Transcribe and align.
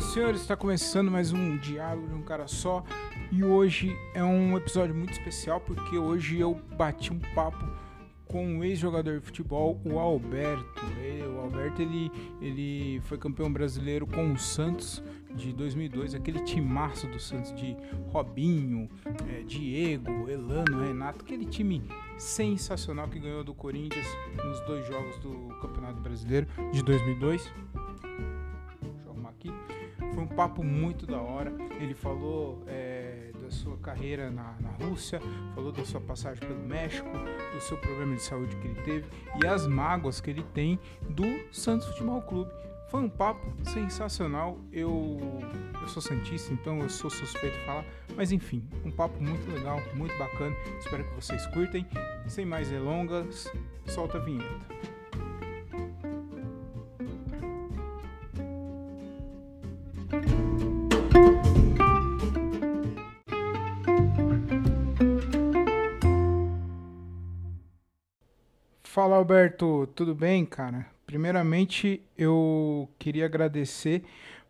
Senhoras 0.00 0.04
e 0.04 0.12
senhores, 0.12 0.40
está 0.40 0.56
começando 0.56 1.10
mais 1.10 1.32
um 1.32 1.58
Diálogo 1.58 2.08
de 2.08 2.14
um 2.14 2.22
Cara 2.22 2.46
Só 2.46 2.82
e 3.30 3.44
hoje 3.44 3.94
é 4.14 4.24
um 4.24 4.56
episódio 4.56 4.94
muito 4.94 5.12
especial 5.12 5.60
porque 5.60 5.98
hoje 5.98 6.38
eu 6.38 6.54
bati 6.76 7.12
um 7.12 7.18
papo 7.34 7.68
com 8.24 8.58
o 8.58 8.64
ex-jogador 8.64 9.18
de 9.18 9.26
futebol, 9.26 9.80
o 9.84 9.98
Alberto. 9.98 10.84
Ele, 11.02 11.26
o 11.26 11.40
Alberto 11.40 11.82
ele, 11.82 12.10
ele 12.40 13.00
foi 13.04 13.18
campeão 13.18 13.52
brasileiro 13.52 14.06
com 14.06 14.32
o 14.32 14.38
Santos 14.38 15.02
de 15.34 15.52
2002, 15.52 16.14
aquele 16.14 16.40
timaço 16.44 17.06
do 17.06 17.20
Santos 17.20 17.52
de 17.54 17.76
Robinho, 18.08 18.88
é, 19.28 19.42
Diego, 19.42 20.28
Elano, 20.28 20.82
Renato, 20.82 21.24
aquele 21.24 21.44
time 21.44 21.82
sensacional 22.16 23.08
que 23.08 23.18
ganhou 23.18 23.44
do 23.44 23.52
Corinthians 23.52 24.06
nos 24.44 24.60
dois 24.60 24.86
jogos 24.86 25.18
do 25.18 25.54
Campeonato 25.60 26.00
Brasileiro 26.00 26.46
de 26.72 26.82
2002 26.82 27.52
aqui. 27.70 27.89
Foi 30.14 30.24
um 30.24 30.26
papo 30.26 30.62
muito 30.62 31.06
da 31.06 31.20
hora. 31.20 31.52
Ele 31.80 31.94
falou 31.94 32.62
é, 32.66 33.30
da 33.40 33.50
sua 33.50 33.76
carreira 33.78 34.30
na, 34.30 34.54
na 34.60 34.70
Rússia, 34.84 35.20
falou 35.54 35.72
da 35.72 35.84
sua 35.84 36.00
passagem 36.00 36.40
pelo 36.40 36.60
México, 36.60 37.08
do 37.54 37.60
seu 37.60 37.76
problema 37.78 38.14
de 38.14 38.22
saúde 38.22 38.54
que 38.56 38.68
ele 38.68 38.82
teve 38.82 39.06
e 39.42 39.46
as 39.46 39.66
mágoas 39.66 40.20
que 40.20 40.30
ele 40.30 40.42
tem 40.54 40.78
do 41.08 41.24
Santos 41.52 41.86
Futebol 41.88 42.22
Clube. 42.22 42.50
Foi 42.90 43.00
um 43.00 43.08
papo 43.08 43.46
sensacional. 43.62 44.58
Eu, 44.72 45.18
eu 45.80 45.88
sou 45.88 46.02
Santista, 46.02 46.52
então 46.52 46.80
eu 46.80 46.88
sou 46.88 47.08
suspeito 47.08 47.56
de 47.56 47.64
falar. 47.64 47.84
Mas 48.16 48.32
enfim, 48.32 48.64
um 48.84 48.90
papo 48.90 49.22
muito 49.22 49.48
legal, 49.52 49.80
muito 49.94 50.16
bacana. 50.18 50.56
Espero 50.80 51.04
que 51.04 51.14
vocês 51.14 51.46
curtem. 51.46 51.86
Sem 52.26 52.44
mais 52.44 52.68
delongas, 52.68 53.48
solta 53.86 54.18
a 54.18 54.20
vinheta. 54.20 54.66
Fala 68.92 69.14
Alberto, 69.14 69.88
tudo 69.94 70.16
bem, 70.16 70.44
cara? 70.44 70.84
Primeiramente, 71.06 72.02
eu 72.18 72.88
queria 72.98 73.24
agradecer 73.24 74.02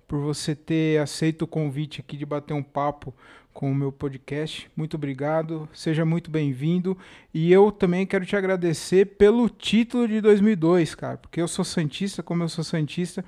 por 0.09 0.19
você 0.19 0.55
ter 0.55 0.99
aceito 0.99 1.43
o 1.43 1.47
convite 1.47 2.01
aqui 2.01 2.17
de 2.17 2.25
bater 2.25 2.55
um 2.55 2.63
papo 2.63 3.15
com 3.53 3.71
o 3.71 3.75
meu 3.75 3.93
podcast. 3.93 4.71
Muito 4.75 4.97
obrigado, 4.97 5.69
seja 5.75 6.07
muito 6.07 6.31
bem-vindo. 6.31 6.97
E 7.35 7.53
eu 7.53 7.71
também 7.71 8.07
quero 8.07 8.25
te 8.25 8.35
agradecer 8.35 9.05
pelo 9.19 9.47
título 9.47 10.09
de 10.09 10.23
2002, 10.23 10.95
cara, 10.95 11.19
porque 11.19 11.43
eu 11.43 11.47
sou 11.47 11.63
Santista, 11.63 12.23
como 12.23 12.43
eu 12.43 12.49
sou 12.49 12.65
Santista, 12.65 13.23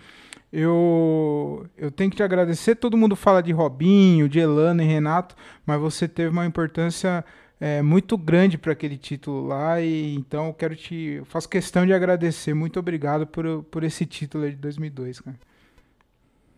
eu, 0.50 1.66
eu 1.76 1.90
tenho 1.90 2.08
que 2.08 2.16
te 2.16 2.22
agradecer. 2.22 2.76
Todo 2.76 2.96
mundo 2.96 3.14
fala 3.16 3.42
de 3.42 3.52
Robinho, 3.52 4.30
de 4.30 4.38
Elano 4.38 4.82
e 4.82 4.86
Renato, 4.86 5.36
mas 5.66 5.78
você 5.78 6.08
teve 6.08 6.30
uma 6.30 6.46
importância 6.46 7.22
é, 7.62 7.80
muito 7.80 8.18
grande 8.18 8.58
para 8.58 8.72
aquele 8.72 8.96
título 8.96 9.46
lá 9.46 9.80
e 9.80 10.16
então 10.16 10.48
eu 10.48 10.52
quero 10.52 10.74
te 10.74 11.22
faço 11.26 11.48
questão 11.48 11.86
de 11.86 11.92
agradecer. 11.92 12.52
Muito 12.52 12.80
obrigado 12.80 13.24
por, 13.24 13.62
por 13.70 13.84
esse 13.84 14.04
título 14.04 14.50
de 14.50 14.56
2002, 14.56 15.20
cara. 15.20 15.36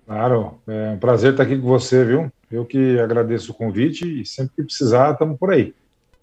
Claro, 0.06 0.58
é 0.66 0.92
um 0.92 0.98
prazer 0.98 1.32
estar 1.32 1.42
aqui 1.42 1.58
com 1.58 1.68
você, 1.68 2.06
viu? 2.06 2.32
Eu 2.50 2.64
que 2.64 2.98
agradeço 2.98 3.52
o 3.52 3.54
convite 3.54 4.22
e 4.22 4.24
sempre 4.24 4.54
que 4.56 4.62
precisar, 4.62 5.12
estamos 5.12 5.38
por 5.38 5.52
aí. 5.52 5.74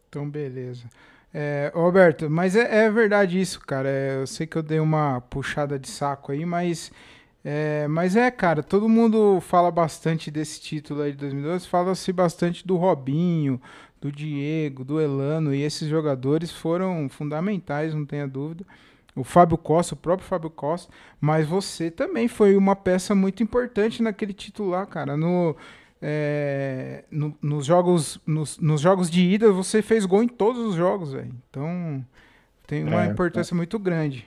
Então, 0.09 0.27
beleza. 0.27 0.85
É, 1.31 1.71
Roberto, 1.75 2.27
mas 2.27 2.55
é, 2.55 2.85
é, 2.85 2.89
verdade 2.89 3.39
isso, 3.39 3.59
cara. 3.59 3.87
É, 3.87 4.15
eu 4.15 4.25
sei 4.25 4.47
que 4.47 4.55
eu 4.55 4.63
dei 4.63 4.79
uma 4.79 5.21
puxada 5.21 5.77
de 5.77 5.89
saco 5.89 6.31
aí, 6.31 6.43
mas 6.43 6.91
é, 7.43 7.87
mas 7.87 8.15
é, 8.15 8.29
cara, 8.29 8.61
todo 8.61 8.87
mundo 8.87 9.39
fala 9.41 9.71
bastante 9.71 10.29
desse 10.29 10.61
título 10.61 11.01
aí 11.01 11.11
de 11.11 11.17
2012, 11.17 11.67
fala-se 11.67 12.13
bastante 12.13 12.65
do 12.65 12.77
Robinho, 12.77 13.59
do 14.01 14.11
Diego, 14.11 14.83
do 14.83 14.99
Elano, 14.99 15.53
e 15.53 15.61
esses 15.61 15.87
jogadores 15.87 16.51
foram 16.51 17.07
fundamentais, 17.07 17.93
não 17.93 18.03
tenha 18.03 18.27
dúvida. 18.27 18.65
O 19.15 19.23
Fábio 19.23 19.57
Costa, 19.57 19.93
o 19.93 19.97
próprio 19.97 20.27
Fábio 20.27 20.49
Costa, 20.49 20.91
mas 21.19 21.47
você 21.47 21.91
também 21.91 22.27
foi 22.27 22.55
uma 22.55 22.75
peça 22.75 23.13
muito 23.13 23.43
importante 23.43 24.01
naquele 24.01 24.33
titular, 24.33 24.87
cara. 24.87 25.15
No, 25.15 25.55
é, 26.01 27.03
no, 27.11 27.37
nos, 27.41 27.65
jogos, 27.65 28.19
nos, 28.25 28.57
nos, 28.57 28.81
jogos 28.81 29.09
de 29.09 29.21
ida, 29.21 29.51
você 29.51 29.81
fez 29.81 30.05
gol 30.05 30.23
em 30.23 30.27
todos 30.27 30.65
os 30.65 30.75
jogos, 30.75 31.13
velho. 31.13 31.31
Então, 31.49 32.03
tem 32.65 32.83
uma 32.83 33.05
é, 33.05 33.07
importância 33.07 33.53
é. 33.53 33.57
muito 33.57 33.77
grande. 33.77 34.25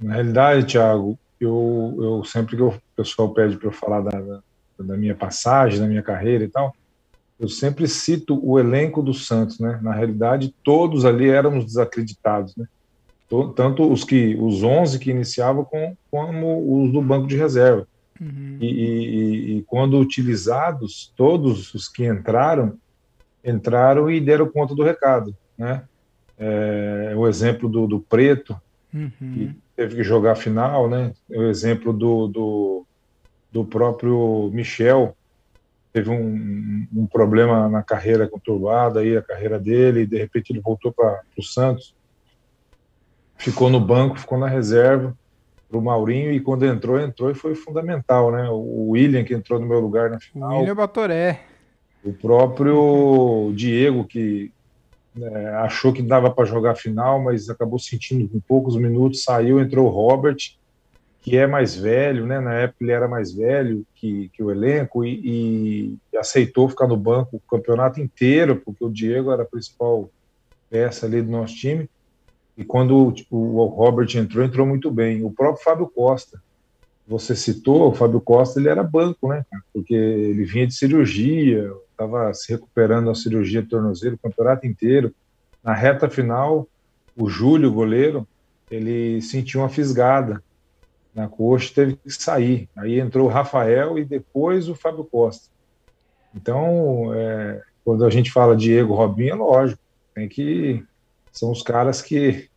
Na 0.00 0.14
realidade, 0.14 0.66
Thiago, 0.66 1.16
eu, 1.38 1.96
eu 1.98 2.24
sempre 2.24 2.56
que 2.56 2.62
o 2.62 2.74
pessoal 2.96 3.32
pede 3.32 3.56
para 3.56 3.68
eu 3.68 3.72
falar 3.72 4.00
da, 4.00 4.18
da, 4.18 4.40
da 4.80 4.96
minha 4.96 5.14
passagem, 5.14 5.78
da 5.78 5.86
minha 5.86 6.02
carreira 6.02 6.42
e 6.42 6.48
tal, 6.48 6.74
eu 7.42 7.48
sempre 7.48 7.88
cito 7.88 8.38
o 8.40 8.56
elenco 8.56 9.02
do 9.02 9.12
Santos, 9.12 9.58
né? 9.58 9.80
Na 9.82 9.92
realidade, 9.92 10.54
todos 10.62 11.04
ali 11.04 11.28
éramos 11.28 11.64
desacreditados, 11.64 12.54
né? 12.54 12.68
Tanto 13.56 13.90
os 13.90 14.04
que 14.04 14.36
os 14.36 14.62
11 14.62 15.00
que 15.00 15.10
iniciavam 15.10 15.64
com, 15.64 15.96
como 16.08 16.84
os 16.84 16.92
do 16.92 17.02
banco 17.02 17.26
de 17.26 17.36
reserva. 17.36 17.88
Uhum. 18.20 18.58
E, 18.60 18.66
e, 18.66 19.56
e, 19.56 19.62
quando 19.62 19.98
utilizados, 19.98 21.12
todos 21.16 21.74
os 21.74 21.88
que 21.88 22.06
entraram 22.06 22.78
entraram 23.44 24.08
e 24.08 24.20
deram 24.20 24.48
conta 24.48 24.72
do 24.72 24.84
recado, 24.84 25.34
né? 25.58 25.82
É, 26.38 27.12
o 27.16 27.26
exemplo 27.26 27.68
do, 27.68 27.88
do 27.88 27.98
Preto, 27.98 28.56
uhum. 28.94 29.10
que 29.18 29.56
teve 29.74 29.96
que 29.96 30.04
jogar 30.04 30.32
a 30.32 30.36
final, 30.36 30.88
né? 30.88 31.12
O 31.28 31.42
exemplo 31.42 31.92
do, 31.92 32.28
do, 32.28 32.86
do 33.50 33.64
próprio 33.64 34.48
Michel, 34.52 35.16
teve 35.92 36.10
um, 36.10 36.86
um, 36.94 37.06
problema 37.06 37.68
na 37.68 37.82
carreira 37.82 38.26
conturbada 38.26 39.00
aí 39.00 39.16
a 39.16 39.22
carreira 39.22 39.58
dele 39.58 40.00
e 40.00 40.06
de 40.06 40.16
repente 40.16 40.50
ele 40.50 40.60
voltou 40.60 40.92
para 40.92 41.20
o 41.36 41.42
Santos. 41.42 41.94
Ficou 43.36 43.68
no 43.68 43.80
banco 43.80 44.18
ficou 44.18 44.38
na 44.38 44.48
reserva 44.48 45.16
para 45.68 45.78
o 45.78 45.82
Maurinho 45.82 46.32
e 46.32 46.40
quando 46.40 46.64
entrou 46.64 46.98
entrou 46.98 47.30
e 47.30 47.34
foi 47.34 47.54
fundamental 47.54 48.32
né? 48.32 48.48
O 48.48 48.90
William 48.90 49.24
que 49.24 49.34
entrou 49.34 49.60
no 49.60 49.66
meu 49.66 49.80
lugar 49.80 50.10
na 50.10 50.18
final. 50.18 50.56
O 50.56 50.60
William 50.60 50.76
Batoré. 50.76 51.40
O 52.02 52.12
próprio 52.12 53.52
Diego 53.54 54.04
que 54.04 54.50
é, 55.20 55.48
achou 55.56 55.92
que 55.92 56.02
dava 56.02 56.30
para 56.30 56.46
jogar 56.46 56.70
a 56.72 56.76
final 56.76 57.22
mas 57.22 57.50
acabou 57.50 57.78
sentindo 57.78 58.26
com 58.28 58.40
poucos 58.40 58.76
minutos 58.76 59.24
saiu 59.24 59.60
entrou 59.60 59.86
o 59.86 59.90
Robert 59.90 60.38
que 61.22 61.36
é 61.36 61.46
mais 61.46 61.76
velho, 61.76 62.26
né? 62.26 62.40
Na 62.40 62.52
época 62.54 62.82
ele 62.82 62.90
era 62.90 63.06
mais 63.06 63.32
velho 63.32 63.86
que, 63.94 64.28
que 64.30 64.42
o 64.42 64.50
elenco 64.50 65.04
e, 65.04 65.96
e, 66.12 66.18
aceitou 66.18 66.68
ficar 66.68 66.88
no 66.88 66.96
banco 66.96 67.36
o 67.36 67.40
campeonato 67.56 68.00
inteiro, 68.00 68.56
porque 68.56 68.84
o 68.84 68.90
Diego 68.90 69.30
era 69.30 69.44
a 69.44 69.46
principal 69.46 70.10
peça 70.68 71.06
ali 71.06 71.22
do 71.22 71.30
nosso 71.30 71.54
time. 71.54 71.88
E 72.58 72.64
quando 72.64 73.14
o, 73.30 73.36
o 73.36 73.66
Robert 73.66 74.08
entrou, 74.16 74.44
entrou 74.44 74.66
muito 74.66 74.90
bem. 74.90 75.22
O 75.22 75.30
próprio 75.30 75.62
Fábio 75.62 75.86
Costa, 75.86 76.42
você 77.06 77.36
citou, 77.36 77.90
o 77.90 77.94
Fábio 77.94 78.20
Costa, 78.20 78.58
ele 78.58 78.68
era 78.68 78.82
banco, 78.82 79.28
né? 79.28 79.46
Porque 79.72 79.94
ele 79.94 80.44
vinha 80.44 80.66
de 80.66 80.74
cirurgia, 80.74 81.72
estava 81.92 82.34
se 82.34 82.52
recuperando 82.52 83.06
da 83.06 83.14
cirurgia 83.14 83.62
de 83.62 83.68
tornozelo 83.68 84.16
o 84.16 84.18
campeonato 84.18 84.66
inteiro. 84.66 85.14
Na 85.62 85.72
reta 85.72 86.10
final, 86.10 86.66
o 87.16 87.28
Júlio, 87.28 87.72
goleiro, 87.72 88.26
ele 88.68 89.22
sentiu 89.22 89.60
uma 89.60 89.68
fisgada 89.68 90.42
na 91.14 91.28
coxa, 91.28 91.74
teve 91.74 91.96
que 91.96 92.10
sair. 92.10 92.68
Aí 92.76 92.98
entrou 92.98 93.26
o 93.26 93.30
Rafael 93.30 93.98
e 93.98 94.04
depois 94.04 94.68
o 94.68 94.74
Fábio 94.74 95.04
Costa. 95.04 95.50
Então, 96.34 97.12
é, 97.14 97.60
quando 97.84 98.04
a 98.04 98.10
gente 98.10 98.30
fala 98.30 98.56
Diego 98.56 98.94
Robinho, 98.94 99.32
é 99.32 99.34
lógico, 99.34 99.82
tem 100.14 100.28
que 100.28 100.84
são 101.30 101.50
os 101.50 101.62
caras 101.62 102.02
que 102.02 102.48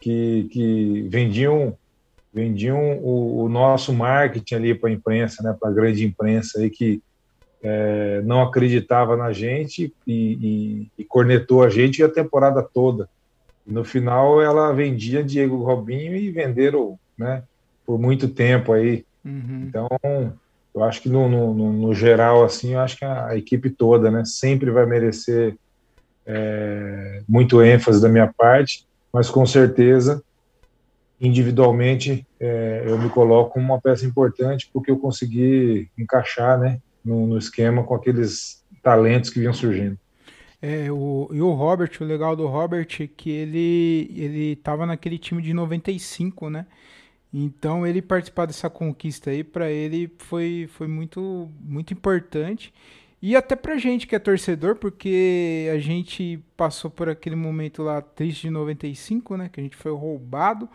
que, 0.00 0.48
que 0.50 1.06
vendiam 1.08 1.76
vendiam 2.32 2.98
o, 2.98 3.44
o 3.44 3.48
nosso 3.48 3.92
marketing 3.92 4.54
ali 4.54 4.74
para 4.74 4.88
a 4.88 4.92
imprensa, 4.92 5.42
né, 5.42 5.56
para 5.58 5.70
a 5.70 5.72
grande 5.72 6.04
imprensa 6.04 6.58
aí 6.58 6.70
que 6.70 7.00
é, 7.62 8.20
não 8.22 8.42
acreditava 8.42 9.16
na 9.16 9.32
gente 9.32 9.94
e, 10.06 10.12
e, 10.96 11.02
e, 11.02 11.04
cornetou 11.04 11.62
a 11.62 11.68
gente 11.68 12.02
a 12.02 12.08
temporada 12.08 12.60
toda. 12.62 13.08
E 13.64 13.72
no 13.72 13.84
final 13.84 14.42
ela 14.42 14.72
vendia 14.72 15.22
Diego 15.22 15.62
Robinho 15.62 16.16
e 16.16 16.30
venderam, 16.30 16.98
né, 17.16 17.44
por 17.86 17.98
muito 17.98 18.28
tempo 18.28 18.72
aí. 18.72 19.04
Uhum. 19.24 19.66
Então, 19.68 19.88
eu 20.74 20.82
acho 20.82 21.02
que 21.02 21.08
no, 21.08 21.28
no, 21.28 21.72
no, 21.72 21.94
geral, 21.94 22.44
assim, 22.44 22.72
eu 22.72 22.80
acho 22.80 22.96
que 22.96 23.04
a, 23.04 23.36
equipe 23.36 23.70
toda, 23.70 24.10
né, 24.10 24.24
sempre 24.24 24.70
vai 24.70 24.86
merecer 24.86 25.56
é, 26.26 27.22
muito 27.28 27.62
ênfase 27.62 28.00
da 28.00 28.08
minha 28.08 28.32
parte, 28.32 28.86
mas 29.12 29.28
com 29.28 29.44
certeza, 29.44 30.22
individualmente, 31.20 32.26
é, 32.40 32.84
eu 32.86 32.98
me 32.98 33.08
coloco 33.10 33.54
como 33.54 33.66
uma 33.66 33.80
peça 33.80 34.06
importante 34.06 34.70
porque 34.72 34.90
eu 34.90 34.98
consegui 34.98 35.88
encaixar, 35.98 36.58
né, 36.58 36.80
no, 37.04 37.26
no 37.26 37.38
esquema 37.38 37.84
com 37.84 37.94
aqueles 37.94 38.62
talentos 38.82 39.30
que 39.30 39.38
vinham 39.38 39.52
surgindo. 39.52 39.98
É, 40.60 40.90
o, 40.92 41.28
e 41.32 41.40
o 41.40 41.50
Robert, 41.52 41.90
o 42.00 42.04
legal 42.04 42.36
do 42.36 42.46
Robert 42.46 42.86
é 43.00 43.06
que 43.08 43.30
ele 43.30 44.12
ele 44.14 44.52
estava 44.52 44.86
naquele 44.86 45.18
time 45.18 45.42
de 45.42 45.52
95, 45.52 46.48
né? 46.48 46.66
Então 47.32 47.86
ele 47.86 48.02
participar 48.02 48.46
dessa 48.46 48.68
conquista 48.68 49.30
aí 49.30 49.42
para 49.42 49.70
ele 49.70 50.12
foi, 50.18 50.68
foi 50.72 50.86
muito 50.86 51.50
muito 51.60 51.92
importante 51.94 52.72
e 53.22 53.36
até 53.36 53.54
pra 53.54 53.78
gente 53.78 54.04
que 54.04 54.16
é 54.16 54.18
torcedor, 54.18 54.74
porque 54.74 55.70
a 55.72 55.78
gente 55.78 56.44
passou 56.56 56.90
por 56.90 57.08
aquele 57.08 57.36
momento 57.36 57.80
lá 57.80 58.02
triste 58.02 58.42
de 58.42 58.50
95, 58.50 59.36
né, 59.36 59.48
que 59.48 59.60
a 59.60 59.62
gente 59.62 59.76
foi 59.76 59.92
roubado. 59.92 60.68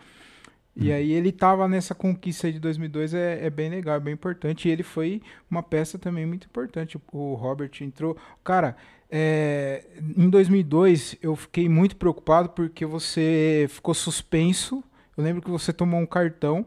E 0.74 0.90
hum. 0.90 0.94
aí 0.94 1.12
ele 1.12 1.30
tava 1.30 1.68
nessa 1.68 1.94
conquista 1.94 2.50
de 2.50 2.58
2002, 2.58 3.12
é, 3.12 3.44
é, 3.44 3.50
bem 3.50 3.68
legal, 3.68 3.96
é 3.96 4.00
bem 4.00 4.14
importante. 4.14 4.66
E 4.66 4.70
ele 4.70 4.82
foi 4.82 5.20
uma 5.50 5.62
peça 5.62 5.98
também 5.98 6.24
muito 6.24 6.46
importante. 6.46 6.98
O 7.12 7.34
Robert 7.34 7.70
entrou. 7.82 8.16
Cara, 8.42 8.78
é, 9.10 9.84
em 10.16 10.30
2002 10.30 11.16
eu 11.20 11.36
fiquei 11.36 11.68
muito 11.68 11.96
preocupado 11.96 12.48
porque 12.50 12.86
você 12.86 13.66
ficou 13.68 13.92
suspenso. 13.92 14.82
Eu 15.18 15.24
lembro 15.24 15.42
que 15.42 15.50
você 15.50 15.72
tomou 15.72 15.98
um 15.98 16.06
cartão 16.06 16.64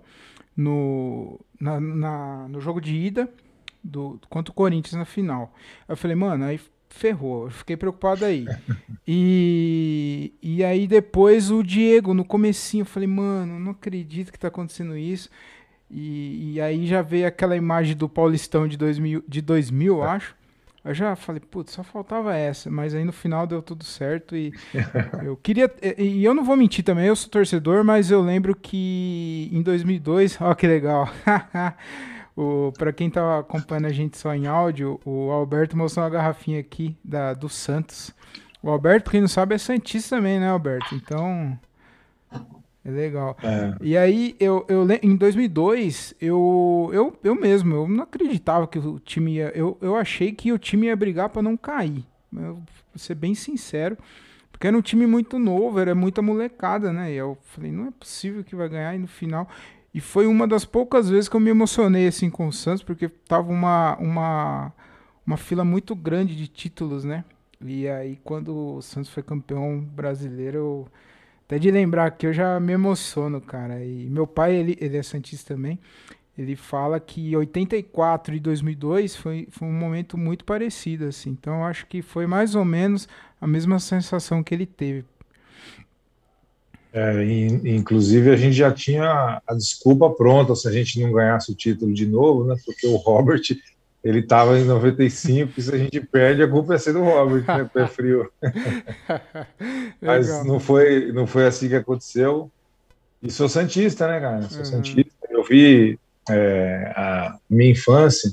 no, 0.56 1.40
na, 1.58 1.80
na, 1.80 2.48
no 2.50 2.60
jogo 2.60 2.82
de 2.82 2.94
ida 2.94 3.30
do, 3.82 4.20
contra 4.30 4.52
o 4.52 4.54
Corinthians 4.54 5.00
na 5.00 5.06
final. 5.06 5.54
Eu 5.88 5.96
falei, 5.96 6.18
mano, 6.18 6.44
aí 6.44 6.60
ferrou. 6.90 7.46
Eu 7.46 7.52
fiquei 7.52 7.78
preocupado 7.78 8.26
aí. 8.26 8.46
e, 9.08 10.34
e 10.42 10.66
aí 10.66 10.86
depois 10.86 11.50
o 11.50 11.64
Diego, 11.64 12.14
no 12.14 12.26
comecinho, 12.26 12.82
eu 12.82 12.86
falei, 12.86 13.08
mano, 13.08 13.58
não 13.58 13.72
acredito 13.72 14.34
que 14.34 14.38
tá 14.38 14.50
acontecendo 14.50 14.98
isso. 14.98 15.30
E, 15.90 16.56
e 16.56 16.62
aí 16.62 16.86
já 16.86 17.02
veio 17.02 17.28
aquela 17.28 17.56
imagem 17.56 17.96
do 17.96 18.10
Paulistão 18.10 18.68
de 18.68 18.76
2000, 18.76 19.24
de 19.26 19.42
2000 19.42 20.04
é. 20.04 20.08
acho. 20.08 20.36
Eu 20.84 20.94
já 20.96 21.16
falei, 21.16 21.40
putz, 21.40 21.74
só 21.74 21.84
faltava 21.84 22.36
essa, 22.36 22.70
mas 22.72 22.96
aí 22.96 23.06
no 23.06 23.12
final 23.12 23.46
deu 23.46 23.62
tudo 23.62 23.84
certo 23.84 24.36
e 24.36 24.52
eu 25.24 25.38
queria, 25.38 25.72
e 25.98 26.24
eu 26.24 26.34
não 26.34 26.44
vou 26.44 26.58
mentir 26.58 26.84
também, 26.84 27.06
eu 27.06 27.16
sou 27.16 27.30
torcedor, 27.30 27.84
mas 27.84 28.10
eu 28.10 28.20
lembro 28.20 28.56
que 28.56 29.48
em 29.52 29.62
2002, 29.62 30.42
ó 30.42 30.56
que 30.56 30.66
legal, 30.66 31.08
para 32.78 32.92
quem 32.92 33.12
tá 33.12 33.40
acompanhando 33.40 33.86
a 33.86 33.92
gente 33.92 34.18
só 34.18 34.34
em 34.34 34.48
áudio, 34.48 35.00
o 35.06 35.30
Alberto 35.30 35.78
mostrou 35.78 36.04
uma 36.04 36.10
garrafinha 36.10 36.60
aqui 36.60 36.98
da, 37.04 37.34
do 37.34 37.48
Santos. 37.48 38.12
O 38.64 38.70
Alberto, 38.70 39.12
quem 39.12 39.22
não 39.22 39.28
sabe, 39.28 39.54
é 39.56 39.58
Santista 39.60 40.16
também, 40.16 40.40
né, 40.40 40.50
Alberto? 40.50 40.96
Então, 40.96 41.58
legal. 42.90 43.38
É. 43.44 43.76
E 43.82 43.96
aí, 43.96 44.36
eu, 44.40 44.66
eu 44.68 44.88
em 45.04 45.16
2002, 45.16 46.16
eu, 46.20 46.90
eu, 46.94 47.20
eu 47.24 47.36
mesmo, 47.36 47.76
eu 47.76 47.88
não 47.88 48.04
acreditava 48.04 48.68
que 48.68 48.80
o 48.80 49.00
time 49.00 49.36
ia. 49.36 49.52
Eu, 49.54 49.78
eu 49.82 49.96
achei 49.96 50.32
que 50.32 50.52
o 50.52 50.58
time 50.58 50.88
ia 50.88 50.96
brigar 50.96 51.30
para 51.30 51.42
não 51.42 51.56
cair. 51.56 52.04
Eu, 52.34 52.56
vou 52.56 52.66
ser 52.96 53.16
bem 53.16 53.36
sincero. 53.36 53.98
Porque 54.52 54.68
era 54.68 54.78
um 54.78 54.82
time 54.82 55.08
muito 55.08 55.40
novo, 55.40 55.80
era 55.80 55.96
muita 55.96 56.22
molecada, 56.22 56.94
né? 56.94 57.12
E 57.12 57.16
eu 57.16 57.38
falei, 57.42 57.72
não 57.72 57.88
é 57.88 57.92
possível 57.92 58.44
que 58.44 58.56
vai 58.56 58.70
ganhar. 58.70 58.96
E 58.96 59.00
no 59.00 59.08
final. 59.08 59.48
E 59.94 60.00
foi 60.00 60.26
uma 60.26 60.48
das 60.48 60.66
poucas 60.66 61.10
vezes 61.10 61.28
que 61.28 61.36
eu 61.36 61.40
me 61.40 61.50
emocionei 61.50 62.08
assim 62.08 62.30
com 62.30 62.48
o 62.48 62.54
Santos, 62.54 62.84
porque 62.84 63.10
tava 63.10 63.52
uma, 63.52 63.98
uma, 63.98 64.74
uma 65.26 65.38
fila 65.38 65.66
muito 65.66 65.96
grande 65.96 66.36
de 66.36 66.48
títulos, 66.48 67.04
né? 67.04 67.26
E 67.64 67.88
aí, 67.88 68.20
quando 68.24 68.76
o 68.78 68.82
Santos 68.82 69.10
foi 69.12 69.22
campeão 69.22 69.80
brasileiro, 69.80 70.58
eu 70.58 70.88
até 71.52 71.60
de 71.60 71.70
lembrar 71.70 72.10
que 72.12 72.26
eu 72.26 72.32
já 72.32 72.58
me 72.62 72.72
emociono, 72.72 73.42
cara. 73.42 73.84
E 73.84 74.10
meu 74.10 74.26
pai, 74.26 74.56
ele, 74.56 74.78
ele 74.80 74.96
é 74.96 75.04
Santista 75.04 75.54
também. 75.54 75.78
Ele 76.38 76.56
fala 76.56 76.98
que 76.98 77.36
84 77.36 78.34
e 78.34 78.40
2002 78.40 79.18
foi, 79.18 79.50
foi 79.52 79.68
um 79.68 79.74
momento 79.74 80.18
muito 80.18 80.46
parecido, 80.46 81.08
assim. 81.08 81.32
Então, 81.32 81.66
acho 81.66 81.86
que 81.88 82.02
foi 82.02 82.26
mais 82.26 82.56
ou 82.56 82.64
menos 82.64 83.06
a 83.40 83.46
mesma 83.46 83.80
sensação 83.80 84.42
que 84.42 84.56
ele 84.56 84.66
teve. 84.66 85.04
É, 86.94 87.22
inclusive, 87.66 88.30
a 88.30 88.38
gente 88.38 88.54
já 88.54 88.72
tinha 88.72 89.42
a 89.46 89.54
desculpa 89.54 90.10
pronta 90.10 90.56
se 90.56 90.66
a 90.70 90.72
gente 90.72 91.02
não 91.02 91.12
ganhasse 91.12 91.52
o 91.52 91.56
título 91.56 91.94
de 91.94 92.06
novo, 92.06 92.46
né? 92.46 92.56
Porque 92.66 92.88
o 92.88 92.96
Robert 92.96 93.42
ele 94.04 94.20
estava 94.20 94.58
em 94.58 94.64
95, 94.64 95.54
e 95.58 95.62
se 95.62 95.74
a 95.74 95.78
gente 95.78 96.00
perde, 96.00 96.42
a 96.42 96.48
culpa 96.48 96.74
é 96.74 96.78
ser 96.78 96.94
do 96.94 97.04
Robert, 97.04 97.46
né? 97.46 97.70
Pé 97.72 97.86
frio. 97.86 98.32
Mas 100.02 100.44
não 100.44 100.60
foi, 100.60 101.12
não 101.12 101.28
foi 101.28 101.46
assim 101.46 101.70
que 101.70 101.76
aconteceu. 101.76 102.50
E 103.22 103.30
sou 103.30 103.48
Santista, 103.48 104.08
né, 104.08 104.20
cara? 104.20 104.42
Sou 104.44 104.60
uhum. 104.60 104.66
Santista. 104.66 105.28
Eu 105.30 105.44
vi 105.44 106.00
é, 106.28 106.92
a 106.96 107.38
minha 107.48 107.72
infância 107.72 108.32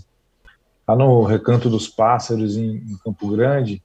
lá 0.86 0.96
no 0.96 1.22
Recanto 1.22 1.68
dos 1.68 1.86
Pássaros, 1.86 2.56
em, 2.56 2.76
em, 2.76 2.96
Campo 3.04 3.28
Grande. 3.28 3.82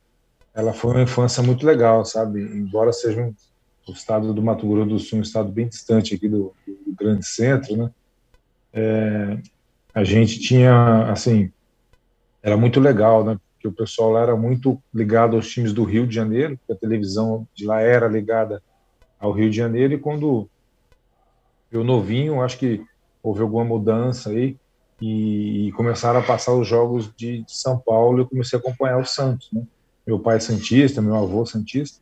Ela 0.54 0.72
foi 0.72 0.92
uma 0.92 1.02
infância 1.02 1.44
muito 1.44 1.66
legal, 1.66 2.06
sabe? 2.06 2.40
Embora 2.42 2.94
seja 2.94 3.22
um, 3.22 3.36
o 3.90 3.92
estado 3.92 4.34
do 4.34 4.42
Mato 4.42 4.66
Grosso 4.66 4.90
do 4.90 5.00
Sul, 5.00 5.20
um 5.20 5.24
estado 5.24 5.52
bem 5.52 5.68
distante 5.68 6.16
aqui 6.16 6.30
do, 6.30 6.54
do 6.66 6.96
grande 6.98 7.26
centro, 7.26 7.76
né? 7.76 7.92
É, 8.72 9.38
a 9.94 10.04
gente 10.06 10.40
tinha, 10.40 11.12
assim, 11.12 11.52
era 12.44 12.58
muito 12.58 12.80
legal, 12.82 13.24
né? 13.24 13.40
Porque 13.54 13.68
o 13.70 13.72
pessoal 13.72 14.12
lá 14.12 14.22
era 14.22 14.36
muito 14.36 14.80
ligado 14.94 15.38
aos 15.38 15.50
times 15.50 15.72
do 15.72 15.86
Rio 15.86 16.06
de 16.06 16.14
Janeiro, 16.14 16.58
porque 16.58 16.74
a 16.74 16.76
televisão 16.76 17.48
de 17.56 17.66
lá 17.66 17.80
era 17.80 18.08
ligada 18.08 18.62
ao 19.18 19.32
Rio 19.32 19.50
de 19.50 19.56
Janeiro, 19.56 19.94
e 19.94 19.98
quando 19.98 20.50
eu 21.72 21.82
novinho, 21.84 22.42
acho 22.42 22.58
que 22.58 22.84
houve 23.24 23.42
alguma 23.42 23.64
mudança 23.64 24.32
aí, 24.32 24.58
e, 25.02 25.68
e 25.68 25.72
começaram 25.72 26.20
a 26.20 26.24
passar 26.24 26.54
os 26.54 26.68
jogos 26.68 27.10
de, 27.16 27.44
de, 27.44 27.56
São 27.56 27.80
Paulo, 27.80 28.20
eu 28.20 28.28
comecei 28.28 28.60
a 28.60 28.62
acompanhar 28.62 29.00
o 29.00 29.06
Santos, 29.06 29.50
né? 29.54 29.64
Meu 30.06 30.20
pai 30.20 30.36
é 30.36 30.40
Santista, 30.42 31.02
meu 31.02 31.16
avô 31.16 31.44
é 31.44 31.46
Santista, 31.46 32.02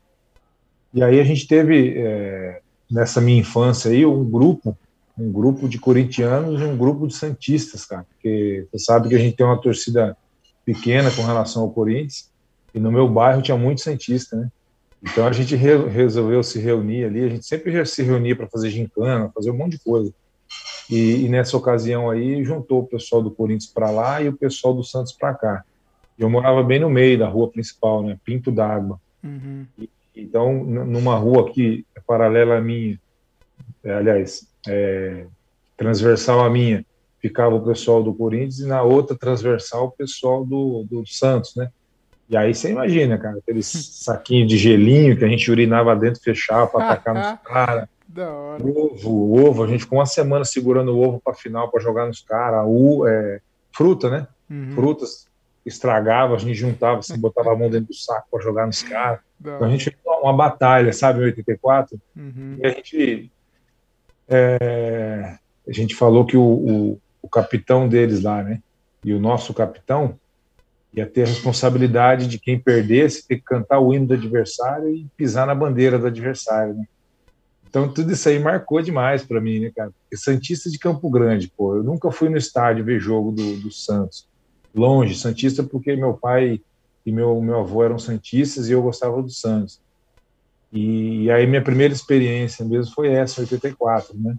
e 0.91 1.03
aí 1.03 1.19
a 1.19 1.23
gente 1.23 1.47
teve, 1.47 1.93
é, 1.95 2.61
nessa 2.89 3.21
minha 3.21 3.39
infância 3.39 3.91
aí, 3.91 4.03
um 4.03 4.27
grupo 4.27 4.75
um 5.17 5.31
grupo 5.31 5.67
de 5.67 5.77
corintianos 5.77 6.59
e 6.59 6.63
um 6.63 6.75
grupo 6.75 7.07
de 7.07 7.13
santistas, 7.13 7.85
cara, 7.85 8.03
porque 8.03 8.67
você 8.71 8.79
sabe 8.83 9.09
que 9.09 9.15
a 9.15 9.19
gente 9.19 9.35
tem 9.35 9.45
uma 9.45 9.61
torcida 9.61 10.17
pequena 10.73 11.11
com 11.11 11.23
relação 11.23 11.63
ao 11.63 11.71
Corinthians, 11.71 12.29
e 12.73 12.79
no 12.79 12.91
meu 12.91 13.07
bairro 13.07 13.41
tinha 13.41 13.57
muito 13.57 13.81
Santista, 13.81 14.35
né? 14.35 14.49
Então 15.03 15.25
a 15.25 15.31
gente 15.31 15.55
re 15.55 15.75
resolveu 15.87 16.43
se 16.43 16.59
reunir 16.59 17.05
ali, 17.05 17.23
a 17.23 17.29
gente 17.29 17.45
sempre 17.45 17.85
se 17.85 18.03
reunia 18.03 18.35
para 18.35 18.47
fazer 18.47 18.69
gincana, 18.69 19.31
fazer 19.33 19.51
um 19.51 19.57
monte 19.57 19.73
de 19.73 19.79
coisa. 19.79 20.13
E, 20.89 21.25
e, 21.25 21.29
nessa 21.29 21.55
ocasião 21.55 22.09
aí 22.09 22.43
juntou 22.43 22.81
o 22.81 22.87
pessoal 22.87 23.21
do 23.21 23.31
Corinthians 23.31 23.71
para 23.71 23.89
lá 23.89 24.21
e 24.21 24.27
o 24.27 24.33
pessoal 24.33 24.73
do 24.73 24.83
Santos 24.83 25.11
para 25.11 25.33
cá. 25.33 25.63
Eu 26.19 26.29
morava 26.29 26.61
bem 26.61 26.79
no 26.79 26.89
meio 26.89 27.17
da 27.17 27.27
rua 27.27 27.49
principal, 27.49 28.03
né? 28.03 28.17
Pinto 28.23 28.51
d'Água. 28.51 28.99
Uhum. 29.23 29.65
Então, 30.15 30.63
numa 30.63 31.15
rua 31.15 31.51
que 31.51 31.85
é 31.95 32.01
paralela 32.01 32.57
à 32.57 32.61
minha, 32.61 32.99
é, 33.83 33.93
aliás, 33.93 34.47
é, 34.67 35.25
transversal 35.77 36.41
à 36.41 36.49
minha, 36.49 36.85
ficava 37.21 37.55
o 37.55 37.63
pessoal 37.63 38.01
do 38.01 38.13
Corinthians 38.13 38.59
e 38.59 38.67
na 38.67 38.81
outra 38.81 39.15
transversal 39.15 39.85
o 39.85 39.91
pessoal 39.91 40.43
do, 40.43 40.85
do 40.89 41.05
Santos, 41.05 41.55
né? 41.55 41.69
E 42.27 42.35
aí 42.35 42.55
você 42.55 42.71
imagina, 42.71 43.17
cara, 43.17 43.37
aqueles 43.37 43.67
saquinhos 43.67 44.49
de 44.49 44.57
gelinho 44.57 45.17
que 45.17 45.25
a 45.25 45.27
gente 45.27 45.51
urinava 45.51 45.95
dentro, 45.95 46.21
fechava 46.21 46.65
para 46.65 46.85
atacar 46.85 47.13
nos 47.13 47.39
caras. 47.43 47.87
Ovo, 48.61 49.47
ovo, 49.47 49.63
a 49.63 49.67
gente 49.67 49.83
ficou 49.83 49.99
uma 49.99 50.05
semana 50.05 50.43
segurando 50.43 50.95
o 50.95 51.01
ovo 51.01 51.21
para 51.23 51.33
final 51.33 51.69
para 51.69 51.81
jogar 51.81 52.07
nos 52.07 52.21
caras. 52.21 52.65
É, 53.07 53.41
fruta, 53.71 54.09
né? 54.09 54.27
Uhum. 54.49 54.71
Frutas 54.73 55.27
estragava, 55.65 56.35
a 56.35 56.37
gente 56.39 56.55
juntava, 56.55 56.99
assim, 56.99 57.17
botava 57.19 57.51
a 57.51 57.55
mão 57.55 57.69
dentro 57.69 57.87
do 57.87 57.93
saco 57.93 58.27
para 58.31 58.41
jogar 58.41 58.65
nos 58.65 58.81
caras. 58.81 59.19
Então 59.39 59.63
a 59.63 59.69
gente 59.69 59.85
fez 59.85 59.97
uma 60.05 60.33
batalha, 60.33 60.91
sabe, 60.93 61.19
em 61.19 61.25
84. 61.25 61.99
Uhum. 62.15 62.57
E 62.59 62.65
a 62.65 62.69
gente. 62.69 63.31
É, 64.27 65.37
a 65.67 65.71
gente 65.71 65.95
falou 65.95 66.25
que 66.25 66.37
o, 66.37 66.41
o 66.41 67.01
capitão 67.31 67.87
deles 67.87 68.21
lá, 68.21 68.43
né? 68.43 68.61
E 69.03 69.13
o 69.13 69.19
nosso 69.19 69.53
capitão 69.53 70.19
ia 70.93 71.05
ter 71.05 71.23
a 71.23 71.27
responsabilidade 71.27 72.27
de 72.27 72.37
quem 72.37 72.59
perdesse 72.59 73.25
ter 73.25 73.37
que 73.37 73.43
cantar 73.43 73.79
o 73.79 73.93
hino 73.93 74.07
do 74.07 74.13
adversário 74.13 74.93
e 74.93 75.07
pisar 75.15 75.47
na 75.47 75.55
bandeira 75.55 75.97
do 75.97 76.07
adversário, 76.07 76.73
né? 76.73 76.85
Então 77.67 77.91
tudo 77.91 78.11
isso 78.11 78.27
aí 78.27 78.37
marcou 78.37 78.81
demais 78.81 79.23
para 79.23 79.39
mim, 79.39 79.59
né, 79.59 79.71
cara? 79.73 79.91
Porque 79.91 80.17
Santista 80.17 80.69
de 80.69 80.77
Campo 80.77 81.09
Grande, 81.09 81.51
pô, 81.55 81.77
eu 81.77 81.83
nunca 81.83 82.11
fui 82.11 82.27
no 82.27 82.37
estádio 82.37 82.83
ver 82.83 82.99
jogo 82.99 83.31
do, 83.31 83.57
do 83.61 83.71
Santos. 83.71 84.27
Longe, 84.75 85.15
Santista 85.15 85.63
porque 85.63 85.95
meu 85.95 86.13
pai 86.13 86.61
e 87.05 87.11
meu, 87.11 87.41
meu 87.41 87.61
avô 87.61 87.83
eram 87.83 87.97
Santistas 87.97 88.67
e 88.67 88.73
eu 88.73 88.81
gostava 88.81 89.21
do 89.21 89.29
Santos. 89.29 89.79
E, 90.71 91.23
e 91.23 91.31
aí 91.31 91.47
minha 91.47 91.63
primeira 91.63 91.93
experiência 91.93 92.65
mesmo 92.65 92.93
foi 92.93 93.09
essa, 93.09 93.41
84, 93.41 94.17
né? 94.17 94.35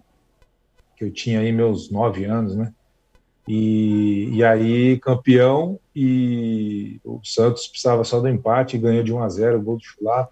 que 0.95 1.03
eu 1.03 1.11
tinha 1.11 1.39
aí 1.39 1.51
meus 1.51 1.89
nove 1.89 2.25
anos, 2.25 2.55
né? 2.55 2.73
E, 3.47 4.29
e 4.33 4.43
aí, 4.43 4.97
campeão, 4.99 5.79
e 5.95 6.99
o 7.03 7.19
Santos 7.23 7.67
precisava 7.67 8.03
só 8.03 8.19
do 8.19 8.29
empate 8.29 8.75
e 8.75 8.79
ganhou 8.79 9.03
de 9.03 9.13
1 9.13 9.21
a 9.21 9.29
0 9.29 9.57
o 9.57 9.61
gol 9.61 9.77
do 9.77 9.83
Chulapa. 9.83 10.31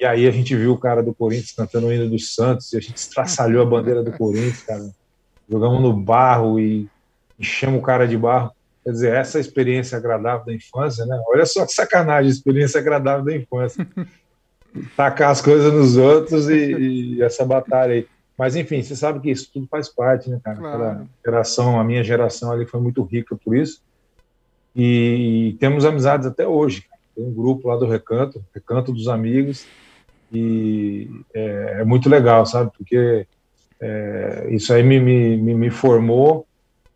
E 0.00 0.04
aí 0.04 0.26
a 0.26 0.30
gente 0.30 0.56
viu 0.56 0.72
o 0.72 0.78
cara 0.78 1.02
do 1.02 1.14
Corinthians 1.14 1.52
cantando 1.52 1.86
o 1.86 1.92
hino 1.92 2.08
do 2.08 2.18
Santos 2.18 2.72
e 2.72 2.76
a 2.76 2.80
gente 2.80 2.96
estraçalhou 2.96 3.62
a 3.62 3.66
bandeira 3.66 4.02
do 4.02 4.12
Corinthians, 4.12 4.62
cara. 4.62 4.90
Jogamos 5.48 5.80
no 5.82 5.92
barro 5.92 6.58
e 6.58 6.88
enchemos 7.38 7.78
o 7.78 7.82
cara 7.82 8.08
de 8.08 8.16
barro. 8.16 8.50
Quer 8.82 8.90
dizer, 8.90 9.14
essa 9.14 9.38
experiência 9.38 9.96
agradável 9.96 10.44
da 10.46 10.54
infância, 10.54 11.06
né? 11.06 11.22
Olha 11.28 11.46
só 11.46 11.64
que 11.64 11.72
sacanagem, 11.72 12.30
experiência 12.30 12.80
agradável 12.80 13.24
da 13.24 13.36
infância. 13.36 13.86
Tacar 14.96 15.30
as 15.30 15.40
coisas 15.40 15.72
nos 15.72 15.96
outros 15.96 16.48
e, 16.48 17.16
e 17.16 17.22
essa 17.22 17.44
batalha 17.44 17.94
aí. 17.94 18.06
Mas, 18.36 18.56
enfim, 18.56 18.82
você 18.82 18.96
sabe 18.96 19.20
que 19.20 19.30
isso 19.30 19.50
tudo 19.52 19.66
faz 19.68 19.88
parte, 19.88 20.28
né, 20.28 20.40
cara? 20.42 20.56
Claro. 20.56 20.74
Aquela 20.74 21.06
geração, 21.24 21.78
a 21.78 21.84
minha 21.84 22.02
geração 22.02 22.50
ali 22.50 22.66
foi 22.66 22.80
muito 22.80 23.02
rica 23.02 23.36
por 23.36 23.56
isso. 23.56 23.80
E 24.74 25.56
temos 25.60 25.84
amizades 25.84 26.26
até 26.26 26.46
hoje. 26.46 26.84
Tem 27.14 27.24
um 27.24 27.32
grupo 27.32 27.68
lá 27.68 27.76
do 27.76 27.86
Recanto, 27.86 28.44
Recanto 28.52 28.92
dos 28.92 29.06
Amigos, 29.06 29.66
e 30.32 31.08
é, 31.32 31.76
é 31.80 31.84
muito 31.84 32.08
legal, 32.08 32.44
sabe? 32.44 32.72
Porque 32.76 33.24
é, 33.80 34.48
isso 34.50 34.72
aí 34.72 34.82
me, 34.82 34.98
me, 34.98 35.54
me, 35.54 35.70
formou, 35.70 36.44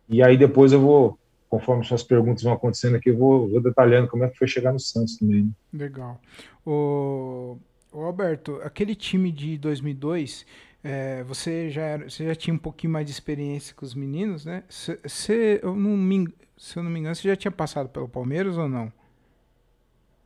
e 0.09 0.21
aí 0.21 0.35
depois 0.35 0.73
eu 0.73 0.81
vou, 0.81 1.17
conforme 1.49 1.85
suas 1.85 2.03
perguntas 2.03 2.43
vão 2.43 2.51
acontecendo 2.51 2.97
aqui, 2.97 3.11
eu 3.11 3.17
vou, 3.17 3.47
vou 3.47 3.61
detalhando 3.61 4.09
como 4.09 4.25
é 4.25 4.29
que 4.29 4.37
foi 4.37 4.47
chegar 4.47 4.73
no 4.73 4.79
Santos 4.79 5.17
também. 5.17 5.43
Né? 5.43 5.51
Legal. 5.71 6.19
O, 6.65 7.57
o 7.93 8.01
Alberto, 8.01 8.59
aquele 8.61 8.95
time 8.95 9.31
de 9.31 9.57
2002 9.57 10.45
é, 10.83 11.23
você, 11.23 11.69
já 11.69 11.81
era, 11.81 12.09
você 12.09 12.25
já 12.25 12.35
tinha 12.35 12.53
um 12.53 12.59
pouquinho 12.59 12.93
mais 12.93 13.05
de 13.05 13.11
experiência 13.11 13.75
com 13.75 13.85
os 13.85 13.93
meninos, 13.93 14.45
né? 14.45 14.63
Você, 14.69 15.59
eu 15.61 15.75
não 15.75 15.97
me, 15.97 16.27
se 16.57 16.77
eu 16.77 16.83
não 16.83 16.89
me 16.89 16.99
engano, 16.99 17.15
você 17.15 17.27
já 17.27 17.35
tinha 17.35 17.51
passado 17.51 17.89
pelo 17.89 18.07
Palmeiras 18.07 18.57
ou 18.57 18.69
não? 18.69 18.91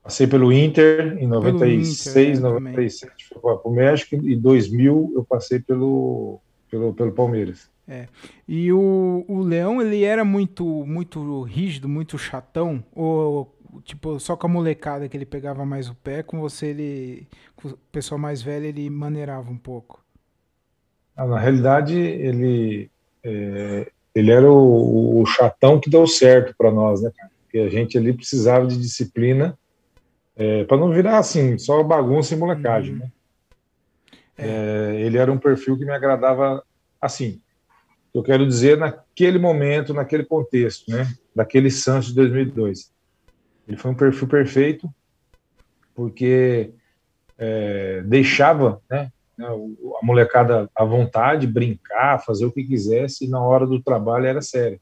Passei 0.04 0.28
pelo 0.28 0.52
Inter 0.52 1.18
em 1.18 1.26
96, 1.28 2.40
Inter, 2.40 2.42
97 2.42 3.30
fui 3.30 3.40
para 3.40 3.60
o 3.64 3.72
México 3.72 4.16
e 4.16 4.34
em 4.34 4.40
2000 4.40 5.14
eu 5.16 5.24
passei 5.24 5.60
pelo, 5.60 6.42
pelo, 6.70 6.94
pelo 6.94 7.14
Palmeiras. 7.14 7.72
É. 7.88 8.08
E 8.48 8.72
o, 8.72 9.26
o 9.28 9.42
Leão, 9.42 9.82
ele 9.82 10.04
era 10.04 10.26
muito 10.26 10.66
muito 10.86 11.42
rígido, 11.44 11.88
muito 11.88 12.18
chatão? 12.18 12.84
Ou, 12.94 13.56
tipo, 13.84 14.20
só 14.20 14.36
com 14.36 14.48
a 14.48 14.50
molecada 14.50 15.08
que 15.08 15.16
ele 15.16 15.26
pegava 15.26 15.66
mais 15.66 15.90
o 15.90 15.96
pé, 15.96 16.22
com 16.22 16.40
você, 16.40 16.68
ele, 16.68 17.28
com 17.56 17.70
o 17.70 17.78
pessoal 17.92 18.20
mais 18.20 18.42
velho, 18.42 18.66
ele 18.66 18.90
maneirava 18.90 19.50
um 19.50 19.58
pouco? 19.58 20.03
Ah, 21.16 21.26
na 21.28 21.40
realidade, 21.40 21.98
ele, 21.98 22.90
é, 23.24 23.92
ele 24.16 24.32
era 24.32 24.50
o, 24.52 25.22
o, 25.22 25.26
chatão 25.26 25.80
que 25.80 25.90
deu 25.90 26.08
certo 26.08 26.56
para 26.58 26.72
nós, 26.72 27.02
né, 27.02 27.12
Porque 27.44 27.60
a 27.60 27.70
gente 27.70 27.98
ali 27.98 28.14
precisava 28.14 28.66
de 28.66 28.78
disciplina 28.78 29.58
é, 30.36 30.64
para 30.64 30.78
não 30.78 30.92
virar 30.92 31.20
assim, 31.20 31.58
só 31.58 31.84
bagunça 31.84 32.34
e 32.34 32.38
molecagem, 32.38 32.94
uhum. 32.94 33.00
né? 33.00 33.12
É. 34.36 34.48
é. 34.48 35.02
ele 35.02 35.18
era 35.18 35.32
um 35.32 35.38
perfil 35.38 35.78
que 35.78 35.86
me 35.86 35.92
agradava 35.92 36.64
assim. 37.00 37.40
Eu 38.14 38.24
quero 38.24 38.46
dizer 38.48 38.78
naquele 38.78 39.38
momento, 39.38 39.94
naquele 39.94 40.24
contexto, 40.24 40.90
né? 40.90 41.12
Daquele 41.36 41.70
Santos 41.70 42.10
de 42.10 42.16
2002. 42.16 42.92
Ele 43.68 43.78
foi 43.78 43.92
um 43.92 43.96
perfil 43.96 44.28
perfeito 44.28 44.90
porque 45.96 46.72
é, 47.38 48.02
deixava, 48.02 48.82
né? 48.90 49.12
Né, 49.38 49.48
a 49.48 50.06
molecada 50.06 50.70
à 50.76 50.84
vontade, 50.84 51.48
brincar, 51.48 52.24
fazer 52.24 52.46
o 52.46 52.52
que 52.52 52.64
quisesse, 52.64 53.26
e 53.26 53.30
na 53.30 53.42
hora 53.42 53.66
do 53.66 53.82
trabalho 53.82 54.26
era 54.26 54.42
sério. 54.42 54.80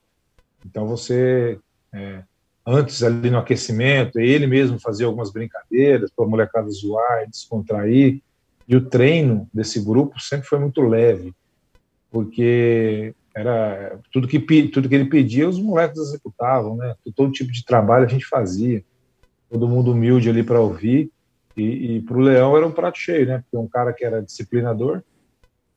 Então 0.66 0.88
você, 0.88 1.60
é, 1.94 2.24
antes 2.66 3.04
ali 3.04 3.30
no 3.30 3.40
aquecimento, 3.40 4.20
ele 4.20 4.48
mesmo 4.48 4.80
fazia 4.80 5.06
algumas 5.06 5.32
brincadeiras 5.32 6.12
para 6.16 6.26
a 6.26 6.28
molecada 6.28 6.70
zoar, 6.70 7.30
descontrair, 7.30 8.22
e 8.68 8.76
o 8.76 8.90
treino 8.90 9.50
desse 9.54 9.84
grupo 9.84 10.20
sempre 10.20 10.48
foi 10.48 10.60
muito 10.60 10.82
leve, 10.82 11.34
porque 12.10 13.14
era 13.36 14.00
tudo 14.12 14.28
que 14.28 14.40
tudo 14.68 14.90
que 14.90 14.96
ele 14.96 15.10
pedia 15.10 15.48
os 15.48 15.60
moleques 15.60 16.00
executavam, 16.00 16.76
né? 16.76 16.96
Todo 17.16 17.32
tipo 17.32 17.52
de 17.52 17.66
trabalho 17.66 18.06
a 18.06 18.10
gente 18.10 18.26
fazia, 18.26 18.84
todo 19.50 19.68
mundo 19.68 19.92
humilde 19.92 20.30
ali 20.30 20.44
para 20.44 20.60
ouvir 20.60 21.12
e, 21.56 21.98
e 21.98 22.02
para 22.02 22.18
o 22.18 22.22
Leão 22.22 22.56
era 22.56 22.66
um 22.66 22.72
prato 22.72 22.98
cheio, 22.98 23.28
né? 23.28 23.40
Porque 23.40 23.58
um 23.58 23.68
cara 23.68 23.94
que 23.94 24.06
era 24.06 24.22
disciplinador. 24.22 25.04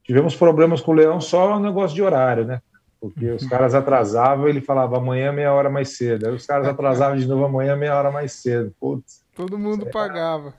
Tivemos 0.03 0.37
problemas 0.37 0.81
com 0.81 0.93
o 0.93 0.95
Leão 0.95 1.21
só 1.21 1.59
no 1.59 1.65
negócio 1.65 1.95
de 1.95 2.03
horário, 2.03 2.45
né? 2.45 2.61
Porque 3.01 3.31
os 3.31 3.47
caras 3.47 3.75
atrasavam, 3.75 4.49
ele 4.49 4.63
falava 4.63 4.97
amanhã 4.97 5.31
meia 5.31 5.53
hora 5.53 5.69
mais 5.69 5.97
cedo. 5.97 6.27
Aí 6.27 6.35
os 6.35 6.47
caras 6.47 6.67
atrasavam 6.67 7.19
de 7.19 7.27
novo 7.27 7.45
amanhã 7.45 7.77
meia 7.77 7.97
hora 7.97 8.11
mais 8.11 8.33
cedo. 8.33 8.75
Putz, 8.81 9.23
Todo 9.35 9.59
mundo 9.59 9.87
pagava. 9.87 10.55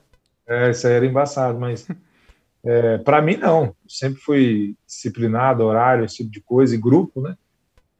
É, 0.46 0.70
isso 0.70 0.86
aí 0.86 0.92
era 0.92 1.06
embaçado, 1.06 1.58
mas 1.58 1.88
é, 2.64 2.98
para 2.98 3.20
mim 3.20 3.36
não. 3.36 3.74
sempre 3.88 4.20
fui 4.20 4.76
disciplinado, 4.86 5.64
horário, 5.64 6.04
esse 6.04 6.18
tipo 6.18 6.30
de 6.30 6.40
coisa, 6.40 6.74
e 6.74 6.78
grupo, 6.78 7.20
né? 7.20 7.36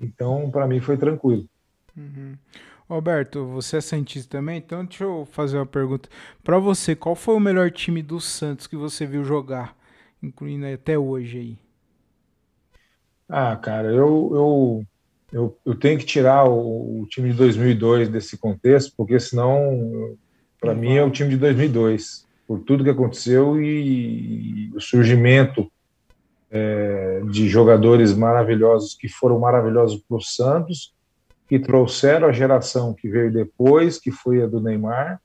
Então, 0.01 0.51
para 0.51 0.67
mim 0.67 0.81
foi 0.81 0.97
tranquilo. 0.97 1.47
Uhum. 1.97 2.37
Roberto, 2.89 3.45
você 3.47 3.79
é 3.79 3.81
cientista 3.81 4.39
também, 4.39 4.59
então 4.59 4.85
deixa 4.85 5.03
eu 5.03 5.27
fazer 5.33 5.57
uma 5.59 5.67
pergunta. 5.67 6.09
Para 6.45 6.59
você, 6.59 6.95
qual 6.95 7.17
foi 7.17 7.35
o 7.35 7.41
melhor 7.41 7.71
time 7.71 8.01
do 8.01 8.21
Santos 8.21 8.69
que 8.69 8.77
você 8.77 9.05
viu 9.05 9.25
jogar, 9.25 9.77
incluindo 10.23 10.67
até 10.67 10.97
hoje 10.97 11.39
aí? 11.39 11.59
Ah, 13.29 13.57
cara, 13.57 13.89
eu, 13.89 14.31
eu, 14.33 14.85
eu, 15.33 15.59
eu 15.67 15.75
tenho 15.75 15.99
que 15.99 16.07
tirar 16.07 16.45
o, 16.45 17.03
o, 17.03 17.07
time 17.07 17.31
de 17.31 17.37
2002 17.37 18.09
desse 18.09 18.39
contexto, 18.39 18.95
porque 18.97 19.19
senão, 19.19 20.17
para 20.61 20.73
mim, 20.73 20.95
é 20.95 21.03
o 21.03 21.11
time 21.11 21.31
de 21.31 21.37
2002, 21.39 22.25
por 22.47 22.61
tudo 22.61 22.85
que 22.85 22.91
aconteceu 22.91 23.61
e, 23.61 24.69
e 24.69 24.77
o 24.77 24.81
surgimento 24.81 25.69
é, 26.53 27.21
de 27.33 27.49
jogadores 27.49 28.15
maravilhosos 28.15 28.95
que 28.95 29.09
foram 29.09 29.41
maravilhosos 29.41 30.01
para 30.07 30.17
o 30.17 30.23
Santos 30.23 30.95
que 31.49 31.59
trouxeram 31.59 32.29
a 32.29 32.33
geração 32.33 32.93
que 32.93 33.09
veio 33.09 33.33
depois, 33.33 33.99
que 33.99 34.11
foi 34.11 34.43
a 34.43 34.47
do 34.47 34.61
Neymar. 34.61 35.21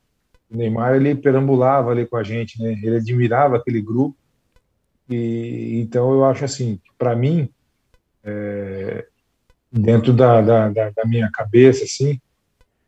O 0.49 0.55
Neymar 0.55 0.95
ele 0.95 1.15
perambulava 1.15 1.91
ali 1.91 2.05
com 2.05 2.17
a 2.17 2.23
gente, 2.23 2.61
né? 2.61 2.73
Ele 2.83 2.97
admirava 2.97 3.57
aquele 3.57 3.81
grupo. 3.81 4.15
E 5.09 5.79
então 5.81 6.13
eu 6.13 6.23
acho 6.23 6.45
assim, 6.45 6.79
para 6.97 7.15
mim, 7.15 7.49
é, 8.23 9.05
dentro 9.71 10.13
da, 10.13 10.41
da, 10.41 10.69
da, 10.69 11.05
minha 11.05 11.29
cabeça, 11.31 11.83
assim, 11.83 12.19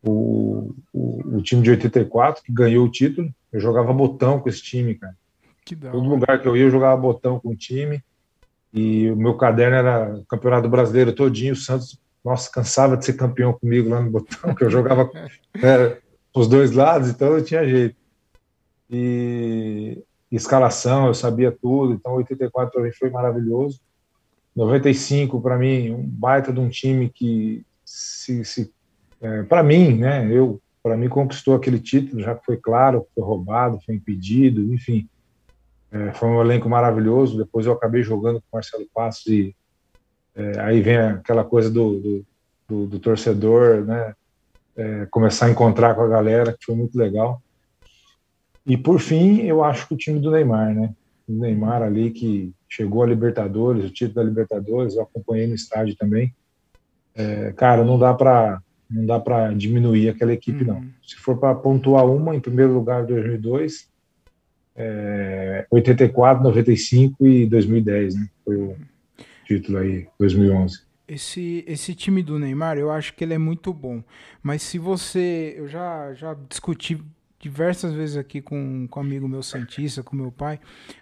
o, 0.03 0.75
o, 0.93 1.37
o, 1.37 1.41
time 1.41 1.61
de 1.63 1.71
84 1.71 2.43
que 2.43 2.51
ganhou 2.51 2.85
o 2.85 2.91
título, 2.91 3.33
eu 3.51 3.59
jogava 3.59 3.91
botão 3.91 4.39
com 4.39 4.47
esse 4.47 4.61
time, 4.61 4.95
cara. 4.95 5.15
Todo 5.91 6.09
lugar 6.09 6.41
que 6.41 6.47
eu 6.47 6.55
ia, 6.55 6.63
eu 6.63 6.71
jogava 6.71 7.01
botão 7.01 7.39
com 7.39 7.49
o 7.49 7.55
time. 7.55 8.03
E 8.73 9.09
o 9.11 9.15
meu 9.15 9.35
caderno 9.35 9.75
era 9.77 10.15
o 10.15 10.25
Campeonato 10.25 10.67
Brasileiro 10.67 11.13
todinho, 11.13 11.53
o 11.53 11.55
Santos 11.55 11.97
nossa, 12.23 12.49
cansava 12.49 12.95
de 12.95 13.05
ser 13.05 13.13
campeão 13.13 13.53
comigo 13.53 13.89
lá 13.89 14.01
no 14.01 14.09
botão, 14.09 14.55
que 14.55 14.63
eu 14.63 14.69
jogava 14.69 15.09
é, 15.61 15.97
os 16.33 16.47
dois 16.47 16.71
lados, 16.71 17.09
então 17.09 17.37
eu 17.37 17.43
tinha 17.43 17.67
jeito. 17.67 17.95
E 18.89 20.03
escalação, 20.31 21.07
eu 21.07 21.13
sabia 21.13 21.51
tudo, 21.51 21.93
então 21.93 22.13
84 22.13 22.71
para 22.71 22.83
mim 22.83 22.91
foi 22.91 23.09
maravilhoso. 23.09 23.81
95 24.55 25.41
para 25.41 25.57
mim, 25.57 25.91
um 25.91 26.03
baita 26.03 26.53
de 26.53 26.59
um 26.59 26.69
time 26.69 27.09
que 27.09 27.65
se, 27.83 28.45
se 28.45 28.73
é, 29.21 29.43
para 29.43 29.63
mim, 29.63 29.97
né, 29.97 30.27
eu 30.31 30.61
para 30.83 30.97
mim 30.97 31.07
conquistou 31.07 31.55
aquele 31.55 31.79
título, 31.79 32.21
já 32.21 32.35
que 32.35 32.45
foi 32.45 32.57
claro, 32.57 33.07
foi 33.15 33.23
roubado, 33.23 33.79
foi 33.85 33.95
impedido, 33.95 34.61
enfim. 34.73 35.07
É, 35.89 36.11
foi 36.11 36.27
um 36.27 36.41
elenco 36.41 36.67
maravilhoso. 36.67 37.37
Depois 37.37 37.65
eu 37.65 37.71
acabei 37.71 38.03
jogando 38.03 38.41
com 38.41 38.47
o 38.51 38.55
Marcelo 38.55 38.85
Passos 38.93 39.25
e 39.27 39.55
é, 40.35 40.59
aí 40.59 40.81
vem 40.81 40.97
aquela 40.97 41.43
coisa 41.43 41.69
do, 41.69 41.99
do, 41.99 42.25
do, 42.67 42.87
do 42.87 42.99
torcedor, 42.99 43.85
né? 43.85 44.13
É, 44.75 45.05
começar 45.11 45.45
a 45.45 45.51
encontrar 45.51 45.93
com 45.93 46.01
a 46.01 46.07
galera, 46.07 46.53
que 46.53 46.65
foi 46.65 46.75
muito 46.75 46.97
legal. 46.97 47.41
E 48.65 48.75
por 48.75 48.99
fim, 48.99 49.41
eu 49.41 49.63
acho 49.63 49.87
que 49.87 49.93
o 49.93 49.97
time 49.97 50.19
do 50.19 50.31
Neymar, 50.31 50.73
né? 50.73 50.93
O 51.27 51.33
Neymar 51.33 51.83
ali 51.83 52.09
que 52.09 52.51
chegou 52.67 53.03
a 53.03 53.07
Libertadores, 53.07 53.85
o 53.85 53.89
título 53.89 54.15
da 54.15 54.23
Libertadores, 54.23 54.95
eu 54.95 55.03
acompanhei 55.03 55.45
no 55.45 55.53
estádio 55.53 55.95
também. 55.95 56.33
É, 57.13 57.51
cara, 57.51 57.83
não 57.83 57.99
dá 57.99 58.13
para 58.13 58.61
não 58.89 59.05
dá 59.07 59.19
para 59.19 59.51
diminuir 59.53 60.09
aquela 60.09 60.33
equipe 60.33 60.63
uhum. 60.63 60.73
não. 60.73 60.85
Se 61.03 61.15
for 61.15 61.37
para 61.37 61.55
pontuar 61.55 62.05
uma, 62.05 62.35
em 62.35 62.39
primeiro 62.39 62.73
lugar 62.73 63.05
2002, 63.05 63.89
é, 64.75 65.65
84, 65.71 66.43
95 66.43 67.25
e 67.25 67.45
2010, 67.47 68.15
né? 68.15 68.29
Foi 68.43 68.55
o, 68.55 68.75
título 69.45 69.77
aí, 69.79 70.07
2011. 70.19 70.81
Esse, 71.07 71.63
esse 71.67 71.93
time 71.93 72.23
do 72.23 72.39
Neymar, 72.39 72.77
eu 72.77 72.89
acho 72.89 73.13
que 73.13 73.23
ele 73.23 73.33
é 73.33 73.37
muito 73.37 73.73
bom. 73.73 74.03
Mas 74.41 74.61
se 74.61 74.77
você. 74.77 75.53
Eu 75.57 75.67
já, 75.67 76.13
já 76.13 76.33
discuti 76.49 77.03
diversas 77.39 77.93
vezes 77.93 78.15
aqui 78.15 78.41
com, 78.41 78.87
com 78.87 78.99
um 78.99 79.03
amigo 79.03 79.27
meu 79.27 79.43
Santista, 79.43 80.01
com 80.01 80.15
meu 80.15 80.31
pai. 80.31 80.59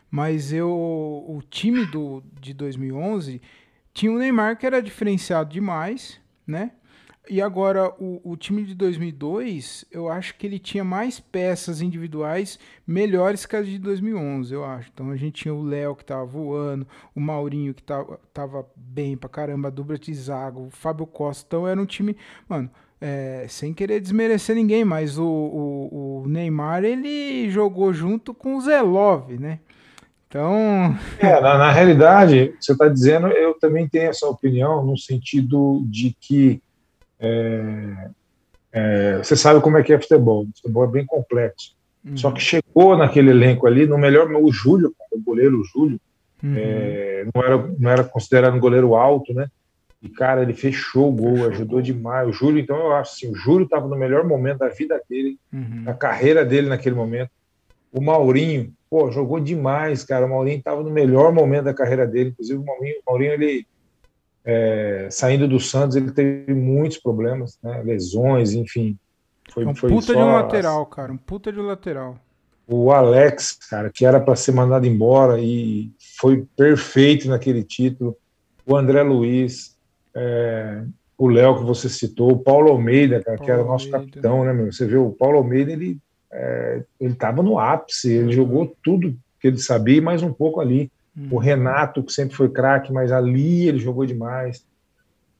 Mas 0.10 0.52
eu. 0.52 0.70
O 0.70 1.42
time 1.50 1.86
do, 1.86 2.24
de 2.40 2.54
2011 2.54 3.42
tinha 3.94 4.12
o 4.12 4.18
Neymar 4.18 4.58
que 4.58 4.66
era 4.66 4.82
diferenciado 4.82 5.52
demais, 5.52 6.20
né? 6.48 6.72
E 7.30 7.40
agora, 7.40 7.94
o, 8.00 8.20
o, 8.24 8.36
time 8.36 8.64
de 8.64 8.74
2002, 8.74 9.86
eu 9.92 10.10
acho 10.10 10.36
que 10.36 10.48
ele 10.48 10.58
tinha 10.58 10.84
mais 10.84 11.20
peças 11.20 11.80
individuais 11.80 12.58
melhores 12.86 13.46
que 13.46 13.56
as 13.56 13.68
de 13.68 13.78
2011, 13.78 14.54
eu 14.54 14.66
acho. 14.66 14.90
Então 14.92 15.12
a 15.12 15.16
gente 15.16 15.44
tinha 15.44 15.54
o 15.54 15.64
Léo 15.64 15.96
que 15.96 16.04
tava 16.04 16.26
voando, 16.26 16.88
o 17.16 17.22
Maurinho 17.22 17.76
que 17.76 17.84
tava, 17.84 18.20
tava 18.34 18.66
bem 18.76 19.16
pra 19.16 19.30
caramba, 19.30 19.68
a 19.68 19.72
dupla 19.72 20.00
de 20.00 20.14
zaga, 20.14 20.60
o 20.60 20.72
Fábio 20.72 21.06
Costa. 21.06 21.46
Então 21.48 21.68
era 21.68 21.80
um 21.80 21.86
time, 21.86 22.18
mano, 22.50 22.70
é, 23.00 23.46
sem 23.48 23.72
querer 23.72 24.00
desmerecer 24.00 24.56
ninguém, 24.56 24.84
mas 24.84 25.20
o, 25.20 25.26
o, 25.26 26.24
o, 26.24 26.28
Neymar 26.28 26.84
ele 26.84 27.50
jogou 27.52 27.94
junto 27.94 28.34
com 28.34 28.56
o 28.56 28.62
Zelov, 28.62 29.32
né? 29.40 29.60
Então. 30.28 30.98
É, 31.20 31.40
na, 31.40 31.58
na 31.58 31.72
realidade, 31.72 32.56
você 32.60 32.72
está 32.72 32.88
dizendo, 32.88 33.28
eu 33.28 33.54
também 33.60 33.88
tenho 33.88 34.10
essa 34.10 34.28
opinião, 34.28 34.84
no 34.84 34.98
sentido 34.98 35.84
de 35.86 36.16
que 36.20 36.62
é, 37.22 38.10
é, 38.72 39.18
você 39.18 39.36
sabe 39.36 39.62
como 39.62 39.78
é 39.78 39.84
que 39.84 39.94
é 39.94 40.00
futebol. 40.00 40.44
O 40.44 40.58
futebol 40.58 40.84
é 40.86 40.88
bem 40.88 41.06
complexo. 41.06 41.76
Uhum. 42.04 42.18
Só 42.18 42.32
que 42.32 42.42
chegou 42.42 42.98
naquele 42.98 43.30
elenco 43.30 43.68
ali, 43.68 43.86
no 43.86 43.98
melhor, 43.98 44.30
o 44.32 44.52
Júlio, 44.52 44.94
o 45.12 45.22
goleiro 45.22 45.64
Júlio, 45.64 46.00
uhum. 46.44 46.56
é, 46.58 47.26
não, 47.34 47.44
era, 47.44 47.58
não 47.78 47.90
era 47.92 48.04
considerado 48.04 48.56
um 48.56 48.60
goleiro 48.60 48.96
alto, 48.96 49.34
né? 49.34 49.48
E, 50.02 50.10
cara, 50.10 50.42
ele 50.42 50.54
fechou 50.54 51.10
o 51.10 51.12
gol, 51.12 51.48
ajudou 51.48 51.80
demais. 51.80 52.28
O 52.28 52.34
Júlio, 52.34 52.60
então, 52.60 52.76
eu 52.76 52.94
acho 52.94 53.12
assim, 53.12 53.32
o 53.32 53.36
Júlio 53.36 53.66
estava 53.66 53.88
no 53.88 53.96
melhor 53.96 54.26
momento 54.26 54.60
da 54.60 54.70
vida 54.70 55.00
dele, 55.08 55.38
uhum. 55.54 55.84
da 55.84 55.94
carreira 55.94 56.44
dele 56.44 56.68
naquele 56.68 56.96
momento. 56.96 57.30
O 57.94 58.02
Maurinho, 58.02 58.74
pô, 58.90 59.12
jogou 59.12 59.40
demais, 59.40 60.04
cara. 60.04 60.26
O 60.26 60.30
Maurinho 60.30 60.58
estava 60.58 60.82
no 60.82 60.90
melhor 60.90 61.32
momento 61.32 61.66
da 61.66 61.74
carreira 61.74 62.08
dele. 62.08 62.32
Inclusive, 62.32 62.58
o 62.58 62.66
Maurinho, 62.66 62.96
o 63.06 63.12
Maurinho 63.12 63.34
ele, 63.34 63.68
é, 64.44 65.08
saindo 65.12 65.48
do 65.48 65.60
Santos, 65.60 65.96
ele 65.96 66.12
teve 66.12 66.54
muitos 66.54 66.98
problemas, 66.98 67.58
né? 67.64 67.82
lesões, 67.84 68.54
enfim. 68.54 68.98
Foi, 69.52 69.64
é 69.64 69.68
um 69.68 69.76
foi 69.76 69.90
puta 69.90 70.14
de 70.14 70.20
um 70.20 70.32
lateral, 70.32 70.86
cara. 70.86 71.12
Um 71.12 71.18
puta 71.18 71.52
de 71.52 71.60
um 71.60 71.66
lateral. 71.66 72.18
O 72.68 72.92
Alex, 72.92 73.58
cara, 73.70 73.90
que 73.90 74.06
era 74.06 74.20
para 74.20 74.36
ser 74.36 74.54
mandado 74.54 74.88
embora 74.88 75.40
e 75.40 75.92
foi 76.18 76.46
perfeito 76.56 77.28
naquele 77.28 77.64
título. 77.64 78.16
O 78.66 78.78
André 78.78 79.04
Luiz, 79.04 79.76
é, 80.16 80.84
o 81.18 81.28
Léo 81.28 81.60
que 81.60 81.66
você 81.66 81.90
citou, 81.90 82.32
o 82.32 82.40
Paulo 82.40 82.72
Almeida, 82.72 83.22
cara, 83.22 83.38
Paulo 83.38 83.46
que 83.46 83.52
era 83.52 83.64
o 83.64 83.68
nosso 83.68 83.86
Almeida. 83.88 84.12
capitão, 84.12 84.46
né, 84.46 84.54
meu? 84.54 84.72
Você 84.72 84.86
vê, 84.86 84.96
o 84.96 85.12
Paulo 85.12 85.40
Almeida, 85.40 85.72
ele 85.72 86.00
é, 86.32 86.84
ele 87.00 87.14
estava 87.14 87.44
no 87.44 87.60
ápice, 87.60 88.12
ele 88.12 88.32
jogou 88.32 88.74
tudo 88.82 89.16
que 89.40 89.48
ele 89.48 89.58
sabia 89.58 89.98
e 89.98 90.02
mais 90.02 90.24
um 90.24 90.32
pouco 90.32 90.62
ali. 90.62 90.90
Uhum. 91.16 91.28
O 91.32 91.38
Renato, 91.38 92.04
que 92.04 92.14
sempre 92.14 92.36
foi 92.36 92.50
craque, 92.50 92.92
mas 92.92 93.12
ali 93.12 93.68
ele 93.68 93.80
jogou 93.80 94.06
demais. 94.06 94.66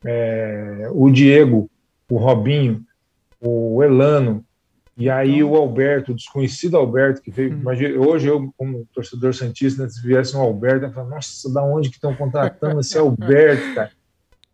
É, 0.04 0.90
o 0.92 1.10
Diego, 1.10 1.70
o 2.10 2.18
Robinho, 2.18 2.84
o 3.40 3.84
Elano, 3.84 4.44
e 4.98 5.10
aí 5.10 5.38
então... 5.38 5.52
o 5.52 5.56
Alberto, 5.56 6.12
o 6.12 6.16
desconhecido 6.16 6.78
Alberto, 6.78 7.22
que 7.22 7.32
veio. 7.32 7.54
Hum. 7.54 7.60
Imagina, 7.62 8.00
hoje 8.00 8.28
eu, 8.28 8.54
como 8.58 8.86
torcedor 8.94 9.34
Santista, 9.34 9.90
se 9.90 10.06
viesse 10.06 10.36
um 10.36 10.42
Alberto, 10.42 10.86
eu 10.86 10.92
falo, 10.92 11.10
nossa, 11.10 11.52
da 11.52 11.64
onde 11.64 11.90
que 11.90 11.96
estão 11.96 12.16
contratando 12.16 12.80
esse 12.80 12.98
Alberto, 12.98 13.76
cara? 13.76 13.92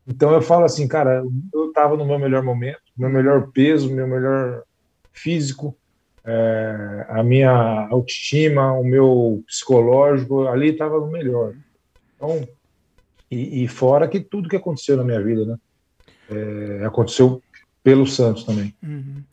Então 0.08 0.32
eu 0.32 0.42
falo 0.42 0.64
assim, 0.64 0.88
cara, 0.88 1.22
eu 1.54 1.68
estava 1.68 1.98
no 1.98 2.06
meu 2.06 2.18
melhor 2.18 2.42
momento, 2.42 2.80
meu 2.98 3.10
melhor 3.10 3.50
peso, 3.52 3.94
meu 3.94 4.08
melhor 4.08 4.64
físico, 5.12 5.76
é, 6.28 7.06
a 7.08 7.24
minha 7.24 7.88
autoestima, 7.90 8.74
o 8.74 8.84
meu 8.84 9.42
psicológico, 9.48 10.46
ali 10.48 10.72
estava 10.72 11.00
no 11.00 11.08
melhor. 11.08 11.54
Então, 12.16 12.46
e, 13.32 13.64
e, 13.64 13.68
fora 13.68 14.08
que 14.08 14.20
tudo 14.20 14.50
que 14.50 14.56
aconteceu 14.58 14.98
na 14.98 15.04
minha 15.06 15.22
vida, 15.22 15.46
né? 15.46 15.58
É, 16.30 16.86
aconteceu 16.86 17.42
pelo 17.82 18.06
Santos 18.06 18.44
também. 18.44 18.76
Uhum. 18.84 19.24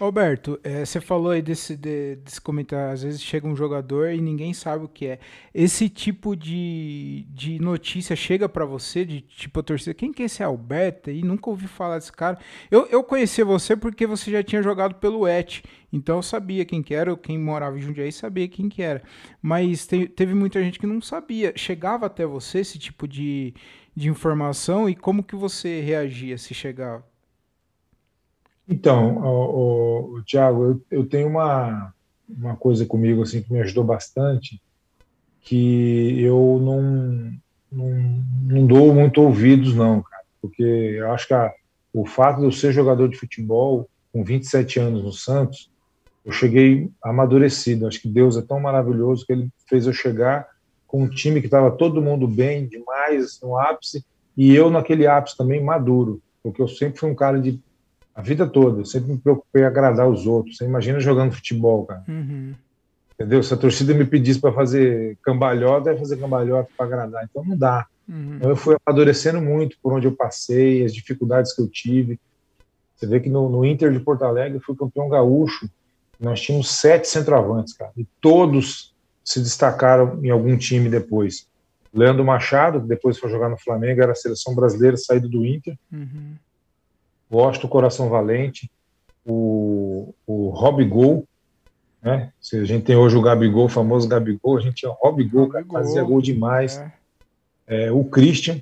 Roberto, 0.00 0.58
é, 0.64 0.82
você 0.82 0.98
falou 0.98 1.30
aí 1.30 1.42
desse, 1.42 1.76
de, 1.76 2.16
desse 2.16 2.40
comentário, 2.40 2.90
às 2.90 3.02
vezes 3.02 3.20
chega 3.22 3.46
um 3.46 3.54
jogador 3.54 4.10
e 4.10 4.20
ninguém 4.20 4.54
sabe 4.54 4.86
o 4.86 4.88
que 4.88 5.06
é. 5.06 5.18
Esse 5.52 5.90
tipo 5.90 6.34
de, 6.34 7.26
de 7.28 7.60
notícia 7.60 8.16
chega 8.16 8.48
para 8.48 8.64
você, 8.64 9.04
de 9.04 9.20
tipo 9.20 9.60
a 9.60 9.62
torcida, 9.62 9.92
quem 9.92 10.10
que 10.10 10.22
é 10.22 10.24
esse 10.24 10.42
Alberto 10.42 11.10
aí? 11.10 11.22
Nunca 11.22 11.50
ouvi 11.50 11.68
falar 11.68 11.98
desse 11.98 12.10
cara. 12.10 12.38
Eu, 12.70 12.86
eu 12.86 13.04
conhecia 13.04 13.44
você 13.44 13.76
porque 13.76 14.06
você 14.06 14.30
já 14.30 14.42
tinha 14.42 14.62
jogado 14.62 14.94
pelo 14.94 15.26
ET, 15.26 15.62
então 15.92 16.16
eu 16.16 16.22
sabia 16.22 16.64
quem 16.64 16.82
que 16.82 16.94
era, 16.94 17.14
quem 17.14 17.38
morava 17.38 17.76
em 17.76 17.82
Jundiaí 17.82 18.10
sabia 18.10 18.48
quem 18.48 18.70
que 18.70 18.80
era. 18.80 19.02
Mas 19.42 19.86
te, 19.86 20.08
teve 20.08 20.32
muita 20.32 20.62
gente 20.62 20.78
que 20.78 20.86
não 20.86 21.02
sabia. 21.02 21.52
Chegava 21.56 22.06
até 22.06 22.24
você 22.24 22.60
esse 22.60 22.78
tipo 22.78 23.06
de, 23.06 23.52
de 23.94 24.08
informação 24.08 24.88
e 24.88 24.96
como 24.96 25.22
que 25.22 25.36
você 25.36 25.80
reagia 25.82 26.38
se 26.38 26.54
chegava? 26.54 27.09
Então, 28.70 29.18
o, 29.18 30.14
o, 30.14 30.22
Tiago, 30.22 30.64
eu, 30.64 30.98
eu, 31.00 31.04
tenho 31.04 31.26
uma, 31.26 31.92
uma 32.28 32.54
coisa 32.54 32.86
comigo 32.86 33.20
assim 33.20 33.42
que 33.42 33.52
me 33.52 33.60
ajudou 33.60 33.82
bastante, 33.82 34.62
que 35.40 36.22
eu 36.22 36.60
não, 36.62 37.32
não, 37.70 38.24
não 38.42 38.66
dou 38.66 38.94
muito 38.94 39.20
ouvidos, 39.20 39.74
não, 39.74 40.00
cara, 40.00 40.22
porque 40.40 40.62
eu 40.62 41.10
acho 41.10 41.26
que 41.26 41.34
a, 41.34 41.52
o 41.92 42.06
fato 42.06 42.38
de 42.38 42.44
eu 42.44 42.52
ser 42.52 42.72
jogador 42.72 43.08
de 43.08 43.18
futebol 43.18 43.90
com 44.12 44.22
27 44.22 44.78
anos 44.78 45.02
no 45.02 45.12
Santos, 45.12 45.68
eu 46.24 46.30
cheguei 46.30 46.88
amadurecido. 47.02 47.88
Acho 47.88 48.00
que 48.00 48.08
Deus 48.08 48.36
é 48.36 48.42
tão 48.42 48.60
maravilhoso 48.60 49.26
que 49.26 49.32
ele 49.32 49.48
fez 49.66 49.86
eu 49.86 49.92
chegar 49.92 50.46
com 50.86 51.02
um 51.02 51.08
time 51.08 51.40
que 51.40 51.46
estava 51.48 51.72
todo 51.72 52.02
mundo 52.02 52.28
bem, 52.28 52.68
demais, 52.68 53.40
no 53.42 53.58
ápice, 53.58 54.04
e 54.36 54.54
eu 54.54 54.70
naquele 54.70 55.08
ápice 55.08 55.36
também 55.36 55.62
maduro, 55.62 56.22
porque 56.40 56.62
eu 56.62 56.68
sempre 56.68 57.00
fui 57.00 57.10
um 57.10 57.14
cara 57.16 57.40
de 57.40 57.60
a 58.20 58.22
vida 58.22 58.46
toda. 58.46 58.82
Eu 58.82 58.84
sempre 58.84 59.12
me 59.12 59.18
preocupei 59.18 59.62
em 59.62 59.66
agradar 59.66 60.08
os 60.08 60.26
outros. 60.26 60.56
Você 60.56 60.64
imagina 60.64 61.00
jogando 61.00 61.32
futebol, 61.32 61.86
cara. 61.86 62.04
Uhum. 62.06 62.54
Entendeu? 63.14 63.42
Se 63.42 63.52
a 63.52 63.56
torcida 63.56 63.94
me 63.94 64.04
pedisse 64.04 64.40
para 64.40 64.52
fazer 64.52 65.18
cambalhota, 65.22 65.90
ia 65.90 65.98
fazer 65.98 66.18
cambalhota 66.18 66.68
para 66.76 66.86
agradar. 66.86 67.26
Então 67.28 67.44
não 67.44 67.56
dá. 67.56 67.86
Uhum. 68.08 68.36
Então 68.36 68.50
eu 68.50 68.56
fui 68.56 68.76
amadurecendo 68.84 69.40
muito 69.40 69.76
por 69.82 69.92
onde 69.92 70.06
eu 70.06 70.12
passei, 70.12 70.84
as 70.84 70.94
dificuldades 70.94 71.54
que 71.54 71.62
eu 71.62 71.68
tive. 71.68 72.20
Você 72.94 73.06
vê 73.06 73.18
que 73.20 73.30
no, 73.30 73.48
no 73.48 73.64
Inter 73.64 73.90
de 73.90 74.00
Porto 74.00 74.24
Alegre 74.24 74.58
eu 74.58 74.62
fui 74.62 74.76
campeão 74.76 75.08
gaúcho. 75.08 75.68
Nós 76.18 76.40
tínhamos 76.40 76.70
sete 76.70 77.08
centroavantes, 77.08 77.72
cara. 77.72 77.92
E 77.96 78.06
todos 78.20 78.94
se 79.24 79.40
destacaram 79.40 80.22
em 80.22 80.28
algum 80.28 80.56
time 80.56 80.88
depois. 80.90 81.46
Leandro 81.92 82.24
Machado, 82.24 82.80
que 82.80 82.86
depois 82.86 83.18
foi 83.18 83.30
jogar 83.30 83.48
no 83.48 83.58
Flamengo, 83.58 84.02
era 84.02 84.12
a 84.12 84.14
seleção 84.14 84.54
brasileira, 84.54 84.96
saído 84.96 85.28
do 85.28 85.44
Inter. 85.44 85.76
Uhum 85.90 86.34
gosto 87.30 87.62
do 87.62 87.68
Coração 87.68 88.08
Valente, 88.08 88.70
o, 89.24 90.14
o 90.26 90.48
Rob 90.48 90.84
Gol, 90.84 91.26
né? 92.02 92.32
Se 92.40 92.56
a 92.56 92.64
gente 92.64 92.84
tem 92.84 92.96
hoje 92.96 93.16
o 93.16 93.22
Gabigol, 93.22 93.66
o 93.66 93.68
famoso 93.68 94.08
Gabigol, 94.08 94.56
a 94.56 94.60
gente 94.60 94.76
tinha 94.76 94.90
o 94.90 94.94
Rob 94.94 95.22
Gol, 95.24 95.50
que 95.50 95.64
fazia 95.64 96.02
gol 96.02 96.22
demais. 96.22 96.78
É. 96.78 96.92
É, 97.66 97.92
o 97.92 98.02
Christian. 98.04 98.60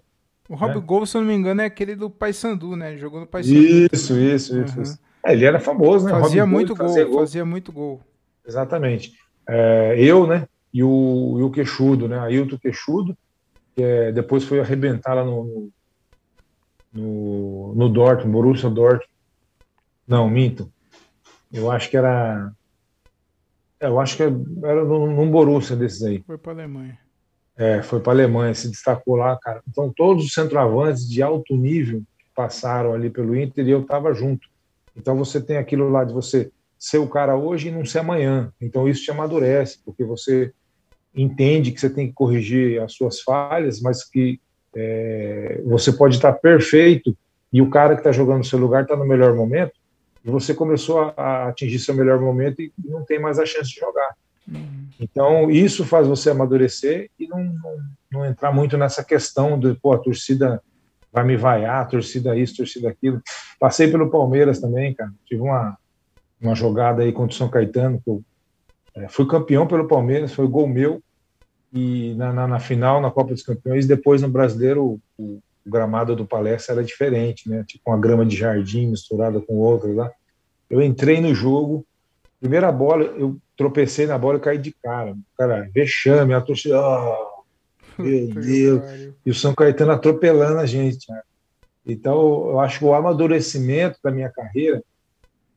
O 0.49 0.55
Rob 0.55 0.75
né? 0.75 0.81
Gol, 0.81 1.07
se 1.07 1.17
eu 1.17 1.21
não 1.21 1.29
me 1.29 1.35
engano, 1.35 1.63
é 1.63 1.67
aquele 1.67 1.95
do 1.95 2.11
Paysandu, 2.11 2.77
né? 2.77 2.91
Ele 2.91 2.99
jogou 2.99 3.21
no 3.21 3.27
Paysandu. 3.27 3.59
Isso, 3.59 4.19
isso, 4.19 4.61
isso. 4.61 4.77
Uhum. 4.77 4.83
isso. 4.83 4.99
É, 5.25 5.33
ele 5.33 5.45
era 5.45 5.61
famoso, 5.61 6.07
né? 6.07 6.13
Fazia 6.13 6.45
muito 6.45 6.75
gol, 6.75 6.89
fazia, 6.89 7.05
gol, 7.05 7.19
fazia 7.21 7.45
muito 7.45 7.73
gol. 7.73 8.01
Exatamente. 8.47 9.15
É, 9.49 9.95
eu, 9.99 10.27
né? 10.27 10.47
E 10.73 10.83
o, 10.83 11.37
e 11.39 11.43
o 11.43 11.51
Queixudo, 11.51 12.09
né? 12.09 12.19
Ailton 12.19 12.59
Queixudo, 12.59 13.17
que 13.75 13.83
é, 13.83 14.13
depois 14.13 14.45
foi 14.45 14.61
arrebentar 14.61 15.15
lá 15.15 15.25
no, 15.25 15.71
no 16.93 17.39
no, 17.69 17.75
no 17.75 17.89
Dortmund, 17.89 18.33
Borussia 18.33 18.71
Dortmund. 18.71 19.09
Não, 20.07 20.29
minto. 20.29 20.73
Eu 21.53 21.71
acho 21.71 21.91
que 21.91 21.97
era. 21.97 22.53
Eu 23.81 24.01
acho 24.01 24.17
que 24.17 24.23
era 24.23 24.85
num 24.85 25.31
Borussia 25.31 25.77
desses 25.77 26.03
aí. 26.03 26.23
Foi 26.27 26.39
para 26.39 26.53
a 26.53 26.55
Alemanha. 26.55 26.99
É, 27.57 27.83
foi 27.83 28.01
para 28.01 28.13
a 28.13 28.15
Alemanha, 28.15 28.55
se 28.55 28.69
destacou 28.69 29.17
lá, 29.17 29.37
cara. 29.37 29.63
Então, 29.69 29.93
todos 29.95 30.25
os 30.25 30.33
centroavantes 30.33 31.09
de 31.09 31.23
alto 31.23 31.57
nível 31.57 32.03
passaram 32.35 32.95
ali 32.95 33.11
pelo 33.11 33.37
Inter 33.37 33.67
e 33.67 33.71
eu 33.71 33.83
estava 33.83 34.15
junto. 34.15 34.49
Então, 34.97 35.17
você 35.17 35.41
tem 35.41 35.57
aquilo 35.57 35.89
lá 35.91 36.05
de 36.05 36.13
você 36.13 36.51
ser 36.79 36.99
o 36.99 37.09
cara 37.09 37.37
hoje 37.37 37.69
e 37.69 37.73
não 37.73 37.85
ser 37.85 37.99
amanhã. 37.99 38.53
Então, 38.61 38.89
isso 38.89 39.03
te 39.03 39.11
amadurece, 39.11 39.81
porque 39.85 40.05
você 40.05 40.53
entende 41.15 41.73
que 41.73 41.81
você 41.81 41.91
tem 41.91 42.07
que 42.07 42.13
corrigir 42.13 42.81
as 42.81 42.93
suas 42.93 43.21
falhas, 43.21 43.81
mas 43.81 44.05
que 44.05 44.41
é, 44.75 45.61
você 45.65 45.93
pode 45.93 46.17
estar 46.17 46.33
perfeito 46.33 47.17
e 47.53 47.63
o 47.63 47.71
cara 47.71 47.95
que 47.95 48.01
está 48.01 48.13
jogando 48.13 48.39
no 48.39 48.45
seu 48.45 48.59
lugar 48.59 48.83
está 48.83 48.97
no 48.97 49.07
melhor 49.07 49.35
momento 49.35 49.73
e 50.25 50.31
você 50.31 50.55
começou 50.55 51.01
a, 51.01 51.15
a, 51.17 51.49
atingir 51.49 51.79
seu 51.79 51.95
melhor 51.95 52.21
momento 52.21 52.61
e 52.61 52.73
não 52.85 53.05
tem 53.05 53.19
mais 53.19 53.39
a 53.39 53.47
chance 53.47 53.71
de 53.71 53.81
jogar. 53.81 54.15
Uhum. 54.47 54.89
Então, 55.01 55.51
isso 55.51 55.85
faz 55.85 56.07
você 56.07 56.31
amadurecer 56.31 57.11
e 57.19 57.27
não, 57.27 57.39
não, 57.39 57.77
não, 58.13 58.27
entrar 58.27 58.53
muito 58.53 58.77
nessa 58.77 59.05
questão 59.05 59.59
de, 59.59 59.75
pô, 59.75 59.93
a 59.93 59.99
torcida 59.99 60.63
vai 61.13 61.25
me 61.25 61.37
vaiar, 61.37 61.83
a 61.83 61.87
torcida 61.87 62.37
isso, 62.37 62.55
a 62.55 62.57
torcida 62.59 62.89
aquilo. 62.89 63.23
Passei 63.59 63.91
pelo 63.91 64.11
Palmeiras 64.11 64.61
também, 64.61 64.95
cara. 64.95 65.13
Tive 65.27 65.43
uma, 65.43 65.79
uma 66.41 66.55
jogada 66.55 67.03
aí 67.03 67.13
contra 67.13 67.35
o 67.35 67.39
São 67.39 67.49
Caetano, 67.49 68.01
que 68.03 68.11
eu 68.11 68.23
é, 68.95 69.09
fui 69.09 69.27
campeão 69.27 69.67
pelo 69.67 69.87
Palmeiras, 69.87 70.33
foi 70.33 70.47
gol 70.47 70.67
meu, 70.67 71.03
e 71.73 72.15
na, 72.15 72.33
na, 72.33 72.47
na, 72.47 72.61
final, 72.61 73.01
na 73.01 73.11
Copa 73.11 73.35
dos 73.35 73.43
Campeões, 73.43 73.87
depois 73.87 74.23
no 74.23 74.29
Brasileiro, 74.29 74.85
o, 74.85 75.01
o, 75.19 75.43
gramado 75.67 76.17
do 76.17 76.27
Palestra 76.27 76.77
era 76.77 76.85
diferente, 76.85 77.49
né? 77.49 77.63
Tipo 77.67 77.91
uma 77.91 78.01
grama 78.01 78.25
de 78.25 78.35
jardim 78.35 78.87
misturada 78.87 79.39
com 79.39 79.57
outra 79.57 79.93
lá. 79.93 80.11
Eu 80.71 80.81
entrei 80.81 81.21
no 81.21 81.35
jogo, 81.35 81.85
primeira 82.41 82.73
bola, 82.73 83.05
eu 83.05 83.37
tropecei 83.55 84.07
na 84.07 84.17
bola 84.17 84.39
e 84.39 84.41
caí 84.41 84.57
de 84.57 84.75
cara. 84.83 85.15
Cara, 85.37 85.69
vexame, 85.75 86.33
a 86.33 86.41
torcida, 86.41 86.81
oh, 86.81 87.43
meu 88.03 88.29
Deus. 88.29 89.15
E 89.27 89.31
o 89.31 89.35
São 89.35 89.55
Caetano 89.55 89.93
atropelando 89.93 90.59
a 90.59 90.65
gente. 90.65 91.11
Né? 91.11 91.21
Então, 91.87 92.49
eu 92.51 92.61
acho 92.61 92.79
que 92.79 92.85
o 92.87 92.95
amadurecimento 92.95 93.99
da 94.03 94.11
minha 94.11 94.31
carreira 94.31 94.83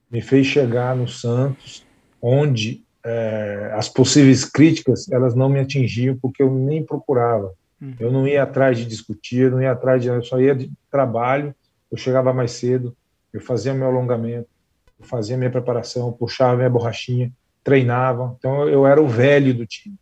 me 0.09 0.21
fez 0.21 0.45
chegar 0.45 0.93
no 0.93 1.07
Santos, 1.07 1.85
onde 2.21 2.83
é, 3.03 3.71
as 3.73 3.89
possíveis 3.89 4.45
críticas, 4.45 5.09
elas 5.11 5.33
não 5.35 5.49
me 5.49 5.59
atingiam 5.59 6.17
porque 6.21 6.43
eu 6.43 6.53
nem 6.53 6.83
procurava. 6.83 7.53
Uhum. 7.81 7.95
Eu 7.99 8.11
não 8.11 8.27
ia 8.27 8.43
atrás 8.43 8.77
de 8.77 8.85
discutir, 8.85 9.49
não 9.49 9.61
ia 9.61 9.71
atrás 9.71 10.01
de. 10.01 10.07
Eu 10.07 10.23
só 10.23 10.39
ia 10.39 10.55
de 10.55 10.71
trabalho, 10.89 11.53
eu 11.91 11.97
chegava 11.97 12.31
mais 12.31 12.51
cedo, 12.51 12.95
eu 13.33 13.41
fazia 13.41 13.73
meu 13.73 13.87
alongamento, 13.87 14.47
eu 14.99 15.05
fazia 15.05 15.35
minha 15.35 15.49
preparação, 15.49 16.11
puxava 16.11 16.55
minha 16.55 16.69
borrachinha, 16.69 17.31
treinava. 17.63 18.35
Então 18.37 18.69
eu 18.69 18.85
era 18.85 19.01
o 19.01 19.07
velho 19.07 19.53
do 19.53 19.65
time, 19.65 19.95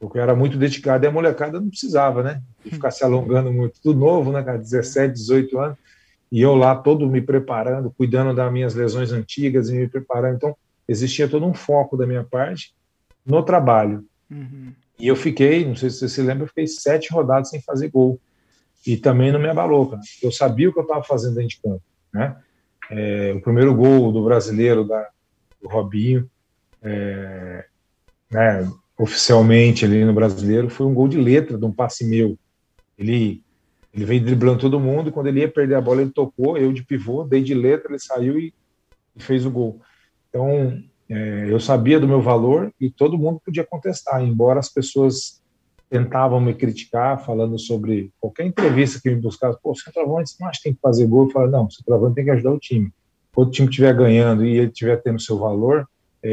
porque 0.00 0.18
eu 0.18 0.22
era 0.22 0.34
muito 0.34 0.58
dedicado 0.58 1.04
e 1.04 1.08
a 1.08 1.12
molecada 1.12 1.60
não 1.60 1.68
precisava, 1.68 2.22
né? 2.22 2.42
De 2.64 2.72
ficar 2.72 2.90
se 2.90 3.04
alongando 3.04 3.52
muito. 3.52 3.80
Tudo 3.80 4.00
novo, 4.00 4.32
né, 4.32 4.42
cara? 4.42 4.58
17, 4.58 5.14
18 5.14 5.58
anos. 5.58 5.78
E 6.32 6.40
eu 6.40 6.56
lá 6.56 6.74
todo 6.74 7.08
me 7.08 7.20
preparando, 7.20 7.94
cuidando 7.96 8.34
das 8.34 8.52
minhas 8.52 8.74
lesões 8.74 9.12
antigas 9.12 9.68
e 9.68 9.74
me 9.74 9.86
preparando. 9.86 10.34
Então 10.34 10.56
existia 10.88 11.28
todo 11.28 11.46
um 11.46 11.54
foco 11.54 11.96
da 11.96 12.06
minha 12.06 12.24
parte 12.24 12.74
no 13.24 13.42
trabalho. 13.42 14.04
Uhum. 14.30 14.72
E 14.98 15.08
eu 15.08 15.16
fiquei, 15.16 15.64
não 15.64 15.74
sei 15.74 15.90
se 15.90 15.98
você 15.98 16.08
se 16.08 16.22
lembra, 16.22 16.44
eu 16.44 16.48
fiquei 16.48 16.66
sete 16.66 17.12
rodadas 17.12 17.50
sem 17.50 17.60
fazer 17.60 17.90
gol. 17.90 18.20
E 18.86 18.96
também 18.96 19.32
não 19.32 19.40
me 19.40 19.48
abalou, 19.48 19.88
cara. 19.88 20.02
Eu 20.22 20.30
sabia 20.30 20.68
o 20.68 20.72
que 20.72 20.78
eu 20.78 20.84
estava 20.84 21.02
fazendo 21.02 21.34
dentro 21.36 21.48
de 21.48 21.60
campo, 21.60 21.82
né? 22.12 22.36
É, 22.90 23.32
o 23.34 23.40
primeiro 23.40 23.74
gol 23.74 24.12
do 24.12 24.22
brasileiro, 24.22 24.84
da, 24.84 25.08
do 25.60 25.68
Robinho, 25.68 26.28
é, 26.82 27.64
né, 28.30 28.70
oficialmente 28.98 29.84
ali 29.86 30.04
no 30.04 30.12
brasileiro, 30.12 30.68
foi 30.68 30.86
um 30.86 30.92
gol 30.92 31.08
de 31.08 31.16
letra, 31.16 31.56
de 31.56 31.64
um 31.64 31.72
passe 31.72 32.04
meu. 32.04 32.38
Ele, 32.98 33.42
ele 33.92 34.04
veio 34.04 34.22
driblando 34.22 34.60
todo 34.60 34.78
mundo, 34.78 35.08
e 35.08 35.12
quando 35.12 35.28
ele 35.28 35.40
ia 35.40 35.50
perder 35.50 35.76
a 35.76 35.80
bola, 35.80 36.02
ele 36.02 36.10
tocou, 36.10 36.58
eu 36.58 36.72
de 36.72 36.84
pivô, 36.84 37.24
dei 37.24 37.42
de 37.42 37.54
letra, 37.54 37.90
ele 37.90 37.98
saiu 37.98 38.38
e, 38.38 38.52
e 39.16 39.22
fez 39.22 39.46
o 39.46 39.50
gol. 39.50 39.80
Então, 40.34 40.82
é, 41.08 41.46
eu 41.48 41.60
sabia 41.60 42.00
do 42.00 42.08
meu 42.08 42.20
valor 42.20 42.72
e 42.80 42.90
todo 42.90 43.16
mundo 43.16 43.40
podia 43.44 43.62
contestar, 43.62 44.20
embora 44.20 44.58
as 44.58 44.68
pessoas 44.68 45.40
tentavam 45.88 46.40
me 46.40 46.52
criticar, 46.52 47.24
falando 47.24 47.56
sobre 47.56 48.10
qualquer 48.18 48.44
entrevista 48.44 48.98
que 49.00 49.08
me 49.10 49.20
buscasse, 49.20 49.56
pô, 49.62 49.70
o 49.70 49.76
centroavante 49.76 50.34
que 50.36 50.62
tem 50.64 50.74
que 50.74 50.80
fazer 50.80 51.06
gol, 51.06 51.26
eu 51.26 51.30
falava, 51.30 51.52
não, 51.52 51.66
o 51.66 51.70
centroavante 51.70 52.16
tem 52.16 52.24
que 52.24 52.32
ajudar 52.32 52.50
o 52.50 52.58
time. 52.58 52.90
Quando 53.32 53.48
o 53.48 53.50
time 53.52 53.68
estiver 53.68 53.94
ganhando 53.94 54.44
e 54.44 54.58
ele 54.58 54.72
estiver 54.72 55.00
tendo 55.02 55.20
seu 55.20 55.38
valor, 55.38 55.86
é, 56.20 56.30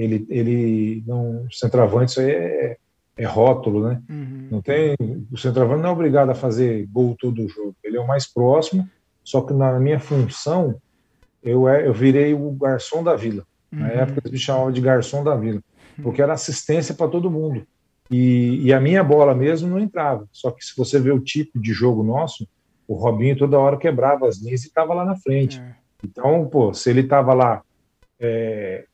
ele, 0.00 0.26
ele 0.28 1.04
não, 1.06 1.44
o 1.44 1.52
centroavante 1.52 2.10
isso 2.10 2.20
aí 2.20 2.30
é, 2.32 2.76
é 3.16 3.24
rótulo, 3.24 3.86
né? 3.86 4.02
Uhum. 4.10 4.48
Não 4.50 4.62
tem, 4.62 4.96
o 5.30 5.36
centroavante 5.36 5.82
não 5.82 5.90
é 5.90 5.92
obrigado 5.92 6.30
a 6.30 6.34
fazer 6.34 6.88
gol 6.90 7.14
todo 7.16 7.44
o 7.44 7.48
jogo, 7.48 7.76
ele 7.84 7.98
é 7.98 8.00
o 8.00 8.06
mais 8.06 8.26
próximo, 8.26 8.88
só 9.22 9.42
que 9.42 9.52
na 9.52 9.78
minha 9.78 10.00
função 10.00 10.74
eu, 11.44 11.68
é, 11.68 11.86
eu 11.86 11.92
virei 11.92 12.32
o 12.32 12.50
garçom 12.52 13.04
da 13.04 13.14
vila. 13.14 13.44
Uhum. 13.70 13.80
Na 13.80 13.88
época 13.88 14.22
eles 14.24 14.32
me 14.32 14.38
chamavam 14.38 14.72
de 14.72 14.80
garçom 14.80 15.22
da 15.22 15.36
vila, 15.36 15.60
porque 16.02 16.22
era 16.22 16.32
assistência 16.32 16.94
para 16.94 17.08
todo 17.08 17.30
mundo. 17.30 17.66
E, 18.10 18.66
e, 18.66 18.72
a 18.72 18.80
minha 18.80 19.02
bola 19.02 19.34
mesmo 19.34 19.68
não 19.68 19.78
entrava. 19.78 20.28
Só 20.32 20.50
que 20.50 20.64
se 20.64 20.76
você 20.76 20.98
vê 20.98 21.10
o 21.10 21.20
tipo 21.20 21.58
de 21.58 21.72
jogo 21.72 22.02
nosso, 22.02 22.46
o 22.86 22.94
Robinho 22.94 23.36
toda 23.36 23.58
hora 23.58 23.78
quebrava 23.78 24.28
as 24.28 24.38
linhas 24.38 24.64
e 24.64 24.68
estava 24.68 24.92
lá 24.92 25.04
na 25.04 25.16
frente. 25.16 25.58
É. 25.58 25.74
Então, 26.02 26.46
pô, 26.46 26.72
se 26.74 26.90
ele 26.90 27.00
estava 27.00 27.32
lá, 27.32 27.62
é, 28.20 28.84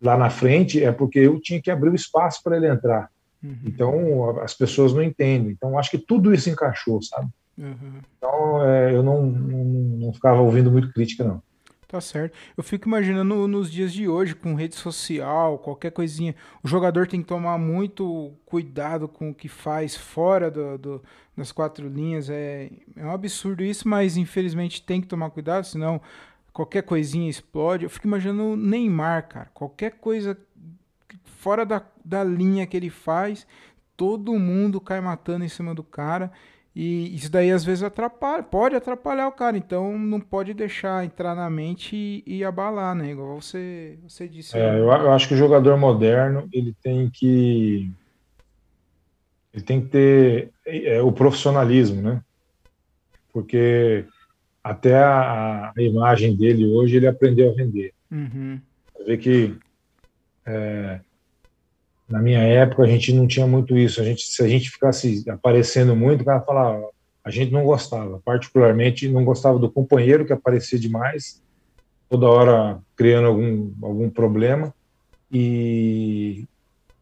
lá 0.00 0.16
na 0.16 0.30
frente, 0.30 0.82
é 0.82 0.92
porque 0.92 1.18
eu 1.18 1.40
tinha 1.40 1.60
que 1.60 1.70
abrir 1.70 1.90
o 1.90 1.96
espaço 1.96 2.40
para 2.44 2.56
ele 2.56 2.68
entrar. 2.68 3.10
Uhum. 3.42 3.58
Então, 3.64 4.40
as 4.40 4.54
pessoas 4.54 4.92
não 4.92 5.02
entendem. 5.02 5.50
Então, 5.50 5.76
acho 5.76 5.90
que 5.90 5.98
tudo 5.98 6.32
isso 6.32 6.48
encaixou, 6.48 7.02
sabe? 7.02 7.28
Uhum. 7.58 8.00
Então, 8.16 8.64
é, 8.64 8.94
eu 8.94 9.02
não, 9.02 9.26
não, 9.26 9.64
não 9.64 10.12
ficava 10.12 10.40
ouvindo 10.40 10.70
muito 10.70 10.92
crítica, 10.92 11.24
não. 11.24 11.42
Tá 11.90 12.00
certo. 12.00 12.38
Eu 12.56 12.62
fico 12.62 12.86
imaginando 12.86 13.48
nos 13.48 13.68
dias 13.68 13.92
de 13.92 14.06
hoje, 14.06 14.32
com 14.32 14.54
rede 14.54 14.76
social, 14.76 15.58
qualquer 15.58 15.90
coisinha, 15.90 16.36
o 16.62 16.68
jogador 16.68 17.08
tem 17.08 17.20
que 17.20 17.26
tomar 17.26 17.58
muito 17.58 18.32
cuidado 18.46 19.08
com 19.08 19.30
o 19.30 19.34
que 19.34 19.48
faz 19.48 19.96
fora 19.96 20.48
do, 20.52 20.78
do, 20.78 21.02
das 21.36 21.50
quatro 21.50 21.88
linhas. 21.88 22.30
É, 22.30 22.70
é 22.94 23.04
um 23.04 23.10
absurdo 23.10 23.64
isso, 23.64 23.88
mas 23.88 24.16
infelizmente 24.16 24.80
tem 24.80 25.00
que 25.00 25.08
tomar 25.08 25.30
cuidado, 25.30 25.64
senão 25.64 26.00
qualquer 26.52 26.84
coisinha 26.84 27.28
explode. 27.28 27.82
Eu 27.82 27.90
fico 27.90 28.06
imaginando 28.06 28.50
o 28.50 28.56
Neymar, 28.56 29.26
cara. 29.26 29.50
Qualquer 29.52 29.94
coisa 29.98 30.38
fora 31.24 31.66
da, 31.66 31.82
da 32.04 32.22
linha 32.22 32.68
que 32.68 32.76
ele 32.76 32.88
faz, 32.88 33.44
todo 33.96 34.38
mundo 34.38 34.80
cai 34.80 35.00
matando 35.00 35.44
em 35.44 35.48
cima 35.48 35.74
do 35.74 35.82
cara. 35.82 36.30
E 36.74 37.14
isso 37.16 37.30
daí 37.30 37.50
às 37.50 37.64
vezes 37.64 37.82
atrapalha, 37.82 38.42
pode 38.44 38.76
atrapalhar 38.76 39.26
o 39.26 39.32
cara, 39.32 39.56
então 39.56 39.98
não 39.98 40.20
pode 40.20 40.54
deixar 40.54 41.04
entrar 41.04 41.34
na 41.34 41.50
mente 41.50 41.96
e, 41.96 42.22
e 42.26 42.44
abalar, 42.44 42.94
né? 42.94 43.10
Igual 43.10 43.40
você, 43.40 43.98
você 44.02 44.28
disse. 44.28 44.56
É, 44.56 44.78
eu, 44.78 44.84
eu, 44.84 45.12
acho 45.12 45.26
que 45.26 45.34
o 45.34 45.36
jogador 45.38 45.76
moderno 45.76 46.48
ele 46.52 46.74
tem 46.80 47.10
que 47.10 47.90
ele 49.52 49.64
tem 49.64 49.80
que 49.80 49.88
ter 49.88 50.50
é, 50.64 51.02
o 51.02 51.10
profissionalismo, 51.10 52.00
né? 52.00 52.22
Porque 53.32 54.04
até 54.62 54.94
a, 54.94 55.72
a, 55.76 55.82
imagem 55.82 56.36
dele 56.36 56.66
hoje 56.66 56.96
ele 56.96 57.08
aprendeu 57.08 57.50
a 57.50 57.54
vender. 57.54 57.92
Uhum. 58.10 58.60
Você 58.94 59.04
vê 59.04 59.16
que 59.16 59.56
é, 60.46 61.00
na 62.10 62.20
minha 62.20 62.40
época 62.40 62.82
a 62.82 62.86
gente 62.86 63.14
não 63.14 63.26
tinha 63.26 63.46
muito 63.46 63.78
isso. 63.78 64.00
A 64.00 64.04
gente, 64.04 64.22
se 64.22 64.42
a 64.42 64.48
gente 64.48 64.68
ficasse 64.68 65.24
aparecendo 65.30 65.94
muito, 65.94 66.22
o 66.22 66.24
cara 66.24 66.40
falava, 66.40 66.88
a 67.22 67.30
gente 67.30 67.52
não 67.52 67.64
gostava. 67.64 68.20
Particularmente 68.24 69.08
não 69.08 69.24
gostava 69.24 69.58
do 69.58 69.70
companheiro 69.70 70.26
que 70.26 70.32
aparecia 70.32 70.78
demais, 70.78 71.40
toda 72.08 72.28
hora 72.28 72.80
criando 72.96 73.28
algum 73.28 73.72
algum 73.80 74.10
problema 74.10 74.74
e 75.30 76.44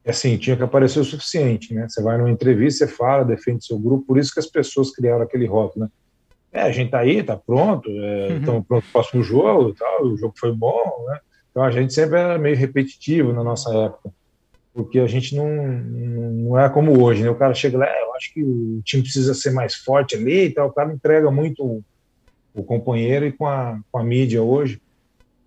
assim 0.07 0.37
tinha 0.37 0.57
que 0.57 0.63
aparecer 0.63 1.01
o 1.01 1.05
suficiente, 1.05 1.73
né? 1.73 1.89
Você 1.89 2.03
vai 2.03 2.19
numa 2.19 2.31
entrevista, 2.31 2.87
você 2.87 2.93
fala, 2.93 3.25
defende 3.25 3.65
seu 3.65 3.79
grupo. 3.79 4.07
Por 4.07 4.19
isso 4.19 4.33
que 4.33 4.41
as 4.41 4.47
pessoas 4.47 4.91
criaram 4.91 5.23
aquele 5.23 5.47
rótulo, 5.47 5.87
né? 5.87 5.91
É, 6.53 6.63
a 6.63 6.71
gente 6.71 6.91
tá 6.91 6.99
aí, 7.01 7.23
tá 7.23 7.37
pronto, 7.37 7.91
é, 7.91 8.29
uhum. 8.29 8.39
estamos 8.39 8.67
pronto 8.67 8.83
para 8.83 8.89
o 8.89 8.93
próximo 8.93 9.23
jogo, 9.23 9.75
tal. 9.75 10.05
O 10.05 10.17
jogo 10.19 10.35
foi 10.37 10.53
bom, 10.53 11.07
né? 11.09 11.19
Então 11.51 11.63
a 11.63 11.71
gente 11.71 11.95
sempre 11.95 12.19
era 12.19 12.39
meio 12.39 12.57
repetitivo 12.57 13.33
na 13.33 13.43
nossa 13.43 13.75
época 13.75 14.11
porque 14.79 15.01
a 15.01 15.09
gente 15.09 15.35
não, 15.35 15.49
não 15.49 16.57
é 16.57 16.69
como 16.71 17.03
hoje, 17.03 17.25
né? 17.25 17.29
O 17.29 17.35
cara 17.35 17.53
chega 17.53 17.79
lá, 17.79 17.85
é, 17.85 18.01
eu 18.05 18.15
acho 18.15 18.33
que 18.33 18.45
o 18.45 18.81
time 18.85 19.03
precisa 19.03 19.35
ser 19.35 19.51
mais 19.51 19.75
forte 19.75 20.15
ali 20.15 20.45
e 20.45 20.51
tal, 20.51 20.69
o 20.69 20.73
cara 20.73 20.93
entrega 20.93 21.33
muito 21.33 21.65
o, 21.65 21.85
o 22.55 22.63
companheiro 22.63 23.27
e 23.27 23.33
com 23.33 23.45
a, 23.45 23.81
com 23.91 23.99
a 23.99 24.05
mídia 24.05 24.41
hoje, 24.41 24.81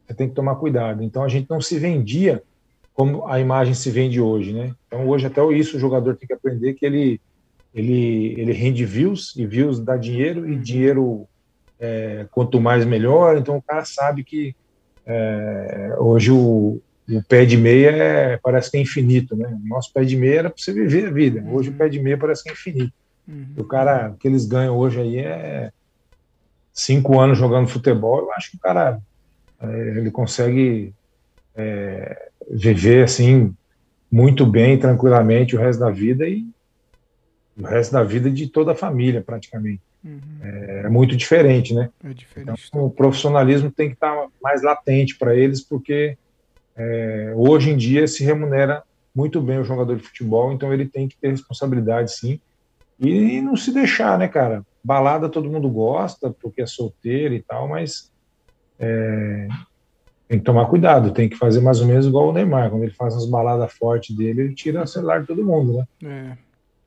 você 0.05 0.13
tem 0.13 0.27
que 0.27 0.35
tomar 0.35 0.57
cuidado. 0.57 1.01
Então 1.01 1.23
a 1.23 1.29
gente 1.29 1.49
não 1.49 1.61
se 1.61 1.79
vendia 1.79 2.43
como 2.93 3.25
a 3.25 3.39
imagem 3.39 3.73
se 3.73 3.89
vende 3.89 4.19
hoje, 4.19 4.51
né? 4.51 4.75
Então 4.85 5.07
hoje 5.07 5.27
até 5.27 5.41
isso 5.53 5.77
o 5.77 5.79
jogador 5.79 6.17
tem 6.17 6.27
que 6.27 6.33
aprender 6.33 6.73
que 6.73 6.85
ele 6.85 7.21
ele 7.73 8.35
ele 8.37 8.51
rende 8.51 8.83
views 8.83 9.33
e 9.37 9.45
views 9.45 9.79
dá 9.79 9.95
dinheiro 9.95 10.45
e 10.51 10.57
dinheiro 10.57 11.25
é, 11.79 12.27
quanto 12.31 12.59
mais 12.59 12.83
melhor. 12.83 13.37
Então 13.37 13.55
o 13.55 13.61
cara 13.61 13.85
sabe 13.85 14.25
que 14.25 14.53
é, 15.05 15.95
hoje 15.99 16.33
o, 16.33 16.81
o 17.17 17.23
pé 17.23 17.45
de 17.45 17.57
meia 17.57 17.89
é, 17.89 18.37
parece 18.37 18.71
que 18.71 18.77
é 18.77 18.81
infinito, 18.81 19.35
né? 19.35 19.47
O 19.63 19.67
nosso 19.67 19.91
pé 19.91 20.03
de 20.03 20.15
meia 20.15 20.39
era 20.39 20.49
para 20.49 20.61
você 20.61 20.71
viver 20.71 21.07
a 21.07 21.11
vida. 21.11 21.43
Hoje 21.49 21.69
uhum. 21.69 21.75
o 21.75 21.77
pé 21.77 21.89
de 21.89 21.99
meia 21.99 22.17
parece 22.17 22.43
que 22.43 22.49
é 22.49 22.53
infinito. 22.53 22.93
Uhum. 23.27 23.47
O 23.57 23.63
cara 23.63 24.15
que 24.19 24.27
eles 24.27 24.45
ganham 24.45 24.77
hoje 24.77 24.99
aí 24.99 25.19
é 25.19 25.71
cinco 26.73 27.19
anos 27.19 27.37
jogando 27.37 27.67
futebol. 27.67 28.19
Eu 28.19 28.33
acho 28.33 28.51
que 28.51 28.57
o 28.57 28.59
cara 28.59 28.99
é, 29.61 29.97
ele 29.97 30.11
consegue 30.11 30.93
é, 31.55 32.29
viver 32.49 33.03
assim 33.03 33.53
muito 34.11 34.45
bem, 34.45 34.77
tranquilamente 34.77 35.55
o 35.55 35.59
resto 35.59 35.79
da 35.79 35.89
vida 35.89 36.27
e 36.27 36.45
o 37.57 37.63
resto 37.63 37.91
da 37.93 38.03
vida 38.03 38.29
de 38.29 38.47
toda 38.47 38.73
a 38.73 38.75
família 38.75 39.21
praticamente. 39.21 39.81
Uhum. 40.03 40.19
É, 40.41 40.81
é, 40.85 40.89
muito 40.89 41.15
diferente, 41.15 41.73
né? 41.73 41.89
É 42.03 42.13
diferente. 42.13 42.67
Então, 42.67 42.85
o 42.85 42.89
profissionalismo 42.89 43.71
tem 43.71 43.89
que 43.89 43.93
estar 43.93 44.27
mais 44.41 44.61
latente 44.63 45.15
para 45.17 45.35
eles, 45.35 45.61
porque 45.61 46.17
é, 46.81 47.33
hoje 47.35 47.69
em 47.69 47.77
dia 47.77 48.07
se 48.07 48.23
remunera 48.23 48.83
muito 49.13 49.41
bem 49.41 49.59
o 49.59 49.63
jogador 49.63 49.95
de 49.95 50.03
futebol, 50.03 50.51
então 50.51 50.73
ele 50.73 50.87
tem 50.87 51.07
que 51.07 51.17
ter 51.17 51.29
responsabilidade 51.29 52.13
sim. 52.13 52.39
E 52.99 53.41
não 53.41 53.55
se 53.55 53.73
deixar, 53.73 54.17
né, 54.17 54.27
cara? 54.27 54.65
Balada 54.83 55.29
todo 55.29 55.49
mundo 55.49 55.69
gosta, 55.69 56.35
porque 56.41 56.61
é 56.61 56.65
solteiro 56.65 57.33
e 57.33 57.41
tal, 57.41 57.67
mas 57.67 58.11
é, 58.79 59.47
tem 60.27 60.39
que 60.39 60.45
tomar 60.45 60.65
cuidado, 60.67 61.11
tem 61.11 61.27
que 61.27 61.35
fazer 61.35 61.61
mais 61.61 61.81
ou 61.81 61.87
menos 61.87 62.05
igual 62.05 62.29
o 62.29 62.33
Neymar. 62.33 62.69
Quando 62.69 62.83
ele 62.83 62.93
faz 62.93 63.15
as 63.15 63.25
baladas 63.25 63.73
fortes 63.73 64.15
dele, 64.15 64.41
ele 64.41 64.55
tira 64.55 64.83
o 64.83 64.87
celular 64.87 65.21
de 65.21 65.27
todo 65.27 65.43
mundo, 65.43 65.73
né? 65.73 65.87
É. 66.03 66.37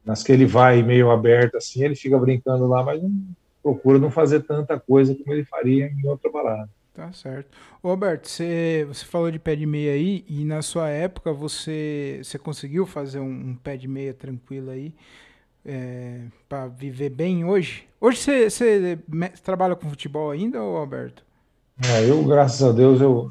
Nas 0.04 0.22
que 0.22 0.32
ele 0.32 0.46
vai 0.46 0.82
meio 0.82 1.10
aberto 1.10 1.56
assim, 1.56 1.84
ele 1.84 1.94
fica 1.94 2.18
brincando 2.18 2.66
lá, 2.66 2.82
mas 2.82 3.02
não, 3.02 3.10
procura 3.62 3.98
não 3.98 4.10
fazer 4.10 4.40
tanta 4.40 4.78
coisa 4.78 5.14
como 5.14 5.32
ele 5.32 5.44
faria 5.44 5.86
em 5.86 6.06
outra 6.06 6.30
balada. 6.30 6.68
Tá 6.94 7.12
certo. 7.12 7.48
Ô, 7.82 7.88
Alberto, 7.88 8.28
você, 8.28 8.84
você 8.86 9.04
falou 9.04 9.30
de 9.30 9.38
pé 9.38 9.56
de 9.56 9.66
meia 9.66 9.92
aí, 9.92 10.24
e 10.28 10.44
na 10.44 10.62
sua 10.62 10.88
época 10.88 11.32
você, 11.32 12.20
você 12.22 12.38
conseguiu 12.38 12.86
fazer 12.86 13.18
um, 13.18 13.50
um 13.50 13.54
pé 13.56 13.76
de 13.76 13.88
meia 13.88 14.14
tranquilo 14.14 14.70
aí 14.70 14.94
é, 15.66 16.20
para 16.48 16.68
viver 16.68 17.10
bem 17.10 17.44
hoje? 17.44 17.86
Hoje 18.00 18.18
você, 18.18 18.48
você, 18.48 18.98
trabalha 19.42 19.74
com 19.74 19.90
futebol 19.90 20.30
ainda, 20.30 20.62
ô 20.62 20.76
Alberto? 20.76 21.24
É, 21.84 22.08
eu, 22.08 22.24
graças 22.24 22.62
a 22.62 22.70
Deus, 22.70 23.00
eu, 23.00 23.28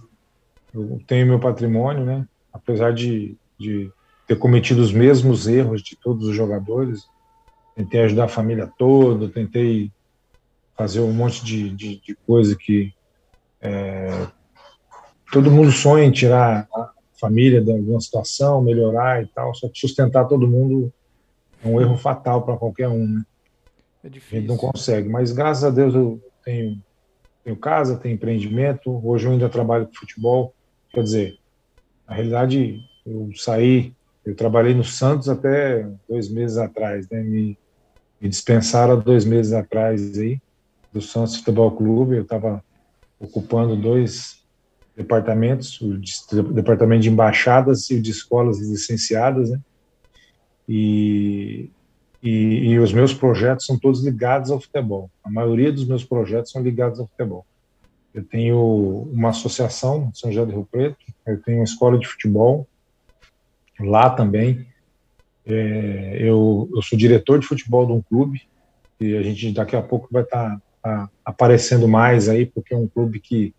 eu 0.73 1.02
tenho 1.08 1.26
meu 1.26 1.39
patrimônio, 1.39 2.04
né? 2.04 2.28
Apesar 2.52 2.93
de 2.93 3.38
de 3.63 3.91
ter 4.28 4.38
cometido 4.38 4.82
os 4.82 4.91
mesmos 4.91 5.47
erros 5.47 5.82
de 5.82 5.95
todos 5.95 6.28
os 6.28 6.36
jogadores. 6.36 7.08
Tentei 7.76 8.02
ajudar 8.02 8.26
a 8.26 8.30
família 8.30 8.71
toda, 8.78 9.30
tentei 9.30 9.91
fazer 10.78 10.99
um 10.99 11.13
monte 11.13 11.43
de, 11.43 11.69
de, 11.69 12.02
de 12.02 12.15
coisa 12.28 12.56
que 12.56 12.93
é, 13.63 14.28
todo 15.32 15.49
mundo 15.49 15.71
sonha 15.71 16.04
em 16.04 16.12
tirar 16.12 16.67
a 16.76 16.91
família 17.19 17.62
de 17.62 17.71
alguma 17.71 17.99
situação, 18.02 18.62
melhorar 18.62 19.23
e 19.23 19.28
tal, 19.28 19.56
só 19.56 19.69
que 19.69 19.80
sustentar 19.80 20.28
todo 20.28 20.47
mundo 20.47 20.91
é 21.63 21.67
um 21.67 21.80
erro 21.80 21.97
fatal 21.97 22.41
para 22.41 22.58
qualquer 22.58 22.89
um, 22.89 23.08
né? 23.08 23.23
É 24.04 24.10
difícil. 24.10 24.38
A 24.38 24.41
gente 24.41 24.49
não 24.49 24.58
consegue, 24.58 25.08
mas 25.08 25.32
graças 25.32 25.63
a 25.63 25.69
Deus 25.69 25.95
eu 25.95 26.21
tenho, 26.43 26.78
tenho 27.41 27.56
casa, 27.56 27.95
tenho 27.95 28.15
empreendimento, 28.15 29.02
hoje 29.08 29.26
eu 29.26 29.32
ainda 29.32 29.47
trabalho 29.47 29.88
com 29.88 29.93
futebol, 29.93 30.54
quer 30.89 31.04
dizer, 31.04 31.38
na 32.06 32.15
realidade 32.15 32.82
eu 33.06 33.30
saí, 33.34 33.93
eu 34.26 34.36
trabalhei 34.36 34.73
no 34.73 34.84
Santos 34.84 35.30
até 35.30 35.88
dois 36.08 36.30
meses 36.30 36.58
atrás, 36.58 37.10
né? 37.10 37.21
Me, 37.21 37.58
me 38.19 38.28
dispensaram 38.28 38.99
dois 38.99 39.23
meses 39.23 39.54
atrás 39.54 40.17
aí, 40.17 40.38
do 40.91 41.02
Santos 41.02 41.38
Futebol 41.38 41.71
Clube, 41.71 42.17
eu 42.17 42.23
estava 42.23 42.63
ocupando 43.19 43.76
dois 43.76 44.43
departamentos, 44.95 45.82
o 45.82 45.97
departamento 46.54 47.04
de 47.04 47.10
embaixadas 47.10 47.89
e 47.89 47.95
o 47.95 48.02
de 48.02 48.12
escolas 48.12 48.60
licenciadas, 48.60 49.49
né? 49.49 49.60
E, 50.67 51.69
e, 52.21 52.69
e, 52.69 52.80
os 52.80 52.93
meus 52.93 53.13
projetos 53.13 53.65
são 53.65 53.78
todos 53.78 54.04
ligados 54.04 54.49
ao 54.49 54.60
futebol. 54.60 55.10
A 55.23 55.30
maioria 55.30 55.71
dos 55.71 55.86
meus 55.86 56.06
projetos 56.06 56.52
são 56.52 56.62
ligados 56.62 56.99
ao 56.99 57.08
futebol. 57.08 57.45
Eu 58.13 58.23
tenho 58.23 59.10
uma 59.12 59.30
associação, 59.30 60.12
São 60.13 60.32
José 60.32 60.45
do 60.45 60.52
Rio 60.52 60.67
Preto, 60.71 60.97
eu 61.26 61.41
tenho 61.41 61.58
uma 61.58 61.63
escola 61.63 61.97
de 61.97 62.08
futebol 62.08 62.67
lá 63.80 64.10
também. 64.10 64.67
É, 65.45 66.17
eu, 66.19 66.69
eu 66.73 66.82
sou 66.82 66.97
diretor 66.97 67.39
de 67.39 67.47
futebol 67.47 67.86
de 67.86 67.91
um 67.91 68.02
clube 68.02 68.43
e 68.99 69.17
a 69.17 69.23
gente 69.23 69.52
daqui 69.52 69.76
a 69.76 69.82
pouco 69.82 70.08
vai 70.12 70.23
estar 70.23 70.52
tá, 70.52 70.62
tá 70.84 71.10
aparecendo 71.24 71.88
mais 71.88 72.28
aí, 72.28 72.46
porque 72.46 72.74
é 72.74 72.78
um 72.78 72.88
clube 72.88 73.19
que 73.19 73.56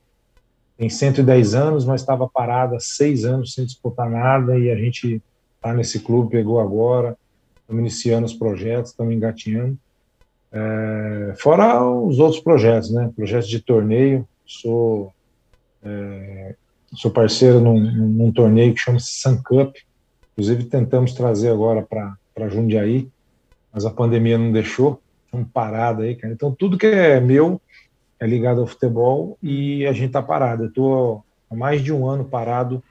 tem 0.76 0.90
110 0.90 1.54
anos, 1.54 1.84
mas 1.84 2.02
estava 2.02 2.28
parado 2.28 2.76
há 2.76 2.80
seis 2.80 3.24
anos 3.24 3.54
sem 3.54 3.64
disputar 3.64 4.10
nada 4.10 4.58
e 4.58 4.70
a 4.70 4.76
gente 4.76 5.22
está 5.56 5.72
nesse 5.72 6.00
clube, 6.00 6.32
pegou 6.32 6.60
agora, 6.60 7.16
estamos 7.60 7.80
iniciando 7.80 8.26
os 8.26 8.34
projetos, 8.34 8.90
estamos 8.90 9.14
engatinhando. 9.14 9.78
É, 10.52 11.34
fora 11.38 11.82
os 11.82 12.18
outros 12.18 12.40
projetos, 12.40 12.90
né? 12.90 13.10
Projetos 13.16 13.48
de 13.48 13.60
torneio, 13.60 14.28
sou, 14.44 15.12
é, 15.82 16.54
sou 16.94 17.10
parceiro 17.10 17.60
num, 17.60 17.80
num, 17.80 18.30
torneio 18.30 18.74
que 18.74 18.80
chama-se 18.80 19.20
Sun 19.20 19.40
Cup, 19.42 19.74
inclusive 20.32 20.64
tentamos 20.64 21.14
trazer 21.14 21.48
agora 21.48 21.82
para 21.82 22.48
Jundiaí, 22.48 23.08
mas 23.72 23.84
a 23.84 23.90
pandemia 23.90 24.36
não 24.36 24.52
deixou, 24.52 25.00
estamos 25.34 25.50
parados 25.52 26.04
aí, 26.04 26.14
cara. 26.14 26.32
Então 26.32 26.54
tudo 26.54 26.78
que 26.78 26.86
é 26.86 27.20
meu 27.20 27.60
é 28.18 28.26
ligado 28.26 28.60
ao 28.60 28.66
futebol 28.66 29.36
e 29.42 29.86
a 29.86 29.92
gente 29.92 30.06
está 30.06 30.22
parado. 30.22 30.64
Eu 30.64 30.68
estou 30.68 31.24
há 31.50 31.54
mais 31.54 31.82
de 31.82 31.92
um 31.92 32.08
ano 32.08 32.24
parado 32.24 32.82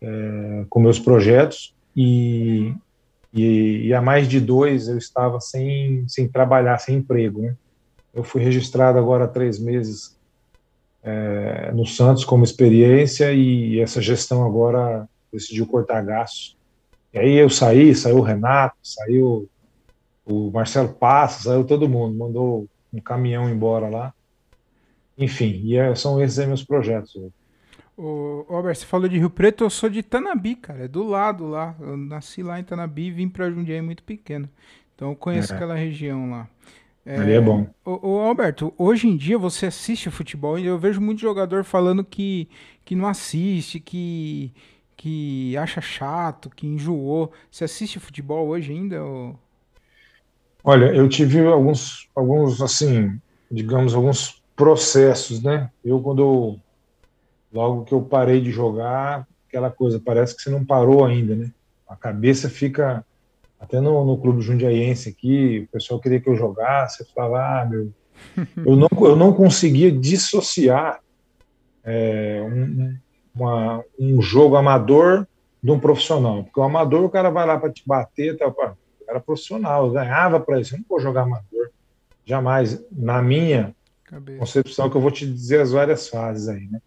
é, 0.00 0.64
com 0.68 0.80
meus 0.80 0.98
projetos 0.98 1.74
e, 1.96 2.74
e, 3.32 3.86
e, 3.86 3.94
há 3.94 4.00
mais 4.00 4.28
de 4.28 4.40
dois 4.40 4.88
eu 4.88 4.98
estava 4.98 5.40
sem, 5.40 6.06
sem 6.08 6.28
trabalhar, 6.28 6.78
sem 6.78 6.96
emprego. 6.96 7.42
Né? 7.42 7.56
Eu 8.14 8.22
fui 8.22 8.42
registrado 8.42 8.98
agora 8.98 9.24
há 9.24 9.28
três 9.28 9.58
meses 9.58 10.16
é, 11.02 11.72
no 11.72 11.86
Santos 11.86 12.24
como 12.24 12.44
experiência 12.44 13.32
e 13.32 13.80
essa 13.80 14.00
gestão 14.00 14.44
agora 14.44 15.08
decidiu 15.32 15.66
cortar 15.66 16.02
gastos. 16.02 16.56
E 17.12 17.18
aí 17.18 17.34
eu 17.34 17.50
saí, 17.50 17.94
saiu 17.94 18.18
o 18.18 18.22
Renato, 18.22 18.76
saiu 18.82 19.48
o 20.24 20.50
Marcelo 20.50 20.92
Passos, 20.94 21.44
saiu 21.44 21.64
todo 21.64 21.88
mundo, 21.88 22.16
mandou 22.16 22.68
um 22.92 23.00
caminhão 23.00 23.48
embora 23.48 23.88
lá. 23.88 24.14
Enfim, 25.16 25.60
e 25.64 25.76
é, 25.76 25.94
são 25.94 26.22
esses 26.22 26.38
aí 26.38 26.46
meus 26.46 26.64
projetos. 26.64 27.16
Ô, 27.96 28.44
Robert, 28.48 28.74
você 28.74 28.86
falou 28.86 29.08
de 29.08 29.18
Rio 29.18 29.30
Preto, 29.30 29.64
eu 29.64 29.70
sou 29.70 29.88
de 29.88 30.02
Tanabi, 30.02 30.56
cara, 30.56 30.84
é 30.84 30.88
do 30.88 31.02
lado 31.02 31.46
lá. 31.46 31.74
Eu 31.78 31.96
nasci 31.96 32.42
lá 32.42 32.58
em 32.58 32.64
Tanabi 32.64 33.06
e 33.06 33.10
vim 33.10 33.28
pra 33.28 33.50
Jundiaí 33.50 33.82
muito 33.82 34.02
pequeno. 34.02 34.48
Então 34.94 35.10
eu 35.10 35.16
conheço 35.16 35.52
é. 35.52 35.56
aquela 35.56 35.74
região 35.74 36.30
lá. 36.30 36.48
É, 37.04 37.16
Ali 37.18 37.32
é 37.32 37.40
bom. 37.40 37.66
Ô, 37.84 38.08
ô, 38.08 38.20
Alberto, 38.20 38.72
hoje 38.78 39.08
em 39.08 39.16
dia 39.16 39.36
você 39.36 39.66
assiste 39.66 40.10
futebol 40.10 40.58
e 40.58 40.64
eu 40.64 40.78
vejo 40.78 41.00
muito 41.00 41.20
jogador 41.20 41.64
falando 41.64 42.04
que, 42.04 42.48
que 42.84 42.94
não 42.94 43.06
assiste, 43.06 43.80
que, 43.80 44.52
que 44.96 45.56
acha 45.56 45.80
chato, 45.80 46.48
que 46.50 46.66
enjoou. 46.66 47.32
Você 47.50 47.64
assiste 47.64 47.98
futebol 47.98 48.48
hoje 48.48 48.72
ainda? 48.72 49.02
Ou... 49.04 49.38
Olha, 50.64 50.86
eu 50.94 51.08
tive 51.08 51.44
alguns, 51.44 52.08
alguns 52.14 52.62
assim, 52.62 53.18
digamos, 53.50 53.94
alguns 53.94 54.42
processos, 54.54 55.42
né? 55.42 55.70
Eu, 55.84 56.00
quando 56.00 56.22
eu, 56.22 56.60
logo 57.52 57.84
que 57.84 57.92
eu 57.92 58.00
parei 58.00 58.40
de 58.40 58.50
jogar, 58.50 59.26
aquela 59.48 59.70
coisa, 59.70 60.00
parece 60.02 60.36
que 60.36 60.42
você 60.42 60.50
não 60.50 60.64
parou 60.64 61.04
ainda, 61.04 61.34
né? 61.34 61.50
A 61.88 61.96
cabeça 61.96 62.48
fica, 62.48 63.04
até 63.58 63.80
no, 63.80 64.04
no 64.04 64.16
clube 64.16 64.40
jundiaiense 64.40 65.08
aqui, 65.08 65.66
o 65.68 65.72
pessoal 65.72 66.00
queria 66.00 66.20
que 66.20 66.28
eu 66.28 66.36
jogasse, 66.36 67.02
eu 67.02 67.06
falava, 67.14 67.62
ah, 67.62 67.66
meu, 67.66 67.92
eu 68.64 68.76
não, 68.76 68.88
eu 69.00 69.16
não 69.16 69.32
conseguia 69.32 69.90
dissociar 69.90 71.00
é, 71.84 72.40
um, 72.40 72.96
uma, 73.34 73.84
um 73.98 74.22
jogo 74.22 74.54
amador 74.54 75.26
de 75.60 75.70
um 75.72 75.78
profissional, 75.78 76.44
porque 76.44 76.60
o 76.60 76.62
amador, 76.62 77.04
o 77.04 77.10
cara 77.10 77.30
vai 77.30 77.46
lá 77.46 77.58
para 77.58 77.72
te 77.72 77.82
bater, 77.86 78.36
tá, 78.36 78.52
é 79.18 79.20
profissional, 79.20 79.86
eu 79.86 79.92
ganhava 79.92 80.40
para 80.40 80.60
isso, 80.60 80.74
eu 80.74 80.78
não 80.78 80.86
vou 80.88 81.00
jogar 81.00 81.22
amador, 81.22 81.70
jamais, 82.24 82.84
na 82.90 83.20
minha 83.22 83.74
Cabeça. 84.04 84.38
concepção 84.38 84.90
que 84.90 84.96
eu 84.96 85.00
vou 85.00 85.10
te 85.10 85.26
dizer 85.26 85.60
as 85.60 85.72
várias 85.72 86.08
fases 86.08 86.48
aí, 86.48 86.66
né? 86.66 86.80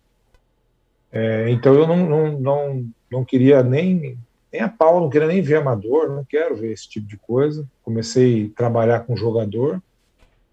É, 1.12 1.50
então 1.50 1.74
eu 1.74 1.88
não, 1.88 2.06
não, 2.10 2.40
não, 2.40 2.90
não 3.10 3.24
queria 3.24 3.64
nem, 3.64 4.18
nem 4.52 4.62
a 4.62 4.68
pau, 4.68 5.00
não 5.00 5.10
queria 5.10 5.30
nem 5.30 5.42
ver 5.42 5.56
amador, 5.56 6.10
não 6.10 6.26
quero 6.26 6.58
ver 6.58 6.74
esse 6.74 6.90
tipo 6.90 7.08
de 7.08 7.16
coisa. 7.16 7.66
Comecei 7.84 8.52
a 8.52 8.58
trabalhar 8.58 9.00
com 9.02 9.16
jogador 9.16 9.82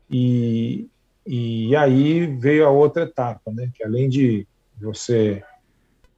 e, 0.08 0.86
e 1.26 1.74
aí 1.74 2.26
veio 2.26 2.64
a 2.64 2.70
outra 2.70 3.02
etapa, 3.02 3.50
né? 3.50 3.70
Que 3.74 3.82
além 3.82 4.08
de 4.08 4.46
você, 4.80 5.42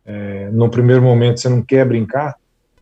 é, 0.05 0.51
no 0.51 0.69
primeiro 0.71 1.01
momento, 1.01 1.41
você 1.41 1.49
não 1.49 1.63
quer 1.63 1.87
brincar, 1.87 2.37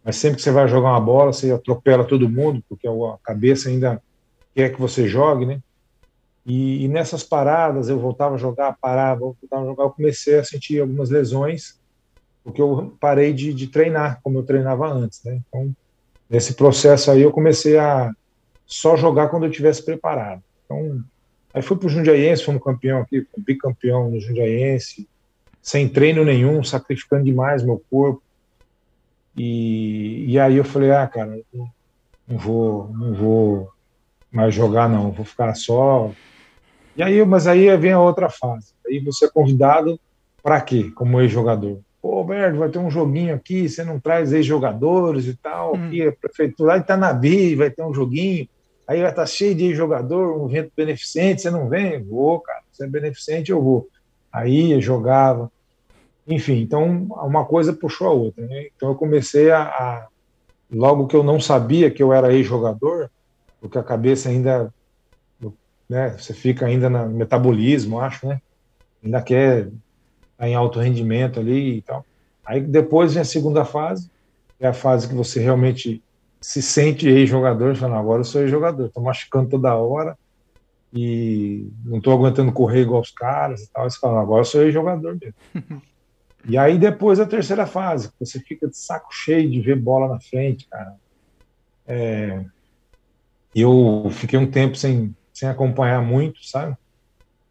mas 0.04 0.16
sempre 0.16 0.36
que 0.36 0.42
você 0.42 0.50
vai 0.50 0.66
jogar 0.66 0.90
uma 0.90 1.00
bola, 1.00 1.32
você 1.32 1.52
atropela 1.52 2.04
todo 2.04 2.28
mundo, 2.28 2.62
porque 2.68 2.88
a 2.88 2.92
cabeça 3.22 3.68
ainda 3.68 4.02
quer 4.54 4.72
que 4.72 4.80
você 4.80 5.06
jogue, 5.06 5.46
né? 5.46 5.60
E, 6.44 6.84
e, 6.84 6.88
nessas 6.88 7.22
paradas, 7.22 7.88
eu 7.88 7.98
voltava 8.00 8.34
a 8.34 8.38
jogar, 8.38 8.76
parava, 8.80 9.20
voltava 9.20 9.62
a 9.62 9.66
jogar, 9.66 9.84
eu 9.84 9.90
comecei 9.90 10.38
a 10.38 10.44
sentir 10.44 10.80
algumas 10.80 11.08
lesões, 11.08 11.78
porque 12.42 12.60
eu 12.60 12.96
parei 12.98 13.32
de, 13.32 13.54
de 13.54 13.68
treinar, 13.68 14.20
como 14.22 14.40
eu 14.40 14.42
treinava 14.42 14.88
antes, 14.88 15.22
né? 15.22 15.40
Então, 15.48 15.72
nesse 16.28 16.54
processo 16.54 17.12
aí, 17.12 17.22
eu 17.22 17.30
comecei 17.30 17.78
a 17.78 18.12
só 18.66 18.96
jogar 18.96 19.28
quando 19.28 19.44
eu 19.44 19.50
estivesse 19.50 19.84
preparado. 19.84 20.42
Então, 20.64 21.04
aí 21.54 21.62
fui 21.62 21.76
para 21.76 21.86
o 21.86 21.90
Jundiaense, 21.90 22.44
fomos 22.44 22.62
campeão 22.62 23.02
aqui, 23.02 23.24
bicampeão 23.38 24.10
no 24.10 24.20
Jundiaense, 24.20 25.08
sem 25.60 25.88
treino 25.88 26.24
nenhum, 26.24 26.64
sacrificando 26.64 27.24
demais 27.24 27.62
meu 27.62 27.80
corpo. 27.88 28.20
E, 29.36 30.26
e 30.28 30.38
aí 30.38 30.56
eu 30.56 30.64
falei, 30.64 30.90
ah, 30.90 31.06
cara, 31.06 31.40
não, 31.52 32.38
vou, 32.38 32.90
não 32.92 33.14
vou 33.14 33.72
mais 34.30 34.54
jogar 34.54 34.88
não, 34.88 35.10
vou 35.10 35.24
ficar 35.24 35.54
só 35.54 36.10
e 36.94 37.02
aí, 37.02 37.24
mas 37.24 37.46
aí 37.46 37.74
vem 37.76 37.92
a 37.92 38.00
outra 38.00 38.28
fase. 38.28 38.74
Aí 38.86 39.00
você 39.00 39.24
é 39.24 39.30
convidado 39.30 39.98
para 40.42 40.60
quê, 40.60 40.90
como 40.94 41.20
ex-jogador? 41.20 41.80
Pô, 42.02 42.18
Alberto, 42.18 42.58
vai 42.58 42.68
ter 42.68 42.78
um 42.78 42.90
joguinho 42.90 43.34
aqui, 43.34 43.68
você 43.68 43.82
não 43.84 43.98
traz 43.98 44.32
ex-jogadores 44.32 45.26
e 45.26 45.34
tal, 45.36 45.74
hum. 45.74 45.86
aqui 45.86 46.06
a 46.06 46.12
prefeitura, 46.12 46.72
lá 46.72 46.78
em 46.78 46.82
Tanabi 46.82 47.54
vai 47.54 47.70
ter 47.70 47.82
um 47.82 47.94
joguinho, 47.94 48.48
aí 48.86 49.00
vai 49.00 49.10
estar 49.10 49.22
tá 49.22 49.26
cheio 49.26 49.54
de 49.54 49.66
ex-jogador, 49.66 50.42
um 50.42 50.50
evento 50.50 50.72
beneficente, 50.76 51.42
você 51.42 51.50
não 51.50 51.68
vem? 51.68 52.02
Vou, 52.02 52.40
cara, 52.40 52.60
você 52.70 52.84
é 52.84 52.88
beneficente, 52.88 53.52
eu 53.52 53.62
vou. 53.62 53.88
Aí 54.32 54.72
eu 54.72 54.80
jogava, 54.80 55.50
enfim, 56.26 56.60
então 56.60 57.06
uma 57.10 57.44
coisa 57.44 57.72
puxou 57.72 58.06
a 58.06 58.12
outra, 58.12 58.46
né? 58.46 58.68
Então 58.74 58.90
eu 58.90 58.94
comecei 58.94 59.50
a, 59.50 59.62
a 59.62 60.08
logo 60.70 61.06
que 61.06 61.16
eu 61.16 61.22
não 61.22 61.40
sabia 61.40 61.90
que 61.90 62.02
eu 62.02 62.12
era 62.12 62.32
ex-jogador, 62.32 63.10
porque 63.60 63.78
a 63.78 63.82
cabeça 63.82 64.28
ainda 64.28 64.72
né? 65.92 66.16
Você 66.18 66.32
fica 66.32 66.64
ainda 66.64 66.88
no 66.88 67.10
metabolismo, 67.10 68.00
acho, 68.00 68.26
né? 68.26 68.40
Ainda 69.04 69.20
quer 69.20 69.68
estar 70.32 70.48
em 70.48 70.54
alto 70.54 70.80
rendimento 70.80 71.38
ali 71.38 71.76
e 71.76 71.82
tal. 71.82 72.02
Aí 72.46 72.62
depois 72.62 73.12
vem 73.12 73.20
a 73.20 73.26
segunda 73.26 73.62
fase, 73.62 74.10
é 74.58 74.66
a 74.66 74.72
fase 74.72 75.06
que 75.06 75.14
você 75.14 75.38
realmente 75.38 76.02
se 76.40 76.62
sente 76.62 77.06
ex-jogador, 77.06 77.76
falando, 77.76 77.98
agora 77.98 78.20
eu 78.20 78.24
sou 78.24 78.40
ex-jogador, 78.40 78.86
estou 78.86 79.02
machucando 79.02 79.50
toda 79.50 79.74
hora 79.74 80.16
e 80.94 81.70
não 81.84 81.98
estou 81.98 82.14
aguentando 82.14 82.52
correr 82.52 82.80
igual 82.80 83.02
os 83.02 83.10
caras 83.10 83.62
e 83.62 83.70
tal. 83.70 83.88
Você 83.88 83.98
fala, 83.98 84.22
agora 84.22 84.40
eu 84.40 84.46
sou 84.46 84.62
ex-jogador 84.62 85.18
mesmo. 85.20 85.82
E 86.44 86.58
aí 86.58 86.78
depois 86.78 87.20
a 87.20 87.26
terceira 87.26 87.66
fase, 87.66 88.10
você 88.18 88.40
fica 88.40 88.68
de 88.68 88.76
saco 88.76 89.08
cheio 89.12 89.50
de 89.50 89.60
ver 89.60 89.76
bola 89.76 90.08
na 90.08 90.20
frente, 90.20 90.66
cara. 90.68 90.96
É, 91.86 92.44
eu 93.54 94.08
fiquei 94.10 94.38
um 94.38 94.50
tempo 94.50 94.76
sem, 94.76 95.14
sem 95.32 95.48
acompanhar 95.48 96.02
muito, 96.02 96.44
sabe? 96.44 96.76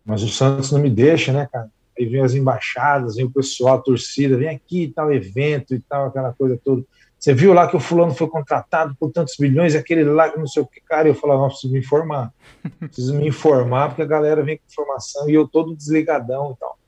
Mas 0.06 0.24
o 0.24 0.28
Santos 0.28 0.72
não 0.72 0.80
me 0.80 0.90
deixa, 0.90 1.32
né, 1.32 1.48
cara? 1.52 1.70
Aí 1.98 2.06
vem 2.06 2.22
as 2.22 2.34
embaixadas, 2.34 3.16
vem 3.16 3.26
o 3.26 3.32
pessoal, 3.32 3.78
a 3.78 3.82
torcida, 3.82 4.38
vem 4.38 4.50
aqui, 4.50 4.92
tal 4.94 5.14
evento 5.14 5.76
e 5.76 5.80
tal, 5.80 6.08
aquela 6.08 6.34
coisa 6.34 6.60
toda. 6.64 6.84
Você 7.20 7.36
viu 7.36 7.54
lá 7.54 7.68
que 7.68 7.76
o 7.76 7.80
fulano 7.80 8.16
foi 8.16 8.28
contratado 8.28 8.96
por 9.00 9.12
tantos 9.12 9.36
milhões, 9.38 9.76
aquele 9.76 10.04
lá 10.04 10.28
que 10.28 10.40
não 10.40 10.48
sei 10.48 10.64
o 10.64 10.66
que, 10.66 10.82
cara. 10.82 11.08
Eu 11.08 11.14
falava, 11.14 11.42
não, 11.42 11.50
preciso 11.50 11.72
me 11.72 11.80
informar. 11.80 12.34
Preciso 12.80 13.14
me 13.14 13.28
informar, 13.28 13.90
porque 13.90 14.02
a 14.02 14.08
galera 14.08 14.42
vem 14.42 14.58
com 14.58 14.64
informação 14.68 15.30
e 15.30 15.36
eu 15.36 15.48
todo 15.48 15.76
desligadão 15.76 16.54
e 16.54 16.60
tal. 16.60 16.80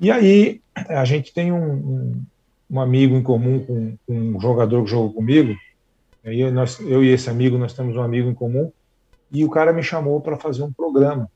E 0.00 0.10
aí, 0.10 0.62
a 0.74 1.04
gente 1.04 1.32
tem 1.34 1.52
um, 1.52 1.72
um, 1.72 2.24
um 2.70 2.80
amigo 2.80 3.14
em 3.14 3.22
comum 3.22 3.62
com, 3.62 3.96
com, 4.06 4.14
um 4.14 4.40
jogador 4.40 4.82
que 4.82 4.90
jogou 4.90 5.12
comigo. 5.12 5.54
Aí 6.24 6.50
nós, 6.50 6.80
eu 6.80 7.04
e 7.04 7.08
esse 7.08 7.28
amigo, 7.28 7.58
nós 7.58 7.74
temos 7.74 7.94
um 7.94 8.02
amigo 8.02 8.30
em 8.30 8.34
comum. 8.34 8.72
E 9.30 9.44
o 9.44 9.50
cara 9.50 9.74
me 9.74 9.82
chamou 9.82 10.18
para 10.20 10.38
fazer 10.38 10.62
um 10.62 10.72
programa. 10.72 11.30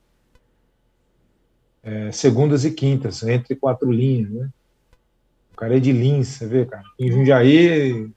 É, 1.82 2.10
segundas 2.10 2.64
e 2.64 2.70
quintas, 2.70 3.22
entre 3.22 3.54
quatro 3.54 3.92
linhas, 3.92 4.30
né? 4.30 4.48
O 5.52 5.56
cara 5.56 5.76
é 5.76 5.80
de 5.80 5.92
Lins, 5.92 6.28
você 6.28 6.46
vê, 6.46 6.64
cara. 6.64 6.82
Em 6.98 7.12
Jundiaí, 7.12 8.10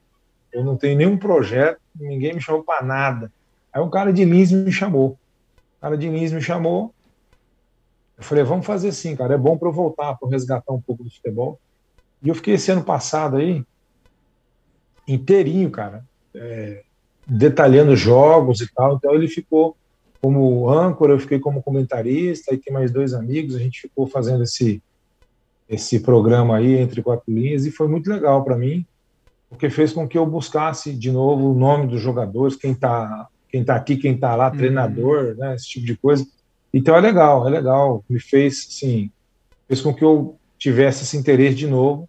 eu 0.50 0.64
não 0.64 0.76
tenho 0.76 0.96
nenhum 0.96 1.18
projeto, 1.18 1.78
ninguém 1.94 2.34
me 2.34 2.40
chamou 2.40 2.64
para 2.64 2.82
nada. 2.82 3.30
Aí 3.70 3.82
um 3.82 3.90
cara 3.90 4.12
de 4.12 4.24
Lins 4.24 4.50
me 4.50 4.72
chamou. 4.72 5.10
O 5.76 5.80
cara 5.82 5.96
de 5.96 6.08
Lins 6.08 6.32
me 6.32 6.40
chamou. 6.40 6.94
Eu 8.18 8.24
falei, 8.24 8.42
vamos 8.42 8.66
fazer 8.66 8.88
assim, 8.88 9.14
cara. 9.14 9.34
É 9.34 9.38
bom 9.38 9.56
para 9.56 9.68
eu 9.68 9.72
voltar, 9.72 10.14
para 10.14 10.28
resgatar 10.28 10.72
um 10.72 10.80
pouco 10.80 11.04
do 11.04 11.10
futebol. 11.10 11.58
E 12.20 12.28
eu 12.28 12.34
fiquei 12.34 12.54
esse 12.54 12.70
ano 12.70 12.82
passado 12.82 13.36
aí, 13.36 13.64
inteirinho, 15.06 15.70
cara, 15.70 16.04
é, 16.34 16.82
detalhando 17.24 17.94
jogos 17.94 18.60
e 18.60 18.72
tal. 18.74 18.96
Então 18.96 19.14
ele 19.14 19.28
ficou 19.28 19.76
como 20.20 20.68
âncora, 20.68 21.12
eu 21.12 21.20
fiquei 21.20 21.38
como 21.38 21.62
comentarista, 21.62 22.50
aí 22.50 22.58
tem 22.58 22.72
mais 22.72 22.90
dois 22.90 23.14
amigos, 23.14 23.54
a 23.54 23.60
gente 23.60 23.80
ficou 23.80 24.06
fazendo 24.06 24.42
esse 24.42 24.82
esse 25.68 26.00
programa 26.00 26.56
aí 26.56 26.78
entre 26.78 27.02
quatro 27.02 27.30
linhas 27.30 27.66
e 27.66 27.70
foi 27.70 27.86
muito 27.86 28.08
legal 28.08 28.42
para 28.42 28.56
mim, 28.56 28.86
porque 29.50 29.68
fez 29.68 29.92
com 29.92 30.08
que 30.08 30.16
eu 30.16 30.24
buscasse 30.24 30.94
de 30.94 31.12
novo 31.12 31.50
o 31.50 31.54
nome 31.54 31.86
dos 31.86 32.00
jogadores, 32.00 32.56
quem 32.56 32.72
está 32.72 33.28
quem 33.50 33.62
tá 33.62 33.76
aqui, 33.76 33.96
quem 33.96 34.14
está 34.14 34.34
lá, 34.34 34.50
uhum. 34.50 34.56
treinador, 34.56 35.34
né, 35.36 35.54
esse 35.54 35.68
tipo 35.68 35.86
de 35.86 35.96
coisa. 35.96 36.26
Então 36.72 36.96
é 36.96 37.00
legal, 37.00 37.46
é 37.46 37.50
legal. 37.50 38.04
Me 38.08 38.20
fez, 38.20 38.66
sim, 38.70 39.10
fez 39.66 39.80
com 39.80 39.94
que 39.94 40.04
eu 40.04 40.38
tivesse 40.58 41.04
esse 41.04 41.16
interesse 41.16 41.56
de 41.56 41.66
novo, 41.66 42.08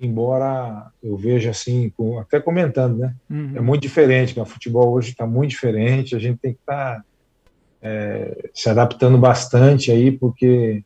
embora 0.00 0.90
eu 1.02 1.16
veja 1.16 1.50
assim, 1.50 1.92
até 2.20 2.38
comentando, 2.38 2.98
né? 2.98 3.14
Uhum. 3.28 3.52
É 3.56 3.60
muito 3.60 3.82
diferente, 3.82 4.38
o 4.38 4.44
futebol 4.44 4.92
hoje 4.92 5.10
está 5.10 5.26
muito 5.26 5.50
diferente, 5.50 6.14
a 6.14 6.18
gente 6.18 6.38
tem 6.38 6.52
que 6.52 6.60
estar 6.60 6.96
tá, 6.96 7.04
é, 7.82 8.50
se 8.54 8.68
adaptando 8.68 9.18
bastante 9.18 9.90
aí, 9.90 10.12
porque 10.12 10.84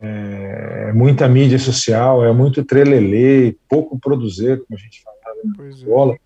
é, 0.00 0.86
é, 0.88 0.92
muita 0.92 1.28
mídia 1.28 1.58
social, 1.58 2.24
é 2.24 2.32
muito 2.32 2.64
trelelê, 2.64 3.56
pouco 3.68 3.98
produzir, 3.98 4.62
como 4.64 4.78
a 4.78 4.82
gente 4.82 5.02
falava 5.02 5.38
na 5.56 5.68
escola. 5.68 6.14
É. 6.14 6.24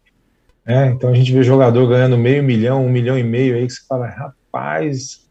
É, 0.68 0.86
então 0.88 1.10
a 1.10 1.14
gente 1.14 1.32
vê 1.32 1.42
jogador 1.42 1.86
ganhando 1.86 2.18
meio 2.18 2.42
milhão, 2.42 2.84
um 2.84 2.90
milhão 2.90 3.18
e 3.18 3.22
meio 3.22 3.54
aí 3.54 3.66
que 3.66 3.72
você 3.72 3.86
fala, 3.88 4.06
rapaz, 4.06 5.27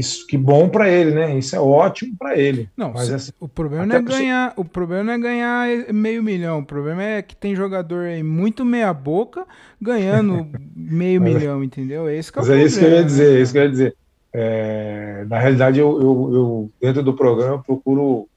isso 0.00 0.26
que 0.26 0.36
bom 0.36 0.68
para 0.68 0.88
ele, 0.88 1.12
né? 1.12 1.38
Isso 1.38 1.54
é 1.54 1.60
ótimo 1.60 2.16
para 2.18 2.36
ele. 2.36 2.68
Não, 2.76 2.92
mas 2.92 3.12
assim, 3.12 3.30
o 3.38 3.46
problema 3.46 3.86
não 3.86 3.96
é 3.96 4.02
ganhar, 4.02 4.52
o 4.56 4.64
problema 4.64 5.12
é 5.12 5.18
ganhar 5.18 5.68
meio 5.92 6.22
milhão. 6.22 6.58
O 6.58 6.64
problema 6.64 7.02
é 7.02 7.22
que 7.22 7.36
tem 7.36 7.54
jogador 7.54 8.06
aí 8.06 8.22
muito 8.22 8.64
meia 8.64 8.92
boca 8.92 9.46
ganhando 9.80 10.48
meio 10.74 11.20
mas, 11.20 11.34
milhão, 11.34 11.62
entendeu? 11.62 12.08
É 12.08 12.16
esse 12.16 12.32
que 12.32 12.38
é 12.38 12.42
mas 12.42 12.50
é 12.50 12.62
isso 12.64 12.78
que 12.78 12.84
eu 12.84 12.90
ia 12.90 13.04
dizer, 13.04 13.30
né? 13.30 13.38
é 13.38 13.42
isso 13.42 13.52
que 13.52 13.58
eu 13.58 13.62
ia 13.62 13.70
dizer. 13.70 13.96
É, 14.32 15.24
na 15.28 15.38
realidade, 15.38 15.78
eu, 15.78 16.00
eu, 16.00 16.34
eu, 16.34 16.72
dentro 16.80 17.02
do 17.02 17.14
programa 17.14 17.54
eu 17.54 17.62
procuro 17.62 18.28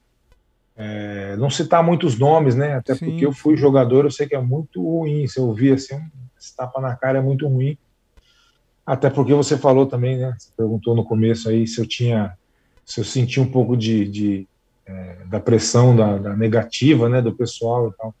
é, 0.76 1.36
não 1.36 1.48
citar 1.50 1.82
muitos 1.82 2.18
nomes, 2.18 2.54
né? 2.54 2.74
Até 2.74 2.94
Sim. 2.94 3.06
porque 3.06 3.26
eu 3.26 3.32
fui 3.32 3.56
jogador, 3.56 4.04
eu 4.04 4.10
sei 4.10 4.26
que 4.26 4.34
é 4.34 4.40
muito 4.40 4.82
ruim. 4.82 5.26
Se 5.26 5.38
eu 5.38 5.44
ouvir 5.44 5.72
assim, 5.72 5.96
esse 6.38 6.54
tapa 6.56 6.80
na 6.80 6.96
cara 6.96 7.18
é 7.18 7.22
muito 7.22 7.46
ruim. 7.46 7.78
Até 8.86 9.08
porque 9.08 9.32
você 9.32 9.56
falou 9.56 9.86
também, 9.86 10.18
né? 10.18 10.34
Você 10.38 10.50
perguntou 10.56 10.94
no 10.94 11.04
começo 11.04 11.48
aí 11.48 11.66
se 11.66 11.80
eu 11.80 11.86
tinha, 11.86 12.36
se 12.84 13.00
eu 13.00 13.04
senti 13.04 13.40
um 13.40 13.50
pouco 13.50 13.76
de, 13.76 14.06
de 14.08 14.48
é, 14.86 15.16
da 15.26 15.40
pressão 15.40 15.96
da, 15.96 16.18
da, 16.18 16.36
negativa, 16.36 17.08
né, 17.08 17.22
do 17.22 17.34
pessoal 17.34 17.88
e 17.88 17.92
tal. 17.96 18.14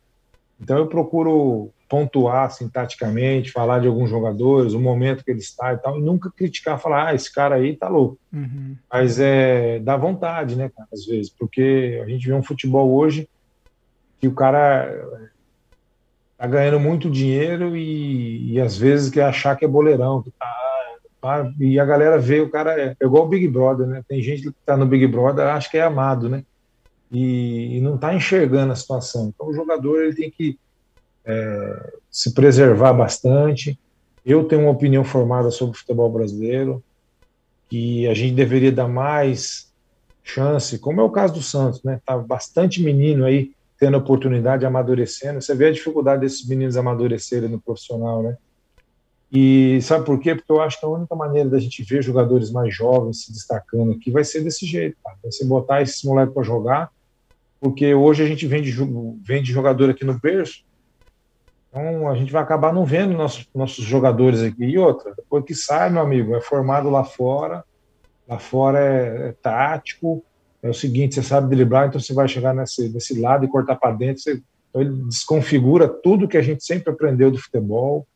Então 0.60 0.78
eu 0.78 0.86
procuro 0.86 1.70
pontuar 1.88 2.50
sintaticamente, 2.50 3.52
falar 3.52 3.80
de 3.80 3.86
alguns 3.86 4.08
jogadores, 4.08 4.72
o 4.72 4.80
momento 4.80 5.22
que 5.22 5.30
ele 5.30 5.40
está 5.40 5.74
e 5.74 5.76
tal, 5.76 5.98
e 5.98 6.02
nunca 6.02 6.30
criticar, 6.30 6.80
falar, 6.80 7.08
ah, 7.08 7.14
esse 7.14 7.32
cara 7.32 7.56
aí 7.56 7.76
tá 7.76 7.88
louco. 7.88 8.18
Uhum. 8.32 8.74
Mas 8.90 9.20
é 9.20 9.78
dá 9.80 9.96
vontade, 9.96 10.56
né, 10.56 10.70
cara, 10.74 10.88
às 10.92 11.04
vezes, 11.04 11.30
porque 11.30 12.00
a 12.02 12.08
gente 12.08 12.26
vê 12.26 12.32
um 12.32 12.42
futebol 12.42 12.90
hoje 12.94 13.28
que 14.18 14.26
o 14.26 14.34
cara 14.34 14.90
tá 16.44 16.46
ganhando 16.46 16.78
muito 16.78 17.10
dinheiro 17.10 17.74
e, 17.74 18.52
e 18.52 18.60
às 18.60 18.76
vezes 18.76 19.10
quer 19.10 19.24
achar 19.24 19.56
que 19.56 19.64
é 19.64 19.68
boleirão, 19.68 20.22
que 20.22 20.30
tá, 20.32 20.54
tá, 21.20 21.50
e 21.58 21.80
a 21.80 21.84
galera 21.86 22.18
vê 22.18 22.40
o 22.40 22.50
cara 22.50 22.78
é, 22.78 22.94
é 23.00 23.04
igual 23.04 23.24
o 23.24 23.28
Big 23.28 23.48
Brother, 23.48 23.86
né? 23.86 24.04
Tem 24.06 24.22
gente 24.22 24.42
que 24.42 24.54
tá 24.66 24.76
no 24.76 24.84
Big 24.84 25.06
Brother 25.06 25.46
acha 25.46 25.70
que 25.70 25.78
é 25.78 25.82
amado, 25.82 26.28
né? 26.28 26.44
E, 27.10 27.78
e 27.78 27.80
não 27.80 27.96
tá 27.96 28.12
enxergando 28.12 28.74
a 28.74 28.76
situação. 28.76 29.32
Então 29.34 29.48
o 29.48 29.54
jogador 29.54 30.02
ele 30.02 30.14
tem 30.14 30.30
que 30.30 30.58
é, 31.24 31.92
se 32.10 32.34
preservar 32.34 32.92
bastante. 32.92 33.78
Eu 34.24 34.44
tenho 34.44 34.62
uma 34.62 34.70
opinião 34.70 35.02
formada 35.02 35.50
sobre 35.50 35.74
o 35.74 35.78
futebol 35.78 36.10
brasileiro, 36.10 36.84
que 37.70 38.06
a 38.06 38.12
gente 38.12 38.34
deveria 38.34 38.70
dar 38.70 38.88
mais 38.88 39.72
chance, 40.22 40.78
como 40.78 41.00
é 41.00 41.04
o 41.04 41.10
caso 41.10 41.34
do 41.34 41.42
Santos, 41.42 41.82
né? 41.82 42.00
Tá 42.04 42.18
bastante 42.18 42.82
menino 42.82 43.24
aí 43.24 43.53
tendo 43.78 43.96
oportunidade, 43.96 44.64
amadurecendo. 44.64 45.40
Você 45.40 45.54
vê 45.54 45.66
a 45.66 45.72
dificuldade 45.72 46.20
desses 46.20 46.46
meninos 46.46 46.76
amadurecerem 46.76 47.48
no 47.48 47.60
profissional, 47.60 48.22
né? 48.22 48.36
E 49.32 49.80
sabe 49.82 50.04
por 50.04 50.20
quê? 50.20 50.34
Porque 50.34 50.52
eu 50.52 50.60
acho 50.60 50.78
que 50.78 50.86
a 50.86 50.88
única 50.88 51.14
maneira 51.16 51.48
da 51.48 51.58
gente 51.58 51.82
ver 51.82 52.02
jogadores 52.02 52.50
mais 52.52 52.74
jovens 52.74 53.24
se 53.24 53.32
destacando 53.32 53.92
aqui 53.92 54.10
vai 54.10 54.22
ser 54.22 54.42
desse 54.42 54.64
jeito, 54.64 54.96
cara. 55.02 55.16
Vai 55.22 55.32
ser 55.32 55.44
botar 55.46 55.82
esses 55.82 56.02
moleques 56.04 56.32
para 56.32 56.42
jogar, 56.44 56.90
porque 57.60 57.94
hoje 57.94 58.22
a 58.22 58.26
gente 58.26 58.46
vende, 58.46 58.70
vende 59.22 59.50
jogador 59.50 59.90
aqui 59.90 60.04
no 60.04 60.18
berço, 60.20 60.64
então 61.74 62.08
a 62.08 62.14
gente 62.14 62.30
vai 62.30 62.40
acabar 62.40 62.72
não 62.72 62.84
vendo 62.84 63.14
nossos, 63.14 63.48
nossos 63.52 63.84
jogadores 63.84 64.40
aqui. 64.40 64.64
E 64.64 64.78
outra, 64.78 65.12
depois 65.16 65.44
que 65.44 65.56
sai, 65.56 65.90
meu 65.90 66.02
amigo, 66.02 66.36
é 66.36 66.40
formado 66.40 66.88
lá 66.88 67.02
fora, 67.02 67.64
lá 68.28 68.38
fora 68.38 68.78
é, 68.78 69.28
é 69.30 69.32
tático, 69.32 70.24
é 70.64 70.70
o 70.70 70.74
seguinte, 70.74 71.14
você 71.14 71.22
sabe 71.22 71.54
driblar, 71.54 71.88
então 71.88 72.00
você 72.00 72.14
vai 72.14 72.26
chegar 72.26 72.54
nesse, 72.54 72.88
nesse 72.88 73.20
lado 73.20 73.44
e 73.44 73.48
cortar 73.48 73.76
para 73.76 73.94
dentro, 73.94 74.22
você, 74.22 74.42
então 74.70 74.80
ele 74.80 75.04
desconfigura 75.04 75.86
tudo 75.86 76.26
que 76.26 76.38
a 76.38 76.42
gente 76.42 76.64
sempre 76.64 76.90
aprendeu 76.90 77.30
do 77.30 77.38
futebol, 77.38 78.06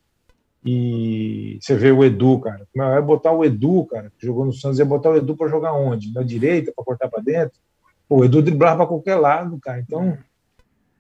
e 0.65 1.59
você 1.61 1.77
vê 1.77 1.93
o 1.93 2.03
Edu, 2.03 2.41
cara, 2.41 2.67
é 2.97 3.01
botar 3.03 3.33
o 3.33 3.45
Edu, 3.45 3.85
cara, 3.85 4.11
que 4.19 4.27
jogou 4.27 4.47
no 4.47 4.53
Santos, 4.53 4.79
ia 4.79 4.85
botar 4.85 5.11
o 5.11 5.17
Edu 5.17 5.37
para 5.37 5.47
jogar 5.49 5.75
onde? 5.75 6.13
Na 6.13 6.23
direita, 6.23 6.73
para 6.75 6.85
cortar 6.85 7.09
para 7.09 7.23
dentro? 7.23 7.59
Pô, 8.09 8.21
o 8.21 8.25
Edu 8.25 8.41
driblava 8.41 8.79
para 8.79 8.87
qualquer 8.87 9.17
lado, 9.17 9.59
cara, 9.61 9.81
então 9.81 10.17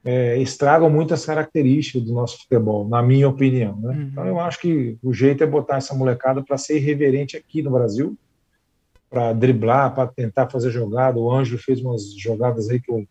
é, 0.05 0.37
estragam 0.39 0.91
muitas 0.91 1.25
características 1.25 2.03
do 2.03 2.13
nosso 2.13 2.43
futebol, 2.43 2.87
na 2.87 3.03
minha 3.03 3.27
opinião, 3.27 3.75
né? 3.81 3.97
Uhum. 3.97 4.03
Então 4.03 4.27
eu 4.27 4.39
acho 4.39 4.61
que 4.61 4.99
o 5.03 5.15
jeito 5.15 5.43
é 5.43 5.47
botar 5.47 5.79
essa 5.79 5.95
molecada 5.95 6.43
para 6.43 6.59
ser 6.59 6.77
irreverente 6.77 7.39
aqui 7.39 7.63
no 7.63 7.71
Brasil, 7.71 8.17
para 9.11 9.33
driblar, 9.33 9.94
para 9.94 10.09
tentar 10.09 10.49
fazer 10.49 10.71
jogada. 10.71 11.18
O 11.18 11.33
Ângelo 11.33 11.59
fez 11.59 11.81
umas 11.81 12.12
jogadas 12.14 12.68
aí 12.68 12.81
que 12.81 12.90
eu, 12.90 13.07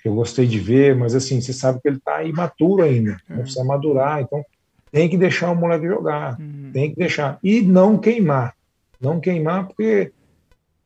que 0.00 0.08
eu 0.08 0.14
gostei 0.14 0.46
de 0.46 0.58
ver, 0.58 0.96
mas 0.96 1.14
assim, 1.14 1.40
você 1.40 1.52
sabe 1.52 1.80
que 1.80 1.88
ele 1.88 1.98
está 1.98 2.22
imaturo 2.22 2.82
ainda, 2.82 3.16
é. 3.28 3.36
precisa 3.36 3.64
madurar, 3.64 4.20
então 4.20 4.44
tem 4.90 5.08
que 5.08 5.16
deixar 5.16 5.50
o 5.50 5.56
moleque 5.56 5.86
jogar, 5.86 6.40
uhum. 6.40 6.70
tem 6.72 6.90
que 6.90 6.96
deixar. 6.96 7.38
E 7.42 7.60
não 7.60 7.98
queimar, 7.98 8.54
não 9.00 9.20
queimar, 9.20 9.66
porque 9.66 10.12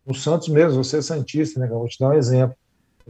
o 0.04 0.14
Santos 0.14 0.48
mesmo, 0.48 0.82
você 0.82 0.98
é 0.98 1.02
Santista, 1.02 1.60
né? 1.60 1.66
Eu 1.66 1.78
vou 1.78 1.88
te 1.88 1.98
dar 1.98 2.08
um 2.08 2.14
exemplo. 2.14 2.56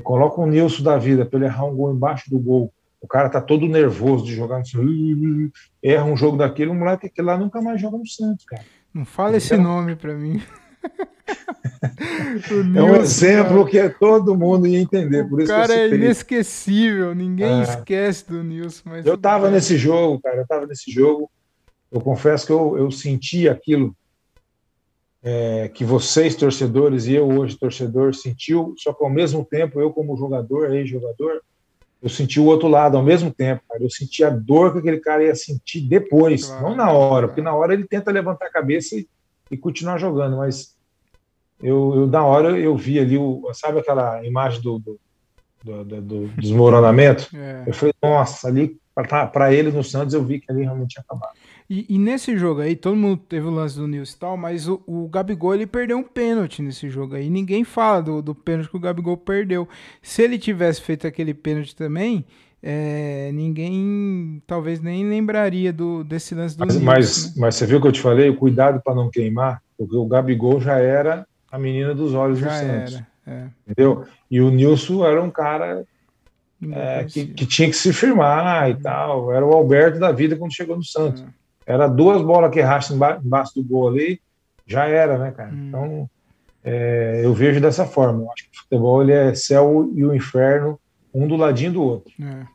Coloca 0.03 0.41
o 0.41 0.47
Nilson 0.47 0.82
da 0.82 0.99
vida 0.99 1.24
para 1.24 1.38
ele 1.38 1.47
errar 1.47 1.64
um 1.64 1.76
gol 1.76 1.93
embaixo 1.93 2.28
do 2.30 2.38
gol. 2.38 2.72
O 3.01 3.07
cara 3.07 3.30
tá 3.30 3.41
todo 3.41 3.66
nervoso 3.66 4.24
de 4.24 4.34
jogar 4.34 4.59
no 4.59 4.66
Santos, 4.66 5.51
erra 5.82 6.05
um 6.05 6.16
jogo 6.16 6.36
daquele, 6.36 6.70
o 6.70 6.74
moleque 6.74 7.07
aquele 7.07 7.26
lá 7.26 7.38
nunca 7.38 7.62
mais 7.62 7.80
joga 7.80 7.97
no 7.97 8.07
Santos, 8.07 8.45
cara. 8.45 8.62
Não 8.93 9.05
fala 9.05 9.36
esse 9.36 9.57
nome 9.57 9.97
para 9.97 10.14
mim. 10.14 10.43
é 12.76 12.83
um 12.83 12.97
exemplo 12.97 13.64
cara. 13.70 13.91
que 13.91 13.99
todo 13.99 14.37
mundo 14.37 14.66
ia 14.66 14.78
entender. 14.78 15.28
Por 15.28 15.43
o 15.43 15.47
cara 15.47 15.74
é 15.74 15.89
inesquecível, 15.89 17.14
ninguém 17.14 17.61
é. 17.61 17.62
esquece 17.62 18.28
do 18.28 18.43
Nilson. 18.43 18.97
Eu 19.05 19.14
estava 19.14 19.51
nesse 19.51 19.76
jogo, 19.76 20.20
cara, 20.20 20.37
eu 20.37 20.43
estava 20.43 20.66
nesse 20.66 20.91
jogo. 20.91 21.31
Eu 21.91 22.01
confesso 22.01 22.47
que 22.47 22.53
eu, 22.53 22.78
eu 22.78 22.91
senti 22.91 23.49
aquilo 23.49 23.95
é, 25.22 25.68
que 25.68 25.85
vocês, 25.85 26.35
torcedores, 26.35 27.07
e 27.07 27.14
eu 27.14 27.28
hoje, 27.28 27.59
torcedor, 27.59 28.14
sentiu, 28.14 28.74
só 28.78 28.93
que 28.93 29.05
ao 29.05 29.11
mesmo 29.11 29.45
tempo, 29.45 29.81
eu 29.81 29.93
como 29.93 30.16
jogador, 30.16 30.72
ex-jogador, 30.74 31.43
eu 32.03 32.09
senti 32.09 32.41
o 32.41 32.47
outro 32.47 32.68
lado 32.68 32.97
ao 32.97 33.03
mesmo 33.03 33.31
tempo, 33.31 33.62
cara. 33.68 33.83
Eu 33.83 33.91
senti 33.91 34.24
a 34.24 34.31
dor 34.31 34.72
que 34.72 34.78
aquele 34.78 35.01
cara 35.01 35.24
ia 35.24 35.35
sentir 35.35 35.83
depois, 35.83 36.47
claro, 36.47 36.62
não 36.62 36.76
na 36.76 36.91
hora, 36.91 37.28
porque 37.28 37.43
na 37.43 37.55
hora 37.55 37.74
ele 37.74 37.87
tenta 37.87 38.11
levantar 38.11 38.47
a 38.47 38.53
cabeça 38.53 38.97
e, 38.97 39.07
e 39.51 39.57
continuar 39.57 39.98
jogando, 39.98 40.36
mas 40.36 40.76
eu, 41.62 41.92
eu, 41.94 42.07
na 42.07 42.24
hora 42.24 42.59
eu 42.59 42.76
vi 42.76 42.98
ali, 42.98 43.18
o, 43.18 43.51
sabe 43.53 43.80
aquela 43.80 44.24
imagem 44.24 44.61
do, 44.62 44.78
do, 44.78 45.01
do, 45.62 46.01
do, 46.01 46.28
desmoronamento? 46.28 47.28
É. 47.36 47.64
Eu 47.66 47.74
falei, 47.74 47.94
nossa, 48.03 48.48
ali 48.48 48.78
para 48.94 49.53
ele 49.53 49.70
no 49.70 49.84
Santos 49.84 50.14
eu 50.14 50.24
vi 50.24 50.40
que 50.40 50.51
ali 50.51 50.62
realmente 50.62 50.90
tinha 50.90 51.05
acabado. 51.07 51.32
E, 51.68 51.86
e, 51.88 51.98
nesse 51.98 52.36
jogo 52.36 52.61
aí, 52.61 52.74
todo 52.74 52.96
mundo 52.96 53.22
teve 53.28 53.46
o 53.46 53.51
lance 53.51 53.76
do 53.76 53.86
Nilson 53.86 54.16
e 54.16 54.18
tal, 54.18 54.36
mas 54.36 54.66
o, 54.66 54.82
o 54.86 55.09
Gabigol 55.09 55.55
ele 55.55 55.68
perdeu 55.68 55.98
um 55.98 56.03
pênalti 56.03 56.61
nesse 56.62 56.90
jogo 56.90 57.14
aí. 57.14 57.30
Ninguém 57.30 57.62
fala 57.62 58.03
do, 58.03 58.20
do 58.20 58.34
pênalti 58.34 58.68
que 58.68 58.76
o 58.76 58.80
Gabigol 58.80 59.16
perdeu. 59.16 59.68
Se 60.03 60.22
ele 60.22 60.36
tivesse 60.36 60.80
feito 60.80 61.07
aquele 61.07 61.32
pênalti 61.32 61.76
também, 61.76 62.26
é, 62.62 63.30
ninguém 63.32 64.42
talvez 64.46 64.80
nem 64.80 65.08
lembraria 65.08 65.72
do, 65.72 66.04
desse 66.04 66.34
lance 66.34 66.56
do 66.56 66.61
mas, 66.61 66.74
Nilson. 66.74 66.84
Mas, 66.84 67.26
né? 67.26 67.32
mas 67.38 67.54
você 67.54 67.66
viu 67.66 67.78
o 67.78 67.80
que 67.80 67.88
eu 67.88 67.92
te 67.92 68.00
falei? 68.00 68.28
O 68.28 68.36
cuidado 68.36 68.80
para 68.84 68.94
não 68.94 69.11
queimar, 69.11 69.62
porque 69.78 69.96
o 69.96 70.06
Gabigol 70.06 70.61
já 70.61 70.78
era 70.78 71.26
a 71.50 71.58
menina 71.58 71.94
dos 71.94 72.14
olhos 72.14 72.38
já 72.38 72.48
do 72.48 72.52
Santos. 72.52 72.94
Era, 72.94 73.06
é. 73.26 73.46
Entendeu? 73.66 74.04
E 74.30 74.40
o 74.40 74.50
Nilson 74.50 75.06
era 75.06 75.22
um 75.22 75.30
cara 75.30 75.84
é, 76.72 77.04
que, 77.04 77.26
que, 77.26 77.46
tinha 77.46 77.68
que 77.68 77.76
se 77.76 77.92
firmar 77.92 78.68
e 78.70 78.74
tal. 78.74 79.32
Era 79.32 79.44
o 79.44 79.52
Alberto 79.52 79.98
da 79.98 80.12
vida 80.12 80.36
quando 80.36 80.54
chegou 80.54 80.76
no 80.76 80.84
Santos. 80.84 81.22
É. 81.66 81.72
Era 81.72 81.88
duas 81.88 82.20
bolas 82.22 82.50
que 82.50 82.58
erraste 82.58 82.92
embaixo 82.92 83.54
do 83.54 83.64
gol 83.64 83.88
ali, 83.88 84.20
já 84.66 84.86
era, 84.86 85.16
né, 85.18 85.30
cara? 85.30 85.50
Hum. 85.50 85.68
Então, 85.68 86.11
é, 86.64 87.20
eu 87.24 87.32
vejo 87.32 87.61
dessa 87.61 87.86
forma. 87.86 88.22
Eu 88.22 88.32
acho 88.32 88.44
que 88.44 88.56
o 88.56 88.61
futebol 88.62 89.02
ele 89.02 89.12
é 89.12 89.34
céu 89.34 89.90
e 89.94 90.04
o 90.04 90.14
inferno, 90.14 90.78
um 91.12 91.26
do 91.26 91.36
ladinho 91.36 91.72
do 91.72 91.82
outro. 91.82 92.12
É. 92.22 92.46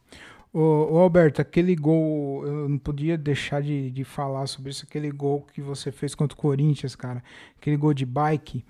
Ô, 0.58 0.98
Alberto, 1.00 1.42
aquele 1.42 1.76
gol, 1.76 2.46
eu 2.46 2.70
não 2.70 2.78
podia 2.78 3.18
deixar 3.18 3.62
de, 3.62 3.92
de 3.92 4.06
falar 4.06 4.48
sobre 4.48 4.72
isso, 4.72 4.86
aquele 4.88 5.12
gol 5.12 5.46
que 5.54 5.62
você 5.62 5.92
fez 5.92 6.16
contra 6.16 6.34
o 6.34 6.40
Corinthians, 6.40 6.96
cara, 6.96 7.22
aquele 7.60 7.76
gol 7.76 7.94
de 7.94 8.06
bike. 8.06 8.64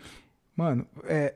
Mano, 0.58 0.88
é, 1.04 1.36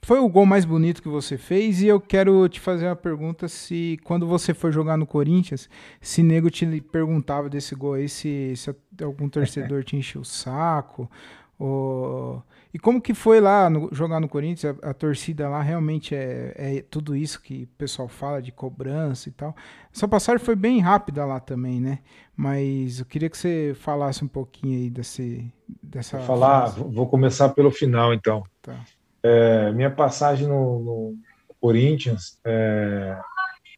foi 0.00 0.20
o 0.20 0.28
gol 0.28 0.46
mais 0.46 0.64
bonito 0.64 1.02
que 1.02 1.08
você 1.08 1.36
fez 1.36 1.82
e 1.82 1.88
eu 1.88 2.00
quero 2.00 2.48
te 2.48 2.60
fazer 2.60 2.86
uma 2.86 2.94
pergunta 2.94 3.48
se 3.48 3.98
quando 4.04 4.28
você 4.28 4.54
foi 4.54 4.70
jogar 4.70 4.96
no 4.96 5.06
Corinthians, 5.06 5.68
se 6.00 6.22
nego 6.22 6.50
te 6.50 6.64
perguntava 6.80 7.50
desse 7.50 7.74
gol 7.74 7.94
aí, 7.94 8.08
se, 8.08 8.54
se 8.54 8.72
algum 9.02 9.28
torcedor 9.28 9.82
te 9.82 9.96
encheu 9.96 10.20
o 10.20 10.24
saco, 10.24 11.10
ou... 11.58 12.42
E 12.72 12.78
como 12.78 13.00
que 13.00 13.14
foi 13.14 13.40
lá 13.40 13.68
no, 13.68 13.88
jogar 13.92 14.20
no 14.20 14.28
Corinthians? 14.28 14.76
A, 14.82 14.90
a, 14.90 14.94
torcida 14.94 15.48
lá 15.48 15.60
realmente 15.60 16.14
é, 16.14 16.54
é 16.56 16.84
tudo 16.88 17.16
isso 17.16 17.42
que 17.42 17.64
o 17.64 17.78
pessoal 17.78 18.06
fala 18.06 18.40
de 18.40 18.52
cobrança 18.52 19.28
e 19.28 19.32
tal. 19.32 19.54
Essa 19.92 20.06
passagem 20.06 20.44
foi 20.44 20.54
bem 20.54 20.80
rápida 20.80 21.24
lá 21.24 21.40
também, 21.40 21.80
né? 21.80 21.98
Mas 22.36 23.00
eu 23.00 23.04
queria 23.04 23.28
que 23.28 23.36
você 23.36 23.74
falasse 23.80 24.24
um 24.24 24.28
pouquinho 24.28 24.78
aí 24.78 24.90
desse, 24.90 25.52
dessa. 25.82 26.18
Vou 26.18 26.26
falar, 26.26 26.68
vou 26.68 27.08
começar 27.08 27.48
pelo 27.50 27.72
final 27.72 28.14
então. 28.14 28.44
Tá. 28.62 28.76
É, 29.22 29.72
minha 29.72 29.90
passagem 29.90 30.46
no, 30.46 30.80
no 30.80 31.18
Corinthians 31.60 32.38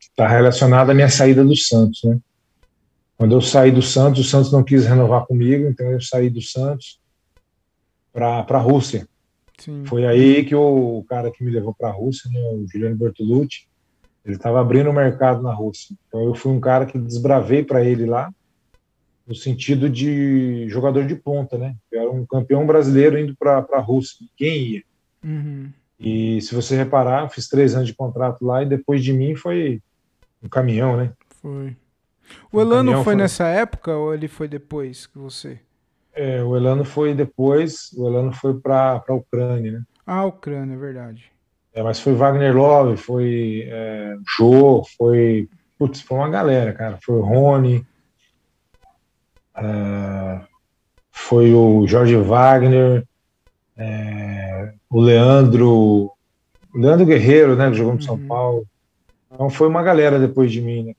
está 0.00 0.24
é, 0.24 0.28
relacionada 0.28 0.92
à 0.92 0.94
minha 0.94 1.08
saída 1.08 1.42
do 1.42 1.56
Santos, 1.56 2.04
né? 2.04 2.18
Quando 3.16 3.36
eu 3.36 3.40
saí 3.40 3.70
do 3.70 3.82
Santos, 3.82 4.26
o 4.26 4.28
Santos 4.28 4.52
não 4.52 4.64
quis 4.64 4.84
renovar 4.84 5.26
comigo, 5.26 5.68
então 5.68 5.86
eu 5.86 6.00
saí 6.00 6.28
do 6.28 6.42
Santos 6.42 7.01
para 8.12 8.44
a 8.48 8.58
Rússia. 8.58 9.08
Sim. 9.58 9.84
Foi 9.86 10.06
aí 10.06 10.44
que 10.44 10.54
o, 10.54 10.98
o 10.98 11.04
cara 11.04 11.30
que 11.30 11.44
me 11.44 11.50
levou 11.50 11.74
para 11.74 11.88
a 11.88 11.92
Rússia, 11.92 12.30
né, 12.30 12.40
o 12.54 12.66
Juliano 12.66 12.96
Bertolucci, 12.96 13.66
ele 14.24 14.36
estava 14.36 14.60
abrindo 14.60 14.90
o 14.90 14.92
mercado 14.92 15.42
na 15.42 15.52
Rússia. 15.52 15.96
Então 16.06 16.24
eu 16.24 16.34
fui 16.34 16.52
um 16.52 16.60
cara 16.60 16.86
que 16.86 16.98
desbravei 16.98 17.64
para 17.64 17.84
ele 17.84 18.06
lá, 18.06 18.32
no 19.26 19.34
sentido 19.34 19.88
de 19.88 20.68
jogador 20.68 21.06
de 21.06 21.14
ponta, 21.14 21.56
né? 21.56 21.76
Eu 21.90 22.00
era 22.00 22.10
um 22.10 22.26
campeão 22.26 22.66
brasileiro 22.66 23.18
indo 23.18 23.36
para 23.36 23.64
a 23.72 23.80
Rússia. 23.80 24.26
Quem 24.36 24.58
ia? 24.58 24.82
Uhum. 25.24 25.70
E 25.98 26.40
se 26.40 26.54
você 26.54 26.76
reparar, 26.76 27.28
fiz 27.30 27.48
três 27.48 27.74
anos 27.74 27.86
de 27.86 27.94
contrato 27.94 28.44
lá 28.44 28.62
e 28.62 28.66
depois 28.66 29.02
de 29.02 29.12
mim 29.12 29.36
foi 29.36 29.80
um 30.42 30.48
caminhão, 30.48 30.96
né? 30.96 31.12
Foi. 31.40 31.76
O 32.50 32.60
Elano 32.60 32.90
um 32.90 32.94
foi, 32.96 33.04
foi 33.04 33.16
nessa 33.16 33.46
época 33.46 33.96
ou 33.96 34.12
ele 34.12 34.26
foi 34.26 34.48
depois 34.48 35.06
que 35.06 35.18
você? 35.18 35.60
É, 36.14 36.42
o 36.42 36.56
Elano 36.56 36.84
foi 36.84 37.14
depois, 37.14 37.90
o 37.96 38.06
Elano 38.06 38.32
foi 38.32 38.54
para 38.54 39.02
a 39.06 39.14
Ucrânia, 39.14 39.72
né? 39.72 39.82
Ah, 40.06 40.24
Ucrânia, 40.24 40.74
é 40.74 40.78
verdade. 40.78 41.32
É, 41.72 41.82
mas 41.82 42.00
foi 42.00 42.12
Wagner 42.12 42.54
Love, 42.54 42.96
foi 42.96 43.66
é, 43.66 44.14
Jô, 44.36 44.84
foi. 44.98 45.48
Putz, 45.78 46.02
foi 46.02 46.18
uma 46.18 46.28
galera, 46.28 46.72
cara. 46.72 46.98
Foi 47.02 47.16
o 47.16 47.22
Rony, 47.22 47.84
é, 49.56 50.40
foi 51.10 51.52
o 51.54 51.86
Jorge 51.86 52.16
Wagner, 52.16 53.06
é, 53.76 54.72
o 54.90 55.00
Leandro, 55.00 56.12
o 56.74 56.78
Leandro 56.78 57.06
Guerreiro, 57.06 57.56
né, 57.56 57.70
que 57.70 57.76
jogou 57.76 57.92
no 57.92 57.98
uhum. 58.00 58.04
São 58.04 58.18
Paulo. 58.26 58.66
Então 59.30 59.48
foi 59.48 59.68
uma 59.68 59.82
galera 59.82 60.18
depois 60.18 60.52
de 60.52 60.60
mim, 60.60 60.84
né? 60.84 60.94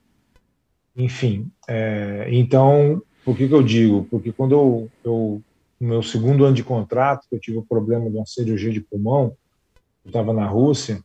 Enfim, 0.96 1.52
é, 1.68 2.28
então, 2.32 3.02
por 3.24 3.38
que, 3.38 3.48
que 3.48 3.54
eu 3.54 3.64
digo? 3.64 4.08
Porque 4.10 4.32
quando 4.32 4.54
eu, 4.54 4.90
eu, 5.04 5.42
no 5.80 5.88
meu 5.88 6.04
segundo 6.04 6.46
ano 6.46 6.56
de 6.56 6.64
contrato, 6.64 7.26
eu 7.32 7.40
tive 7.40 7.58
o 7.58 7.66
problema 7.66 8.10
de 8.10 8.18
uma 8.18 8.26
cirurgia 8.26 8.72
de 8.72 8.82
pulmão, 8.82 9.36
eu 10.04 10.10
estava 10.10 10.34
na 10.34 10.46
Rússia, 10.46 11.00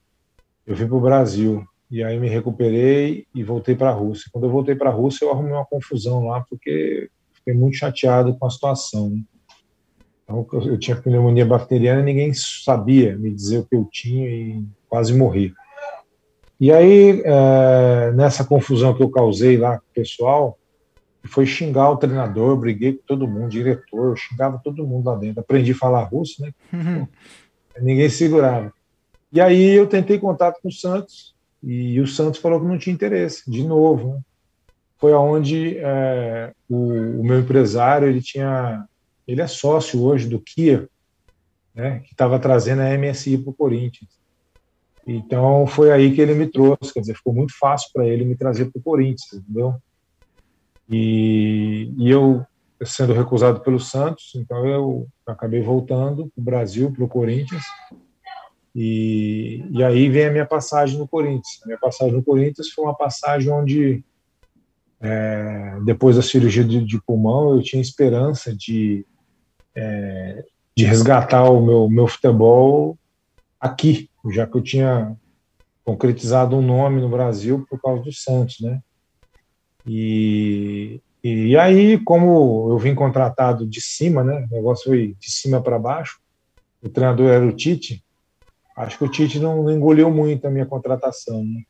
eu 0.67 0.75
vim 0.75 0.87
para 0.87 0.97
o 0.97 1.01
Brasil. 1.01 1.65
E 1.91 2.05
aí 2.05 2.19
me 2.19 2.29
recuperei 2.29 3.27
e 3.35 3.43
voltei 3.43 3.75
para 3.75 3.89
a 3.89 3.95
Rússia. 3.95 4.29
Quando 4.31 4.45
eu 4.45 4.51
voltei 4.51 4.75
para 4.75 4.91
a 4.91 4.93
Rússia, 4.93 5.25
eu 5.25 5.31
arrumei 5.31 5.53
uma 5.53 5.65
confusão 5.65 6.27
lá, 6.27 6.45
porque 6.49 7.09
fiquei 7.33 7.55
muito 7.55 7.77
chateado 7.77 8.37
com 8.37 8.47
a 8.47 8.51
situação. 8.51 9.09
Né? 9.09 9.23
Então, 10.25 10.47
eu 10.67 10.79
tinha 10.79 11.01
pneumonia 11.01 11.47
bacteriana, 11.47 12.03
ninguém 12.03 12.35
sabia 12.35 13.17
me 13.17 13.31
dizer 13.31 13.59
o 13.59 13.65
que 13.65 13.75
eu 13.75 13.89
tinha 13.91 14.29
e 14.29 14.63
quase 14.87 15.17
morri. 15.17 15.55
E 16.61 16.71
aí, 16.71 17.23
é, 17.25 18.13
nessa 18.13 18.45
confusão 18.45 18.95
que 18.95 19.03
eu 19.03 19.09
causei 19.09 19.57
lá 19.57 19.79
com 19.79 19.85
o 19.85 19.95
pessoal, 19.95 20.59
foi 21.25 21.47
xingar 21.47 21.91
o 21.91 21.97
treinador, 21.97 22.57
briguei 22.57 22.95
com 22.95 23.03
todo 23.07 23.29
mundo, 23.29 23.51
diretor, 23.51 24.17
xingava 24.17 24.61
todo 24.63 24.87
mundo 24.87 25.07
lá 25.07 25.17
dentro. 25.17 25.41
Aprendi 25.41 25.73
a 25.73 25.77
falar 25.77 26.05
russo, 26.05 26.43
né? 26.43 26.53
Uhum. 26.73 27.07
Ninguém 27.81 28.09
segurava. 28.09 28.73
E 29.33 29.41
aí 29.41 29.75
eu 29.75 29.87
tentei 29.87 30.19
contato 30.19 30.61
com 30.63 30.69
o 30.69 30.73
Santos 30.73 31.35
e 31.63 32.01
o 32.01 32.07
Santos 32.07 32.41
falou 32.41 32.61
que 32.61 32.67
não 32.67 32.79
tinha 32.79 32.95
interesse, 32.95 33.49
de 33.51 33.63
novo. 33.63 34.15
Né? 34.15 34.21
Foi 34.99 35.13
aonde 35.13 35.77
é, 35.79 36.53
o, 36.69 37.21
o, 37.21 37.25
meu 37.25 37.41
empresário 37.41 38.09
ele 38.09 38.21
tinha 38.21 38.85
ele 39.27 39.43
é 39.43 39.47
sócio 39.47 40.03
hoje 40.03 40.27
do 40.27 40.41
Kia, 40.41 40.89
né, 41.75 42.01
que 42.01 42.13
estava 42.13 42.39
trazendo 42.39 42.81
a 42.81 42.97
MSI 42.97 43.37
para 43.39 43.51
o 43.51 43.55
Corinthians. 43.55 44.11
Então 45.07 45.67
foi 45.67 45.93
aí 45.93 46.15
que 46.15 46.21
ele 46.21 46.35
me 46.35 46.47
trouxe, 46.47 46.93
quer 46.93 47.01
dizer, 47.01 47.15
ficou 47.15 47.35
muito 47.35 47.57
fácil 47.59 47.91
para 47.93 48.07
ele 48.07 48.25
me 48.25 48.35
trazer 48.35 48.67
para 48.67 48.79
o 48.81 48.83
Corinthians, 48.83 49.35
entendeu? 49.35 49.77
E, 50.89 51.93
e, 51.99 52.11
eu 52.11 52.45
sendo 52.85 53.13
recusado 53.13 53.61
pelo 53.61 53.81
Santos, 53.81 54.33
então 54.37 54.67
eu 54.67 55.07
acabei 55.27 55.61
voltando 55.61 56.31
para 56.35 56.41
o 56.41 56.45
Brasil, 56.45 56.93
para 56.93 57.05
o 57.05 57.09
Corinthians. 57.09 57.63
E, 58.75 59.65
e 59.71 59.83
aí 59.83 60.09
vem 60.09 60.27
a 60.27 60.31
minha 60.31 60.47
passagem 60.47 60.99
no 60.99 61.09
Corinthians. 61.09 61.61
A 61.63 61.67
minha 61.67 61.79
passagem 61.79 62.15
no 62.15 62.23
Corinthians 62.23 62.71
foi 62.71 62.85
uma 62.85 62.95
passagem 62.95 63.51
onde, 63.53 64.05
é, 65.01 65.79
depois 65.85 66.17
da 66.17 66.23
cirurgia 66.23 66.65
de, 66.65 66.85
de, 66.85 67.03
pulmão, 67.03 67.55
eu 67.55 67.63
tinha 67.63 67.83
esperança 67.83 68.55
de 68.55 69.05
é, 69.75 70.45
de 70.79 70.85
resgatar 70.85 71.43
o 71.51 71.61
meu, 71.61 71.89
meu 71.89 72.07
futebol 72.07 72.97
aqui, 73.59 74.09
já 74.31 74.47
que 74.47 74.57
eu 74.57 74.63
tinha 74.63 75.17
concretizado 75.85 76.55
um 76.55 76.63
nome 76.63 77.01
no 77.01 77.09
Brasil 77.09 77.67
por 77.69 77.81
causa 77.81 78.05
do 78.05 78.13
Santos, 78.13 78.61
né? 78.61 78.81
E, 79.89 81.01
e 81.25 81.57
aí, 81.57 81.99
como 81.99 82.69
eu 82.71 82.79
vim 82.79 82.95
contratado 82.95 83.67
de 83.67 83.81
cima, 83.81 84.23
né? 84.23 84.47
O 84.51 84.55
negócio 84.55 84.85
foi 84.85 85.17
de 85.19 85.31
cima 85.31 85.63
para 85.63 85.79
baixo. 85.79 86.21
O 86.83 86.89
treinador 86.89 87.31
era 87.31 87.47
o 87.47 87.53
Tite. 87.53 88.05
Acho 88.77 88.99
que 88.99 89.05
o 89.05 89.11
Tite 89.11 89.41
não, 89.41 89.69
engoliu 89.71 90.11
muito 90.11 90.47
a 90.47 90.51
minha 90.51 90.67
contratação, 90.67 91.43
né? 91.43 91.63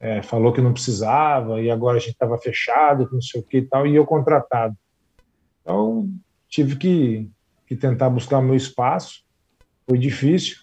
É, 0.00 0.22
falou 0.22 0.52
que 0.52 0.60
não 0.60 0.72
precisava 0.72 1.60
e 1.60 1.68
agora 1.68 1.96
a 1.96 2.00
gente 2.00 2.12
estava 2.12 2.38
fechado, 2.38 3.08
não 3.12 3.20
sei 3.20 3.40
o 3.40 3.44
que 3.44 3.58
e 3.58 3.62
tal, 3.62 3.84
e 3.84 3.96
eu 3.96 4.06
contratado. 4.06 4.76
Então, 5.60 6.08
tive 6.48 6.76
que, 6.76 7.28
que 7.66 7.74
tentar 7.74 8.08
buscar 8.08 8.40
meu 8.40 8.54
espaço, 8.54 9.24
foi 9.88 9.98
difícil 9.98 10.58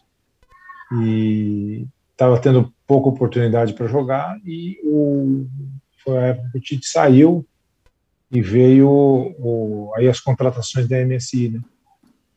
e 1.01 1.86
estava 2.12 2.39
tendo 2.39 2.74
pouca 2.88 3.10
oportunidade 3.10 3.74
para 3.74 3.88
jogar 3.88 4.39
e 4.45 4.80
o, 4.86 5.45
foi 6.06 6.18
a 6.18 6.28
época 6.28 6.49
que 6.51 6.58
o 6.58 6.62
Tite 6.62 6.88
saiu 6.88 7.45
e 8.32 8.41
veio 8.41 8.88
o, 8.89 9.91
aí 9.95 10.08
as 10.08 10.20
contratações 10.20 10.88
da 10.88 11.03
MSI, 11.03 11.49
né? 11.49 11.62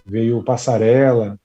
Veio 0.04 0.38
o 0.38 0.42
Passarela, 0.42 1.38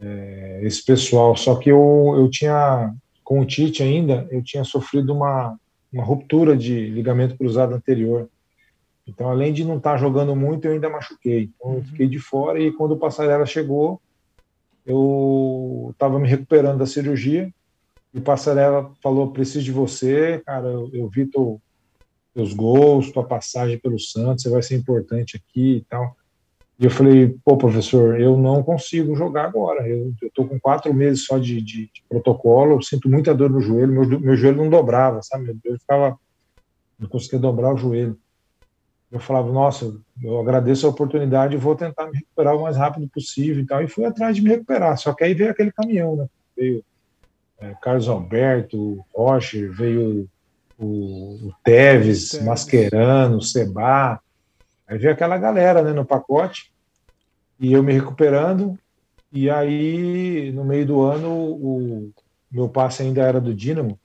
é, 0.00 0.60
esse 0.62 0.84
pessoal, 0.84 1.36
só 1.36 1.56
que 1.56 1.70
eu, 1.70 2.14
eu 2.16 2.30
tinha 2.30 2.94
com 3.24 3.40
o 3.40 3.44
Tite 3.44 3.82
ainda, 3.82 4.26
eu 4.30 4.42
tinha 4.42 4.62
sofrido 4.62 5.12
uma, 5.12 5.58
uma 5.92 6.04
ruptura 6.04 6.56
de 6.56 6.88
ligamento 6.88 7.36
cruzado 7.36 7.74
anterior. 7.74 8.28
Então, 9.06 9.28
além 9.28 9.52
de 9.52 9.64
não 9.64 9.78
estar 9.78 9.92
tá 9.92 9.96
jogando 9.96 10.36
muito, 10.36 10.66
eu 10.66 10.72
ainda 10.72 10.88
machuquei. 10.88 11.50
Então, 11.54 11.72
eu 11.72 11.78
uhum. 11.78 11.84
fiquei 11.84 12.06
de 12.06 12.18
fora 12.18 12.60
e 12.60 12.72
quando 12.72 12.92
o 12.92 12.98
Passarela 12.98 13.46
chegou, 13.46 14.00
eu 14.86 15.90
estava 15.92 16.18
me 16.18 16.28
recuperando 16.28 16.78
da 16.78 16.86
cirurgia. 16.86 17.52
O 18.18 18.22
Passarela 18.22 18.90
falou: 19.02 19.32
preciso 19.32 19.64
de 19.64 19.72
você, 19.72 20.42
cara. 20.44 20.66
Eu, 20.66 20.90
eu 20.92 21.08
vi 21.08 21.26
teu, 21.26 21.60
teus 22.34 22.52
gols, 22.52 23.10
tua 23.10 23.24
passagem 23.24 23.78
pelo 23.78 23.98
Santos, 23.98 24.42
você 24.42 24.50
vai 24.50 24.62
ser 24.62 24.76
importante 24.76 25.36
aqui 25.36 25.76
e 25.76 25.84
tal. 25.88 26.16
E 26.78 26.84
eu 26.84 26.90
falei, 26.90 27.36
pô, 27.44 27.56
professor, 27.56 28.20
eu 28.20 28.36
não 28.36 28.62
consigo 28.62 29.16
jogar 29.16 29.46
agora. 29.46 29.88
Eu, 29.88 30.14
estou 30.22 30.46
com 30.46 30.60
quatro 30.60 30.94
meses 30.94 31.24
só 31.24 31.36
de, 31.36 31.60
de, 31.60 31.90
de, 31.92 32.04
protocolo, 32.08 32.74
eu 32.74 32.82
sinto 32.82 33.08
muita 33.08 33.34
dor 33.34 33.50
no 33.50 33.60
joelho, 33.60 33.92
meu, 33.92 34.20
meu 34.20 34.36
joelho 34.36 34.58
não 34.58 34.70
dobrava, 34.70 35.20
sabe? 35.22 35.46
Meu 35.46 35.56
joelho 35.64 35.80
ficava, 35.80 36.16
não 36.96 37.08
conseguia 37.08 37.40
dobrar 37.40 37.74
o 37.74 37.76
joelho. 37.76 38.16
Eu 39.10 39.18
falava, 39.18 39.50
nossa, 39.50 39.92
eu 40.22 40.38
agradeço 40.38 40.86
a 40.86 40.90
oportunidade 40.90 41.54
e 41.54 41.58
vou 41.58 41.74
tentar 41.74 42.06
me 42.06 42.18
recuperar 42.18 42.54
o 42.54 42.62
mais 42.62 42.76
rápido 42.76 43.08
possível 43.08 43.60
e 43.60 43.66
tal. 43.66 43.82
E 43.82 43.88
fui 43.88 44.04
atrás 44.04 44.36
de 44.36 44.42
me 44.42 44.50
recuperar. 44.50 44.96
Só 44.98 45.12
que 45.12 45.24
aí 45.24 45.34
veio 45.34 45.50
aquele 45.50 45.72
caminhão, 45.72 46.14
né? 46.14 46.26
Veio 46.56 46.84
é, 47.60 47.74
Carlos 47.82 48.08
Alberto, 48.08 49.04
Rocher, 49.14 49.70
veio 49.72 50.28
o, 50.78 51.48
o 51.48 51.52
Teves, 51.64 52.30
Teves, 52.30 52.46
Mascherano, 52.46 53.42
Seba, 53.42 54.20
Aí 54.88 54.96
veio 54.96 55.12
aquela 55.12 55.36
galera 55.36 55.82
né, 55.82 55.92
no 55.92 56.04
pacote, 56.04 56.72
e 57.60 57.74
eu 57.74 57.82
me 57.82 57.92
recuperando, 57.92 58.78
e 59.30 59.50
aí 59.50 60.50
no 60.52 60.64
meio 60.64 60.86
do 60.86 61.02
ano 61.02 61.30
o 61.30 62.10
meu 62.50 62.70
passe 62.70 63.02
ainda 63.02 63.20
era 63.20 63.38
do 63.38 63.54
Dínamo, 63.54 64.00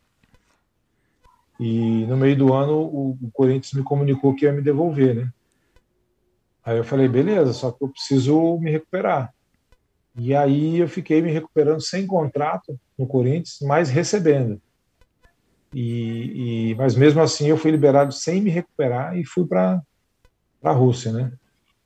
e 1.57 2.05
no 2.05 2.17
meio 2.17 2.35
do 2.35 2.53
ano 2.53 2.81
o, 2.81 3.11
o 3.11 3.31
Corinthians 3.31 3.71
me 3.71 3.83
comunicou 3.83 4.35
que 4.35 4.43
ia 4.43 4.51
me 4.51 4.61
devolver, 4.61 5.15
né? 5.15 5.31
Aí 6.65 6.77
eu 6.77 6.83
falei, 6.83 7.07
beleza, 7.07 7.53
só 7.53 7.71
que 7.71 7.81
eu 7.81 7.89
preciso 7.89 8.57
me 8.57 8.71
recuperar. 8.71 9.32
E 10.15 10.35
aí 10.35 10.77
eu 10.77 10.87
fiquei 10.87 11.21
me 11.21 11.31
recuperando 11.31 11.81
sem 11.81 12.05
contrato 12.05 12.79
no 12.97 13.07
Corinthians, 13.07 13.57
mas 13.61 13.89
recebendo. 13.89 14.61
E, 15.73 16.69
e, 16.71 16.75
mas 16.75 16.95
mesmo 16.95 17.21
assim 17.21 17.47
eu 17.47 17.57
fui 17.57 17.71
liberado 17.71 18.13
sem 18.13 18.41
me 18.41 18.51
recuperar 18.51 19.17
e 19.17 19.25
fui 19.25 19.45
para 19.45 19.81
a 20.63 20.71
Rússia, 20.71 21.11
né? 21.11 21.31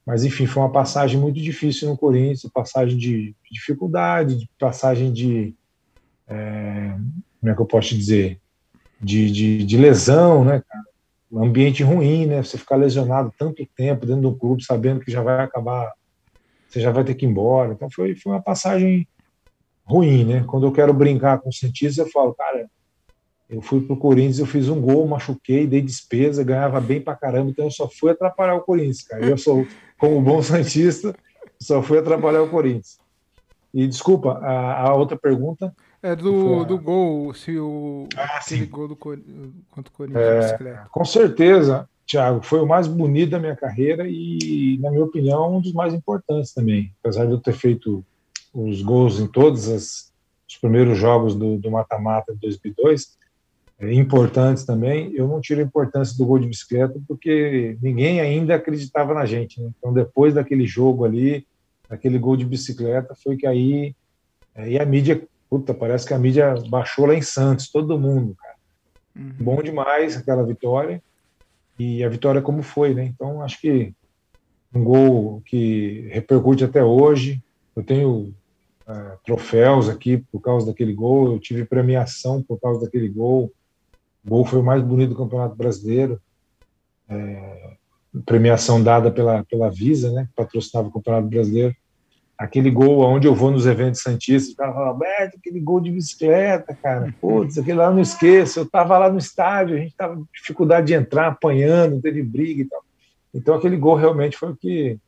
Mas 0.05 0.23
enfim, 0.23 0.45
foi 0.45 0.63
uma 0.63 0.71
passagem 0.71 1.19
muito 1.19 1.41
difícil 1.41 1.89
no 1.89 1.97
Corinthians, 1.97 2.51
passagem 2.53 2.97
de 2.97 3.35
dificuldade, 3.51 4.37
de 4.37 4.49
passagem 4.59 5.11
de 5.11 5.55
é, 6.27 6.95
como 7.39 7.51
é 7.51 7.55
que 7.55 7.61
eu 7.61 7.65
posso 7.65 7.95
dizer, 7.95 8.39
de, 9.01 9.31
de, 9.31 9.63
de 9.63 9.77
lesão, 9.77 10.43
né? 10.43 10.61
Um 11.31 11.43
ambiente 11.43 11.83
ruim, 11.83 12.25
né? 12.25 12.43
Você 12.43 12.57
ficar 12.57 12.75
lesionado 12.75 13.33
tanto 13.37 13.65
tempo 13.75 14.05
dentro 14.05 14.21
do 14.21 14.35
clube, 14.35 14.63
sabendo 14.63 14.99
que 14.99 15.11
já 15.11 15.21
vai 15.21 15.43
acabar, 15.43 15.93
você 16.67 16.79
já 16.79 16.91
vai 16.91 17.03
ter 17.03 17.15
que 17.15 17.25
ir 17.25 17.29
embora. 17.29 17.73
Então 17.73 17.89
foi, 17.89 18.15
foi 18.15 18.33
uma 18.33 18.41
passagem 18.41 19.07
ruim, 19.83 20.25
né? 20.25 20.43
Quando 20.45 20.67
eu 20.67 20.71
quero 20.71 20.93
brincar 20.93 21.39
com 21.39 21.49
o 21.49 21.53
cientista, 21.53 22.01
eu 22.01 22.09
falo, 22.09 22.33
cara, 22.33 22.69
eu 23.49 23.61
fui 23.61 23.81
pro 23.81 23.95
Corinthians, 23.95 24.39
eu 24.39 24.45
fiz 24.45 24.67
um 24.67 24.81
gol, 24.81 25.07
machuquei, 25.07 25.65
dei 25.65 25.81
despesa, 25.81 26.43
ganhava 26.43 26.81
bem 26.81 26.99
pra 26.99 27.15
caramba, 27.15 27.49
então 27.49 27.65
eu 27.65 27.71
só 27.71 27.87
fui 27.87 28.11
atrapalhar 28.11 28.55
o 28.55 28.61
Corinthians, 28.61 29.03
cara. 29.03 29.25
Eu 29.25 29.37
sou, 29.37 29.65
como 29.97 30.21
bom 30.21 30.41
santista, 30.43 31.15
só 31.59 31.81
fui 31.81 31.97
atrapalhar 31.97 32.41
o 32.41 32.49
Corinthians. 32.49 32.99
E 33.73 33.87
desculpa, 33.87 34.33
a, 34.39 34.89
a 34.89 34.95
outra 34.95 35.17
pergunta. 35.17 35.73
É 36.01 36.15
do, 36.15 36.65
do 36.65 36.77
gol, 36.77 37.33
se 37.33 37.57
o 37.57 38.07
ah, 38.15 38.41
sim. 38.41 38.65
gol 38.65 38.87
do 38.87 38.95
contra 38.95 39.21
o 39.21 39.91
Corinthians. 39.91 40.51
É, 40.61 40.83
com 40.91 41.05
certeza, 41.05 41.89
Thiago, 42.07 42.41
foi 42.41 42.61
o 42.61 42.65
mais 42.65 42.87
bonito 42.87 43.31
da 43.31 43.39
minha 43.39 43.55
carreira 43.55 44.07
e, 44.07 44.77
na 44.81 44.89
minha 44.89 45.03
opinião, 45.03 45.57
um 45.57 45.61
dos 45.61 45.73
mais 45.73 45.93
importantes 45.93 46.53
também. 46.53 46.93
Apesar 47.03 47.25
de 47.25 47.33
eu 47.33 47.39
ter 47.39 47.53
feito 47.53 48.03
os 48.53 48.81
gols 48.81 49.19
em 49.19 49.27
todos 49.27 49.67
as, 49.67 50.13
os 50.47 50.57
primeiros 50.57 50.97
jogos 50.97 51.35
do 51.35 51.69
mata-mata 51.69 52.33
de 52.33 52.39
2002, 52.39 53.17
é, 53.79 53.93
importantes 53.93 54.63
também. 54.63 55.11
Eu 55.13 55.27
não 55.27 55.39
tiro 55.39 55.59
a 55.59 55.63
importância 55.63 56.17
do 56.17 56.25
gol 56.25 56.39
de 56.39 56.47
bicicleta 56.47 56.99
porque 57.07 57.77
ninguém 57.81 58.19
ainda 58.19 58.55
acreditava 58.55 59.13
na 59.13 59.25
gente. 59.25 59.61
Né? 59.61 59.69
Então, 59.77 59.93
depois 59.93 60.33
daquele 60.33 60.65
jogo 60.65 61.05
ali, 61.05 61.45
daquele 61.87 62.17
gol 62.17 62.35
de 62.35 62.45
bicicleta, 62.45 63.15
foi 63.15 63.37
que 63.37 63.45
aí. 63.45 63.95
É, 64.55 64.69
e 64.69 64.79
a 64.79 64.85
mídia, 64.85 65.21
puta, 65.49 65.73
parece 65.73 66.07
que 66.07 66.13
a 66.13 66.17
mídia 66.17 66.55
baixou 66.69 67.05
lá 67.05 67.13
em 67.13 67.21
Santos, 67.21 67.69
todo 67.69 67.99
mundo, 67.99 68.35
cara. 68.35 68.55
Uhum. 69.15 69.33
Bom 69.39 69.61
demais 69.61 70.17
aquela 70.17 70.43
vitória. 70.43 71.01
E 71.79 72.03
a 72.03 72.09
vitória 72.09 72.41
como 72.41 72.63
foi, 72.63 72.93
né? 72.93 73.05
Então, 73.05 73.41
acho 73.41 73.59
que 73.61 73.93
um 74.73 74.83
gol 74.83 75.41
que 75.45 76.07
repercute 76.11 76.63
até 76.63 76.83
hoje. 76.83 77.41
Eu 77.75 77.83
tenho 77.83 78.33
é, 78.87 79.17
troféus 79.25 79.89
aqui 79.89 80.17
por 80.31 80.39
causa 80.39 80.67
daquele 80.67 80.93
gol, 80.93 81.33
eu 81.33 81.39
tive 81.39 81.65
premiação 81.65 82.41
por 82.41 82.59
causa 82.59 82.81
daquele 82.81 83.09
gol. 83.09 83.51
O 84.25 84.29
gol 84.29 84.45
foi 84.45 84.59
o 84.59 84.63
mais 84.63 84.81
bonito 84.83 85.09
do 85.09 85.17
Campeonato 85.17 85.55
Brasileiro. 85.55 86.21
É, 87.09 87.77
premiação 88.25 88.81
dada 88.81 89.11
pela, 89.11 89.43
pela 89.45 89.69
Visa, 89.69 90.11
né, 90.11 90.25
que 90.25 90.33
patrocinava 90.33 90.87
o 90.87 90.91
Campeonato 90.91 91.27
Brasileiro. 91.27 91.75
Aquele 92.37 92.69
gol 92.69 92.99
onde 92.99 93.27
eu 93.27 93.33
vou 93.33 93.49
nos 93.49 93.65
eventos 93.65 94.01
santistas, 94.01 94.53
o 94.53 94.57
cara 94.57 94.73
fala, 94.73 94.87
Alberto, 94.89 95.37
aquele 95.37 95.59
gol 95.59 95.81
de 95.81 95.91
bicicleta, 95.91 96.77
cara, 96.81 97.13
putz, 97.19 97.57
aquele 97.57 97.77
lá 97.77 97.85
eu 97.85 97.93
não 97.93 98.01
esqueço, 98.01 98.59
eu 98.59 98.63
estava 98.63 98.97
lá 98.97 99.11
no 99.11 99.17
estádio, 99.17 99.75
a 99.75 99.79
gente 99.79 99.91
estava 99.91 100.15
com 100.15 100.27
dificuldade 100.33 100.87
de 100.87 100.93
entrar, 100.93 101.27
apanhando, 101.27 102.01
teve 102.01 102.21
briga 102.21 102.61
e 102.61 102.65
tal. 102.65 102.83
Então 103.33 103.55
aquele 103.55 103.75
gol 103.75 103.95
realmente 103.95 104.37
foi 104.37 104.51
o 104.51 104.55
que, 104.55 104.99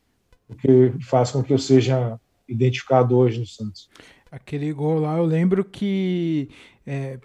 o 0.50 0.56
que 0.56 0.94
faz 1.06 1.30
com 1.32 1.44
que 1.44 1.54
eu 1.54 1.60
seja 1.60 2.20
identificado 2.48 3.16
hoje 3.16 3.40
no 3.40 3.46
Santos. 3.46 3.90
Aquele 4.32 4.74
gol 4.74 5.00
lá, 5.00 5.18
eu 5.18 5.26
lembro 5.26 5.64
que 5.64 6.50
é, 6.86 7.20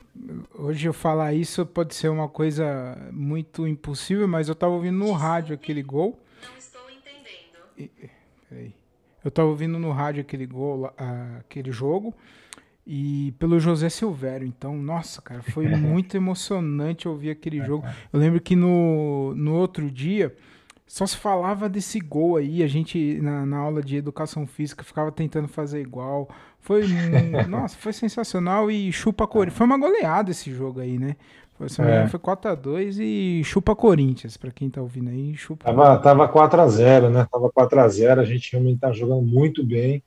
hoje 0.55 0.86
eu 0.86 0.92
falar 0.92 1.32
isso 1.32 1.64
pode 1.64 1.94
ser 1.94 2.09
uma 2.09 2.28
coisa 2.28 2.98
muito 3.11 3.66
impossível, 3.66 4.28
mas 4.28 4.48
eu 4.48 4.55
tava 4.55 4.74
ouvindo 4.74 4.98
no 4.98 5.12
rádio 5.12 5.55
aquele 5.55 5.82
gol. 5.82 6.20
Não 6.42 6.59
estou 6.59 6.82
entendendo. 6.90 7.62
E, 7.78 7.90
peraí. 8.48 8.84
Eu 9.25 9.31
tava 9.31 9.49
ouvindo 9.49 9.79
no 9.79 9.91
rádio 9.91 10.20
aquele 10.20 10.47
gol, 10.47 10.93
aquele 11.41 11.72
jogo, 11.72 12.14
e 12.87 13.33
pelo 13.39 13.59
José 13.59 13.89
Silvério. 13.89 14.47
Então, 14.47 14.77
nossa, 14.77 15.22
cara, 15.22 15.43
foi 15.43 15.66
muito 15.77 16.16
emocionante 16.16 17.09
ouvir 17.09 17.31
aquele 17.31 17.64
jogo. 17.64 17.87
Eu 18.12 18.20
lembro 18.20 18.41
que 18.41 18.55
no, 18.55 19.35
no 19.35 19.55
outro 19.55 19.91
dia 19.91 20.35
só 20.87 21.07
se 21.07 21.16
falava 21.16 21.68
desse 21.68 21.99
gol 21.99 22.37
aí. 22.37 22.62
A 22.62 22.66
gente, 22.66 23.18
na, 23.22 23.47
na 23.47 23.57
aula 23.57 23.83
de 23.83 23.97
educação 23.97 24.47
física, 24.47 24.85
ficava 24.85 25.11
tentando 25.11 25.49
fazer 25.49 25.81
igual. 25.81 26.29
Foi, 26.61 26.85
nossa, 27.49 27.77
foi 27.77 27.93
sensacional 27.93 28.70
e 28.70 28.93
chupa 28.93 29.27
Corinthians. 29.27 29.57
Foi 29.57 29.66
uma 29.66 29.79
goleada 29.79 30.31
esse 30.31 30.53
jogo 30.53 30.81
aí, 30.81 30.99
né? 30.99 31.16
Foi, 31.55 31.68
é. 31.86 32.09
foi 32.09 32.18
4x2 32.18 32.98
e 33.00 33.44
chupa 33.44 33.76
Corinthians, 33.76 34.36
pra 34.36 34.50
quem 34.50 34.68
tá 34.68 34.82
ouvindo 34.82 35.11
aí. 35.11 35.36
Chupa 35.36 35.64
tava, 35.64 35.98
tava 35.98 36.28
4x0, 36.28 37.11
né? 37.11 37.26
Tava 37.30 37.50
4x0, 37.50 38.18
a 38.18 38.24
gente 38.24 38.50
realmente 38.52 38.80
tá 38.80 38.90
jogando 38.92 39.22
muito 39.22 39.64
bem. 39.64 40.02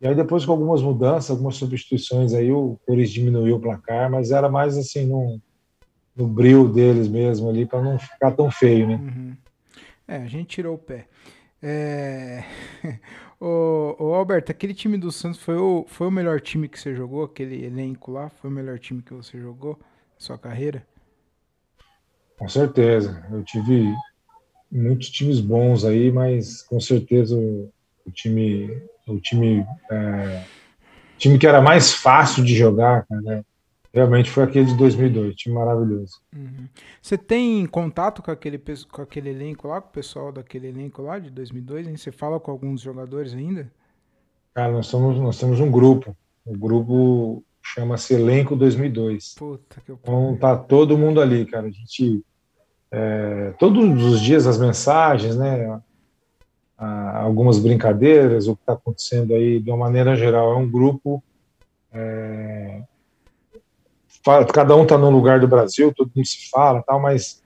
E 0.00 0.06
aí 0.06 0.14
depois 0.14 0.44
com 0.44 0.52
algumas 0.52 0.82
mudanças, 0.82 1.30
algumas 1.30 1.56
substituições 1.56 2.34
aí, 2.34 2.52
o 2.52 2.78
Corinthians 2.86 3.10
diminuiu 3.10 3.56
o 3.56 3.60
placar, 3.60 4.10
mas 4.10 4.30
era 4.30 4.50
mais 4.50 4.76
assim 4.76 5.06
no, 5.06 5.40
no 6.14 6.26
bril 6.26 6.68
deles 6.68 7.08
mesmo 7.08 7.48
ali, 7.48 7.64
para 7.64 7.80
não 7.80 7.98
ficar 7.98 8.32
tão 8.32 8.50
feio, 8.50 8.86
né? 8.86 8.96
Uhum. 8.96 9.36
É, 10.06 10.16
a 10.16 10.26
gente 10.26 10.48
tirou 10.48 10.74
o 10.74 10.78
pé. 10.78 11.06
É... 11.62 12.44
ô, 13.40 13.96
ô, 13.98 14.14
Alberto, 14.14 14.52
aquele 14.52 14.74
time 14.74 14.98
do 14.98 15.10
Santos 15.10 15.40
foi 15.40 15.56
o, 15.56 15.86
foi 15.88 16.06
o 16.06 16.10
melhor 16.10 16.42
time 16.42 16.68
que 16.68 16.78
você 16.78 16.94
jogou? 16.94 17.24
Aquele 17.24 17.64
elenco 17.64 18.12
lá? 18.12 18.28
Foi 18.28 18.50
o 18.50 18.52
melhor 18.52 18.78
time 18.78 19.00
que 19.00 19.14
você 19.14 19.40
jogou 19.40 19.78
sua 20.24 20.38
carreira? 20.38 20.84
Com 22.38 22.48
certeza. 22.48 23.24
Eu 23.30 23.42
tive 23.44 23.94
muitos 24.70 25.10
times 25.10 25.40
bons 25.40 25.84
aí, 25.84 26.10
mas 26.10 26.62
com 26.62 26.80
certeza 26.80 27.36
o, 27.36 27.70
o 28.04 28.10
time, 28.10 28.82
o 29.06 29.20
time, 29.20 29.64
é, 29.90 30.44
time 31.18 31.38
que 31.38 31.46
era 31.46 31.60
mais 31.60 31.92
fácil 31.92 32.44
de 32.44 32.56
jogar, 32.56 33.06
né? 33.10 33.44
Realmente 33.92 34.28
foi 34.28 34.42
aquele 34.42 34.66
de 34.66 34.76
2002, 34.76 35.36
time 35.36 35.54
maravilhoso. 35.54 36.20
Uhum. 36.34 36.68
Você 37.00 37.16
tem 37.16 37.64
contato 37.64 38.22
com 38.22 38.30
aquele, 38.32 38.60
com 38.90 39.02
aquele 39.02 39.30
elenco 39.30 39.68
lá, 39.68 39.80
com 39.80 39.88
o 39.88 39.92
pessoal 39.92 40.32
daquele 40.32 40.66
elenco 40.66 41.00
lá 41.00 41.20
de 41.20 41.30
2002? 41.30 41.86
Hein? 41.86 41.96
Você 41.96 42.10
fala 42.10 42.40
com 42.40 42.50
alguns 42.50 42.80
jogadores 42.80 43.32
ainda? 43.32 43.70
Cara, 44.52 44.72
nós, 44.72 44.88
somos, 44.88 45.16
nós 45.18 45.38
temos 45.38 45.60
um 45.60 45.70
grupo. 45.70 46.16
O 46.44 46.58
grupo 46.58 47.44
chama-se 47.64 48.14
Elenco 48.14 48.54
2002. 48.54 49.34
Puta 49.34 49.80
que. 49.80 49.92
Então 49.92 50.36
tá 50.36 50.56
todo 50.56 50.98
mundo 50.98 51.20
ali, 51.20 51.46
cara. 51.46 51.66
A 51.66 51.70
gente. 51.70 52.22
É, 52.90 53.52
todos 53.58 54.02
os 54.04 54.20
dias 54.20 54.46
as 54.46 54.58
mensagens, 54.58 55.36
né? 55.36 55.80
algumas 56.76 57.58
brincadeiras, 57.58 58.46
o 58.46 58.54
que 58.54 58.62
está 58.62 58.74
acontecendo 58.74 59.34
aí 59.34 59.58
de 59.58 59.70
uma 59.70 59.78
maneira 59.78 60.14
geral. 60.14 60.52
É 60.52 60.56
um 60.56 60.70
grupo. 60.70 61.22
É, 61.92 62.82
cada 64.52 64.76
um 64.76 64.82
está 64.82 64.96
num 64.96 65.10
lugar 65.10 65.40
do 65.40 65.48
Brasil, 65.48 65.92
todo 65.94 66.10
mundo 66.14 66.26
se 66.26 66.48
fala, 66.50 66.82
tal, 66.82 67.00
mas 67.00 67.42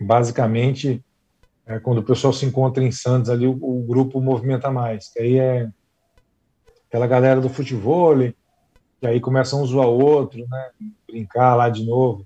basicamente 0.00 1.04
é, 1.66 1.78
quando 1.78 1.98
o 1.98 2.02
pessoal 2.02 2.32
se 2.32 2.44
encontra 2.44 2.82
em 2.82 2.92
Santos 2.92 3.30
ali, 3.30 3.46
o, 3.46 3.52
o, 3.52 3.84
grupo 3.86 4.20
movimenta 4.20 4.70
mais. 4.70 5.08
Que 5.08 5.20
aí 5.20 5.38
é 5.38 5.68
aquela 6.88 7.06
galera 7.06 7.40
do 7.40 7.48
futebol, 7.48 8.14
que 9.02 9.06
aí 9.08 9.18
começam 9.18 9.60
um 9.60 9.66
zoar 9.66 9.88
outro, 9.88 10.46
né? 10.48 10.70
Brincar 11.08 11.56
lá 11.56 11.68
de 11.68 11.84
novo. 11.84 12.24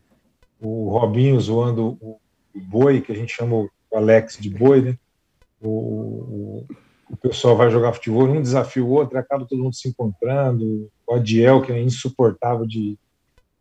O 0.61 0.91
Robinho 0.91 1.41
zoando 1.41 1.97
o, 2.03 2.20
o 2.55 2.61
boi, 2.61 3.01
que 3.01 3.11
a 3.11 3.14
gente 3.14 3.33
chama 3.33 3.57
o 3.57 3.70
Alex 3.95 4.37
de 4.39 4.51
boi, 4.51 4.83
né? 4.83 4.99
O, 5.59 5.70
o, 5.70 6.66
o 7.09 7.16
pessoal 7.16 7.57
vai 7.57 7.70
jogar 7.70 7.95
futebol, 7.95 8.29
um 8.29 8.43
desafia 8.43 8.85
o 8.85 8.91
outro, 8.91 9.18
acaba 9.18 9.47
todo 9.47 9.62
mundo 9.62 9.74
se 9.74 9.89
encontrando. 9.89 10.91
O 11.07 11.14
Adiel, 11.14 11.62
que 11.62 11.72
é 11.72 11.81
insuportável 11.81 12.66
de, 12.66 12.99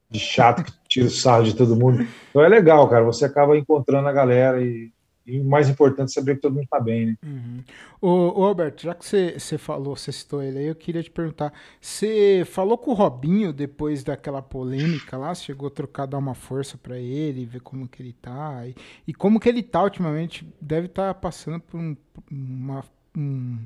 de 0.10 0.20
chato, 0.20 0.66
que 0.66 0.74
tira 0.86 1.08
o 1.08 1.10
sarro 1.10 1.46
de 1.46 1.56
todo 1.56 1.74
mundo. 1.74 2.06
Então 2.30 2.44
é 2.44 2.50
legal, 2.50 2.90
cara. 2.90 3.06
Você 3.06 3.24
acaba 3.24 3.58
encontrando 3.58 4.10
a 4.10 4.12
galera 4.12 4.62
e 4.62 4.92
e 5.26 5.40
o 5.40 5.44
mais 5.44 5.68
importante 5.68 6.10
é 6.10 6.14
saber 6.14 6.36
que 6.36 6.42
todo 6.42 6.54
mundo 6.54 6.66
está 6.66 6.80
bem, 6.80 7.08
né? 7.08 7.18
Uhum. 7.24 7.64
Ô, 8.00 8.44
Alberto, 8.44 8.84
já 8.84 8.94
que 8.94 9.04
você 9.04 9.58
falou, 9.58 9.96
você 9.96 10.12
citou 10.12 10.44
ele 10.44 10.60
aí, 10.60 10.68
eu 10.68 10.76
queria 10.76 11.02
te 11.02 11.10
perguntar: 11.10 11.52
você 11.82 12.44
falou 12.46 12.78
com 12.78 12.92
o 12.92 12.94
Robinho 12.94 13.52
depois 13.52 14.04
daquela 14.04 14.42
polêmica 14.42 15.18
lá? 15.18 15.34
Você 15.34 15.46
chegou 15.46 15.68
a 15.68 15.72
trocar, 15.72 16.06
dar 16.06 16.20
uma 16.20 16.36
força 16.36 16.78
para 16.78 17.00
ele, 17.00 17.46
ver 17.46 17.62
como 17.62 17.88
que 17.88 18.04
ele 18.04 18.14
tá? 18.14 18.68
E, 18.68 18.76
e, 19.08 19.14
como 19.14 19.40
que 19.40 19.50
ele 19.50 19.64
tá 19.64 19.84
ultimamente? 19.84 20.48
Deve 20.62 20.86
estar 20.86 21.14
tá 21.14 21.20
passando 21.20 21.60
por 21.60 21.80
um, 21.80 21.98
uma, 22.30 22.84
um, 23.18 23.58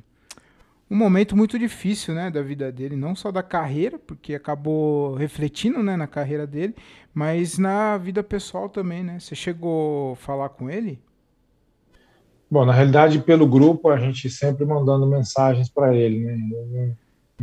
um 0.89 0.95
momento 0.95 1.35
muito 1.35 1.59
difícil, 1.59 2.15
né, 2.15 2.31
da 2.31 2.41
vida 2.41 2.71
dele, 2.71 2.95
não 2.95 3.15
só 3.15 3.31
da 3.31 3.43
carreira, 3.43 3.99
porque 3.99 4.33
acabou 4.33 5.13
refletindo, 5.15 5.83
né, 5.83 5.97
na 5.97 6.07
carreira 6.07 6.47
dele, 6.47 6.73
mas 7.13 7.57
na 7.57 7.97
vida 7.97 8.23
pessoal 8.23 8.69
também, 8.69 9.03
né? 9.03 9.19
Você 9.19 9.35
chegou 9.35 10.13
a 10.13 10.15
falar 10.15 10.49
com 10.49 10.69
ele? 10.69 10.99
Bom, 12.51 12.65
na 12.65 12.73
realidade, 12.73 13.19
pelo 13.19 13.45
grupo, 13.45 13.89
a 13.89 13.97
gente 13.97 14.29
sempre 14.29 14.65
mandando 14.65 15.05
mensagens 15.05 15.69
para 15.69 15.95
ele, 15.95 16.25
né? 16.25 16.35
Não, 16.71 16.97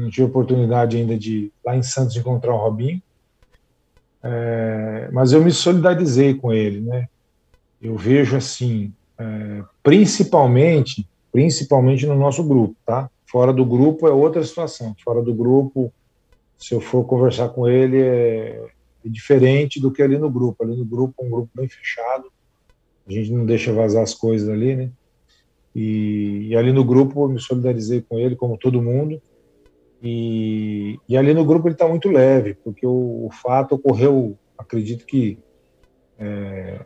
não 0.04 0.10
tive 0.10 0.24
oportunidade 0.24 0.96
ainda 0.96 1.16
de, 1.16 1.52
lá 1.64 1.76
em 1.76 1.82
Santos, 1.82 2.16
encontrar 2.16 2.52
o 2.52 2.58
Robinho, 2.58 3.00
é, 4.22 5.08
mas 5.12 5.32
eu 5.32 5.42
me 5.42 5.52
solidarizei 5.52 6.34
com 6.34 6.52
ele, 6.52 6.80
né? 6.80 7.08
Eu 7.80 7.96
vejo 7.96 8.36
assim, 8.36 8.92
é, 9.16 9.62
principalmente, 9.82 11.08
principalmente 11.30 12.06
no 12.06 12.16
nosso 12.16 12.42
grupo, 12.42 12.74
tá? 12.84 13.08
Fora 13.26 13.52
do 13.52 13.64
grupo 13.64 14.08
é 14.08 14.10
outra 14.10 14.42
situação. 14.42 14.94
Fora 15.04 15.22
do 15.22 15.32
grupo, 15.32 15.92
se 16.58 16.74
eu 16.74 16.80
for 16.80 17.04
conversar 17.04 17.50
com 17.50 17.68
ele, 17.68 18.00
é, 18.00 18.66
é 19.04 19.08
diferente 19.08 19.80
do 19.80 19.92
que 19.92 20.02
ali 20.02 20.18
no 20.18 20.30
grupo. 20.30 20.64
Ali 20.64 20.76
no 20.76 20.84
grupo, 20.84 21.14
é 21.22 21.24
um 21.24 21.30
grupo 21.30 21.50
bem 21.54 21.68
fechado, 21.68 22.24
a 23.06 23.12
gente 23.12 23.32
não 23.32 23.46
deixa 23.46 23.72
vazar 23.72 24.02
as 24.02 24.14
coisas 24.14 24.48
ali, 24.48 24.74
né? 24.74 24.90
E, 25.74 26.48
e 26.48 26.56
ali 26.56 26.72
no 26.72 26.84
grupo 26.84 27.24
eu 27.24 27.28
me 27.28 27.38
solidarizei 27.38 28.00
com 28.00 28.18
ele, 28.18 28.34
como 28.34 28.56
todo 28.56 28.82
mundo. 28.82 29.20
E, 30.02 30.98
e 31.08 31.16
ali 31.16 31.32
no 31.34 31.44
grupo 31.44 31.68
ele 31.68 31.74
está 31.74 31.86
muito 31.86 32.08
leve, 32.08 32.54
porque 32.64 32.86
o, 32.86 33.26
o, 33.26 33.30
fato 33.30 33.74
ocorreu, 33.74 34.36
acredito 34.58 35.04
que 35.06 35.38
é, 36.18 36.80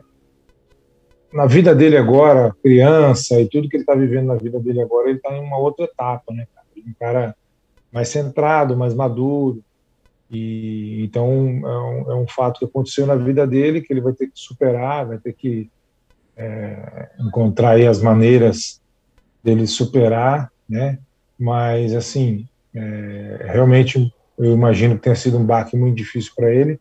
na 1.33 1.45
vida 1.45 1.73
dele 1.73 1.97
agora, 1.97 2.55
criança 2.61 3.39
e 3.39 3.47
tudo 3.47 3.69
que 3.69 3.77
ele 3.77 3.83
está 3.83 3.95
vivendo 3.95 4.27
na 4.27 4.35
vida 4.35 4.59
dele 4.59 4.81
agora, 4.81 5.09
ele 5.09 5.17
está 5.17 5.33
em 5.35 5.41
uma 5.41 5.57
outra 5.57 5.85
etapa, 5.85 6.33
né? 6.33 6.47
Um 6.77 6.93
cara 6.99 7.35
mais 7.91 8.09
centrado, 8.09 8.75
mais 8.77 8.93
maduro. 8.93 9.63
E 10.29 11.03
então 11.03 11.27
é 11.27 11.79
um, 11.79 12.11
é 12.11 12.15
um 12.15 12.27
fato 12.27 12.59
que 12.59 12.65
aconteceu 12.65 13.05
na 13.05 13.15
vida 13.15 13.45
dele 13.45 13.81
que 13.81 13.91
ele 13.91 14.01
vai 14.01 14.13
ter 14.13 14.27
que 14.27 14.33
superar, 14.35 15.05
vai 15.05 15.17
ter 15.17 15.33
que 15.33 15.69
é, 16.41 17.09
encontrar 17.19 17.71
aí 17.71 17.85
as 17.85 18.01
maneiras 18.01 18.81
dele 19.43 19.67
superar, 19.67 20.51
né? 20.67 20.97
Mas 21.37 21.93
assim, 21.93 22.47
é, 22.73 23.45
realmente 23.49 24.13
eu 24.37 24.51
imagino 24.51 24.95
que 24.95 25.03
tenha 25.03 25.15
sido 25.15 25.37
um 25.37 25.45
baque 25.45 25.77
muito 25.77 25.95
difícil 25.97 26.31
para 26.35 26.51
ele. 26.51 26.79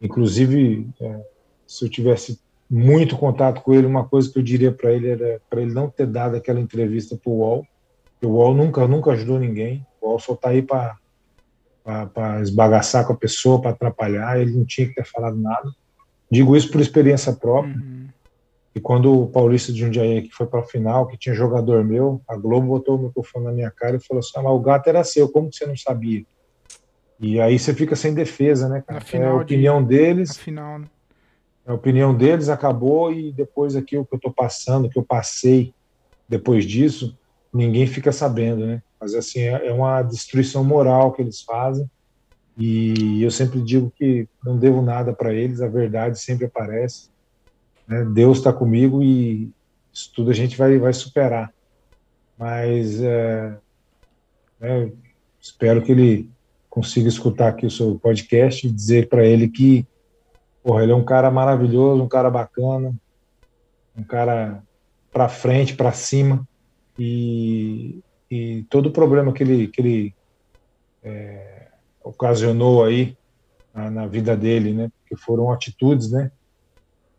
Inclusive, 0.00 0.88
é, 1.00 1.20
se 1.66 1.84
eu 1.84 1.88
tivesse 1.88 2.38
muito 2.70 3.16
contato 3.16 3.60
com 3.60 3.74
ele, 3.74 3.86
uma 3.86 4.04
coisa 4.04 4.30
que 4.30 4.38
eu 4.38 4.42
diria 4.42 4.70
para 4.70 4.92
ele 4.92 5.08
era 5.08 5.40
para 5.50 5.60
ele 5.60 5.74
não 5.74 5.90
ter 5.90 6.06
dado 6.06 6.36
aquela 6.36 6.60
entrevista 6.60 7.16
para 7.16 7.30
o 7.30 7.38
UOL. 7.38 7.66
O 8.22 8.28
UOL 8.28 8.54
nunca, 8.54 8.86
nunca 8.86 9.10
ajudou 9.10 9.40
ninguém. 9.40 9.84
O 10.00 10.08
UOL 10.08 10.20
só 10.20 10.34
está 10.34 10.50
aí 10.50 10.62
para 10.62 10.96
esbagaçar 12.40 13.04
com 13.04 13.14
a 13.14 13.16
pessoa, 13.16 13.60
para 13.60 13.70
atrapalhar. 13.70 14.38
Ele 14.40 14.52
não 14.52 14.64
tinha 14.64 14.86
que 14.86 14.94
ter 14.94 15.04
falado 15.04 15.36
nada. 15.36 15.70
Digo 16.30 16.56
isso 16.56 16.70
por 16.70 16.80
experiência 16.80 17.32
própria. 17.32 17.74
Uhum. 17.74 17.99
E 18.74 18.80
quando 18.80 19.22
o 19.22 19.26
Paulista 19.26 19.72
de 19.72 19.80
Jundiaí 19.80 20.22
que 20.22 20.32
foi 20.32 20.46
para 20.46 20.60
a 20.60 20.64
final, 20.64 21.06
que 21.06 21.18
tinha 21.18 21.34
jogador 21.34 21.84
meu, 21.84 22.22
a 22.28 22.36
Globo 22.36 22.68
botou 22.68 22.96
o 22.96 23.02
microfone 23.02 23.46
na 23.46 23.52
minha 23.52 23.70
cara 23.70 23.96
e 23.96 24.00
falou 24.00 24.20
assim: 24.20 24.32
ah, 24.36 24.42
mas 24.42 24.52
o 24.52 24.60
gato 24.60 24.88
era 24.88 25.02
seu, 25.02 25.28
como 25.28 25.50
que 25.50 25.56
você 25.56 25.66
não 25.66 25.76
sabia? 25.76 26.24
E 27.18 27.40
aí 27.40 27.58
você 27.58 27.74
fica 27.74 27.94
sem 27.96 28.14
defesa, 28.14 28.68
né, 28.68 28.82
cara? 28.86 29.04
É 29.12 29.26
a 29.26 29.34
opinião 29.34 29.82
de... 29.82 29.88
deles. 29.96 30.36
Final, 30.36 30.78
né? 30.78 30.86
A 31.66 31.74
opinião 31.74 32.16
deles 32.16 32.48
acabou 32.48 33.12
e 33.12 33.32
depois 33.32 33.76
aqui 33.76 33.96
o 33.96 34.04
que 34.04 34.14
eu 34.14 34.16
estou 34.16 34.32
passando, 34.32 34.86
o 34.86 34.90
que 34.90 34.98
eu 34.98 35.04
passei 35.04 35.74
depois 36.28 36.64
disso, 36.64 37.18
ninguém 37.52 37.86
fica 37.86 38.12
sabendo, 38.12 38.66
né? 38.66 38.82
Mas 39.00 39.14
assim, 39.14 39.40
é, 39.40 39.66
é 39.66 39.72
uma 39.72 40.02
destruição 40.02 40.64
moral 40.64 41.12
que 41.12 41.20
eles 41.20 41.42
fazem. 41.42 41.90
E 42.56 43.22
eu 43.22 43.30
sempre 43.30 43.60
digo 43.60 43.90
que 43.90 44.28
não 44.44 44.56
devo 44.56 44.82
nada 44.82 45.12
para 45.12 45.32
eles, 45.32 45.60
a 45.60 45.68
verdade 45.68 46.20
sempre 46.20 46.46
aparece. 46.46 47.10
Né? 47.90 48.04
Deus 48.04 48.38
está 48.38 48.52
comigo 48.52 49.02
e 49.02 49.50
isso 49.92 50.12
tudo 50.14 50.30
a 50.30 50.34
gente 50.34 50.56
vai, 50.56 50.78
vai 50.78 50.92
superar. 50.92 51.52
Mas 52.38 53.02
é, 53.02 53.56
é, 54.60 54.88
espero 55.40 55.82
que 55.82 55.90
ele 55.90 56.30
consiga 56.70 57.08
escutar 57.08 57.48
aqui 57.48 57.66
o 57.66 57.70
seu 57.70 57.98
podcast 57.98 58.64
e 58.64 58.70
dizer 58.70 59.08
para 59.08 59.26
ele 59.26 59.48
que 59.48 59.84
porra, 60.62 60.84
ele 60.84 60.92
é 60.92 60.94
um 60.94 61.04
cara 61.04 61.30
maravilhoso, 61.30 62.02
um 62.02 62.08
cara 62.08 62.30
bacana, 62.30 62.94
um 63.96 64.04
cara 64.04 64.62
para 65.10 65.28
frente, 65.28 65.74
para 65.74 65.90
cima 65.90 66.46
e, 66.96 68.00
e 68.30 68.64
todo 68.70 68.86
o 68.86 68.92
problema 68.92 69.32
que 69.32 69.42
ele, 69.42 69.66
que 69.66 69.80
ele 69.80 70.14
é, 71.02 71.68
ocasionou 72.04 72.84
aí 72.84 73.16
na, 73.74 73.90
na, 73.90 74.06
vida 74.06 74.36
dele, 74.36 74.72
né? 74.72 74.90
Porque 75.00 75.16
foram 75.16 75.50
atitudes, 75.50 76.10
né? 76.12 76.30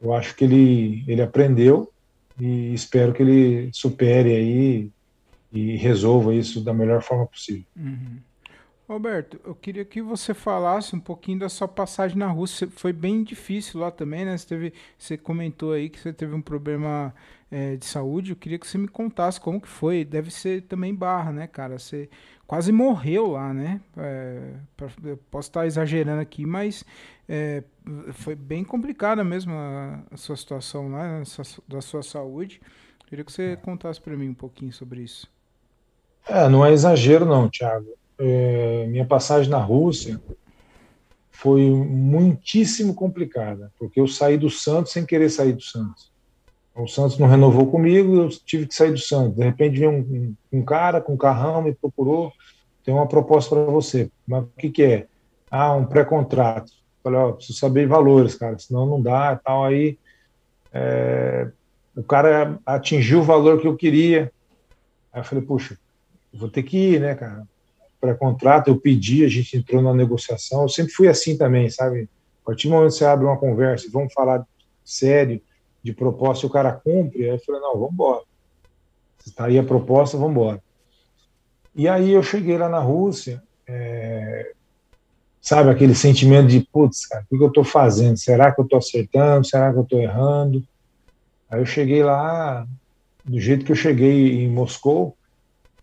Eu 0.01 0.13
acho 0.13 0.35
que 0.35 0.43
ele, 0.43 1.03
ele 1.07 1.21
aprendeu 1.21 1.91
e 2.39 2.73
espero 2.73 3.13
que 3.13 3.21
ele 3.21 3.69
supere 3.71 4.35
aí 4.35 4.91
e 5.51 5.75
resolva 5.75 6.33
isso 6.33 6.63
da 6.63 6.73
melhor 6.73 7.01
forma 7.01 7.27
possível. 7.27 7.65
Uhum. 7.75 8.19
Roberto, 8.87 9.39
eu 9.45 9.55
queria 9.55 9.85
que 9.85 10.01
você 10.01 10.33
falasse 10.33 10.93
um 10.95 10.99
pouquinho 10.99 11.39
da 11.39 11.47
sua 11.47 11.67
passagem 11.67 12.17
na 12.17 12.27
Rússia. 12.27 12.67
Foi 12.69 12.91
bem 12.91 13.23
difícil 13.23 13.79
lá 13.79 13.89
também, 13.89 14.25
né? 14.25 14.37
Você, 14.37 14.47
teve, 14.47 14.73
você 14.97 15.17
comentou 15.17 15.71
aí 15.71 15.89
que 15.89 15.97
você 15.97 16.11
teve 16.11 16.33
um 16.35 16.41
problema 16.41 17.13
é, 17.49 17.77
de 17.77 17.85
saúde. 17.85 18.31
Eu 18.31 18.35
queria 18.35 18.59
que 18.59 18.67
você 18.67 18.77
me 18.77 18.89
contasse 18.89 19.39
como 19.39 19.61
que 19.61 19.67
foi. 19.67 20.03
Deve 20.03 20.29
ser 20.29 20.63
também 20.63 20.93
barra, 20.93 21.31
né, 21.31 21.47
cara? 21.47 21.79
Você 21.79 22.09
quase 22.51 22.69
morreu 22.69 23.27
lá, 23.27 23.53
né? 23.53 23.79
É, 23.95 24.55
posso 25.31 25.47
estar 25.47 25.65
exagerando 25.65 26.19
aqui, 26.19 26.45
mas 26.45 26.83
é, 27.25 27.63
foi 28.11 28.35
bem 28.35 28.61
complicada 28.61 29.23
mesmo 29.23 29.53
a, 29.53 30.03
a 30.11 30.17
sua 30.17 30.35
situação 30.35 30.89
lá, 30.89 31.23
da 31.65 31.79
sua 31.79 32.03
saúde. 32.03 32.59
Queria 33.07 33.23
que 33.23 33.31
você 33.31 33.55
contasse 33.55 34.01
para 34.01 34.17
mim 34.17 34.27
um 34.27 34.33
pouquinho 34.33 34.73
sobre 34.73 34.99
isso. 35.01 35.29
É, 36.27 36.49
não 36.49 36.65
é 36.65 36.73
exagero 36.73 37.23
não, 37.23 37.49
Thiago. 37.49 37.87
É, 38.19 38.85
minha 38.87 39.05
passagem 39.05 39.49
na 39.49 39.59
Rússia 39.59 40.21
foi 41.29 41.69
muitíssimo 41.69 42.93
complicada, 42.93 43.71
porque 43.79 43.97
eu 43.97 44.09
saí 44.09 44.37
do 44.37 44.49
Santos 44.49 44.91
sem 44.91 45.05
querer 45.05 45.29
sair 45.29 45.53
do 45.53 45.61
Santos. 45.61 46.10
O 46.75 46.87
Santos 46.87 47.17
não 47.17 47.27
renovou 47.27 47.69
comigo, 47.69 48.15
eu 48.15 48.29
tive 48.29 48.65
que 48.65 48.73
sair 48.73 48.91
do 48.91 48.99
Santos. 48.99 49.35
De 49.35 49.43
repente 49.43 49.77
veio 49.77 49.91
um, 49.91 50.35
um, 50.51 50.63
cara 50.63 51.01
com 51.01 51.13
um 51.13 51.17
carrão, 51.17 51.61
me 51.61 51.73
procurou, 51.73 52.31
tem 52.83 52.93
uma 52.93 53.07
proposta 53.07 53.55
para 53.55 53.65
você. 53.65 54.09
Mas 54.25 54.43
o 54.43 54.49
que, 54.57 54.69
que 54.69 54.83
é? 54.83 55.07
Ah, 55.49 55.73
um 55.73 55.85
pré-contrato. 55.85 56.71
Falei, 57.03 57.19
ó, 57.19 57.33
preciso 57.33 57.59
saber 57.59 57.87
valores, 57.87 58.35
cara, 58.35 58.57
senão 58.57 58.85
não 58.85 59.01
dá 59.01 59.37
e 59.37 59.43
tal. 59.43 59.65
Aí 59.65 59.97
é, 60.73 61.49
o 61.95 62.03
cara 62.03 62.57
atingiu 62.65 63.19
o 63.19 63.23
valor 63.23 63.59
que 63.59 63.67
eu 63.67 63.75
queria. 63.75 64.31
Aí 65.11 65.19
eu 65.19 65.25
falei, 65.25 65.43
puxa, 65.43 65.77
vou 66.33 66.49
ter 66.49 66.63
que 66.63 66.77
ir, 66.77 67.01
né, 67.01 67.15
cara? 67.15 67.45
Pré-contrato, 67.99 68.69
eu 68.69 68.77
pedi, 68.77 69.25
a 69.25 69.27
gente 69.27 69.57
entrou 69.57 69.81
na 69.81 69.93
negociação. 69.93 70.63
Eu 70.63 70.69
sempre 70.69 70.93
fui 70.93 71.09
assim 71.09 71.37
também, 71.37 71.69
sabe? 71.69 72.07
A 72.43 72.45
partir 72.45 72.67
do 72.67 72.73
momento 72.73 72.91
que 72.91 72.97
você 72.97 73.05
abre 73.05 73.25
uma 73.25 73.37
conversa, 73.37 73.89
vamos 73.91 74.13
falar 74.13 74.45
sério, 74.83 75.41
de 75.83 75.93
proposta, 75.93 76.45
e 76.45 76.49
o 76.49 76.51
cara 76.51 76.71
cumpre, 76.71 77.23
aí 77.23 77.29
eu 77.29 77.39
falei, 77.39 77.61
não, 77.61 77.73
vamos 77.73 77.93
embora. 77.93 78.23
Está 79.25 79.45
aí 79.45 79.57
a 79.57 79.63
proposta, 79.63 80.17
vamos 80.17 80.31
embora. 80.31 80.61
E 81.75 81.87
aí 81.87 82.11
eu 82.11 82.21
cheguei 82.21 82.57
lá 82.57 82.67
na 82.67 82.79
Rússia, 82.79 83.41
é, 83.67 84.51
sabe, 85.41 85.69
aquele 85.69 85.95
sentimento 85.95 86.47
de, 86.47 86.61
putz, 86.61 87.05
cara, 87.05 87.25
o 87.29 87.37
que, 87.37 87.43
eu 87.43 87.47
estou 87.47 87.63
fazendo? 87.63 88.17
Será 88.17 88.51
que 88.51 88.59
eu 88.59 88.65
estou 88.65 88.79
acertando? 88.79 89.47
Será 89.47 89.71
que 89.71 89.79
eu 89.79 89.83
estou 89.83 89.99
errando? 89.99 90.63
Aí 91.49 91.59
eu 91.59 91.65
cheguei 91.65 92.03
lá, 92.03 92.67
do 93.23 93.39
jeito 93.39 93.65
que 93.65 93.71
eu 93.71 93.75
cheguei 93.75 94.43
em 94.43 94.49
Moscou, 94.49 95.15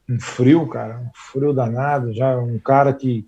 um 0.08 0.20
frio, 0.20 0.66
cara, 0.66 0.98
um 0.98 1.10
frio 1.14 1.52
danado, 1.52 2.12
já 2.14 2.38
um 2.38 2.58
cara 2.58 2.92
que 2.92 3.26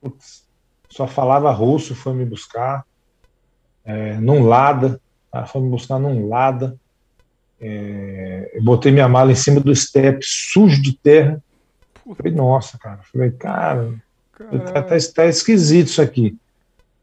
putz, 0.00 0.46
só 0.88 1.06
falava 1.06 1.50
russo 1.50 1.94
foi 1.94 2.14
me 2.14 2.24
buscar, 2.24 2.84
é, 3.84 4.14
num 4.14 4.46
Lada, 4.46 5.00
cara 5.30 5.46
foi 5.46 5.60
me 5.60 5.68
buscar 5.68 5.98
num 5.98 6.28
Lada, 6.28 6.76
é, 7.60 8.52
eu 8.54 8.62
botei 8.62 8.92
minha 8.92 9.08
mala 9.08 9.32
em 9.32 9.36
cima 9.36 9.60
do 9.60 9.74
step, 9.74 10.20
sujo 10.22 10.80
de 10.80 10.96
terra, 10.96 11.42
falei, 12.16 12.32
nossa, 12.32 12.78
cara, 12.78 13.00
falei, 13.12 13.30
cara, 13.30 13.94
tá, 14.36 14.82
tá, 14.82 14.96
tá, 15.14 15.26
esquisito 15.26 15.88
isso 15.88 16.02
aqui. 16.02 16.36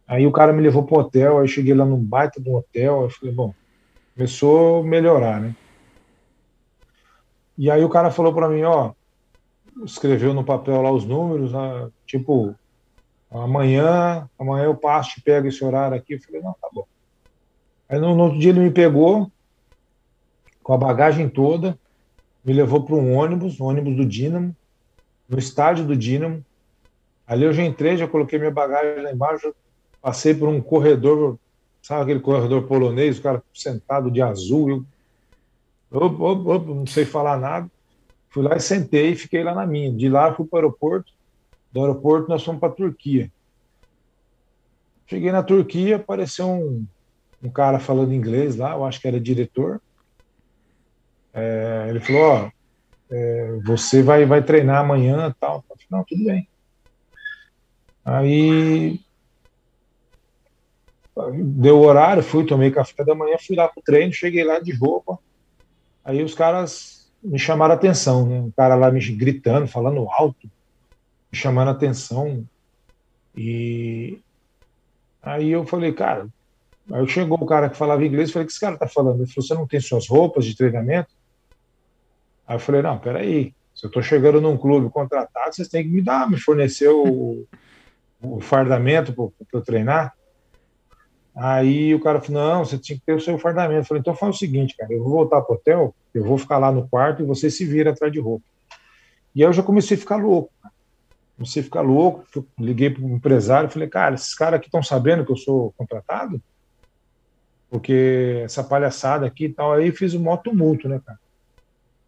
Aí 0.08 0.26
o 0.26 0.32
cara 0.32 0.54
me 0.54 0.62
levou 0.62 0.84
pro 0.84 1.00
hotel, 1.00 1.40
aí 1.40 1.48
cheguei 1.48 1.74
lá 1.74 1.86
num 1.86 2.02
baita 2.02 2.40
do 2.40 2.54
hotel, 2.54 3.04
eu 3.04 3.10
falei, 3.10 3.34
bom, 3.34 3.54
começou 4.16 4.82
a 4.82 4.86
melhorar, 4.86 5.42
né? 5.42 5.56
E 7.58 7.72
aí 7.72 7.84
o 7.84 7.90
cara 7.90 8.12
falou 8.12 8.34
para 8.34 8.50
mim, 8.50 8.64
ó, 8.64 8.94
escreveu 9.84 10.34
no 10.34 10.44
papel 10.44 10.82
lá 10.82 10.92
os 10.92 11.06
números, 11.06 11.52
né? 11.54 11.90
tipo, 12.06 12.56
amanhã, 13.32 14.30
amanhã 14.38 14.66
eu 14.66 14.76
passo, 14.76 15.12
te 15.12 15.22
pego 15.22 15.48
esse 15.48 15.64
horário 15.64 15.98
aqui. 15.98 16.14
Eu 16.14 16.22
falei, 16.22 16.42
não, 16.42 16.54
tá 16.54 16.70
bom. 16.74 16.86
Aí 17.88 18.00
no, 18.00 18.16
no 18.16 18.24
outro 18.24 18.40
dia 18.40 18.50
ele 18.50 18.60
me 18.60 18.72
pegou 18.72 19.32
com 20.64 20.74
a 20.74 20.78
bagagem 20.78 21.30
toda, 21.30 21.78
me 22.44 22.54
levou 22.54 22.84
para 22.84 22.96
um 22.96 23.16
ônibus, 23.16 23.60
um 23.60 23.66
ônibus 23.66 23.96
do 23.96 24.06
Dínamo, 24.06 24.56
no 25.30 25.38
estádio 25.38 25.86
do 25.86 25.96
Dínamo. 25.96 26.44
Ali 27.28 27.46
eu 27.46 27.54
já 27.54 27.64
entrei, 27.64 27.98
já 27.98 28.08
coloquei 28.08 28.40
minha 28.40 28.52
bagagem 28.52 29.04
lá 29.04 29.12
embaixo, 29.12 29.54
passei 30.02 30.34
por 30.34 30.50
um 30.50 30.62
corredor, 30.62 31.38
sabe 31.82 32.04
aquele 32.04 32.20
corredor 32.20 32.64
polonês, 32.68 33.20
o 33.20 33.22
cara 33.22 33.44
sentado 33.54 34.10
de 34.10 34.22
azul, 34.22 34.70
eu, 34.70 34.86
op, 36.02 36.22
op, 36.22 36.50
op, 36.50 36.68
não 36.68 36.86
sei 36.86 37.06
falar 37.06 37.38
nada. 37.38 37.70
Fui 38.30 38.44
lá 38.44 38.56
e 38.56 38.60
sentei 38.60 39.12
e 39.12 39.16
fiquei 39.16 39.44
lá 39.44 39.56
na 39.56 39.66
minha. 39.66 39.92
De 39.94 40.10
lá 40.10 40.34
fui 40.34 40.46
para 40.46 40.58
o 40.58 40.60
aeroporto. 40.60 41.14
Do 41.72 41.82
aeroporto 41.82 42.28
nós 42.28 42.44
fomos 42.44 42.60
para 42.60 42.70
a 42.70 42.76
Turquia. 42.76 43.32
Cheguei 45.08 45.32
na 45.32 45.44
Turquia, 45.44 45.98
apareceu 45.98 46.48
um, 46.48 46.86
um 47.44 47.50
cara 47.50 47.80
falando 47.80 48.14
inglês 48.14 48.56
lá, 48.56 48.74
eu 48.74 48.86
acho 48.86 49.00
que 49.00 49.08
era 49.08 49.20
diretor. 49.20 49.82
É, 51.34 51.88
ele 51.90 52.00
falou: 52.00 52.22
Ó, 52.22 52.52
é, 53.10 53.60
você 53.64 54.02
vai, 54.02 54.26
vai 54.26 54.44
treinar 54.44 54.78
amanhã 54.78 55.34
tal. 55.40 55.58
Eu 55.58 55.76
falei, 55.76 55.88
não, 55.92 56.04
tudo 56.04 56.24
bem. 56.26 56.48
Aí 58.04 59.00
deu 61.34 61.78
o 61.78 61.86
horário, 61.86 62.22
fui, 62.22 62.46
tomei 62.46 62.70
café 62.72 63.04
da 63.04 63.16
manhã, 63.16 63.38
fui 63.40 63.56
lá 63.56 63.68
pro 63.68 63.82
treino, 63.82 64.14
cheguei 64.14 64.44
lá 64.44 64.60
de 64.60 64.74
roupa. 64.74 65.18
Aí 66.04 66.24
os 66.24 66.36
caras 66.36 67.12
me 67.24 67.40
chamaram 67.40 67.74
a 67.74 67.78
atenção, 67.78 68.28
né? 68.28 68.40
Um 68.40 68.52
cara 68.52 68.76
lá 68.76 68.92
me 68.92 69.00
gritando, 69.12 69.68
falando 69.68 70.08
alto, 70.10 70.48
me 71.32 71.38
chamando 71.38 71.70
a 71.70 71.72
atenção. 71.72 72.46
E 73.36 74.20
aí 75.22 75.50
eu 75.50 75.66
falei, 75.66 75.94
cara, 75.94 76.28
aí 76.92 77.08
chegou 77.08 77.38
o 77.40 77.46
cara 77.46 77.70
que 77.70 77.78
falava 77.78 78.06
inglês, 78.06 78.30
eu 78.30 78.34
falei, 78.34 78.46
o 78.46 78.48
que 78.48 78.54
esse 78.54 78.60
cara 78.60 78.78
tá 78.78 78.88
falando? 78.88 79.22
Ele 79.22 79.32
falou, 79.32 79.48
você 79.48 79.54
não 79.54 79.68
tem 79.68 79.80
suas 79.80 80.08
roupas 80.08 80.46
de 80.46 80.56
treinamento? 80.56 81.14
Aí 82.48 82.56
eu 82.56 82.60
falei, 82.60 82.82
não, 82.82 82.98
peraí, 82.98 83.54
se 83.76 83.86
eu 83.86 83.92
tô 83.92 84.02
chegando 84.02 84.40
num 84.40 84.58
clube 84.58 84.90
contratado, 84.90 85.54
vocês 85.54 85.68
têm 85.68 85.84
que 85.84 85.90
me 85.90 86.02
dar, 86.02 86.30
me 86.30 86.40
fornecer 86.40 86.88
o, 86.88 87.46
o 88.22 88.40
fardamento 88.40 89.14
para 89.14 89.60
eu 89.60 89.62
treinar. 89.62 90.14
Aí 91.36 91.94
o 91.94 92.00
cara 92.00 92.22
falou: 92.22 92.42
não, 92.42 92.66
você 92.66 92.78
tinha 92.78 92.98
que 92.98 93.06
ter 93.06 93.14
o 93.14 93.20
seu 93.20 93.38
fardamento. 93.38 93.82
Eu 93.82 93.86
falei: 93.86 94.00
então 94.00 94.16
faz 94.16 94.36
o 94.36 94.40
seguinte, 94.40 94.76
cara, 94.78 94.94
eu 94.94 95.04
vou 95.04 95.12
voltar 95.12 95.42
pro 95.42 95.56
hotel, 95.56 95.94
eu 96.14 96.24
vou 96.24 96.38
ficar 96.38 96.58
lá 96.58 96.72
no 96.72 96.88
quarto 96.88 97.22
e 97.22 97.26
você 97.26 97.52
se 97.52 97.66
vira 97.66 97.92
atrás 97.92 98.14
de 98.14 98.20
roupa. 98.20 98.46
E 99.36 99.44
aí 99.44 99.50
eu 99.50 99.54
já 99.54 99.62
comecei 99.62 99.98
a 99.98 100.00
ficar 100.00 100.16
louco. 100.16 100.50
Comecei 101.36 101.62
a 101.62 101.66
ficar 101.66 101.82
louco, 101.82 102.26
liguei 102.58 102.90
para 102.90 103.04
o 103.04 103.10
empresário 103.10 103.70
falei: 103.70 103.90
cara, 103.90 104.16
esses 104.16 104.34
caras 104.34 104.58
aqui 104.58 104.68
estão 104.68 104.82
sabendo 104.82 105.26
que 105.26 105.32
eu 105.34 105.38
sou 105.38 105.74
contratado? 105.78 106.42
Porque 107.76 108.42
essa 108.46 108.64
palhaçada 108.64 109.26
aqui 109.26 109.46
e 109.46 109.50
tal. 109.50 109.74
Aí 109.74 109.92
fiz 109.92 110.14
um 110.14 110.24
maior 110.24 110.38
tumulto, 110.38 110.88
né, 110.88 111.02
cara? 111.06 111.20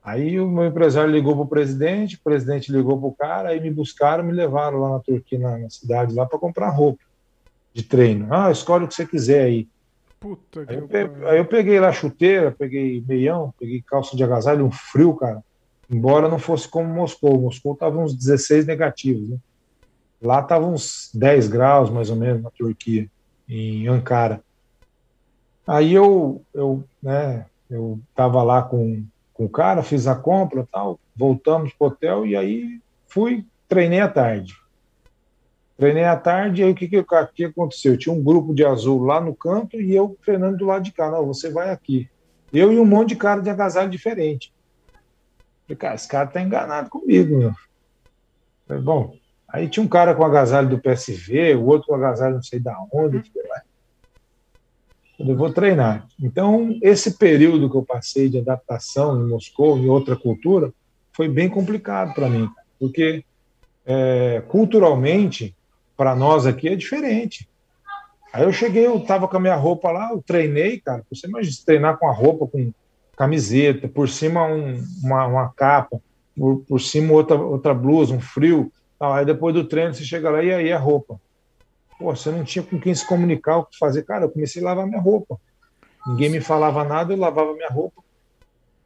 Aí 0.02 0.40
o 0.40 0.50
meu 0.50 0.66
empresário 0.66 1.12
ligou 1.12 1.36
para 1.36 1.44
o 1.44 1.48
presidente, 1.48 2.16
o 2.16 2.24
presidente 2.24 2.72
ligou 2.72 2.98
para 2.98 3.08
o 3.08 3.14
cara, 3.14 3.50
aí 3.50 3.60
me 3.60 3.70
buscaram, 3.70 4.24
me 4.24 4.32
levaram 4.32 4.80
lá 4.80 4.92
na 4.92 5.00
Turquia, 5.00 5.38
na, 5.38 5.58
na 5.58 5.70
cidade, 5.70 6.16
lá 6.16 6.26
para 6.26 6.40
comprar 6.40 6.70
roupa 6.70 7.04
de 7.74 7.84
treino. 7.84 8.34
Ah, 8.34 8.50
escolhe 8.50 8.86
o 8.86 8.88
que 8.88 8.96
você 8.96 9.06
quiser 9.06 9.44
aí. 9.44 9.68
Puta 10.22 10.66
aí, 10.66 10.78
eu 10.78 10.88
peguei, 10.88 11.26
aí 11.28 11.38
eu 11.38 11.46
peguei 11.46 11.80
lá 11.82 11.92
chuteira, 11.92 12.56
peguei 12.58 13.04
meião, 13.06 13.54
peguei 13.60 13.84
calça 13.86 14.16
de 14.16 14.24
agasalho, 14.24 14.66
um 14.66 14.72
frio, 14.72 15.14
cara. 15.16 15.44
Embora 15.90 16.30
não 16.30 16.40
fosse 16.40 16.70
como 16.70 16.88
Moscou. 16.88 17.42
Moscou 17.42 17.76
tava 17.76 18.00
uns 18.00 18.16
16 18.16 18.66
negativos, 18.66 19.28
né? 19.28 19.38
Lá 20.22 20.42
tava 20.42 20.66
uns 20.66 21.12
10 21.14 21.50
graus, 21.50 21.90
mais 21.90 22.10
ou 22.10 22.16
menos, 22.16 22.42
na 22.42 22.52
Turquia, 22.52 23.10
em 23.50 23.90
Ankara. 23.90 24.42
Aí 25.68 25.94
eu, 25.94 26.42
eu, 26.54 26.82
né, 27.04 27.46
eu 27.70 28.00
tava 28.16 28.42
lá 28.42 28.62
com, 28.62 29.04
com 29.34 29.46
o 29.46 29.50
cara, 29.50 29.84
fiz 29.84 30.08
a 30.08 30.16
compra 30.16 30.66
tal, 30.72 30.98
voltamos 31.14 31.74
pro 31.74 31.88
hotel 31.88 32.26
e 32.26 32.38
aí 32.38 32.80
fui, 33.08 33.46
treinei 33.68 34.00
à 34.00 34.08
tarde. 34.08 34.56
Treinei 35.76 36.06
à 36.06 36.16
tarde, 36.16 36.62
e 36.62 36.66
aí 36.66 36.72
o 36.72 36.76
que, 36.76 36.88
que, 36.88 37.06
que 37.36 37.46
aconteceu? 37.46 37.98
Tinha 37.98 38.16
um 38.16 38.24
grupo 38.24 38.56
de 38.56 38.66
azul 38.66 39.04
lá 39.04 39.20
no 39.20 39.36
canto 39.36 39.80
e 39.80 39.94
eu 39.94 40.18
treinando 40.26 40.58
do 40.58 40.66
lado 40.66 40.84
de 40.84 40.92
cá. 40.92 41.12
Não, 41.12 41.26
você 41.28 41.52
vai 41.52 41.70
aqui. 41.70 42.10
Eu 42.52 42.72
e 42.72 42.80
um 42.80 42.86
monte 42.86 43.10
de 43.10 43.16
cara 43.18 43.42
de 43.42 43.50
agasalho 43.50 43.90
diferente. 43.90 44.52
Falei, 45.68 45.78
cara, 45.78 45.96
esse 45.96 46.08
cara 46.08 46.28
tá 46.28 46.42
enganado 46.42 46.90
comigo, 46.90 47.38
meu. 47.38 47.54
Falei, 48.66 48.82
bom, 48.82 49.16
aí 49.48 49.70
tinha 49.70 49.84
um 49.84 49.88
cara 49.88 50.16
com 50.16 50.24
agasalho 50.24 50.70
do 50.70 50.80
PSV, 50.80 51.56
o 51.56 51.66
outro 51.66 51.90
com 51.90 51.96
agasalho 51.96 52.36
não 52.36 52.44
sei 52.44 52.60
da 52.60 52.76
onde. 52.92 53.22
Falei, 53.30 53.48
eu 55.20 55.36
vou 55.36 55.52
treinar. 55.52 56.08
Então, 56.22 56.78
esse 56.82 57.18
período 57.18 57.70
que 57.70 57.76
eu 57.76 57.84
passei 57.84 58.30
de 58.30 58.40
adaptação 58.40 59.20
em 59.20 59.30
Moscou, 59.30 59.78
em 59.78 59.88
outra 59.88 60.16
cultura, 60.16 60.72
foi 61.12 61.28
bem 61.28 61.50
complicado 61.50 62.14
para 62.14 62.30
mim, 62.30 62.48
porque 62.80 63.24
é, 63.86 64.44
culturalmente 64.48 65.56
para 65.96 66.16
nós 66.16 66.46
aqui 66.46 66.70
é 66.70 66.76
diferente. 66.76 67.50
Aí 68.32 68.44
eu 68.44 68.54
cheguei, 68.54 68.86
eu 68.86 69.00
tava 69.00 69.28
com 69.28 69.38
a 69.38 69.40
minha 69.40 69.56
roupa 69.56 69.90
lá, 69.90 70.12
eu 70.12 70.22
treinei, 70.22 70.80
cara. 70.80 71.04
Você 71.10 71.28
imagina 71.28 71.56
treinar 71.66 71.98
com 71.98 72.08
a 72.08 72.14
roupa, 72.14 72.46
com 72.46 72.72
camiseta, 73.16 73.88
por 73.88 74.08
cima 74.08 74.46
um, 74.46 74.84
uma, 75.04 75.26
uma, 75.26 75.50
capa, 75.50 76.00
por, 76.38 76.64
por 76.68 76.80
cima 76.80 77.14
outra, 77.14 77.36
outra 77.36 77.74
blusa, 77.74 78.14
um 78.14 78.20
frio. 78.20 78.72
Aí 79.00 79.26
depois 79.26 79.56
do 79.56 79.64
treino 79.64 79.94
você 79.94 80.04
chega 80.04 80.30
lá 80.30 80.44
e 80.44 80.54
aí 80.54 80.72
a 80.72 80.78
roupa. 80.78 81.20
Pô, 81.98 82.16
você 82.16 82.32
não 82.32 82.44
tinha 82.44 82.64
com 82.64 82.80
quem 82.80 82.94
se 82.94 83.06
comunicar, 83.06 83.58
o 83.58 83.66
que 83.66 83.78
fazer. 83.78 84.04
Cara, 84.04 84.26
eu 84.26 84.30
comecei 84.30 84.62
a 84.62 84.66
lavar 84.66 84.88
minha 84.88 85.02
roupa. 85.02 85.40
Ninguém 86.06 86.30
me 86.30 86.40
falava 86.40 86.84
nada, 86.84 87.14
eu 87.14 87.18
lavava 87.18 87.54
minha 87.54 87.70
roupa. 87.70 88.02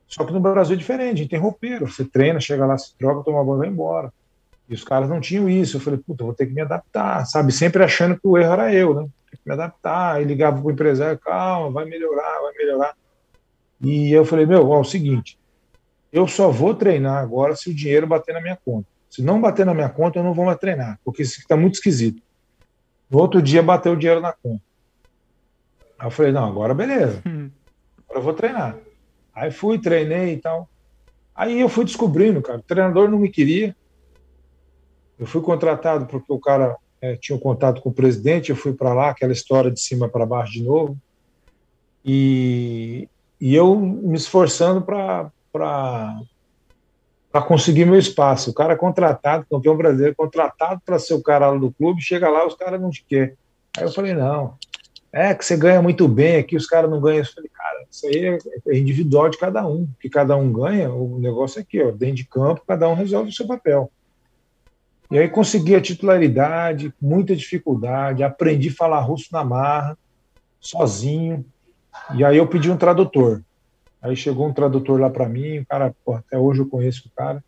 Só 0.07 0.25
que 0.25 0.33
no 0.33 0.39
Brasil 0.39 0.75
é 0.75 0.77
diferente, 0.77 1.13
a 1.13 1.17
gente 1.17 1.29
tem 1.29 1.39
roupeiro. 1.39 1.87
Você 1.87 2.03
treina, 2.03 2.39
chega 2.39 2.65
lá, 2.65 2.77
se 2.77 2.95
troca, 2.97 3.23
toma 3.23 3.43
banho 3.43 3.57
e 3.57 3.59
vai 3.59 3.67
embora. 3.69 4.13
E 4.67 4.73
os 4.73 4.83
caras 4.83 5.09
não 5.09 5.19
tinham 5.21 5.49
isso. 5.49 5.77
Eu 5.77 5.81
falei, 5.81 5.99
puta, 5.99 6.23
vou 6.23 6.33
ter 6.33 6.45
que 6.45 6.53
me 6.53 6.61
adaptar, 6.61 7.25
sabe? 7.25 7.51
Sempre 7.51 7.83
achando 7.83 8.15
que 8.15 8.27
o 8.27 8.37
erro 8.37 8.53
era 8.53 8.73
eu, 8.73 8.93
né? 8.93 9.01
Tem 9.29 9.39
que 9.39 9.47
me 9.47 9.53
adaptar. 9.53 10.21
E 10.21 10.25
ligava 10.25 10.61
pro 10.61 10.71
empresário, 10.71 11.19
calma, 11.19 11.71
vai 11.71 11.85
melhorar, 11.85 12.41
vai 12.41 12.53
melhorar. 12.53 12.95
E 13.81 14.11
eu 14.11 14.23
falei, 14.25 14.45
meu, 14.45 14.67
ó, 14.69 14.77
é 14.77 14.79
o 14.79 14.83
seguinte, 14.83 15.39
eu 16.11 16.27
só 16.27 16.51
vou 16.51 16.75
treinar 16.75 17.17
agora 17.17 17.55
se 17.55 17.69
o 17.69 17.73
dinheiro 17.73 18.05
bater 18.05 18.33
na 18.33 18.41
minha 18.41 18.57
conta. 18.63 18.87
Se 19.09 19.21
não 19.21 19.41
bater 19.41 19.65
na 19.65 19.73
minha 19.73 19.89
conta, 19.89 20.19
eu 20.19 20.23
não 20.23 20.33
vou 20.33 20.45
mais 20.45 20.57
treinar, 20.59 20.99
porque 21.03 21.23
isso 21.23 21.39
está 21.39 21.57
muito 21.57 21.75
esquisito. 21.75 22.21
No 23.11 23.19
outro 23.19 23.41
dia 23.41 23.61
bateu 23.61 23.91
o 23.91 23.97
dinheiro 23.97 24.21
na 24.21 24.31
conta. 24.31 24.63
Aí 25.99 26.07
eu 26.07 26.11
falei, 26.11 26.31
não, 26.31 26.45
agora 26.45 26.73
beleza. 26.73 27.21
Hum. 27.27 27.51
Agora 28.03 28.19
eu 28.19 28.23
vou 28.23 28.33
treinar. 28.33 28.77
Aí 29.35 29.51
fui, 29.51 29.77
treinei 29.77 30.33
e 30.33 30.37
tal. 30.37 30.69
Aí 31.35 31.59
eu 31.59 31.69
fui 31.69 31.83
descobrindo, 31.83 32.41
cara, 32.41 32.59
o 32.59 32.63
treinador 32.63 33.09
não 33.09 33.19
me 33.19 33.29
queria, 33.29 33.75
eu 35.21 35.25
fui 35.27 35.41
contratado 35.41 36.07
porque 36.07 36.31
o 36.33 36.39
cara 36.39 36.75
é, 36.99 37.15
tinha 37.15 37.35
um 37.35 37.39
contato 37.39 37.81
com 37.81 37.89
o 37.89 37.93
presidente, 37.93 38.49
eu 38.49 38.55
fui 38.55 38.73
para 38.73 38.93
lá, 38.93 39.09
aquela 39.09 39.31
história 39.31 39.69
de 39.69 39.79
cima 39.79 40.09
para 40.09 40.25
baixo 40.25 40.53
de 40.53 40.63
novo. 40.63 40.97
E, 42.03 43.07
e 43.39 43.53
eu 43.53 43.75
me 43.79 44.15
esforçando 44.15 44.81
para 44.81 46.19
para 47.31 47.41
conseguir 47.41 47.85
meu 47.85 47.97
espaço. 47.97 48.51
O 48.51 48.53
cara 48.53 48.73
é 48.73 48.77
contratado, 48.77 49.45
campeão 49.49 49.77
brasileiro, 49.77 50.15
contratado 50.15 50.81
para 50.85 50.99
ser 50.99 51.13
o 51.13 51.23
cara 51.23 51.51
do 51.57 51.71
clube, 51.71 52.01
chega 52.01 52.29
lá, 52.29 52.45
os 52.45 52.55
caras 52.55 52.81
não 52.81 52.89
te 52.89 53.03
querem. 53.07 53.35
Aí 53.77 53.83
eu 53.83 53.91
falei, 53.91 54.13
não, 54.13 54.55
é 55.13 55.33
que 55.33 55.45
você 55.45 55.55
ganha 55.55 55.81
muito 55.81 56.07
bem 56.07 56.35
aqui, 56.35 56.57
os 56.57 56.67
caras 56.67 56.89
não 56.89 56.99
ganham. 56.99 57.19
Eu 57.19 57.25
falei, 57.25 57.49
cara, 57.49 57.85
isso 57.89 58.05
aí 58.07 58.25
é, 58.25 58.37
é 58.67 58.77
individual 58.77 59.29
de 59.29 59.37
cada 59.37 59.65
um, 59.65 59.87
que 59.99 60.09
cada 60.09 60.35
um 60.35 60.51
ganha, 60.51 60.91
o 60.91 61.19
negócio 61.19 61.59
é 61.59 61.61
aqui, 61.61 61.81
ó, 61.81 61.91
dentro 61.91 62.15
de 62.15 62.27
campo, 62.27 62.63
cada 62.67 62.89
um 62.89 62.93
resolve 62.93 63.29
o 63.29 63.33
seu 63.33 63.47
papel. 63.47 63.89
E 65.09 65.19
aí 65.19 65.27
consegui 65.27 65.75
a 65.75 65.81
titularidade, 65.81 66.93
muita 67.01 67.35
dificuldade, 67.35 68.23
aprendi 68.23 68.69
a 68.69 68.73
falar 68.73 69.01
russo 69.01 69.27
na 69.31 69.43
marra, 69.43 69.97
sozinho. 70.59 71.45
E 72.15 72.23
aí 72.23 72.37
eu 72.37 72.47
pedi 72.47 72.71
um 72.71 72.77
tradutor. 72.77 73.41
Aí 74.01 74.15
chegou 74.15 74.47
um 74.47 74.53
tradutor 74.53 74.99
lá 74.99 75.09
para 75.09 75.29
mim, 75.29 75.59
o 75.59 75.65
cara, 75.65 75.93
pô, 76.03 76.13
até 76.13 76.37
hoje 76.37 76.61
eu 76.61 76.67
conheço 76.67 77.07
o 77.07 77.11
cara. 77.15 77.43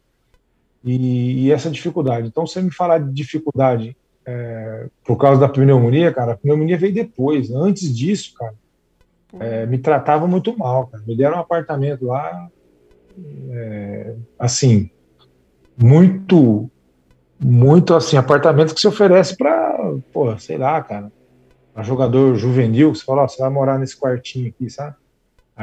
E, 0.84 1.46
e, 1.46 1.52
essa 1.52 1.72
dificuldade. 1.72 2.28
Então, 2.28 2.46
você 2.46 2.62
me 2.62 2.72
falar 2.72 3.00
de 3.00 3.12
dificuldade 3.12 3.96
é, 4.26 4.88
por 5.04 5.18
causa 5.18 5.40
da 5.40 5.50
pneumonia, 5.50 6.14
cara, 6.14 6.34
a 6.34 6.38
pneumonia 6.38 6.78
veio 6.78 6.94
depois. 6.94 7.52
Antes 7.52 7.96
disso, 7.96 8.34
cara, 8.38 8.54
é, 9.40 9.66
me 9.66 9.78
tratava 9.78 10.28
muito 10.28 10.56
mal, 10.58 10.88
cara. 10.88 11.04
Me 11.08 11.16
deram 11.16 11.38
um 11.38 11.40
apartamento 11.40 12.06
lá, 12.06 12.50
é, 13.50 14.16
assim, 14.38 14.90
muito, 15.78 16.70
muito 17.40 17.94
assim, 17.94 18.18
apartamento 18.18 18.76
que 18.76 18.82
se 18.82 18.88
oferece 18.88 19.36
para, 19.36 19.94
pô, 20.12 20.38
sei 20.38 20.58
lá, 20.58 20.82
cara, 20.82 21.12
para 21.74 21.84
jogador 21.84 22.36
juvenil, 22.36 22.92
que 22.92 23.00
você 23.00 23.06
fala, 23.06 23.24
ó, 23.24 23.28
você 23.28 23.42
vai 23.42 23.50
morar 23.50 23.80
nesse 23.80 23.98
quartinho 23.98 24.50
aqui, 24.50 24.70
sabe? 24.70 24.96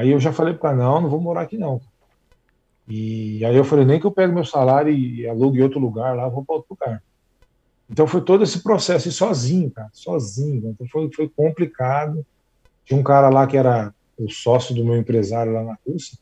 Aí 0.01 0.12
eu 0.12 0.18
já 0.18 0.32
falei 0.32 0.55
para 0.55 0.74
não, 0.74 0.98
não 0.98 1.11
vou 1.11 1.20
morar 1.20 1.42
aqui 1.42 1.59
não. 1.59 1.78
E 2.88 3.44
aí 3.44 3.55
eu 3.55 3.64
falei, 3.64 3.84
nem 3.84 4.01
que 4.01 4.07
eu 4.07 4.11
pegue 4.11 4.32
meu 4.32 4.46
salário 4.46 4.90
e 4.90 5.28
alugue 5.28 5.59
em 5.59 5.62
outro 5.62 5.78
lugar 5.78 6.16
lá, 6.16 6.26
vou 6.26 6.42
para 6.42 6.57
outro 6.57 6.70
lugar. 6.70 7.03
Então 7.88 8.07
foi 8.07 8.22
todo 8.22 8.42
esse 8.42 8.62
processo 8.62 9.09
e 9.09 9.12
sozinho, 9.12 9.70
cara, 9.70 9.90
sozinho. 9.92 10.70
Então 10.70 10.86
foi, 10.88 11.11
foi 11.14 11.28
complicado. 11.28 12.24
Tinha 12.82 12.98
um 12.98 13.03
cara 13.03 13.28
lá 13.28 13.46
que 13.46 13.59
era 13.59 13.92
o 14.16 14.30
sócio 14.30 14.74
do 14.74 14.82
meu 14.82 14.96
empresário 14.96 15.53
lá 15.53 15.62
na 15.62 15.76
Rússia. 15.86 16.16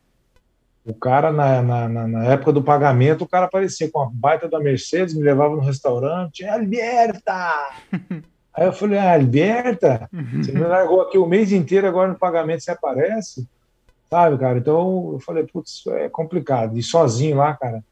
O 0.84 0.92
cara, 0.92 1.30
na, 1.30 1.62
na, 1.62 2.08
na 2.08 2.24
época 2.24 2.52
do 2.52 2.64
pagamento, 2.64 3.22
o 3.22 3.28
cara 3.28 3.46
aparecia 3.46 3.88
com 3.92 4.00
a 4.00 4.10
baita 4.12 4.48
da 4.48 4.58
Mercedes, 4.58 5.14
me 5.14 5.22
levava 5.22 5.54
no 5.54 5.62
restaurante, 5.62 6.44
Alberta! 6.44 7.70
Aí 8.52 8.66
eu 8.66 8.72
falei, 8.72 8.98
ah, 8.98 9.14
Alberta, 9.14 10.10
você 10.34 10.50
me 10.50 10.64
largou 10.64 11.00
aqui 11.00 11.16
o 11.16 11.26
mês 11.26 11.52
inteiro, 11.52 11.86
agora 11.86 12.08
no 12.08 12.18
pagamento 12.18 12.64
você 12.64 12.72
aparece? 12.72 13.46
Sabe, 14.10 14.38
cara? 14.38 14.58
Então 14.58 15.10
eu 15.12 15.20
falei, 15.20 15.44
putz, 15.44 15.86
é 15.88 16.08
complicado. 16.08 16.78
E 16.78 16.82
sozinho 16.82 17.36
lá, 17.36 17.54
cara. 17.54 17.84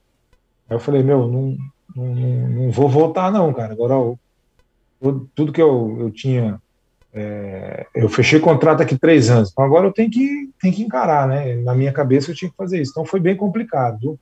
Aí 0.68 0.76
eu 0.76 0.80
falei, 0.80 1.02
meu, 1.02 1.28
não, 1.28 1.56
não, 1.94 2.14
não 2.48 2.70
vou 2.70 2.88
voltar, 2.88 3.30
não, 3.30 3.52
cara. 3.52 3.72
Agora, 3.74 3.94
eu, 3.94 5.28
tudo 5.34 5.52
que 5.52 5.60
eu, 5.60 5.96
eu 6.00 6.10
tinha. 6.10 6.60
É, 7.12 7.86
eu 7.94 8.08
fechei 8.08 8.40
contrato 8.40 8.82
aqui 8.82 8.98
três 8.98 9.30
anos. 9.30 9.50
Então 9.50 9.64
agora 9.64 9.86
eu 9.86 9.92
tenho 9.92 10.10
que, 10.10 10.50
tenho 10.60 10.74
que 10.74 10.82
encarar, 10.82 11.28
né? 11.28 11.54
Na 11.56 11.74
minha 11.74 11.92
cabeça 11.92 12.30
eu 12.30 12.34
tinha 12.34 12.50
que 12.50 12.56
fazer 12.56 12.80
isso. 12.80 12.92
Então 12.92 13.04
foi 13.04 13.20
bem 13.20 13.36
complicado. 13.36 13.98
Viu? 13.98 14.20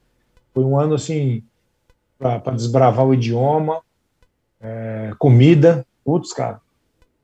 Foi 0.52 0.64
um 0.64 0.78
ano, 0.78 0.94
assim, 0.94 1.42
para 2.18 2.54
desbravar 2.54 3.06
o 3.06 3.14
idioma, 3.14 3.80
é, 4.60 5.12
comida. 5.18 5.86
Putz, 6.04 6.32
cara. 6.32 6.60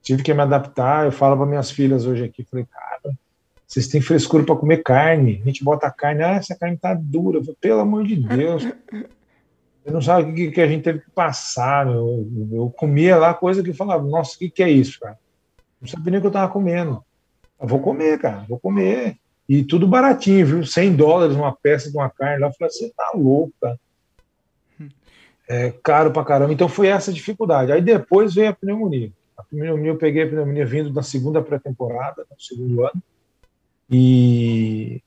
Tive 0.01 0.23
que 0.23 0.33
me 0.33 0.43
adaptar. 0.43 1.07
Eu 1.07 1.13
falo 1.13 1.37
para 1.37 1.47
minhas 1.47 1.71
filhas 1.71 2.07
hoje 2.07 2.25
aqui, 2.25 2.45
falei, 2.45 2.65
cara 2.67 2.90
vocês 3.71 3.87
têm 3.87 4.01
frescura 4.01 4.43
para 4.43 4.57
comer 4.57 4.83
carne. 4.83 5.41
A 5.45 5.47
gente 5.47 5.63
bota 5.63 5.87
a 5.87 5.93
carne, 5.93 6.25
ah, 6.25 6.35
essa 6.35 6.57
carne 6.57 6.77
tá 6.77 6.93
dura. 6.93 7.41
Pelo 7.61 7.79
amor 7.79 8.05
de 8.05 8.17
Deus. 8.17 8.65
Você 8.65 9.93
não 9.93 10.03
sabe 10.03 10.33
o 10.33 10.35
que, 10.35 10.51
que 10.51 10.61
a 10.61 10.67
gente 10.67 10.83
teve 10.83 10.99
que 10.99 11.11
passar. 11.11 11.87
Eu, 11.87 12.29
eu 12.51 12.69
comia 12.77 13.17
lá 13.17 13.33
coisa 13.33 13.63
que 13.63 13.71
eu 13.71 13.75
falava, 13.75 14.03
nossa, 14.03 14.35
o 14.35 14.39
que, 14.41 14.51
que 14.51 14.63
é 14.65 14.69
isso, 14.69 14.99
cara? 14.99 15.17
Não 15.81 15.87
sabia 15.87 16.11
nem 16.11 16.19
o 16.19 16.21
que 16.21 16.27
eu 16.27 16.33
tava 16.33 16.53
comendo. 16.53 17.01
Eu 17.63 17.69
vou 17.69 17.79
comer, 17.79 18.19
cara, 18.19 18.45
vou 18.49 18.59
comer. 18.59 19.17
E 19.49 19.63
tudo 19.63 19.87
baratinho, 19.87 20.45
viu? 20.45 20.67
100 20.67 20.97
dólares 20.97 21.37
uma 21.37 21.55
peça 21.55 21.93
de 21.93 21.97
uma 21.97 22.11
carne 22.11 22.41
lá. 22.41 22.49
Eu 22.49 22.53
falei, 22.55 22.73
você 22.73 22.93
tá 22.97 23.13
louco, 23.15 23.53
cara. 23.61 23.79
É 25.49 25.73
caro 25.81 26.11
pra 26.11 26.25
caramba. 26.25 26.53
Então 26.53 26.69
foi 26.69 26.89
essa 26.89 27.13
dificuldade. 27.13 27.71
Aí 27.71 27.81
depois 27.81 28.35
veio 28.35 28.51
a 28.51 28.53
pneumonia. 28.53 29.13
A 29.39 29.45
pneumonia, 29.45 29.93
eu 29.93 29.97
peguei 29.97 30.25
a 30.25 30.29
pneumonia 30.29 30.67
vindo 30.67 30.91
da 30.91 31.05
segunda 31.05 31.41
pré-temporada, 31.41 32.27
no 32.29 32.41
segundo 32.41 32.85
ano. 32.85 33.01
E, 33.91 35.03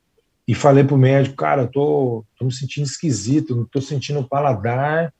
e 0.47 0.53
falei 0.53 0.83
pro 0.83 0.97
médico, 0.97 1.35
cara, 1.35 1.63
eu 1.63 1.67
tô, 1.67 2.25
tô 2.37 2.45
me 2.45 2.53
sentindo 2.53 2.85
esquisito, 2.85 3.55
não 3.55 3.65
tô 3.65 3.79
sentindo 3.79 4.27
paladar 4.27 5.13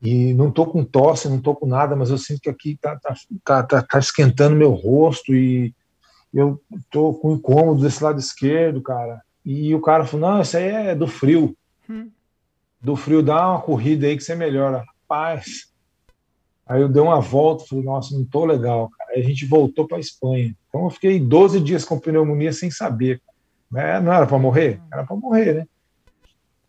e 0.00 0.34
não 0.34 0.50
tô 0.50 0.66
com 0.66 0.84
tosse, 0.84 1.28
não 1.28 1.40
tô 1.40 1.54
com 1.54 1.66
nada, 1.66 1.96
mas 1.96 2.10
eu 2.10 2.18
sinto 2.18 2.40
que 2.40 2.50
aqui 2.50 2.78
tá, 2.80 2.98
tá, 2.98 3.14
tá, 3.44 3.62
tá, 3.62 3.82
tá 3.82 3.98
esquentando 3.98 4.56
meu 4.56 4.72
rosto 4.72 5.34
e 5.34 5.72
eu 6.34 6.60
tô 6.90 7.14
com 7.14 7.34
incômodo 7.34 7.82
desse 7.82 8.02
lado 8.02 8.18
esquerdo, 8.18 8.82
cara. 8.82 9.22
E 9.44 9.74
o 9.74 9.80
cara 9.80 10.04
falou, 10.04 10.30
não, 10.30 10.42
isso 10.42 10.56
aí 10.56 10.64
é 10.64 10.94
do 10.94 11.06
frio. 11.06 11.56
Hum. 11.88 12.10
Do 12.80 12.96
frio, 12.96 13.22
dá 13.22 13.50
uma 13.50 13.60
corrida 13.60 14.06
aí 14.06 14.16
que 14.16 14.24
você 14.24 14.34
melhora. 14.34 14.84
Rapaz, 15.02 15.72
Aí 16.66 16.80
eu 16.80 16.88
dei 16.88 17.02
uma 17.02 17.20
volta, 17.20 17.66
falei, 17.66 17.84
nossa, 17.84 18.16
não 18.16 18.24
tô 18.24 18.44
legal, 18.44 18.88
cara. 18.90 19.12
Aí 19.12 19.20
a 19.20 19.24
gente 19.24 19.44
voltou 19.44 19.86
para 19.86 19.98
Espanha. 19.98 20.56
Então 20.72 20.84
eu 20.84 20.90
fiquei 20.90 21.20
12 21.20 21.60
dias 21.60 21.84
com 21.84 22.00
pneumonia 22.00 22.50
sem 22.50 22.70
saber. 22.70 23.20
Né? 23.70 24.00
Não 24.00 24.10
era 24.10 24.26
para 24.26 24.38
morrer? 24.38 24.80
Era 24.90 25.04
para 25.04 25.14
morrer, 25.14 25.54
né? 25.54 25.66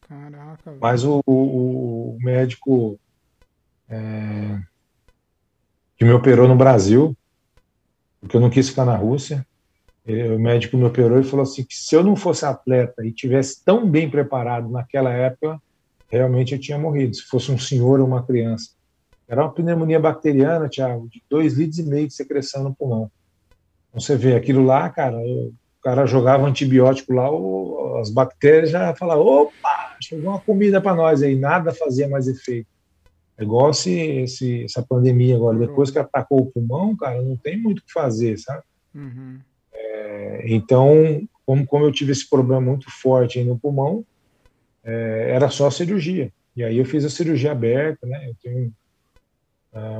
Caraca. 0.01 0.75
Mas 0.81 1.05
o, 1.05 1.21
o, 1.25 2.15
o 2.15 2.17
médico 2.19 2.99
é, 3.89 4.59
que 5.95 6.03
me 6.03 6.11
operou 6.11 6.49
no 6.49 6.55
Brasil, 6.55 7.15
porque 8.19 8.35
eu 8.35 8.41
não 8.41 8.49
quis 8.49 8.67
ficar 8.67 8.83
na 8.83 8.95
Rússia, 8.97 9.47
ele, 10.05 10.35
o 10.35 10.39
médico 10.39 10.75
me 10.75 10.83
operou 10.83 11.17
e 11.17 11.23
falou 11.23 11.43
assim 11.43 11.63
que 11.63 11.75
se 11.75 11.95
eu 11.95 12.03
não 12.03 12.17
fosse 12.17 12.45
atleta 12.45 13.05
e 13.05 13.11
tivesse 13.13 13.63
tão 13.63 13.89
bem 13.89 14.09
preparado 14.09 14.69
naquela 14.69 15.13
época, 15.13 15.61
realmente 16.09 16.53
eu 16.53 16.59
tinha 16.59 16.77
morrido. 16.77 17.15
Se 17.15 17.23
fosse 17.23 17.49
um 17.53 17.57
senhor 17.57 18.01
ou 18.01 18.07
uma 18.07 18.21
criança. 18.21 18.71
Era 19.29 19.43
uma 19.43 19.53
pneumonia 19.53 19.99
bacteriana, 19.99 20.67
Thiago, 20.67 21.07
de 21.07 21.23
2 21.29 21.53
litros 21.53 21.79
e 21.79 21.83
meio 21.83 22.07
de 22.07 22.13
secreção 22.13 22.63
no 22.63 22.75
pulmão. 22.75 23.09
Você 23.93 24.15
vê 24.15 24.35
aquilo 24.35 24.63
lá, 24.63 24.89
cara, 24.89 25.17
o 25.17 25.53
cara 25.81 26.05
jogava 26.05 26.47
antibiótico 26.47 27.13
lá, 27.13 27.29
as 27.99 28.09
bactérias 28.09 28.71
já 28.71 28.95
falavam, 28.95 29.25
opa, 29.25 29.95
chegou 30.01 30.31
uma 30.31 30.39
comida 30.39 30.81
para 30.81 30.95
nós 30.95 31.21
aí, 31.21 31.35
nada 31.35 31.73
fazia 31.73 32.09
mais 32.09 32.27
efeito. 32.27 32.67
É 33.37 33.43
igual 33.43 33.71
esse, 33.71 33.91
esse, 33.91 34.63
essa 34.63 34.81
pandemia 34.81 35.35
agora, 35.35 35.57
depois 35.57 35.91
que 35.91 35.99
atacou 35.99 36.41
o 36.41 36.45
pulmão, 36.45 36.95
cara, 36.95 37.21
não 37.21 37.35
tem 37.35 37.57
muito 37.57 37.79
o 37.79 37.83
que 37.83 37.91
fazer, 37.91 38.37
sabe? 38.37 38.63
Uhum. 38.93 39.39
É, 39.73 40.43
então, 40.47 41.27
como, 41.45 41.65
como 41.65 41.85
eu 41.85 41.91
tive 41.91 42.11
esse 42.11 42.29
problema 42.29 42.61
muito 42.61 42.89
forte 42.89 43.39
aí 43.39 43.45
no 43.45 43.57
pulmão, 43.57 44.05
é, 44.83 45.31
era 45.31 45.49
só 45.49 45.69
cirurgia. 45.69 46.31
E 46.55 46.63
aí 46.63 46.77
eu 46.77 46.85
fiz 46.85 47.03
a 47.03 47.09
cirurgia 47.09 47.51
aberta, 47.51 48.05
né? 48.05 48.29
Eu 48.29 48.35
tenho 48.41 48.73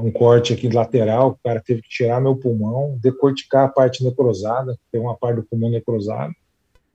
um 0.02 0.12
corte 0.12 0.54
aqui 0.54 0.70
lateral, 0.70 1.30
o 1.30 1.40
cara 1.44 1.60
teve 1.60 1.82
que 1.82 1.90
tirar 1.90 2.22
meu 2.22 2.36
pulmão, 2.36 2.98
decorticar 3.02 3.66
a 3.66 3.68
parte 3.68 4.04
necrosada, 4.04 4.78
tem 4.92 5.02
uma 5.02 5.16
parte 5.16 5.38
do 5.38 5.44
pulmão 5.44 5.70
necrosada. 5.70 6.34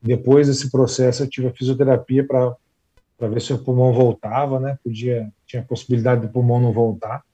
Depois 0.01 0.47
desse 0.47 0.71
processo, 0.71 1.25
eu 1.25 1.29
tive 1.29 1.49
a 1.49 1.53
fisioterapia 1.53 2.25
para 2.25 2.57
ver 3.29 3.43
se 3.43 3.53
o 3.53 3.59
pulmão 3.59 3.93
voltava, 3.93 4.61
né? 4.61 4.79
Podia, 4.85 5.29
tinha 5.45 5.61
a 5.61 5.65
possibilidade 5.65 6.21
do 6.21 6.29
pulmão 6.29 6.61
não 6.61 6.73
voltar. 6.73 7.25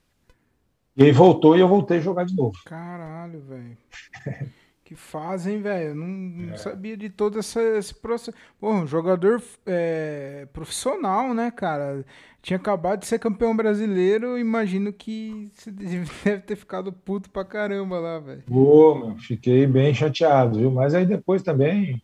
E 0.97 1.03
aí 1.03 1.11
voltou 1.11 1.55
e 1.55 1.59
eu 1.59 1.67
voltei 1.67 1.97
a 1.97 2.01
jogar 2.01 2.25
de 2.25 2.35
novo. 2.35 2.57
Caralho, 2.65 3.39
velho. 3.41 3.77
que 4.85 4.95
fazem, 4.95 5.61
velho. 5.61 5.95
Não, 5.95 6.07
não 6.07 6.53
é. 6.53 6.57
sabia 6.57 6.95
de 6.95 7.09
todo 7.09 7.39
essa, 7.39 7.61
esse 7.61 7.93
processo. 7.93 8.37
Pô, 8.59 8.71
um 8.71 8.87
jogador 8.87 9.41
é, 9.65 10.47
profissional, 10.53 11.33
né, 11.33 11.51
cara? 11.51 12.05
tinha 12.45 12.57
acabado 12.57 12.99
de 12.99 13.07
ser 13.07 13.17
campeão 13.17 13.57
brasileiro, 13.57 14.37
imagino 14.37 14.93
que 14.93 15.49
você 15.51 15.71
deve 16.23 16.41
ter 16.41 16.55
ficado 16.55 16.93
puto 16.93 17.27
pra 17.27 17.43
caramba 17.43 17.97
lá, 17.97 18.19
velho. 18.19 18.43
Pô, 18.45 18.93
meu, 18.93 19.17
fiquei 19.17 19.65
bem 19.65 19.91
chateado, 19.95 20.59
viu? 20.59 20.69
Mas 20.69 20.93
aí 20.93 21.07
depois 21.07 21.41
também 21.41 21.99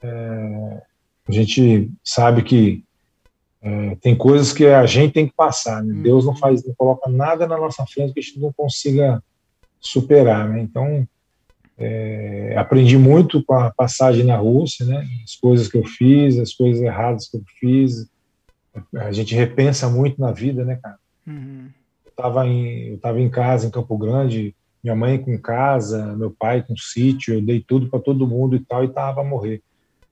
é, 0.00 0.82
a 1.28 1.32
gente 1.32 1.90
sabe 2.04 2.42
que 2.44 2.84
é, 3.60 3.96
tem 3.96 4.14
coisas 4.16 4.52
que 4.52 4.64
a 4.64 4.86
gente 4.86 5.14
tem 5.14 5.26
que 5.26 5.34
passar, 5.34 5.82
né? 5.82 5.92
Hum. 5.92 6.02
Deus 6.02 6.24
não 6.24 6.36
faz, 6.36 6.64
não 6.64 6.72
coloca 6.76 7.10
nada 7.10 7.44
na 7.44 7.58
nossa 7.58 7.84
frente 7.84 8.12
que 8.12 8.20
a 8.20 8.22
gente 8.22 8.38
não 8.38 8.52
consiga 8.52 9.20
superar, 9.80 10.48
né? 10.48 10.60
Então 10.60 11.04
é, 11.78 12.54
aprendi 12.56 12.98
muito 12.98 13.42
com 13.44 13.54
a 13.54 13.70
passagem 13.70 14.24
na 14.24 14.36
Rússia, 14.36 14.84
né? 14.84 15.06
As 15.22 15.36
coisas 15.36 15.68
que 15.68 15.78
eu 15.78 15.84
fiz, 15.84 16.38
as 16.38 16.52
coisas 16.52 16.82
erradas 16.82 17.28
que 17.28 17.36
eu 17.36 17.42
fiz, 17.60 18.10
a 18.96 19.12
gente 19.12 19.34
repensa 19.34 19.88
muito 19.88 20.20
na 20.20 20.32
vida, 20.32 20.64
né, 20.64 20.76
cara? 20.82 20.98
Uhum. 21.26 21.68
Eu 22.04 22.10
estava 22.10 22.46
em, 22.46 22.88
eu 22.88 22.98
tava 22.98 23.20
em 23.20 23.30
casa, 23.30 23.66
em 23.66 23.70
Campo 23.70 23.96
Grande, 23.96 24.54
minha 24.82 24.96
mãe 24.96 25.18
com 25.18 25.38
casa, 25.38 26.16
meu 26.16 26.32
pai 26.32 26.62
com 26.62 26.76
sítio, 26.76 27.34
eu 27.34 27.42
dei 27.42 27.60
tudo 27.60 27.88
para 27.88 28.00
todo 28.00 28.26
mundo 28.26 28.56
e 28.56 28.60
tal, 28.60 28.82
e 28.82 28.88
tava 28.88 29.20
a 29.20 29.24
morrer. 29.24 29.62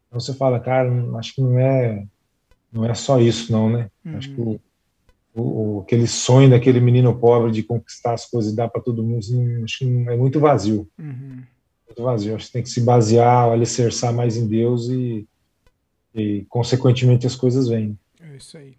Então 0.07 0.21
você 0.21 0.33
fala, 0.33 0.61
cara, 0.61 0.89
acho 1.19 1.35
que 1.35 1.41
não 1.41 1.59
é, 1.59 2.07
não 2.73 2.85
é 2.85 2.95
só 2.95 3.21
isso, 3.21 3.51
não, 3.51 3.69
né? 3.69 3.91
Uhum. 4.05 4.17
Acho 4.17 4.33
que 4.33 4.41
o, 4.41 4.61
o, 5.35 5.81
aquele 5.81 6.07
sonho 6.07 6.49
daquele 6.49 6.81
menino 6.81 7.19
pobre 7.19 7.51
de 7.51 7.65
conquistar 7.65 8.15
as 8.15 8.25
coisas 8.25 8.53
e 8.53 8.57
dar 8.57 8.69
para 8.69 8.81
todo 8.81 9.03
mundo, 9.03 9.19
assim, 9.19 9.65
acho 9.65 9.79
que 9.79 9.85
é 9.85 10.17
muito 10.17 10.39
vazio. 10.39 10.89
Uhum. 10.97 11.43
Muito 11.87 12.03
vazio. 12.03 12.35
Acho 12.35 12.47
que 12.47 12.53
tem 12.53 12.63
que 12.63 12.71
se 12.71 12.81
basear, 12.81 13.51
alicerçar 13.51 14.13
mais 14.13 14.37
em 14.37 14.47
Deus 14.47 14.89
e, 14.89 15.27
e 16.15 16.45
consequentemente, 16.49 17.27
as 17.27 17.37
coisas 17.37 17.69
vêm 17.69 17.99
isso 18.37 18.57
aí. 18.57 18.77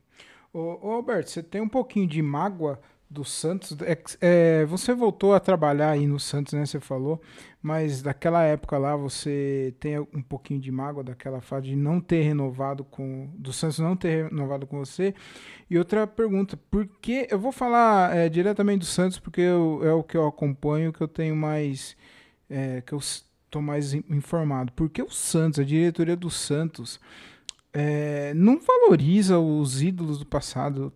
Ô, 0.53 0.87
ô 0.87 0.91
Alberto, 0.91 1.29
você 1.29 1.43
tem 1.43 1.61
um 1.61 1.69
pouquinho 1.69 2.07
de 2.07 2.21
mágoa 2.21 2.79
do 3.09 3.23
Santos. 3.23 3.75
É, 3.81 3.97
é, 4.21 4.65
você 4.65 4.93
voltou 4.93 5.33
a 5.33 5.39
trabalhar 5.39 5.91
aí 5.91 6.05
no 6.05 6.19
Santos, 6.19 6.53
né? 6.53 6.65
Você 6.65 6.79
falou, 6.79 7.21
mas 7.61 8.01
daquela 8.01 8.43
época 8.43 8.77
lá 8.77 8.95
você 8.95 9.73
tem 9.79 9.99
um 9.99 10.21
pouquinho 10.21 10.59
de 10.59 10.71
mágoa 10.71 11.03
daquela 11.03 11.41
fase 11.41 11.67
de 11.67 11.75
não 11.75 11.99
ter 11.99 12.21
renovado 12.21 12.83
com. 12.83 13.29
do 13.35 13.51
Santos 13.53 13.79
não 13.79 13.95
ter 13.95 14.25
renovado 14.25 14.65
com 14.67 14.79
você. 14.79 15.13
E 15.69 15.77
outra 15.77 16.05
pergunta, 16.07 16.57
por 16.69 16.87
que. 17.01 17.27
Eu 17.29 17.39
vou 17.39 17.51
falar 17.51 18.15
é, 18.15 18.29
diretamente 18.29 18.79
do 18.79 18.85
Santos, 18.85 19.19
porque 19.19 19.41
eu, 19.41 19.81
é 19.83 19.93
o 19.93 20.03
que 20.03 20.17
eu 20.17 20.27
acompanho, 20.27 20.93
que 20.93 21.01
eu 21.01 21.07
tenho 21.07 21.35
mais. 21.35 21.95
É, 22.49 22.81
que 22.81 22.93
eu 22.93 22.99
estou 22.99 23.61
mais 23.61 23.93
informado. 23.93 24.71
Por 24.71 24.89
que 24.89 25.01
o 25.01 25.09
Santos, 25.09 25.59
a 25.59 25.63
diretoria 25.63 26.15
do 26.15 26.29
Santos 26.29 26.99
é, 27.73 28.33
não 28.33 28.59
valoriza 28.59 29.37
os 29.37 29.81
ídolos 29.81 30.17
do 30.19 30.25
passado. 30.25 30.91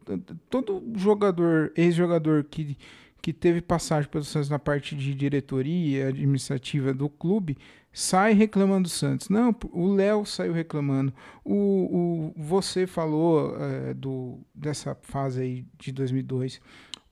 Todo 0.49 0.83
jogador, 0.95 1.71
ex-jogador 1.75 2.43
que, 2.43 2.77
que 3.21 3.31
teve 3.31 3.61
passagem 3.61 4.09
pelo 4.09 4.23
Santos 4.23 4.49
na 4.49 4.57
parte 4.57 4.95
de 4.95 5.13
diretoria 5.13 6.07
administrativa 6.07 6.93
do 6.93 7.07
clube, 7.07 7.55
sai 7.93 8.33
reclamando 8.33 8.83
do 8.83 8.89
Santos. 8.89 9.29
Não, 9.29 9.55
o 9.71 9.93
Léo 9.93 10.25
saiu 10.25 10.53
reclamando. 10.53 11.13
O, 11.43 11.53
o, 11.55 12.33
você 12.35 12.87
falou 12.87 13.55
é, 13.59 13.93
do, 13.93 14.39
dessa 14.55 14.95
fase 15.03 15.41
aí 15.41 15.65
de 15.77 15.91
2002. 15.91 16.59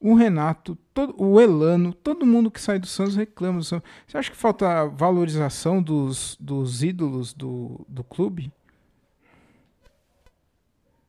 O 0.02 0.14
Renato, 0.14 0.78
todo, 0.94 1.14
o 1.22 1.42
Elano, 1.42 1.94
todo 1.94 2.26
mundo 2.26 2.50
que 2.50 2.62
sai 2.62 2.80
do 2.80 2.88
Santos 2.88 3.18
reclama 3.18 3.60
do 3.60 3.66
Santos. 3.66 3.90
Você 4.08 4.18
acha 4.18 4.32
que 4.32 4.38
falta 4.38 4.86
valorização 4.88 5.82
dos, 5.82 6.38
dos 6.40 6.82
ídolos 6.82 7.34
do, 7.34 7.86
do 7.88 8.04
clube? 8.04 8.50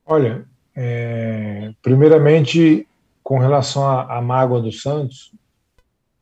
Olha, 0.04 0.44
é, 0.74 1.72
primeiramente, 1.80 2.84
com 3.22 3.38
relação 3.38 3.88
à, 3.88 4.20
mágoa 4.20 4.60
do 4.60 4.72
Santos, 4.72 5.32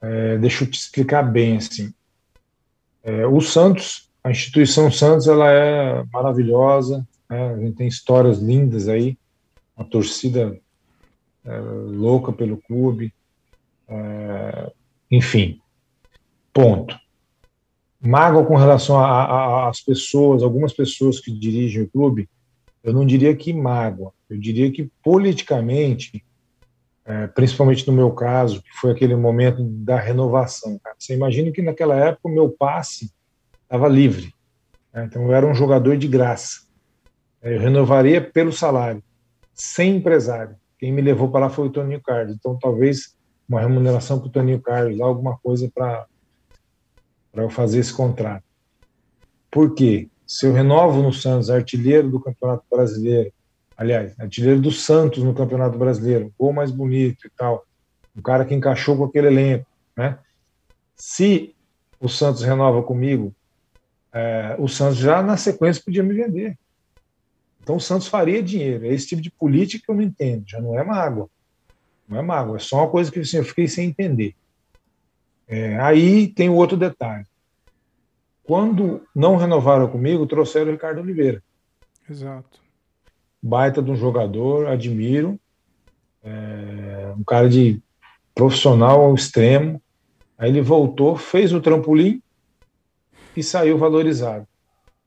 é, 0.02 0.36
deixa 0.36 0.64
eu 0.64 0.70
te 0.70 0.78
explicar 0.78 1.22
bem 1.22 1.56
assim. 1.56 1.94
É, 3.02 3.26
o 3.26 3.40
Santos, 3.40 4.10
a 4.22 4.30
instituição 4.30 4.92
Santos, 4.92 5.26
ela 5.26 5.50
é 5.50 6.04
maravilhosa, 6.12 7.06
né? 7.30 7.54
a 7.54 7.56
gente 7.56 7.76
tem 7.76 7.88
histórias 7.88 8.40
lindas 8.40 8.88
aí, 8.88 9.16
uma 9.74 9.86
torcida 9.86 10.60
é, 11.48 11.58
louca 11.60 12.30
pelo 12.30 12.58
clube, 12.58 13.12
é, 13.88 14.70
enfim, 15.10 15.58
ponto. 16.52 16.94
Mágoa 18.00 18.44
com 18.44 18.54
relação 18.54 19.02
às 19.02 19.80
pessoas, 19.80 20.42
algumas 20.42 20.72
pessoas 20.72 21.18
que 21.18 21.32
dirigem 21.32 21.82
o 21.82 21.88
clube, 21.88 22.28
eu 22.84 22.92
não 22.92 23.04
diria 23.04 23.34
que 23.34 23.52
mágoa, 23.52 24.12
eu 24.30 24.38
diria 24.38 24.70
que 24.70 24.90
politicamente, 25.02 26.24
é, 27.04 27.26
principalmente 27.28 27.86
no 27.86 27.92
meu 27.92 28.12
caso, 28.12 28.62
que 28.62 28.72
foi 28.80 28.92
aquele 28.92 29.16
momento 29.16 29.64
da 29.64 29.98
renovação. 29.98 30.78
Cara. 30.78 30.94
Você 30.98 31.14
imagina 31.14 31.50
que 31.50 31.62
naquela 31.62 31.96
época 31.96 32.28
o 32.28 32.32
meu 32.32 32.50
passe 32.50 33.10
estava 33.62 33.88
livre, 33.88 34.32
né? 34.92 35.06
então 35.06 35.22
eu 35.22 35.32
era 35.32 35.46
um 35.46 35.54
jogador 35.54 35.96
de 35.96 36.06
graça. 36.06 36.68
É, 37.42 37.56
eu 37.56 37.60
renovaria 37.60 38.20
pelo 38.20 38.52
salário, 38.52 39.02
sem 39.54 39.96
empresário. 39.96 40.56
Quem 40.78 40.92
me 40.92 41.02
levou 41.02 41.30
para 41.30 41.46
lá 41.46 41.50
foi 41.50 41.66
o 41.66 41.70
Toninho 41.70 42.00
Carlos. 42.00 42.34
Então 42.34 42.58
talvez 42.58 43.16
uma 43.48 43.60
remuneração 43.60 44.18
para 44.18 44.28
o 44.28 44.32
Toninho 44.32 44.60
Carlos, 44.60 45.00
alguma 45.00 45.38
coisa 45.38 45.70
para 45.74 46.06
eu 47.34 47.50
fazer 47.50 47.80
esse 47.80 47.92
contrato. 47.92 48.44
Por 49.50 49.74
quê? 49.74 50.08
se 50.28 50.44
eu 50.44 50.52
renovo 50.52 51.02
no 51.02 51.10
Santos, 51.10 51.48
artilheiro 51.48 52.10
do 52.10 52.20
Campeonato 52.20 52.62
Brasileiro, 52.70 53.32
aliás, 53.74 54.14
artilheiro 54.20 54.60
do 54.60 54.70
Santos 54.70 55.24
no 55.24 55.32
Campeonato 55.32 55.78
Brasileiro, 55.78 56.30
gol 56.38 56.52
mais 56.52 56.70
bonito 56.70 57.26
e 57.26 57.30
tal, 57.30 57.64
um 58.14 58.20
cara 58.20 58.44
que 58.44 58.54
encaixou 58.54 58.94
com 58.98 59.04
aquele 59.04 59.28
elenco, 59.28 59.66
né? 59.96 60.18
Se 60.94 61.54
o 61.98 62.10
Santos 62.10 62.42
renova 62.42 62.82
comigo, 62.82 63.34
é, 64.12 64.54
o 64.58 64.68
Santos 64.68 64.98
já 64.98 65.22
na 65.22 65.38
sequência 65.38 65.82
podia 65.82 66.02
me 66.02 66.12
vender. 66.12 66.58
Então 67.68 67.76
o 67.76 67.80
Santos 67.80 68.08
faria 68.08 68.42
dinheiro. 68.42 68.86
É 68.86 68.94
esse 68.94 69.08
tipo 69.08 69.20
de 69.20 69.30
política 69.30 69.84
que 69.84 69.90
eu 69.90 69.94
não 69.94 70.02
entendo, 70.02 70.42
já 70.48 70.58
não 70.58 70.78
é 70.78 70.82
mágoa. 70.82 71.28
Não 72.08 72.18
é 72.18 72.22
mágoa, 72.22 72.56
é 72.56 72.58
só 72.58 72.78
uma 72.78 72.88
coisa 72.88 73.12
que 73.12 73.20
assim, 73.20 73.36
eu 73.36 73.44
fiquei 73.44 73.68
sem 73.68 73.90
entender. 73.90 74.34
É, 75.46 75.78
aí 75.78 76.28
tem 76.28 76.48
o 76.48 76.54
outro 76.54 76.78
detalhe. 76.78 77.26
Quando 78.42 79.06
não 79.14 79.36
renovaram 79.36 79.86
comigo, 79.86 80.26
trouxeram 80.26 80.68
o 80.68 80.72
Ricardo 80.72 81.02
Oliveira. 81.02 81.42
Exato. 82.08 82.58
Baita 83.42 83.82
de 83.82 83.90
um 83.90 83.96
jogador, 83.96 84.68
admiro. 84.68 85.38
É, 86.24 87.12
um 87.18 87.22
cara 87.22 87.50
de 87.50 87.82
profissional 88.34 89.02
ao 89.02 89.14
extremo. 89.14 89.78
Aí 90.38 90.48
ele 90.48 90.62
voltou, 90.62 91.18
fez 91.18 91.52
o 91.52 91.60
trampolim 91.60 92.22
e 93.36 93.42
saiu 93.42 93.76
valorizado. 93.76 94.48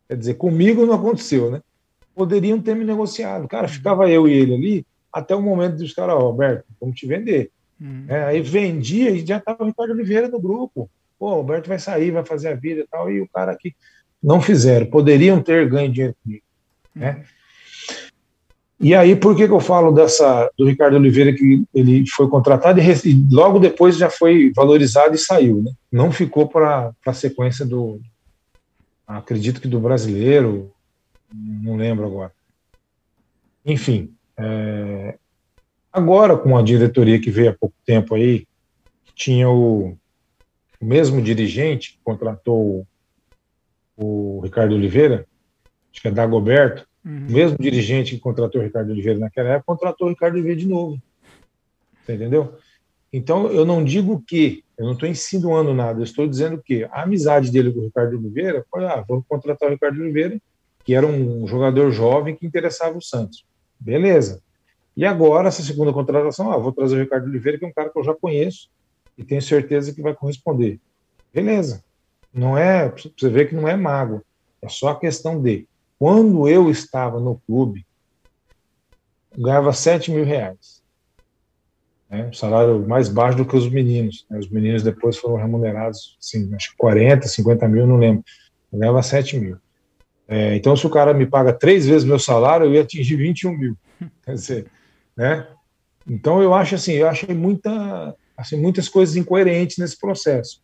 Quer 0.08 0.16
dizer, 0.16 0.36
comigo 0.36 0.86
não 0.86 0.94
aconteceu, 0.94 1.50
né? 1.50 1.64
Poderiam 2.22 2.60
ter 2.62 2.76
me 2.76 2.86
negociado. 2.86 3.48
Cara, 3.48 3.68
ficava 3.68 4.10
eu 4.10 4.28
e 4.28 4.34
ele 4.34 4.54
ali 4.54 4.86
até 5.12 5.36
o 5.36 5.42
momento 5.42 5.78
dos 5.78 5.94
caras, 5.94 6.16
ó, 6.16 6.20
Alberto, 6.20 6.66
vamos 6.80 6.96
te 6.96 7.06
vender. 7.06 7.52
Hum. 7.82 8.06
É, 8.08 8.24
aí 8.26 8.42
vendia 8.42 9.10
e 9.10 9.26
já 9.26 9.38
estava 9.38 9.64
o 9.64 9.68
Ricardo 9.68 9.92
Oliveira 9.92 10.28
no 10.28 10.40
grupo 10.40 10.90
pô, 11.22 11.30
o 11.30 11.36
Alberto 11.36 11.70
vai 11.70 11.78
sair, 11.78 12.10
vai 12.10 12.26
fazer 12.26 12.48
a 12.48 12.56
vida 12.56 12.82
e 12.82 12.88
tal, 12.88 13.12
e 13.12 13.22
o 13.22 13.30
cara 13.30 13.52
aqui 13.52 13.76
não 14.22 14.42
fizeram, 14.42 14.88
poderiam 14.88 15.40
ter 15.40 15.70
ganho 15.70 15.92
dinheiro 15.92 16.16
comigo, 16.24 16.44
né? 16.96 17.24
E 18.80 18.96
aí, 18.96 19.16
por 19.16 19.36
que, 19.36 19.48
que 19.48 19.54
eu 19.54 19.60
falo 19.60 19.92
dessa 19.92 20.50
do 20.58 20.66
Ricardo 20.66 20.96
Oliveira 20.96 21.32
que 21.32 21.64
ele 21.72 22.04
foi 22.08 22.28
contratado 22.28 22.80
e, 22.80 22.84
e 22.84 23.28
logo 23.32 23.60
depois 23.60 23.96
já 23.96 24.10
foi 24.10 24.52
valorizado 24.56 25.14
e 25.14 25.20
saiu, 25.20 25.62
né? 25.62 25.72
Não 25.92 26.12
ficou 26.12 26.48
para 26.48 26.92
a 27.06 27.14
sequência 27.14 27.64
do, 27.64 28.02
acredito 29.06 29.62
que 29.62 29.68
do 29.68 29.80
brasileiro, 29.80 30.72
não 31.34 31.76
lembro 31.76 32.06
agora. 32.06 32.32
Enfim, 33.66 34.14
é, 34.38 35.18
agora 35.92 36.38
com 36.38 36.58
a 36.58 36.62
diretoria 36.62 37.20
que 37.20 37.30
veio 37.30 37.52
há 37.52 37.54
pouco 37.54 37.76
tempo 37.86 38.16
aí, 38.16 38.48
tinha 39.16 39.50
o 39.50 39.98
o 40.82 40.86
mesmo 40.86 41.22
dirigente 41.22 41.94
que 41.94 42.00
contratou 42.04 42.88
o 43.96 44.42
Ricardo 44.44 44.74
Oliveira, 44.74 45.28
acho 45.92 46.02
que 46.02 46.08
é 46.08 46.12
Dagoberto, 46.12 46.88
uhum. 47.06 47.28
o 47.28 47.32
mesmo 47.32 47.58
dirigente 47.60 48.16
que 48.16 48.22
contratou 48.22 48.60
o 48.60 48.64
Ricardo 48.64 48.90
Oliveira 48.90 49.20
naquela 49.20 49.50
época, 49.50 49.76
contratou 49.76 50.08
o 50.08 50.10
Ricardo 50.10 50.34
Oliveira 50.34 50.60
de 50.60 50.68
novo. 50.68 51.00
Você 52.04 52.16
entendeu? 52.16 52.56
Então, 53.14 53.52
eu 53.52 53.64
não 53.64 53.84
digo 53.84 54.24
que, 54.26 54.64
eu 54.76 54.86
não 54.86 54.94
estou 54.94 55.08
insinuando 55.08 55.72
nada, 55.72 56.00
eu 56.00 56.04
estou 56.04 56.28
dizendo 56.28 56.60
que 56.64 56.86
a 56.86 57.04
amizade 57.04 57.52
dele 57.52 57.72
com 57.72 57.82
o 57.82 57.84
Ricardo 57.84 58.18
Oliveira 58.18 58.66
foi, 58.72 58.84
ah, 58.86 59.06
vamos 59.08 59.26
contratar 59.28 59.70
o 59.70 59.74
Ricardo 59.74 60.02
Oliveira, 60.02 60.42
que 60.84 60.94
era 60.94 61.06
um 61.06 61.48
jogador 61.48 61.92
jovem 61.92 62.36
que 62.36 62.46
interessava 62.46 62.98
o 62.98 63.02
Santos. 63.02 63.46
Beleza. 63.80 64.42
E 64.96 65.06
agora, 65.06 65.48
essa 65.48 65.64
segunda 65.64 65.94
contratação, 65.94 66.52
ah, 66.52 66.58
vou 66.58 66.72
trazer 66.72 66.98
o 66.98 67.00
Ricardo 67.00 67.28
Oliveira, 67.28 67.58
que 67.58 67.66
é 67.66 67.68
um 67.68 67.74
cara 67.74 67.90
que 67.90 67.98
eu 67.98 68.04
já 68.04 68.14
conheço, 68.14 68.70
e 69.18 69.24
tenho 69.24 69.42
certeza 69.42 69.94
que 69.94 70.02
vai 70.02 70.14
corresponder. 70.14 70.80
Beleza. 71.34 71.84
Não 72.34 72.58
é, 72.58 72.90
você 72.90 73.30
vê 73.30 73.46
que 73.46 73.56
não 73.56 73.68
é 73.68 73.76
mago. 73.76 74.22
É 74.62 74.70
só 74.70 74.90
a 74.90 75.00
questão 75.00 75.42
de 75.42 75.68
quando 75.98 76.48
eu 76.48 76.70
estava 76.70 77.20
no 77.20 77.40
clube, 77.46 77.86
ganhava 79.38 79.74
7 79.74 80.12
mil 80.12 80.26
reais. 80.26 80.82
Né? 82.10 82.28
Um 82.28 82.34
salário 82.34 82.86
mais 82.88 83.08
baixo 83.08 83.38
do 83.38 83.46
que 83.46 83.56
os 83.56 83.70
meninos. 83.70 84.26
Né? 84.30 84.40
Os 84.40 84.50
meninos 84.50 84.84
depois 84.84 85.18
foram 85.18 85.36
remunerados, 85.38 86.18
assim, 86.20 86.54
acho 86.56 86.72
que 86.72 86.78
40, 86.78 87.28
50 87.28 87.68
mil, 87.68 87.88
não 87.88 87.98
lembro. 87.98 88.24
Eu 88.72 88.80
ganhava 88.80 89.02
7 89.02 89.40
mil. 89.40 89.58
É, 90.32 90.56
então, 90.56 90.78
se 90.78 90.88
o 90.88 90.90
cara 90.90 91.14
me 91.14 91.26
paga 91.26 91.52
três 91.52 91.86
vezes 91.86 92.08
meu 92.08 92.18
salário, 92.18 92.66
eu 92.66 92.74
ia 92.74 92.84
atingir 92.84 93.18
21 93.18 93.52
mil. 93.52 93.78
Quer 94.24 94.34
dizer, 94.34 94.66
né? 95.14 95.46
Então, 96.10 96.42
eu 96.42 96.54
acho 96.54 96.76
assim, 96.76 96.94
eu 96.94 97.10
achei 97.10 97.36
muita, 97.36 98.16
assim, 98.38 98.56
muitas 98.56 98.88
coisas 98.88 99.18
incoerentes 99.18 99.78
nesse 99.78 100.00
processo. 100.00 100.62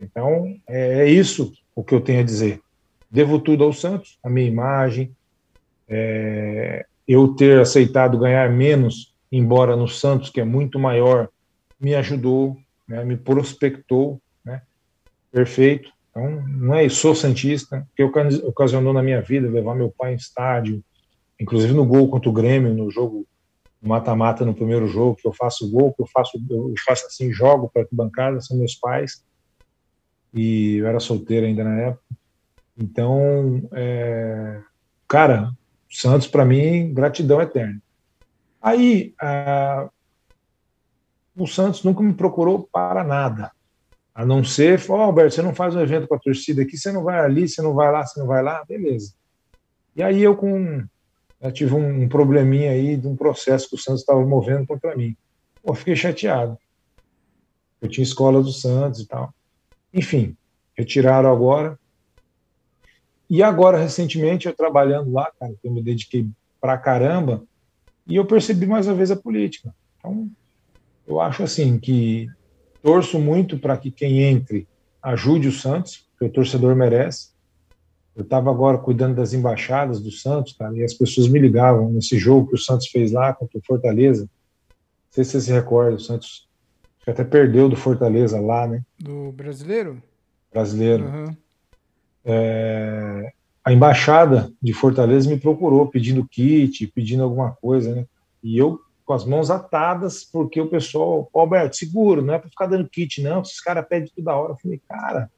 Então, 0.00 0.56
é, 0.66 1.00
é 1.00 1.10
isso 1.10 1.52
o 1.76 1.84
que 1.84 1.94
eu 1.94 2.00
tenho 2.00 2.20
a 2.20 2.24
dizer. 2.24 2.62
Devo 3.10 3.38
tudo 3.38 3.62
ao 3.62 3.74
Santos, 3.74 4.18
a 4.24 4.30
minha 4.30 4.48
imagem, 4.48 5.14
é, 5.86 6.86
eu 7.06 7.28
ter 7.34 7.60
aceitado 7.60 8.16
ganhar 8.16 8.50
menos, 8.50 9.14
embora 9.30 9.76
no 9.76 9.86
Santos, 9.86 10.30
que 10.30 10.40
é 10.40 10.44
muito 10.44 10.78
maior, 10.78 11.28
me 11.78 11.94
ajudou, 11.94 12.56
né, 12.88 13.04
me 13.04 13.18
prospectou, 13.18 14.18
né, 14.42 14.62
perfeito. 15.30 15.92
Então, 16.20 16.42
não 16.46 16.74
é 16.74 16.84
isso, 16.84 16.96
sou 16.96 17.14
Santista, 17.14 17.88
que 17.96 18.02
ocasionou 18.02 18.92
na 18.92 19.02
minha 19.02 19.22
vida 19.22 19.48
levar 19.48 19.74
meu 19.74 19.90
pai 19.90 20.12
em 20.12 20.16
estádio, 20.16 20.84
inclusive 21.40 21.72
no 21.72 21.86
gol 21.86 22.10
contra 22.10 22.28
o 22.28 22.32
Grêmio, 22.32 22.74
no 22.74 22.90
jogo 22.90 23.26
mata-mata 23.80 24.44
no 24.44 24.54
primeiro 24.54 24.86
jogo, 24.86 25.16
que 25.16 25.26
eu 25.26 25.32
faço 25.32 25.70
gol, 25.70 25.94
que 25.94 26.02
eu 26.02 26.06
faço, 26.06 26.38
eu 26.50 26.74
faço 26.84 27.06
assim, 27.06 27.32
jogo 27.32 27.70
para 27.72 27.86
bancada, 27.90 28.38
são 28.42 28.58
meus 28.58 28.74
pais, 28.74 29.24
e 30.34 30.76
eu 30.76 30.86
era 30.86 31.00
solteiro 31.00 31.46
ainda 31.46 31.64
na 31.64 31.80
época. 31.80 32.04
Então, 32.76 33.66
é, 33.72 34.60
cara, 35.08 35.50
Santos 35.88 36.28
para 36.28 36.44
mim, 36.44 36.92
gratidão 36.92 37.40
eterna. 37.40 37.80
Aí, 38.60 39.14
ah, 39.18 39.88
o 41.34 41.46
Santos 41.46 41.82
nunca 41.82 42.02
me 42.02 42.12
procurou 42.12 42.68
para 42.70 43.02
nada. 43.02 43.50
A 44.20 44.26
não 44.26 44.44
ser, 44.44 44.78
falou, 44.78 45.00
oh, 45.00 45.04
Alberto, 45.06 45.34
você 45.34 45.40
não 45.40 45.54
faz 45.54 45.74
um 45.74 45.80
evento 45.80 46.06
com 46.06 46.14
a 46.14 46.18
torcida 46.18 46.60
aqui, 46.60 46.76
você 46.76 46.92
não 46.92 47.02
vai 47.02 47.18
ali, 47.18 47.48
você 47.48 47.62
não 47.62 47.72
vai 47.72 47.90
lá, 47.90 48.04
você 48.04 48.20
não 48.20 48.26
vai 48.26 48.42
lá, 48.42 48.62
beleza. 48.66 49.14
E 49.96 50.02
aí 50.02 50.22
eu 50.22 50.36
com 50.36 50.84
eu 51.40 51.50
tive 51.50 51.74
um, 51.74 52.02
um 52.02 52.06
probleminha 52.06 52.70
aí 52.70 52.98
de 52.98 53.08
um 53.08 53.16
processo 53.16 53.66
que 53.66 53.76
o 53.76 53.78
Santos 53.78 54.02
estava 54.02 54.20
movendo 54.20 54.66
contra 54.66 54.94
mim. 54.94 55.16
Pô, 55.62 55.74
fiquei 55.74 55.96
chateado. 55.96 56.58
Eu 57.80 57.88
tinha 57.88 58.02
escola 58.02 58.42
do 58.42 58.52
Santos 58.52 59.00
e 59.00 59.06
tal. 59.06 59.32
Enfim, 59.90 60.36
retiraram 60.76 61.32
agora. 61.32 61.78
E 63.30 63.42
agora, 63.42 63.78
recentemente, 63.78 64.46
eu 64.46 64.54
trabalhando 64.54 65.10
lá, 65.10 65.32
cara, 65.40 65.54
eu 65.64 65.72
me 65.72 65.82
dediquei 65.82 66.28
pra 66.60 66.76
caramba, 66.76 67.42
e 68.06 68.16
eu 68.16 68.26
percebi 68.26 68.66
mais 68.66 68.86
uma 68.86 68.96
vez 68.96 69.10
a 69.10 69.16
política. 69.16 69.74
Então, 69.98 70.30
eu 71.06 71.22
acho 71.22 71.42
assim 71.42 71.78
que 71.78 72.28
torço 72.82 73.18
muito 73.18 73.58
para 73.58 73.76
que 73.76 73.90
quem 73.90 74.22
entre 74.22 74.66
ajude 75.02 75.48
o 75.48 75.52
Santos, 75.52 76.06
que 76.18 76.24
o 76.24 76.30
torcedor 76.30 76.74
merece. 76.76 77.30
Eu 78.14 78.22
estava 78.22 78.50
agora 78.50 78.76
cuidando 78.76 79.14
das 79.14 79.32
embaixadas 79.32 80.00
do 80.00 80.10
Santos, 80.10 80.52
cara, 80.52 80.76
e 80.76 80.82
as 80.82 80.92
pessoas 80.92 81.28
me 81.28 81.38
ligavam 81.38 81.90
nesse 81.90 82.18
jogo 82.18 82.48
que 82.48 82.54
o 82.54 82.58
Santos 82.58 82.88
fez 82.88 83.12
lá 83.12 83.32
contra 83.32 83.58
o 83.58 83.62
Fortaleza. 83.64 84.22
Não 84.24 84.28
sei 85.10 85.24
se 85.24 85.30
você 85.32 85.40
se 85.40 85.52
recorda, 85.52 85.96
o 85.96 86.00
Santos 86.00 86.48
até 87.06 87.24
perdeu 87.24 87.68
do 87.68 87.76
Fortaleza 87.76 88.40
lá, 88.40 88.66
né? 88.66 88.82
Do 88.98 89.32
brasileiro? 89.32 90.02
Brasileiro. 90.52 91.04
Uhum. 91.04 91.36
É, 92.24 93.32
a 93.64 93.72
embaixada 93.72 94.52
de 94.60 94.72
Fortaleza 94.72 95.28
me 95.28 95.38
procurou 95.38 95.86
pedindo 95.86 96.26
kit, 96.26 96.86
pedindo 96.88 97.22
alguma 97.22 97.52
coisa, 97.52 97.94
né? 97.94 98.06
E 98.42 98.56
eu 98.56 98.80
com 99.10 99.14
as 99.14 99.24
mãos 99.24 99.50
atadas, 99.50 100.22
porque 100.22 100.60
o 100.60 100.68
pessoal, 100.68 101.28
Alberto, 101.34 101.76
seguro, 101.76 102.22
não 102.22 102.32
é 102.32 102.38
para 102.38 102.48
ficar 102.48 102.66
dando 102.66 102.88
kit, 102.88 103.20
não. 103.20 103.42
Esses 103.42 103.60
caras 103.60 103.84
pedem 103.88 104.08
toda 104.14 104.36
hora. 104.36 104.52
Eu 104.52 104.56
falei, 104.56 104.80
cara, 104.88 105.28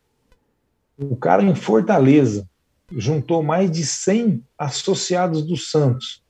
o 0.98 1.16
cara 1.16 1.42
em 1.42 1.54
Fortaleza 1.54 2.46
juntou 2.94 3.42
mais 3.42 3.70
de 3.70 3.86
100 3.86 4.44
associados 4.58 5.42
do 5.42 5.56
Santos. 5.56 6.22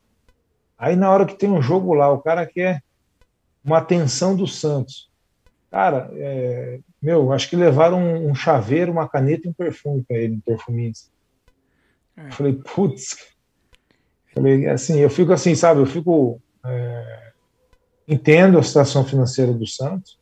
Aí 0.78 0.94
na 0.94 1.10
hora 1.10 1.26
que 1.26 1.34
tem 1.34 1.50
um 1.50 1.60
jogo 1.60 1.94
lá, 1.94 2.12
o 2.12 2.20
cara 2.20 2.46
quer 2.46 2.80
uma 3.64 3.78
atenção 3.78 4.36
do 4.36 4.46
Santos. 4.46 5.10
Cara, 5.68 6.12
é, 6.14 6.78
meu, 7.02 7.32
acho 7.32 7.50
que 7.50 7.56
levaram 7.56 7.98
um, 7.98 8.30
um, 8.30 8.36
chaveiro, 8.36 8.92
uma 8.92 9.08
caneta 9.08 9.48
e 9.48 9.50
um 9.50 9.52
perfume 9.52 10.04
para 10.04 10.16
ele, 10.16 10.36
um 10.36 10.40
perfuminho. 10.40 10.92
É. 12.16 12.28
Eu 12.28 12.32
falei, 12.34 12.52
putz. 12.52 13.16
Falei, 14.32 14.68
assim, 14.68 15.00
eu 15.00 15.10
fico 15.10 15.32
assim, 15.32 15.56
sabe? 15.56 15.80
Eu 15.80 15.86
fico 15.86 16.40
é, 16.64 17.31
entendo 18.12 18.58
a 18.58 18.62
situação 18.62 19.04
financeira 19.04 19.52
do 19.52 19.66
Santos. 19.66 20.18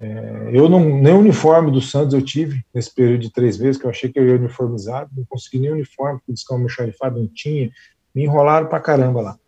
É, 0.00 0.50
eu 0.52 0.68
não 0.68 1.00
nem 1.00 1.12
uniforme 1.12 1.72
do 1.72 1.80
Santos 1.80 2.14
eu 2.14 2.22
tive 2.22 2.64
nesse 2.72 2.94
período 2.94 3.22
de 3.22 3.32
três 3.32 3.58
meses 3.58 3.80
que 3.80 3.84
eu 3.84 3.90
achei 3.90 4.12
que 4.12 4.18
eu 4.18 4.26
ia 4.26 4.36
uniformizado, 4.36 5.10
não 5.16 5.24
consegui 5.28 5.58
nem 5.58 5.72
uniforme 5.72 6.20
porque 6.24 6.54
o 6.54 6.58
meu 6.58 6.68
xarifado 6.68 7.18
não 7.18 7.26
tinha, 7.26 7.70
me 8.14 8.22
enrolaram 8.22 8.68
pra 8.68 8.78
caramba 8.78 9.20
lá. 9.20 9.38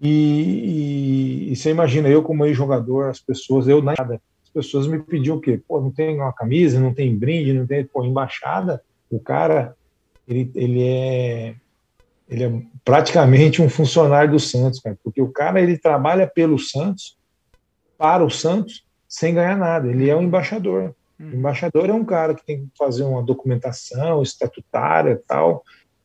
E, 0.00 1.48
e, 1.48 1.52
e 1.52 1.56
você 1.56 1.70
imagina, 1.70 2.08
eu 2.08 2.22
como 2.22 2.44
ex-jogador, 2.44 3.08
as 3.08 3.20
pessoas, 3.20 3.68
eu 3.68 3.80
nada, 3.80 4.20
as 4.42 4.50
pessoas 4.50 4.88
me 4.88 4.98
pediam 4.98 5.36
o 5.36 5.40
quê? 5.40 5.60
Pô, 5.66 5.80
não 5.80 5.90
tem 5.90 6.16
uma 6.16 6.32
camisa, 6.32 6.80
não 6.80 6.92
tem 6.92 7.16
brinde, 7.16 7.52
não 7.52 7.66
tem, 7.66 7.84
pô, 7.84 8.04
embaixada, 8.04 8.82
o 9.08 9.20
cara, 9.20 9.76
ele, 10.26 10.50
ele 10.54 10.82
é 10.82 11.54
ele 12.28 12.44
é 12.44 12.62
praticamente 12.84 13.60
um 13.60 13.68
funcionário 13.68 14.32
do 14.32 14.40
Santos, 14.40 14.80
cara, 14.80 14.98
porque 15.02 15.20
o 15.20 15.30
cara 15.30 15.60
ele 15.60 15.76
trabalha 15.76 16.26
pelo 16.26 16.58
Santos, 16.58 17.16
para 17.98 18.24
o 18.24 18.30
Santos, 18.30 18.84
sem 19.08 19.34
ganhar 19.34 19.56
nada. 19.56 19.88
Ele 19.88 20.08
é 20.08 20.16
um 20.16 20.22
embaixador. 20.22 20.94
Hum. 21.20 21.30
O 21.30 21.36
embaixador 21.36 21.88
é 21.88 21.92
um 21.92 22.04
cara 22.04 22.34
que 22.34 22.44
tem 22.44 22.64
que 22.64 22.68
fazer 22.76 23.04
uma 23.04 23.22
documentação 23.22 24.22
estatutária, 24.22 25.22
tal, 25.26 25.62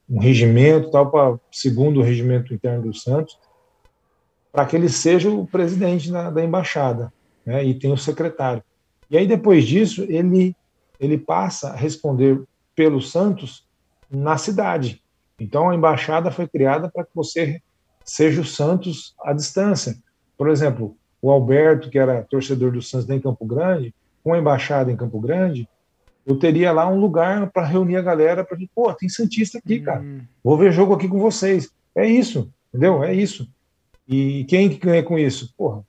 um 0.10 0.20
regimento, 0.20 0.92
tal, 0.92 1.10
para 1.10 1.40
segundo 1.52 2.00
o 2.00 2.04
regimento 2.04 2.54
interno 2.54 2.84
do 2.84 2.94
Santos, 2.94 3.38
para 4.52 4.66
que 4.66 4.76
ele 4.76 4.90
seja 4.90 5.30
o 5.30 5.48
presidente 5.48 6.12
da, 6.12 6.30
da 6.30 6.44
embaixada, 6.44 7.14
né? 7.46 7.64
E 7.64 7.74
tem 7.74 7.92
o 7.92 7.98
secretário. 7.98 8.64
E 9.10 9.18
aí 9.18 9.28
depois 9.28 9.66
disso 9.66 10.06
ele 10.10 10.56
ele 11.00 11.18
passa 11.18 11.70
a 11.70 11.76
responder 11.76 12.44
pelo 12.76 13.02
Santos 13.02 13.66
na 14.12 14.38
cidade. 14.38 15.02
Então, 15.40 15.70
a 15.70 15.76
embaixada 15.76 16.32
foi 16.32 16.48
criada 16.48 16.90
para 16.90 17.04
que 17.04 17.12
você 17.14 17.62
seja 18.04 18.42
o 18.42 18.46
Santos 18.46 19.16
à 19.24 19.34
distância. 19.34 19.96
Por 20.38 20.50
exemplo, 20.50 20.98
o 21.22 21.30
Alberto, 21.30 21.90
que 21.90 22.00
era 22.00 22.24
torcedor 22.24 22.72
do 22.72 22.82
Santos 22.82 23.10
em 23.10 23.20
Campo 23.20 23.46
Grande, 23.46 23.94
com 24.24 24.34
a 24.34 24.40
embaixada 24.40 24.92
em 24.92 24.96
Campo 24.96 25.20
Grande, 25.20 25.68
eu 26.26 26.38
teria 26.38 26.72
lá 26.72 26.88
um 26.88 27.00
lugar 27.00 27.50
para 27.50 27.66
reunir 27.66 27.96
a 27.96 28.02
galera 28.02 28.44
para 28.44 28.56
dizer, 28.56 28.70
pô, 28.76 28.94
tem 28.94 29.10
Santista 29.10 29.58
aqui, 29.58 29.80
cara. 29.80 30.02
Hum. 30.02 30.22
Vou 30.44 30.58
ver 30.58 30.72
jogo 30.72 30.94
aqui 30.94 31.08
com 31.08 31.20
vocês. 31.20 31.72
É 31.96 32.08
isso, 32.08 32.52
entendeu? 32.70 33.04
É 33.04 33.14
isso. 33.14 33.48
E 34.08 34.44
quem 34.46 34.70
que 34.70 34.78
ganha 34.78 35.04
com 35.04 35.18
isso? 35.18 35.54
Porra, 35.58 35.84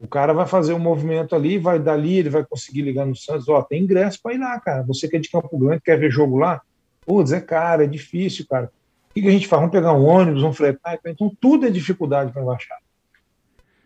o 0.00 0.08
cara 0.08 0.32
vai 0.32 0.46
fazer 0.46 0.72
um 0.72 0.78
movimento 0.78 1.34
ali, 1.34 1.58
vai 1.58 1.78
dali, 1.78 2.18
ele 2.18 2.30
vai 2.30 2.44
conseguir 2.44 2.82
ligar 2.82 3.04
no 3.04 3.14
Santos, 3.14 3.48
ó, 3.48 3.62
tem 3.62 3.82
ingresso 3.82 4.18
para 4.22 4.34
ir 4.34 4.38
lá, 4.38 4.58
cara. 4.60 4.82
Você 4.84 5.08
que 5.08 5.16
é 5.16 5.20
de 5.20 5.30
Campo 5.30 5.58
Grande, 5.58 5.82
quer 5.84 5.98
ver 5.98 6.10
jogo 6.10 6.38
lá? 6.38 6.62
Putz, 7.04 7.32
é 7.32 7.40
caro, 7.40 7.82
é 7.82 7.86
difícil, 7.86 8.46
cara. 8.48 8.70
O 9.10 9.14
que, 9.14 9.22
que 9.22 9.28
a 9.28 9.32
gente 9.32 9.48
faz? 9.48 9.60
Vamos 9.60 9.72
pegar 9.72 9.92
um 9.92 10.04
ônibus, 10.04 10.42
vamos 10.42 10.56
fretar. 10.56 10.98
Então, 11.04 11.30
tudo 11.40 11.66
é 11.66 11.70
dificuldade 11.70 12.32
para 12.32 12.42
baixar. 12.42 12.78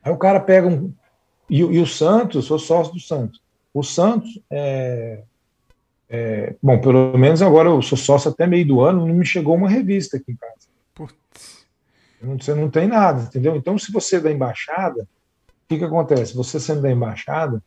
Aí 0.02 0.12
o 0.12 0.18
cara 0.18 0.38
pega 0.38 0.68
um. 0.68 0.92
E, 1.48 1.60
e, 1.60 1.78
o 1.78 1.86
Santos, 1.86 2.44
sou 2.44 2.58
sócio 2.58 2.92
do 2.92 3.00
Santos. 3.00 3.40
O 3.72 3.82
Santos 3.82 4.38
é, 4.50 5.22
é, 6.08 6.54
Bom, 6.62 6.78
pelo 6.80 7.16
menos 7.16 7.40
agora 7.40 7.70
eu 7.70 7.80
sou 7.80 7.96
sócio 7.96 8.30
até 8.30 8.46
meio 8.46 8.66
do 8.66 8.80
ano, 8.82 9.06
não 9.06 9.14
me 9.14 9.24
chegou 9.24 9.54
uma 9.54 9.68
revista 9.68 10.16
aqui 10.16 10.32
em 10.32 10.36
casa. 10.36 10.68
Putz. 10.94 11.66
Você 12.20 12.54
não 12.54 12.70
tem 12.70 12.86
nada, 12.86 13.22
entendeu? 13.22 13.56
Então, 13.56 13.78
se 13.78 13.90
você 13.92 14.16
é 14.16 14.20
da 14.20 14.30
embaixada, 14.30 15.02
o 15.02 15.68
que, 15.68 15.78
que 15.78 15.84
acontece? 15.84 16.34
Você 16.34 16.60
sendo 16.60 16.82
da 16.82 16.90
embaixada, 16.90 17.62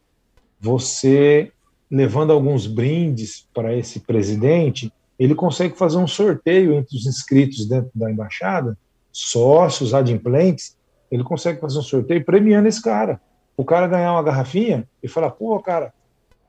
você 0.59 1.51
levando 1.89 2.31
alguns 2.31 2.67
brindes 2.67 3.47
para 3.53 3.75
esse 3.75 3.99
presidente, 3.99 4.91
ele 5.19 5.33
consegue 5.33 5.77
fazer 5.77 5.97
um 5.97 6.07
sorteio 6.07 6.73
entre 6.73 6.95
os 6.95 7.05
inscritos 7.05 7.67
dentro 7.67 7.89
da 7.93 8.11
embaixada, 8.11 8.77
sócios, 9.11 9.93
adimplentes, 9.93 10.77
ele 11.11 11.23
consegue 11.23 11.59
fazer 11.59 11.79
um 11.79 11.83
sorteio 11.83 12.23
premiando 12.23 12.67
esse 12.67 12.81
cara. 12.81 13.19
O 13.55 13.65
cara 13.65 13.87
ganhar 13.87 14.11
uma 14.11 14.21
garrafinha 14.21 14.87
e 15.01 15.07
falar, 15.07 15.31
pô, 15.31 15.59
cara, 15.59 15.91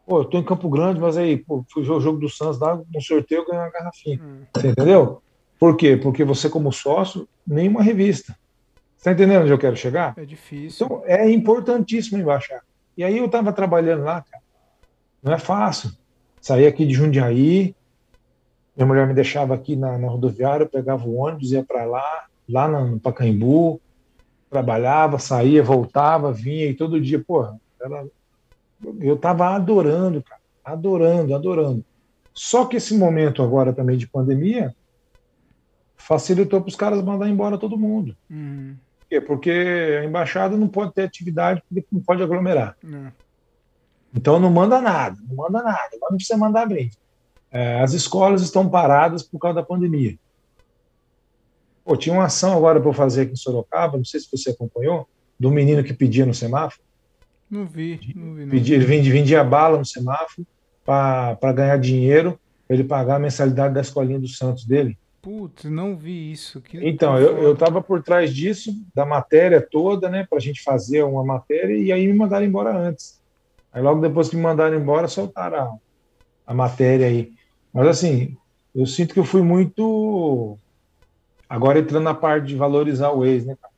pô, 0.07 0.20
eu 0.20 0.24
tô 0.24 0.39
em 0.39 0.45
Campo 0.45 0.69
Grande, 0.69 1.01
mas 1.01 1.16
aí, 1.16 1.39
pô, 1.39 1.65
fui 1.73 1.82
o 1.82 2.01
jogo 2.01 2.19
do 2.19 2.28
Santos, 2.28 2.59
dá 2.59 2.74
um 2.74 3.01
sorteio, 3.01 3.47
ganhar 3.47 3.62
uma 3.62 3.70
garrafinha. 3.70 4.20
Hum. 4.23 4.43
Você 4.55 4.69
entendeu? 4.69 5.23
Por 5.59 5.77
quê? 5.77 5.97
Porque 5.97 6.24
você, 6.24 6.51
como 6.51 6.70
sócio, 6.73 7.27
nenhuma 7.47 7.82
revista. 7.82 8.36
Você 8.97 9.05
tá 9.05 9.12
entendendo 9.12 9.43
onde 9.43 9.53
eu 9.53 9.59
quero 9.59 9.77
chegar? 9.77 10.15
É 10.16 10.24
difícil. 10.24 10.86
Então, 10.86 11.03
é 11.07 11.31
importantíssimo 11.31 12.19
embaixar. 12.19 12.62
E 12.97 13.05
aí 13.05 13.16
eu 13.16 13.27
estava 13.27 13.53
trabalhando 13.53 14.05
lá, 14.05 14.23
cara. 14.23 14.43
Não 15.23 15.32
é 15.32 15.39
fácil. 15.39 15.90
Sair 16.40 16.66
aqui 16.66 16.85
de 16.85 16.95
Jundiaí, 16.95 17.74
minha 18.79 18.87
mulher 18.87 19.07
me 19.09 19.15
deixava 19.15 19.55
aqui 19.55 19.75
na, 19.75 19.99
na 19.99 20.09
rodoviária, 20.09 20.65
eu 20.65 20.69
pegava 20.69 21.05
o 21.07 21.17
ônibus, 21.17 21.51
ia 21.51 21.65
para 21.65 21.85
lá, 21.85 22.27
lá 22.49 22.69
no 22.69 23.01
Pacaembu, 23.01 23.81
trabalhava, 24.49 25.19
saía, 25.19 25.63
voltava, 25.63 26.33
vinha 26.33 26.67
e 26.67 26.75
todo 26.75 27.01
dia, 27.01 27.23
porra, 27.23 27.59
ela, 27.81 28.07
eu 29.01 29.17
tava 29.17 29.49
adorando, 29.49 30.23
cara, 30.23 30.41
adorando, 30.65 31.35
adorando. 31.35 31.85
Só 32.33 32.67
que 32.67 32.77
esse 32.77 32.97
momento 32.97 33.43
agora 33.43 33.73
também 33.73 33.97
de 33.97 34.07
pandemia 34.07 34.73
facilitou 35.97 36.61
para 36.61 36.69
os 36.69 36.77
caras 36.77 37.03
mandar 37.03 37.29
embora 37.29 37.59
todo 37.59 37.77
mundo. 37.77 38.17
Uhum. 38.31 38.77
Por 39.01 39.09
quê? 39.09 39.21
Porque 39.21 39.51
a 40.01 40.05
embaixada 40.05 40.57
não 40.57 40.69
pode 40.69 40.95
ter 40.95 41.03
atividade 41.03 41.63
porque 41.69 41.85
não 41.91 42.01
pode 42.01 42.23
aglomerar. 42.23 42.77
Uhum. 42.85 43.11
Então 44.15 44.39
não 44.39 44.51
manda 44.51 44.81
nada, 44.81 45.19
não 45.29 45.37
manda 45.37 45.63
nada. 45.63 45.89
Agora 45.95 46.11
não 46.11 46.17
precisa 46.17 46.39
mandar 46.39 46.67
brinde. 46.67 46.97
É, 47.51 47.81
as 47.81 47.93
escolas 47.93 48.43
estão 48.43 48.69
paradas 48.69 49.23
por 49.23 49.39
causa 49.39 49.57
da 49.57 49.62
pandemia. 49.62 50.16
Pô, 51.85 51.97
tinha 51.97 52.15
uma 52.15 52.25
ação 52.25 52.55
agora 52.55 52.81
para 52.81 52.93
fazer 52.93 53.23
aqui 53.23 53.33
em 53.33 53.37
Sorocaba, 53.37 53.97
não 53.97 54.05
sei 54.05 54.20
se 54.20 54.29
você 54.31 54.51
acompanhou, 54.51 55.09
do 55.41 55.51
menino 55.51 55.83
que 55.83 55.95
pedia 55.95 56.27
no 56.27 56.35
semáforo. 56.35 56.83
Não 57.51 57.65
vi, 57.65 58.12
não 58.15 58.35
vi. 58.35 58.43
Não 58.43 58.51
pedia, 58.51 58.77
Ele 58.77 58.85
vendia, 58.85 59.12
vendia 59.12 59.45
bala 59.45 59.79
no 59.79 59.87
semáforo 59.87 60.47
para 60.85 61.53
ganhar 61.53 61.79
dinheiro, 61.79 62.39
para 62.66 62.77
ele 62.77 62.85
pagar 62.85 63.16
a 63.16 63.19
mensalidade 63.19 63.75
da 63.75 63.81
escolinha 63.81 64.19
do 64.19 64.29
Santos 64.29 64.65
dele. 64.66 64.99
Putz, 65.20 65.65
não 65.65 65.97
vi 65.97 66.33
isso. 66.33 66.61
Que 66.61 66.79
então, 66.87 67.19
eu 67.19 67.53
estava 67.53 67.83
por 67.83 68.03
trás 68.03 68.35
disso, 68.35 68.73
da 68.95 69.05
matéria 69.05 69.61
toda, 69.61 70.09
né, 70.09 70.27
para 70.29 70.39
a 70.39 70.41
gente 70.41 70.62
fazer 70.62 71.03
uma 71.03 71.25
matéria, 71.25 71.77
e 71.77 71.91
aí 71.91 72.07
me 72.07 72.15
mandaram 72.15 72.47
embora 72.47 72.77
antes. 72.77 73.20
Aí 73.73 73.83
logo 73.83 74.01
depois 74.01 74.29
que 74.29 74.37
me 74.37 74.43
mandaram 74.43 74.77
embora, 74.77 75.09
soltaram 75.09 75.59
a, 75.59 76.53
a 76.53 76.55
matéria 76.55 77.07
aí. 77.07 77.33
Mas 77.73 77.86
assim, 77.86 78.36
eu 78.74 78.86
sinto 78.86 79.15
que 79.15 79.20
eu 79.20 79.24
fui 79.24 79.43
muito. 79.43 80.57
Agora 81.49 81.78
entrando 81.78 82.05
na 82.05 82.15
parte 82.15 82.49
de 82.49 82.57
valorizar 82.57 83.11
o 83.11 83.24
ex, 83.24 83.45
né, 83.45 83.57
cara? 83.61 83.73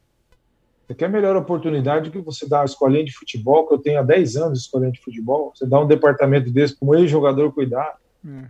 Você 0.86 0.94
quer 0.94 1.08
melhor 1.08 1.36
oportunidade 1.36 2.10
que 2.10 2.18
você 2.18 2.48
dá 2.48 2.58
uma 2.58 2.64
escolinha 2.64 3.04
de 3.04 3.12
futebol, 3.12 3.66
que 3.66 3.74
eu 3.74 3.78
tenho 3.78 4.00
há 4.00 4.02
10 4.02 4.36
anos 4.36 4.58
de 4.58 4.64
escolinha 4.64 4.90
de 4.90 5.00
futebol, 5.00 5.52
você 5.54 5.64
dá 5.64 5.78
um 5.78 5.86
departamento 5.86 6.50
desse 6.50 6.76
para 6.76 6.88
um 6.88 6.94
ex-jogador 6.96 7.52
cuidar, 7.52 7.96
hum. 8.24 8.42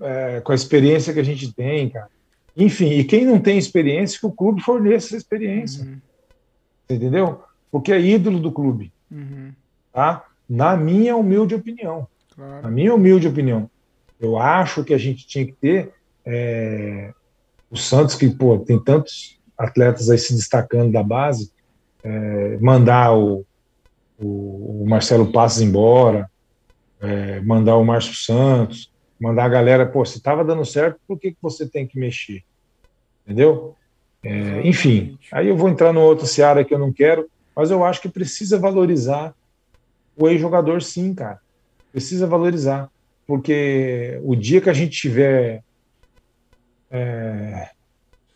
é, 0.00 0.40
com 0.40 0.50
a 0.50 0.54
experiência 0.56 1.14
que 1.14 1.20
a 1.20 1.24
gente 1.24 1.52
tem, 1.52 1.88
cara. 1.88 2.08
Enfim, 2.56 2.90
e 2.90 3.04
quem 3.04 3.24
não 3.24 3.38
tem 3.38 3.56
experiência, 3.56 4.18
que 4.18 4.26
o 4.26 4.32
clube 4.32 4.60
forneça 4.60 5.06
essa 5.06 5.16
experiência. 5.16 5.84
Uhum. 5.84 6.00
Entendeu? 6.90 7.42
Porque 7.70 7.92
é 7.92 8.00
ídolo 8.00 8.40
do 8.40 8.50
clube. 8.50 8.92
Uhum. 9.08 9.52
Tá? 9.92 10.24
Na 10.48 10.76
minha 10.76 11.16
humilde 11.16 11.54
opinião. 11.54 12.08
Claro. 12.34 12.62
Na 12.62 12.70
minha 12.70 12.92
humilde 12.92 13.28
opinião. 13.28 13.70
Eu 14.20 14.38
acho 14.38 14.84
que 14.84 14.92
a 14.92 14.98
gente 14.98 15.26
tinha 15.26 15.46
que 15.46 15.52
ter 15.52 15.92
é, 16.26 17.12
o 17.70 17.76
Santos, 17.76 18.14
que 18.14 18.28
pô, 18.28 18.58
tem 18.58 18.78
tantos 18.78 19.40
atletas 19.56 20.10
aí 20.10 20.18
se 20.18 20.34
destacando 20.34 20.92
da 20.92 21.02
base, 21.02 21.52
é, 22.02 22.58
mandar 22.60 23.16
o, 23.16 23.44
o, 24.18 24.82
o, 24.82 24.86
Marcelo 24.88 25.32
Passos 25.32 25.62
embora, 25.62 26.30
é, 27.00 27.40
mandar 27.40 27.76
o 27.76 27.84
Márcio 27.84 28.14
Santos, 28.14 28.92
mandar 29.18 29.44
a 29.44 29.48
galera, 29.48 29.86
pô, 29.86 30.04
se 30.04 30.18
estava 30.18 30.44
dando 30.44 30.64
certo, 30.64 30.98
por 31.06 31.18
que, 31.18 31.32
que 31.32 31.38
você 31.40 31.66
tem 31.66 31.86
que 31.86 31.98
mexer? 31.98 32.42
Entendeu? 33.24 33.74
É, 34.22 34.66
enfim, 34.66 35.18
aí 35.32 35.48
eu 35.48 35.56
vou 35.56 35.68
entrar 35.68 35.92
no 35.92 36.00
outro 36.00 36.26
seara 36.26 36.64
que 36.64 36.74
eu 36.74 36.78
não 36.78 36.92
quero, 36.92 37.28
mas 37.56 37.70
eu 37.70 37.84
acho 37.84 38.02
que 38.02 38.08
precisa 38.08 38.58
valorizar 38.58 39.34
o 40.16 40.28
ex-jogador 40.28 40.82
sim, 40.82 41.14
cara. 41.14 41.38
Precisa 41.90 42.26
valorizar. 42.26 42.90
Porque 43.30 44.18
o 44.24 44.34
dia 44.34 44.60
que 44.60 44.68
a 44.68 44.72
gente 44.72 44.90
tiver 45.02 45.62
é, 46.90 47.68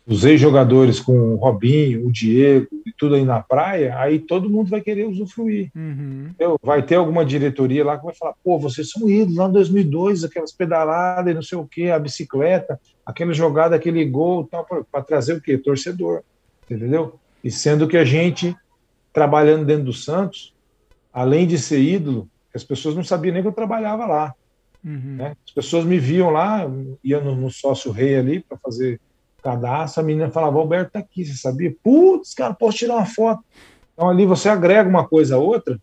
os 0.07 0.23
ex-jogadores 0.23 1.01
com 1.01 1.33
o 1.33 1.35
Robinho, 1.35 2.07
o 2.07 2.11
Diego 2.13 2.67
e 2.85 2.93
tudo 2.97 3.15
aí 3.15 3.25
na 3.25 3.41
praia, 3.41 3.99
aí 3.99 4.19
todo 4.19 4.49
mundo 4.49 4.69
vai 4.69 4.79
querer 4.79 5.05
usufruir. 5.05 5.69
Uhum. 5.75 6.29
Vai 6.63 6.81
ter 6.81 6.95
alguma 6.95 7.25
diretoria 7.25 7.83
lá 7.83 7.97
que 7.97 8.05
vai 8.05 8.15
falar: 8.15 8.35
pô, 8.41 8.57
vocês 8.57 8.89
são 8.89 9.09
ídolos 9.09 9.35
lá 9.35 9.49
em 9.49 9.51
2002, 9.51 10.23
aquelas 10.23 10.53
pedaladas 10.53 11.29
e 11.29 11.35
não 11.35 11.41
sei 11.41 11.57
o 11.57 11.67
que, 11.67 11.91
a 11.91 11.99
bicicleta, 11.99 12.79
aquela 13.05 13.33
jogada, 13.33 13.75
aquele 13.75 14.05
gol, 14.05 14.49
para 14.89 15.03
trazer 15.03 15.33
o 15.33 15.41
quê? 15.41 15.57
Torcedor. 15.57 16.21
Entendeu? 16.71 17.19
E 17.43 17.51
sendo 17.51 17.85
que 17.85 17.97
a 17.97 18.05
gente, 18.05 18.55
trabalhando 19.11 19.65
dentro 19.65 19.83
do 19.83 19.93
Santos, 19.93 20.55
além 21.11 21.45
de 21.45 21.57
ser 21.57 21.81
ídolo, 21.81 22.29
as 22.55 22.63
pessoas 22.63 22.95
não 22.95 23.03
sabiam 23.03 23.33
nem 23.33 23.41
que 23.41 23.49
eu 23.49 23.51
trabalhava 23.51 24.05
lá. 24.05 24.33
Uhum. 24.85 25.15
Né? 25.17 25.35
As 25.43 25.51
pessoas 25.51 25.83
me 25.83 25.97
viam 25.97 26.29
lá, 26.29 26.69
ia 27.03 27.19
no, 27.19 27.35
no 27.35 27.49
sócio 27.49 27.91
rei 27.91 28.15
ali 28.15 28.39
para 28.39 28.57
fazer 28.59 29.01
cadastro, 29.41 30.01
a 30.01 30.05
menina 30.05 30.29
falava, 30.29 30.57
Alberto 30.57 30.91
tá 30.91 30.99
aqui, 30.99 31.25
você 31.25 31.33
sabia? 31.33 31.75
Putz, 31.83 32.33
cara, 32.33 32.53
posso 32.53 32.77
tirar 32.77 32.95
uma 32.95 33.05
foto. 33.05 33.43
Então 33.93 34.09
ali 34.09 34.25
você 34.25 34.47
agrega 34.49 34.87
uma 34.87 35.07
coisa 35.07 35.35
a 35.35 35.39
outra 35.39 35.79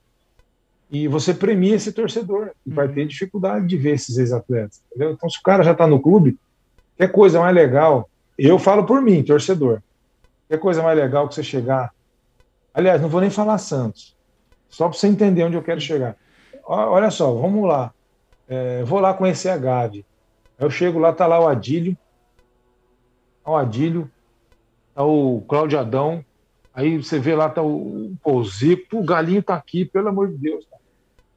e 0.90 1.08
você 1.08 1.32
premia 1.32 1.74
esse 1.74 1.90
torcedor, 1.90 2.50
que 2.62 2.70
uhum. 2.70 2.76
vai 2.76 2.88
ter 2.88 3.06
dificuldade 3.06 3.66
de 3.66 3.76
ver 3.76 3.94
esses 3.94 4.18
ex-atletas. 4.18 4.82
Então, 4.94 5.28
se 5.28 5.38
o 5.38 5.42
cara 5.42 5.62
já 5.62 5.72
está 5.72 5.86
no 5.86 6.00
clube, 6.00 6.38
que 6.96 7.08
coisa 7.08 7.40
mais 7.40 7.54
legal, 7.54 8.08
eu 8.38 8.58
falo 8.58 8.84
por 8.84 9.00
mim, 9.00 9.22
torcedor, 9.22 9.80
que 10.48 10.58
coisa 10.58 10.82
mais 10.82 10.98
legal 10.98 11.26
que 11.28 11.34
você 11.34 11.42
chegar. 11.42 11.92
Aliás, 12.74 13.00
não 13.00 13.08
vou 13.08 13.20
nem 13.20 13.30
falar 13.30 13.58
Santos, 13.58 14.14
só 14.68 14.88
para 14.88 14.98
você 14.98 15.06
entender 15.06 15.44
onde 15.44 15.56
eu 15.56 15.62
quero 15.62 15.80
chegar. 15.80 16.14
Olha 16.64 17.10
só, 17.10 17.32
vamos 17.32 17.66
lá. 17.66 17.92
É, 18.48 18.82
vou 18.84 19.00
lá 19.00 19.14
conhecer 19.14 19.48
a 19.48 19.56
Gavi. 19.56 20.04
Eu 20.58 20.70
chego 20.70 20.98
lá, 20.98 21.12
tá 21.12 21.26
lá 21.26 21.40
o 21.40 21.48
Adílio, 21.48 21.96
o 23.44 23.56
Adílio, 23.56 24.10
tá 24.94 25.04
o 25.04 25.42
Cláudio 25.48 25.78
Adão, 25.78 26.24
aí 26.72 27.02
você 27.02 27.18
vê 27.18 27.34
lá, 27.34 27.48
tá 27.48 27.62
o, 27.62 28.12
o 28.24 28.44
Zico, 28.44 28.98
o 28.98 29.04
Galinho 29.04 29.42
tá 29.42 29.54
aqui, 29.54 29.84
pelo 29.84 30.08
amor 30.08 30.28
de 30.28 30.36
Deus. 30.36 30.64
Cara. 30.66 30.82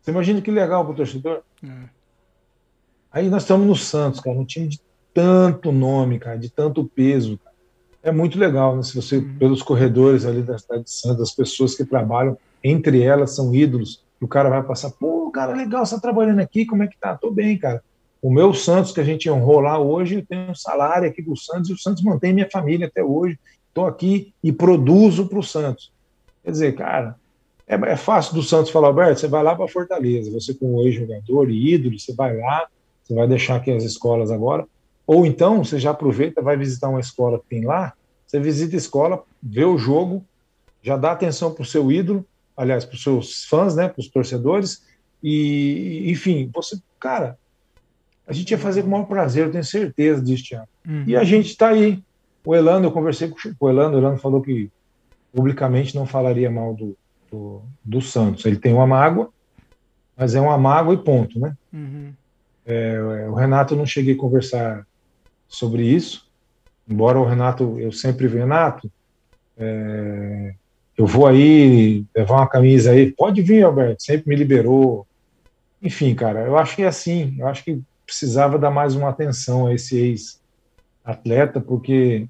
Você 0.01 0.11
imagina 0.11 0.41
que 0.41 0.51
legal 0.51 0.85
pro 0.85 0.93
torcedor? 0.93 1.41
É. 1.63 1.67
Aí 3.11 3.29
nós 3.29 3.43
estamos 3.43 3.65
no 3.65 3.75
Santos, 3.75 4.19
cara, 4.19 4.37
um 4.37 4.45
time 4.45 4.67
de 4.67 4.79
tanto 5.13 5.71
nome, 5.71 6.19
cara, 6.19 6.37
de 6.37 6.49
tanto 6.49 6.83
peso. 6.85 7.37
Cara. 7.37 7.55
É 8.03 8.11
muito 8.11 8.37
legal, 8.37 8.75
né? 8.75 8.83
Se 8.83 8.95
você, 8.95 9.17
uhum. 9.17 9.37
pelos 9.39 9.63
corredores 9.63 10.25
ali 10.25 10.43
da 10.43 10.57
cidade 10.57 10.83
de 10.83 10.91
Santos, 10.91 11.21
as 11.21 11.31
pessoas 11.33 11.73
que 11.73 11.85
trabalham, 11.85 12.37
entre 12.63 13.01
elas 13.01 13.31
são 13.31 13.55
ídolos, 13.55 14.03
o 14.21 14.27
cara 14.27 14.49
vai 14.49 14.61
passar, 14.61 14.91
pô, 14.91 15.24
cara, 15.35 15.53
legal, 15.53 15.85
você 15.85 15.95
tá 15.95 16.01
trabalhando 16.01 16.39
aqui, 16.39 16.65
como 16.65 16.81
é 16.83 16.87
que 16.87 16.97
tá? 16.97 17.13
Tô 17.13 17.29
bem, 17.29 17.57
cara. 17.57 17.83
O 18.21 18.31
meu 18.31 18.53
Santos, 18.53 18.93
que 18.93 19.01
a 19.01 19.03
gente 19.03 19.29
honrou 19.29 19.59
lá 19.59 19.77
hoje, 19.77 20.15
eu 20.15 20.25
tenho 20.25 20.49
um 20.49 20.55
salário 20.55 21.09
aqui 21.09 21.21
do 21.21 21.35
Santos 21.35 21.69
e 21.69 21.73
o 21.73 21.77
Santos 21.77 22.01
mantém 22.01 22.33
minha 22.33 22.49
família 22.49 22.87
até 22.87 23.03
hoje. 23.03 23.37
Estou 23.67 23.85
aqui 23.85 24.33
e 24.41 24.53
produzo 24.53 25.27
para 25.27 25.37
o 25.37 25.43
Santos. 25.43 25.91
Quer 26.41 26.51
dizer, 26.51 26.75
cara, 26.75 27.17
é, 27.67 27.75
é, 27.75 27.95
fácil 27.97 28.33
do 28.33 28.41
Santos 28.41 28.71
falar, 28.71 28.87
Alberto, 28.87 29.19
você 29.19 29.27
vai 29.27 29.43
lá 29.43 29.53
para 29.53 29.67
Fortaleza, 29.67 30.31
você 30.31 30.53
como 30.53 30.81
ex-jogador 30.81 31.49
e 31.49 31.73
ídolo, 31.73 31.99
você 31.99 32.13
vai 32.13 32.37
lá, 32.37 32.67
você 33.03 33.13
vai 33.13 33.27
deixar 33.27 33.57
aqui 33.57 33.71
as 33.71 33.83
escolas 33.83 34.31
agora. 34.31 34.65
Ou 35.05 35.25
então, 35.25 35.63
você 35.63 35.77
já 35.77 35.91
aproveita, 35.91 36.41
vai 36.41 36.55
visitar 36.55 36.87
uma 36.87 37.01
escola 37.01 37.39
que 37.39 37.47
tem 37.49 37.65
lá, 37.65 37.93
você 38.25 38.39
visita 38.39 38.75
a 38.75 38.77
escola, 38.77 39.23
vê 39.43 39.65
o 39.65 39.77
jogo, 39.77 40.23
já 40.81 40.95
dá 40.95 41.11
atenção 41.11 41.53
para 41.53 41.61
o 41.61 41.65
seu 41.65 41.91
ídolo, 41.91 42.25
aliás, 42.55 42.85
para 42.85 42.95
os 42.95 43.03
seus 43.03 43.43
fãs, 43.45 43.75
né, 43.75 43.89
para 43.89 43.99
os 43.99 44.07
torcedores, 44.07 44.81
e, 45.27 46.11
enfim, 46.11 46.51
você, 46.53 46.77
cara, 46.99 47.35
a 48.27 48.31
gente 48.31 48.51
ia 48.51 48.59
fazer 48.59 48.83
com 48.83 48.89
o 48.89 48.91
maior 48.91 49.05
prazer, 49.05 49.47
eu 49.47 49.51
tenho 49.51 49.63
certeza 49.63 50.21
disso, 50.21 50.43
Tiago. 50.43 50.67
Uhum. 50.87 51.03
E 51.07 51.15
a 51.15 51.23
gente 51.23 51.47
está 51.47 51.69
aí. 51.69 52.03
O 52.45 52.53
Elano, 52.53 52.85
eu 52.85 52.91
conversei 52.91 53.29
com 53.29 53.65
o 53.65 53.69
Elano, 53.69 53.95
o 53.95 53.99
Elano 53.99 54.19
falou 54.19 54.39
que 54.39 54.69
publicamente 55.33 55.95
não 55.95 56.05
falaria 56.05 56.51
mal 56.51 56.75
do, 56.75 56.95
do, 57.31 57.63
do 57.83 58.01
Santos. 58.01 58.45
Ele 58.45 58.57
tem 58.57 58.71
uma 58.71 58.85
mágoa, 58.85 59.31
mas 60.15 60.35
é 60.35 60.39
uma 60.39 60.59
mágoa 60.59 60.93
e 60.93 60.97
ponto, 60.97 61.39
né? 61.39 61.57
Uhum. 61.73 62.13
É, 62.63 63.27
o 63.27 63.33
Renato, 63.33 63.73
eu 63.73 63.79
não 63.79 63.85
cheguei 63.87 64.13
a 64.13 64.17
conversar 64.17 64.85
sobre 65.47 65.81
isso, 65.83 66.29
embora 66.87 67.19
o 67.19 67.25
Renato, 67.25 67.79
eu 67.79 67.91
sempre 67.91 68.27
vi, 68.27 68.37
Renato, 68.37 68.91
é, 69.57 70.53
eu 70.95 71.07
vou 71.07 71.25
aí 71.25 72.05
levar 72.15 72.35
uma 72.35 72.47
camisa 72.47 72.91
aí, 72.91 73.11
pode 73.11 73.41
vir, 73.41 73.63
Alberto, 73.63 74.03
sempre 74.03 74.29
me 74.29 74.35
liberou. 74.35 75.07
Enfim, 75.81 76.15
cara, 76.15 76.45
eu 76.45 76.57
acho 76.57 76.75
que 76.75 76.83
é 76.83 76.87
assim, 76.87 77.35
eu 77.37 77.47
acho 77.47 77.63
que 77.63 77.81
precisava 78.05 78.57
dar 78.57 78.71
mais 78.71 78.95
uma 78.95 79.09
atenção 79.09 79.67
a 79.67 79.73
esse 79.73 79.97
ex-atleta, 79.97 81.59
porque 81.59 82.27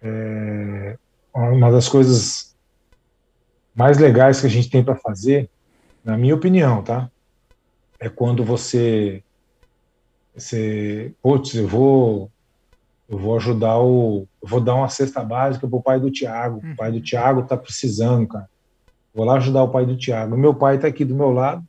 é, 0.00 0.96
uma 1.34 1.70
das 1.70 1.88
coisas 1.88 2.54
mais 3.74 3.98
legais 3.98 4.40
que 4.40 4.46
a 4.46 4.50
gente 4.50 4.70
tem 4.70 4.84
para 4.84 4.96
fazer, 4.96 5.50
na 6.04 6.16
minha 6.16 6.34
opinião, 6.34 6.82
tá? 6.82 7.10
É 7.98 8.08
quando 8.08 8.44
você, 8.44 9.22
você 10.34 11.14
putz, 11.22 11.54
eu 11.54 11.68
vou, 11.68 12.30
eu 13.08 13.18
vou 13.18 13.36
ajudar 13.36 13.78
o, 13.78 14.26
eu 14.42 14.48
vou 14.48 14.60
dar 14.60 14.74
uma 14.74 14.88
cesta 14.88 15.22
básica 15.22 15.68
pro 15.68 15.82
pai 15.82 16.00
do 16.00 16.10
Tiago. 16.10 16.58
O 16.58 16.76
pai 16.76 16.90
do 16.90 16.96
uhum. 16.96 17.02
Tiago 17.02 17.42
tá 17.44 17.56
precisando, 17.56 18.26
cara. 18.26 18.50
Vou 19.14 19.24
lá 19.24 19.36
ajudar 19.36 19.62
o 19.62 19.70
pai 19.70 19.86
do 19.86 19.96
Tiago. 19.96 20.36
Meu 20.36 20.54
pai 20.54 20.78
tá 20.78 20.88
aqui 20.88 21.04
do 21.04 21.14
meu 21.14 21.30
lado 21.30 21.64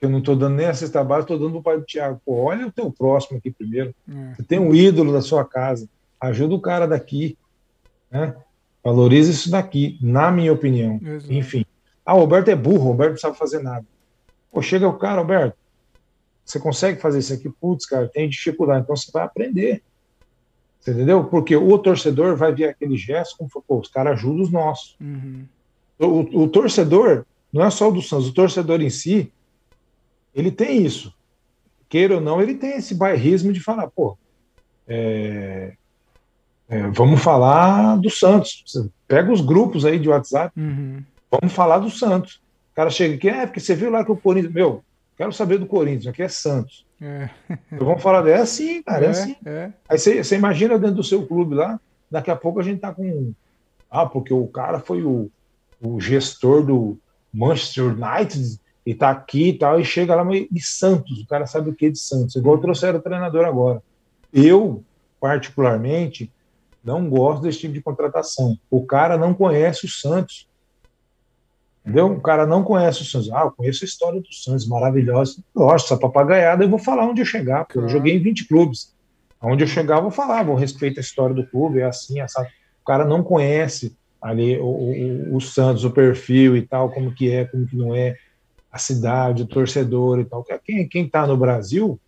eu 0.00 0.08
não 0.08 0.18
estou 0.18 0.34
dando 0.34 0.56
nem 0.56 0.66
a 0.66 0.74
cesta 0.74 1.04
básica, 1.04 1.34
estou 1.34 1.38
dando 1.38 1.52
para 1.52 1.60
o 1.60 1.62
pai 1.62 1.78
do 1.78 1.84
Tiago. 1.84 2.20
Pô, 2.24 2.44
olha 2.44 2.66
o 2.66 2.72
teu 2.72 2.90
próximo 2.90 3.38
aqui 3.38 3.50
primeiro. 3.50 3.94
É. 4.08 4.34
Você 4.34 4.42
tem 4.42 4.58
um 4.58 4.74
ídolo 4.74 5.12
da 5.12 5.20
sua 5.20 5.44
casa. 5.44 5.88
Ajuda 6.20 6.54
o 6.54 6.60
cara 6.60 6.86
daqui. 6.86 7.36
Né? 8.10 8.34
Valoriza 8.82 9.30
isso 9.30 9.50
daqui, 9.50 9.98
na 10.00 10.30
minha 10.30 10.52
opinião. 10.52 10.98
Exato. 11.02 11.32
Enfim. 11.32 11.66
Ah, 12.04 12.14
o 12.14 12.20
Roberto 12.20 12.48
é 12.48 12.56
burro, 12.56 12.86
o 12.86 12.88
Roberto 12.88 13.12
não 13.12 13.18
sabe 13.18 13.36
fazer 13.36 13.62
nada. 13.62 13.84
Pô, 14.50 14.62
chega 14.62 14.88
o 14.88 14.98
cara, 14.98 15.20
Roberto, 15.20 15.54
você 16.44 16.58
consegue 16.58 17.00
fazer 17.00 17.18
isso 17.18 17.32
aqui? 17.32 17.48
Putz, 17.48 17.86
cara, 17.86 18.08
tem 18.08 18.28
dificuldade. 18.28 18.82
Então 18.82 18.96
você 18.96 19.10
vai 19.12 19.22
aprender. 19.22 19.82
Você 20.80 20.92
entendeu? 20.92 21.24
Porque 21.24 21.54
o 21.54 21.78
torcedor 21.78 22.36
vai 22.36 22.54
ver 22.54 22.70
aquele 22.70 22.96
gesto 22.96 23.36
como 23.36 23.50
pô, 23.66 23.78
os 23.78 23.88
caras 23.88 24.14
ajudam 24.14 24.42
os 24.42 24.50
nossos. 24.50 24.96
Uhum. 25.00 25.44
O, 25.98 26.42
o, 26.44 26.48
torcedor, 26.48 27.26
não 27.52 27.62
é 27.62 27.70
só 27.70 27.90
o 27.90 27.92
do 27.92 28.00
Santos, 28.00 28.28
o 28.28 28.32
torcedor 28.32 28.80
em 28.80 28.88
si, 28.88 29.30
ele 30.34 30.50
tem 30.50 30.84
isso. 30.84 31.14
Queira 31.88 32.16
ou 32.16 32.20
não, 32.20 32.40
ele 32.40 32.54
tem 32.54 32.76
esse 32.76 32.94
bairrismo 32.94 33.52
de 33.52 33.60
falar, 33.60 33.88
pô, 33.88 34.16
é, 34.86 35.72
é, 36.68 36.88
vamos 36.90 37.20
falar 37.20 37.96
do 37.96 38.08
Santos. 38.08 38.62
Você 38.64 38.88
pega 39.08 39.32
os 39.32 39.40
grupos 39.40 39.84
aí 39.84 39.98
de 39.98 40.08
WhatsApp, 40.08 40.52
uhum. 40.58 41.02
vamos 41.30 41.52
falar 41.52 41.78
do 41.78 41.90
Santos. 41.90 42.40
O 42.72 42.76
cara 42.76 42.90
chega 42.90 43.16
aqui, 43.16 43.28
é, 43.28 43.44
porque 43.44 43.58
você 43.60 43.74
viu 43.74 43.90
lá 43.90 44.04
que 44.04 44.12
o 44.12 44.16
Corinthians. 44.16 44.54
Meu, 44.54 44.84
quero 45.16 45.32
saber 45.32 45.58
do 45.58 45.66
Corinthians, 45.66 46.06
aqui 46.06 46.22
é 46.22 46.28
Santos. 46.28 46.86
É. 47.00 47.28
Então, 47.72 47.86
vamos 47.86 48.02
falar, 48.02 48.26
é 48.28 48.36
assim, 48.36 48.82
cara, 48.82 49.04
é, 49.04 49.08
é 49.08 49.10
assim. 49.10 49.36
É. 49.44 49.72
Aí 49.88 49.98
você, 49.98 50.22
você 50.22 50.36
imagina 50.36 50.78
dentro 50.78 50.96
do 50.96 51.04
seu 51.04 51.26
clube 51.26 51.54
lá, 51.54 51.80
daqui 52.10 52.30
a 52.30 52.36
pouco 52.36 52.60
a 52.60 52.62
gente 52.62 52.80
tá 52.80 52.92
com. 52.92 53.32
Ah, 53.90 54.06
porque 54.06 54.32
o 54.32 54.46
cara 54.46 54.78
foi 54.78 55.02
o, 55.02 55.28
o 55.80 56.00
gestor 56.00 56.64
do 56.64 56.96
Manchester 57.32 57.86
United 57.86 58.60
e 58.84 58.94
tá 58.94 59.10
aqui 59.10 59.50
e 59.50 59.58
tal, 59.58 59.80
e 59.80 59.84
chega 59.84 60.14
lá, 60.14 60.26
e 60.34 60.60
Santos, 60.60 61.20
o 61.20 61.26
cara 61.26 61.46
sabe 61.46 61.70
o 61.70 61.74
que 61.74 61.90
de 61.90 61.98
Santos, 61.98 62.36
igual 62.36 62.58
trouxeram 62.58 62.98
o 62.98 63.02
treinador 63.02 63.44
agora. 63.44 63.82
Eu, 64.32 64.82
particularmente, 65.20 66.30
Não 66.82 67.10
gosto 67.10 67.42
desse 67.42 67.58
tipo 67.58 67.74
de 67.74 67.82
contratação. 67.82 68.58
O 68.70 68.86
cara 68.86 69.18
não 69.18 69.34
conhece 69.34 69.84
o 69.84 69.88
Santos. 69.88 70.48
Entendeu? 71.84 72.06
O 72.12 72.20
cara 72.22 72.46
não 72.46 72.62
conhece 72.62 73.02
o 73.02 73.04
Santos. 73.04 73.30
Ah, 73.30 73.42
eu 73.42 73.50
conheço 73.50 73.84
a 73.84 73.86
história 73.86 74.20
do 74.20 74.32
Santos, 74.32 74.66
maravilhosa. 74.66 75.42
Gosto, 75.54 75.86
essa 75.86 75.96
papagaiada, 75.98 76.64
eu 76.64 76.70
vou 76.70 76.78
falar 76.78 77.06
onde 77.06 77.20
eu 77.20 77.26
chegar, 77.26 77.64
porque 77.64 77.78
eu 77.78 77.88
joguei 77.88 78.16
em 78.16 78.22
20 78.22 78.48
clubes. 78.48 78.94
Onde 79.42 79.64
eu 79.64 79.68
chegar, 79.68 79.96
eu 79.96 80.02
vou 80.02 80.10
falar, 80.10 80.42
vou 80.42 80.54
respeitar 80.54 81.00
a 81.00 81.02
história 81.02 81.34
do 81.34 81.46
clube, 81.46 81.80
é 81.80 81.84
assim, 81.84 82.20
essa. 82.20 82.42
O 82.82 82.84
cara 82.86 83.04
não 83.04 83.22
conhece 83.22 83.96
ali 84.20 84.58
o, 84.58 84.66
o, 84.66 85.36
o, 85.36 85.40
Santos, 85.40 85.84
o 85.84 85.90
perfil 85.90 86.56
e 86.56 86.62
tal, 86.62 86.90
como 86.90 87.14
que 87.14 87.30
é, 87.30 87.46
como 87.46 87.66
que 87.66 87.76
não 87.76 87.94
é, 87.94 88.16
a 88.70 88.78
cidade, 88.78 89.42
o 89.42 89.46
torcedor 89.46 90.20
e 90.20 90.24
tal. 90.24 90.44
Quem, 90.64 90.88
quem 90.88 91.08
tá 91.08 91.26
no 91.26 91.36
Brasil 91.36 92.00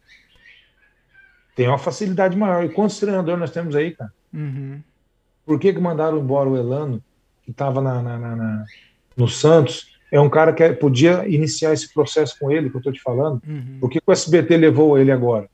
tem 1.55 1.69
uma 1.69 1.79
facilidade 1.79 2.37
maior. 2.37 2.65
E 2.65 2.69
quantos 2.69 2.99
treinadores 2.99 3.41
nós 3.41 3.51
temos 3.51 3.75
aí, 3.75 3.93
cara? 3.93 4.13
Uhum. 4.33 4.81
Por 5.45 5.59
que, 5.59 5.73
que 5.73 5.81
mandaram 5.81 6.19
embora 6.19 6.49
o 6.49 6.57
Elano, 6.57 7.03
que 7.43 7.51
estava 7.51 7.81
na, 7.81 8.01
na, 8.01 8.19
na, 8.19 8.37
na, 8.37 8.65
no 9.17 9.29
Santos? 9.29 9.99
É 10.11 10.21
um 10.21 10.31
cara 10.31 10.53
que 10.53 10.73
podia 10.75 11.27
iniciar 11.27 11.73
esse 11.73 11.93
processo 11.93 12.39
com 12.39 12.51
ele, 12.51 12.71
que 12.71 12.77
eu 12.77 12.81
estou 12.81 12.93
te 12.93 13.03
falando. 13.03 13.43
Uhum. 13.47 13.79
Por 13.81 13.91
que, 13.91 14.01
que 14.01 14.11
o 14.11 14.13
SBT 14.13 14.57
levou 14.57 14.99
ele 14.99 15.11
agora? 15.11 15.49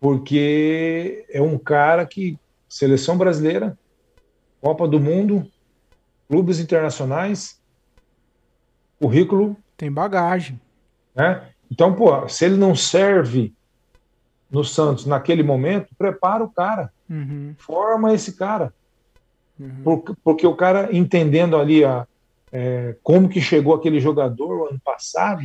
Porque 0.00 1.26
é 1.30 1.40
um 1.40 1.58
cara 1.58 2.04
que, 2.06 2.38
seleção 2.68 3.16
brasileira, 3.16 3.78
Copa 4.60 4.88
do 4.88 4.98
Mundo, 4.98 5.46
clubes 6.28 6.58
internacionais, 6.58 7.60
currículo. 8.98 9.56
Tem 9.78 9.90
bagagem. 9.90 10.60
Né? 11.14 11.40
Então, 11.70 11.94
pô, 11.94 12.28
se 12.28 12.44
ele 12.44 12.56
não 12.56 12.74
serve 12.74 13.54
no 14.50 14.64
Santos 14.64 15.06
naquele 15.06 15.42
momento, 15.42 15.94
prepara 15.96 16.42
o 16.42 16.50
cara, 16.50 16.92
uhum. 17.08 17.54
forma 17.56 18.12
esse 18.12 18.32
cara. 18.32 18.74
Uhum. 19.58 19.82
Porque, 19.84 20.12
porque, 20.24 20.46
o 20.46 20.56
cara 20.56 20.94
entendendo 20.94 21.56
ali 21.56 21.84
a, 21.84 22.06
é, 22.50 22.96
como 23.02 23.28
que 23.28 23.40
chegou 23.40 23.74
aquele 23.74 24.00
jogador 24.00 24.68
ano 24.68 24.80
passado, 24.84 25.42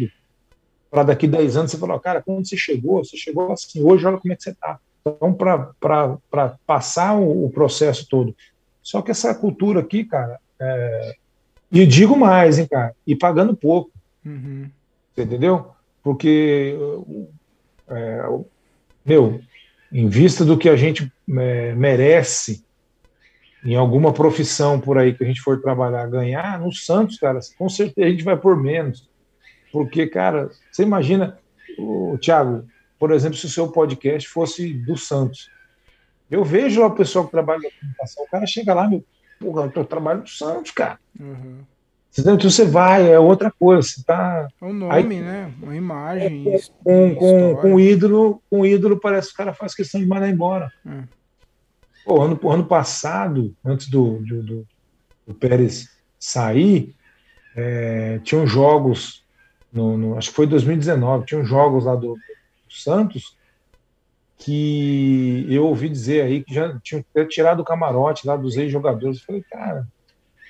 para 0.90 1.04
daqui 1.04 1.28
10 1.28 1.58
anos 1.58 1.72
você 1.72 1.78
falar, 1.78 2.00
cara, 2.00 2.22
quando 2.22 2.48
você 2.48 2.58
chegou? 2.58 3.04
Você 3.04 3.18
chegou 3.18 3.52
assim, 3.52 3.84
hoje 3.84 4.06
olha 4.06 4.18
como 4.18 4.34
é 4.34 4.36
que 4.36 4.44
você 4.44 4.52
está. 4.52 4.80
Então, 5.02 5.34
para 5.34 6.58
passar 6.66 7.16
o, 7.16 7.46
o, 7.46 7.50
processo 7.52 8.08
todo. 8.10 8.36
Só 8.82 9.02
que 9.02 9.12
essa 9.12 9.36
cultura 9.36 9.82
aqui, 9.82 10.06
cara, 10.06 10.40
é... 10.60 11.16
e 11.72 11.86
digo 11.86 12.16
mais, 12.16 12.58
hein, 12.58 12.68
cara, 12.70 12.96
e 13.06 13.16
pagando 13.16 13.56
pouco. 13.56 13.93
Uhum. 14.26 14.70
Você 15.14 15.24
entendeu? 15.24 15.72
Porque 16.02 16.76
é, 17.88 18.24
meu, 19.06 19.42
em 19.92 20.08
vista 20.08 20.44
do 20.44 20.58
que 20.58 20.70
a 20.70 20.76
gente 20.76 21.12
é, 21.30 21.76
merece 21.76 22.64
em 23.64 23.76
alguma 23.76 24.12
profissão 24.12 24.80
por 24.80 24.98
aí 24.98 25.14
que 25.14 25.24
a 25.24 25.28
gente 25.28 25.42
for 25.42 25.62
trabalhar, 25.62 26.08
ganhar, 26.08 26.60
no 26.60 26.72
Santos, 26.74 27.18
cara, 27.18 27.40
com 27.58 27.70
certeza 27.70 28.08
a 28.08 28.12
gente 28.12 28.24
vai 28.24 28.36
por 28.36 28.62
menos. 28.62 29.10
Porque, 29.72 30.06
cara, 30.08 30.52
você 30.72 30.84
imagina, 30.84 31.40
o 31.78 32.18
Thiago, 32.20 32.66
por 33.00 33.12
exemplo, 33.12 33.38
se 33.38 33.46
o 33.46 33.50
seu 33.50 33.70
podcast 33.70 34.28
fosse 34.28 34.74
do 34.74 34.98
Santos. 34.98 35.50
Eu 36.30 36.44
vejo 36.44 36.82
lá 36.82 36.88
o 36.88 36.96
pessoal 36.96 37.26
que 37.26 37.32
trabalha 37.32 37.62
na 37.62 37.70
comunicação, 37.80 38.24
o 38.24 38.30
cara 38.30 38.46
chega 38.46 38.74
lá, 38.74 38.90
meu, 38.90 39.04
porra, 39.40 39.72
eu 39.74 39.86
trabalho 39.86 40.22
do 40.22 40.30
Santos, 40.30 40.72
cara. 40.72 41.00
Uhum. 41.20 41.60
Então 42.18 42.38
você 42.40 42.64
vai, 42.64 43.12
é 43.12 43.20
outra 43.20 43.52
coisa. 43.52 43.82
Você 43.82 44.04
tá. 44.04 44.48
É 44.62 44.66
um 44.66 44.74
nome, 44.74 44.94
aí, 44.94 45.04
né? 45.04 45.52
Uma 45.62 45.76
imagem. 45.76 46.44
Com, 46.84 47.16
com, 47.16 47.56
com, 47.56 47.80
ídolo, 47.80 48.42
com 48.50 48.66
ídolo, 48.66 49.00
parece 49.00 49.30
que 49.30 49.34
o 49.34 49.38
cara 49.38 49.54
faz 49.54 49.74
questão 49.74 50.00
de 50.00 50.06
mandar 50.06 50.30
embora. 50.30 50.72
É. 50.86 51.04
Pô, 52.06 52.22
ano, 52.22 52.40
ano 52.50 52.66
passado, 52.66 53.56
antes 53.66 53.90
do, 53.90 54.20
do, 54.20 54.44
do, 54.44 54.68
do 55.26 55.34
Pérez 55.34 55.90
sair, 56.20 56.96
é, 57.56 58.20
tinham 58.24 58.46
jogos, 58.46 59.24
no, 59.72 59.98
no, 59.98 60.18
acho 60.18 60.30
que 60.30 60.36
foi 60.36 60.46
2019, 60.46 61.26
tinham 61.26 61.46
jogos 61.46 61.86
lá 61.86 61.96
do, 61.96 62.14
do, 62.14 62.20
Santos 62.70 63.38
que 64.38 65.46
eu 65.48 65.66
ouvi 65.66 65.88
dizer 65.88 66.24
aí 66.24 66.44
que 66.44 66.54
já 66.54 66.78
tinham 66.80 67.06
tirado 67.30 67.62
o 67.62 67.64
camarote 67.64 68.28
lá 68.28 68.36
dos 68.36 68.58
ex-jogadores. 68.58 69.20
Eu 69.20 69.26
falei, 69.26 69.44
cara, 69.44 69.88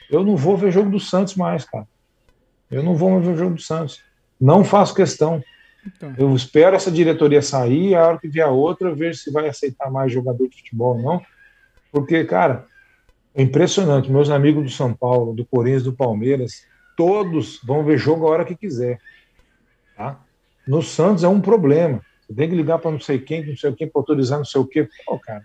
eu 0.09 0.23
não 0.23 0.35
vou 0.35 0.57
ver 0.57 0.71
jogo 0.71 0.89
do 0.89 0.99
Santos 0.99 1.35
mais, 1.35 1.65
cara. 1.65 1.87
Eu 2.69 2.83
não 2.83 2.95
vou 2.95 3.11
mais 3.11 3.25
ver 3.25 3.37
jogo 3.37 3.55
do 3.55 3.61
Santos. 3.61 4.01
Não 4.39 4.63
faço 4.63 4.93
questão. 4.93 5.43
Então. 5.85 6.13
Eu 6.17 6.35
espero 6.35 6.75
essa 6.75 6.91
diretoria 6.91 7.41
sair, 7.41 7.95
a 7.95 8.07
hora 8.07 8.17
que 8.17 8.27
vier 8.27 8.45
a 8.45 8.51
outra, 8.51 8.95
ver 8.95 9.15
se 9.15 9.31
vai 9.31 9.47
aceitar 9.47 9.91
mais 9.91 10.11
jogador 10.11 10.47
de 10.47 10.57
futebol 10.57 10.95
ou 10.95 11.01
não. 11.01 11.21
Porque, 11.91 12.23
cara, 12.23 12.65
é 13.35 13.41
impressionante. 13.41 14.11
Meus 14.11 14.29
amigos 14.29 14.63
do 14.63 14.69
São 14.69 14.93
Paulo, 14.93 15.33
do 15.33 15.45
Corinthians, 15.45 15.83
do 15.83 15.93
Palmeiras, 15.93 16.65
todos 16.95 17.59
vão 17.63 17.83
ver 17.83 17.97
jogo 17.97 18.25
a 18.25 18.31
hora 18.31 18.45
que 18.45 18.55
quiser. 18.55 18.99
Tá? 19.95 20.19
No 20.67 20.81
Santos 20.81 21.23
é 21.23 21.27
um 21.27 21.41
problema. 21.41 22.01
Você 22.21 22.33
tem 22.33 22.49
que 22.49 22.55
ligar 22.55 22.79
para 22.79 22.91
não 22.91 22.99
sei 22.99 23.19
quem, 23.19 23.45
não 23.45 23.57
sei 23.57 23.73
quem, 23.73 23.87
para 23.87 23.99
autorizar 23.99 24.37
não 24.37 24.45
sei 24.45 24.61
o 24.61 24.65
quê. 24.65 24.87
Pô, 25.05 25.19
cara. 25.19 25.43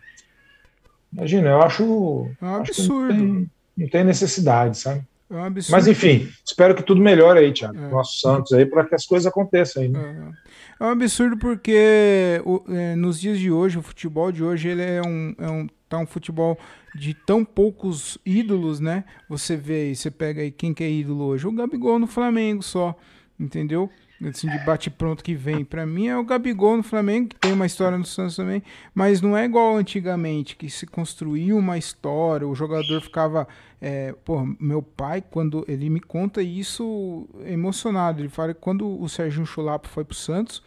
Imagina, 1.12 1.51
eu 1.51 1.62
acho. 1.62 2.30
É 2.40 2.44
um 2.44 2.55
absurdo 2.56 3.51
não 3.78 3.88
tem 3.88 4.05
necessidade, 4.05 4.76
sabe? 4.78 5.02
É 5.30 5.34
um 5.34 5.44
absurdo. 5.44 5.76
Mas 5.76 5.86
enfim, 5.86 6.28
espero 6.44 6.74
que 6.74 6.82
tudo 6.82 7.00
melhore 7.00 7.38
aí, 7.38 7.52
Thiago. 7.52 7.78
É. 7.78 7.88
Nosso 7.88 8.18
Santos 8.18 8.52
aí, 8.52 8.64
para 8.64 8.84
que 8.84 8.94
as 8.94 9.05
coisas 9.05 9.26
aconteçam 9.26 9.82
aí. 9.82 9.88
Né? 9.88 10.34
É. 10.80 10.84
é 10.84 10.86
um 10.86 10.90
absurdo 10.90 11.36
porque 11.36 12.40
o, 12.44 12.62
é, 12.68 12.96
nos 12.96 13.20
dias 13.20 13.38
de 13.38 13.50
hoje, 13.50 13.78
o 13.78 13.82
futebol 13.82 14.32
de 14.32 14.42
hoje, 14.42 14.68
ele 14.68 14.82
é 14.82 15.02
um, 15.02 15.34
é 15.38 15.50
um, 15.50 15.66
tá 15.88 15.98
um 15.98 16.06
futebol 16.06 16.59
de 16.94 17.12
tão 17.12 17.44
poucos 17.44 18.18
ídolos, 18.24 18.80
né? 18.80 19.05
Você 19.28 19.55
vê 19.55 19.82
aí, 19.82 19.96
você 19.96 20.10
pega 20.10 20.40
aí 20.40 20.50
quem 20.50 20.72
que 20.72 20.82
é 20.82 20.90
ídolo 20.90 21.24
hoje? 21.24 21.46
O 21.46 21.52
Gabigol 21.52 21.98
no 21.98 22.06
Flamengo 22.06 22.62
só, 22.62 22.96
entendeu? 23.38 23.90
Assim, 24.27 24.49
de 24.49 24.59
bate-pronto 24.65 25.23
que 25.23 25.35
vem. 25.35 25.65
Para 25.65 25.86
mim 25.86 26.09
é 26.09 26.16
o 26.16 26.24
Gabigol 26.24 26.77
no 26.77 26.82
Flamengo, 26.82 27.28
que 27.28 27.36
tem 27.36 27.53
uma 27.53 27.66
história 27.66 27.97
no 27.97 28.05
Santos 28.05 28.36
também, 28.36 28.62
mas 28.95 29.20
não 29.20 29.36
é 29.36 29.45
igual 29.45 29.77
antigamente, 29.77 30.57
que 30.57 30.69
se 30.69 30.86
construía 30.86 31.55
uma 31.55 31.78
história, 31.78 32.47
o 32.47 32.55
jogador 32.55 33.01
ficava. 33.01 33.47
É, 33.81 34.12
pô, 34.24 34.45
meu 34.59 34.82
pai, 34.82 35.23
quando 35.23 35.65
ele 35.69 35.89
me 35.89 36.01
conta 36.01 36.43
isso 36.43 37.28
emocionado, 37.45 38.20
ele 38.20 38.28
fala 38.28 38.53
que 38.53 38.61
quando 38.61 39.01
o 39.01 39.09
Serginho 39.09 39.47
Chulapo 39.47 39.86
foi 39.86 40.05
pro 40.05 40.16
Santos, 40.16 40.62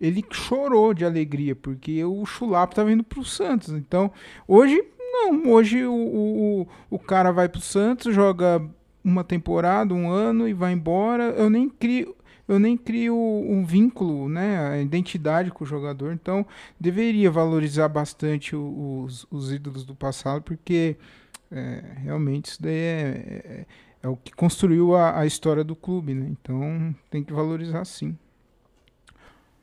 ele 0.00 0.24
chorou 0.30 0.92
de 0.92 1.04
alegria, 1.04 1.54
porque 1.54 2.04
o 2.04 2.24
Chulapo 2.26 2.72
estava 2.72 2.90
indo 2.90 3.04
pro 3.04 3.24
Santos. 3.24 3.68
Então, 3.70 4.10
hoje, 4.46 4.82
não, 4.98 5.52
hoje 5.52 5.84
o, 5.84 5.92
o, 5.92 6.68
o 6.90 6.98
cara 6.98 7.30
vai 7.30 7.48
pro 7.48 7.60
Santos, 7.60 8.12
joga 8.12 8.60
uma 9.04 9.24
temporada, 9.24 9.94
um 9.94 10.10
ano 10.10 10.48
e 10.48 10.52
vai 10.52 10.72
embora. 10.72 11.24
Eu 11.30 11.48
nem 11.48 11.68
crio 11.68 12.14
eu 12.48 12.58
nem 12.58 12.76
crio 12.76 13.14
um 13.14 13.62
vínculo, 13.64 14.28
né, 14.28 14.70
a 14.70 14.78
identidade 14.80 15.50
com 15.50 15.64
o 15.64 15.66
jogador. 15.66 16.12
Então, 16.12 16.46
deveria 16.80 17.30
valorizar 17.30 17.88
bastante 17.88 18.56
os, 18.56 19.26
os 19.30 19.52
ídolos 19.52 19.84
do 19.84 19.94
passado, 19.94 20.42
porque 20.42 20.96
é, 21.52 21.82
realmente 22.02 22.46
isso 22.46 22.62
daí 22.62 22.72
é, 22.72 22.76
é, 23.44 23.66
é, 24.02 24.08
o 24.08 24.16
que 24.16 24.32
construiu 24.32 24.96
a, 24.96 25.20
a 25.20 25.26
história 25.26 25.62
do 25.62 25.76
clube, 25.76 26.14
né? 26.14 26.26
Então, 26.30 26.94
tem 27.10 27.22
que 27.22 27.32
valorizar 27.32 27.84
sim. 27.84 28.16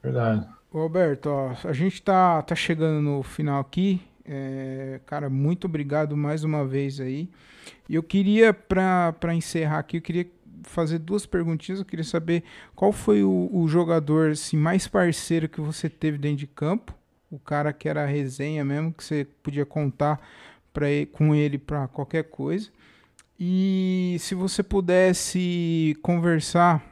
Verdade. 0.03 0.47
Ô, 0.71 0.79
Alberto, 0.79 1.29
ó, 1.29 1.55
a 1.63 1.73
gente 1.73 2.01
tá, 2.01 2.41
tá 2.43 2.53
chegando 2.53 3.01
no 3.01 3.23
final 3.23 3.59
aqui. 3.59 4.01
É, 4.27 4.99
cara, 5.05 5.29
muito 5.29 5.65
obrigado 5.65 6.15
mais 6.15 6.43
uma 6.43 6.65
vez 6.65 6.99
aí. 6.99 7.29
E 7.89 7.95
eu 7.95 8.03
queria, 8.03 8.53
para 8.53 9.33
encerrar 9.33 9.79
aqui, 9.79 9.97
eu 9.97 10.01
queria 10.01 10.27
fazer 10.69 10.99
duas 10.99 11.25
perguntinhas. 11.25 11.79
Eu 11.79 11.85
queria 11.85 12.03
saber 12.03 12.43
qual 12.75 12.91
foi 12.91 13.23
o, 13.23 13.49
o 13.51 13.67
jogador 13.67 14.31
assim, 14.31 14.57
mais 14.57 14.87
parceiro 14.87 15.49
que 15.49 15.61
você 15.61 15.89
teve 15.89 16.17
dentro 16.17 16.37
de 16.37 16.47
campo, 16.47 16.93
o 17.31 17.39
cara 17.39 17.73
que 17.73 17.89
era 17.89 18.05
resenha 18.05 18.63
mesmo, 18.63 18.93
que 18.93 19.03
você 19.03 19.27
podia 19.43 19.65
contar 19.65 20.21
pra, 20.73 20.87
com 21.11 21.33
ele 21.33 21.57
para 21.57 21.87
qualquer 21.87 22.23
coisa. 22.25 22.69
E 23.39 24.15
se 24.19 24.33
você 24.33 24.63
pudesse 24.63 25.97
conversar 26.01 26.83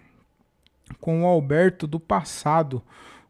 com 1.00 1.24
o 1.24 1.26
Alberto 1.26 1.88
do 1.88 2.00
passado, 2.00 2.82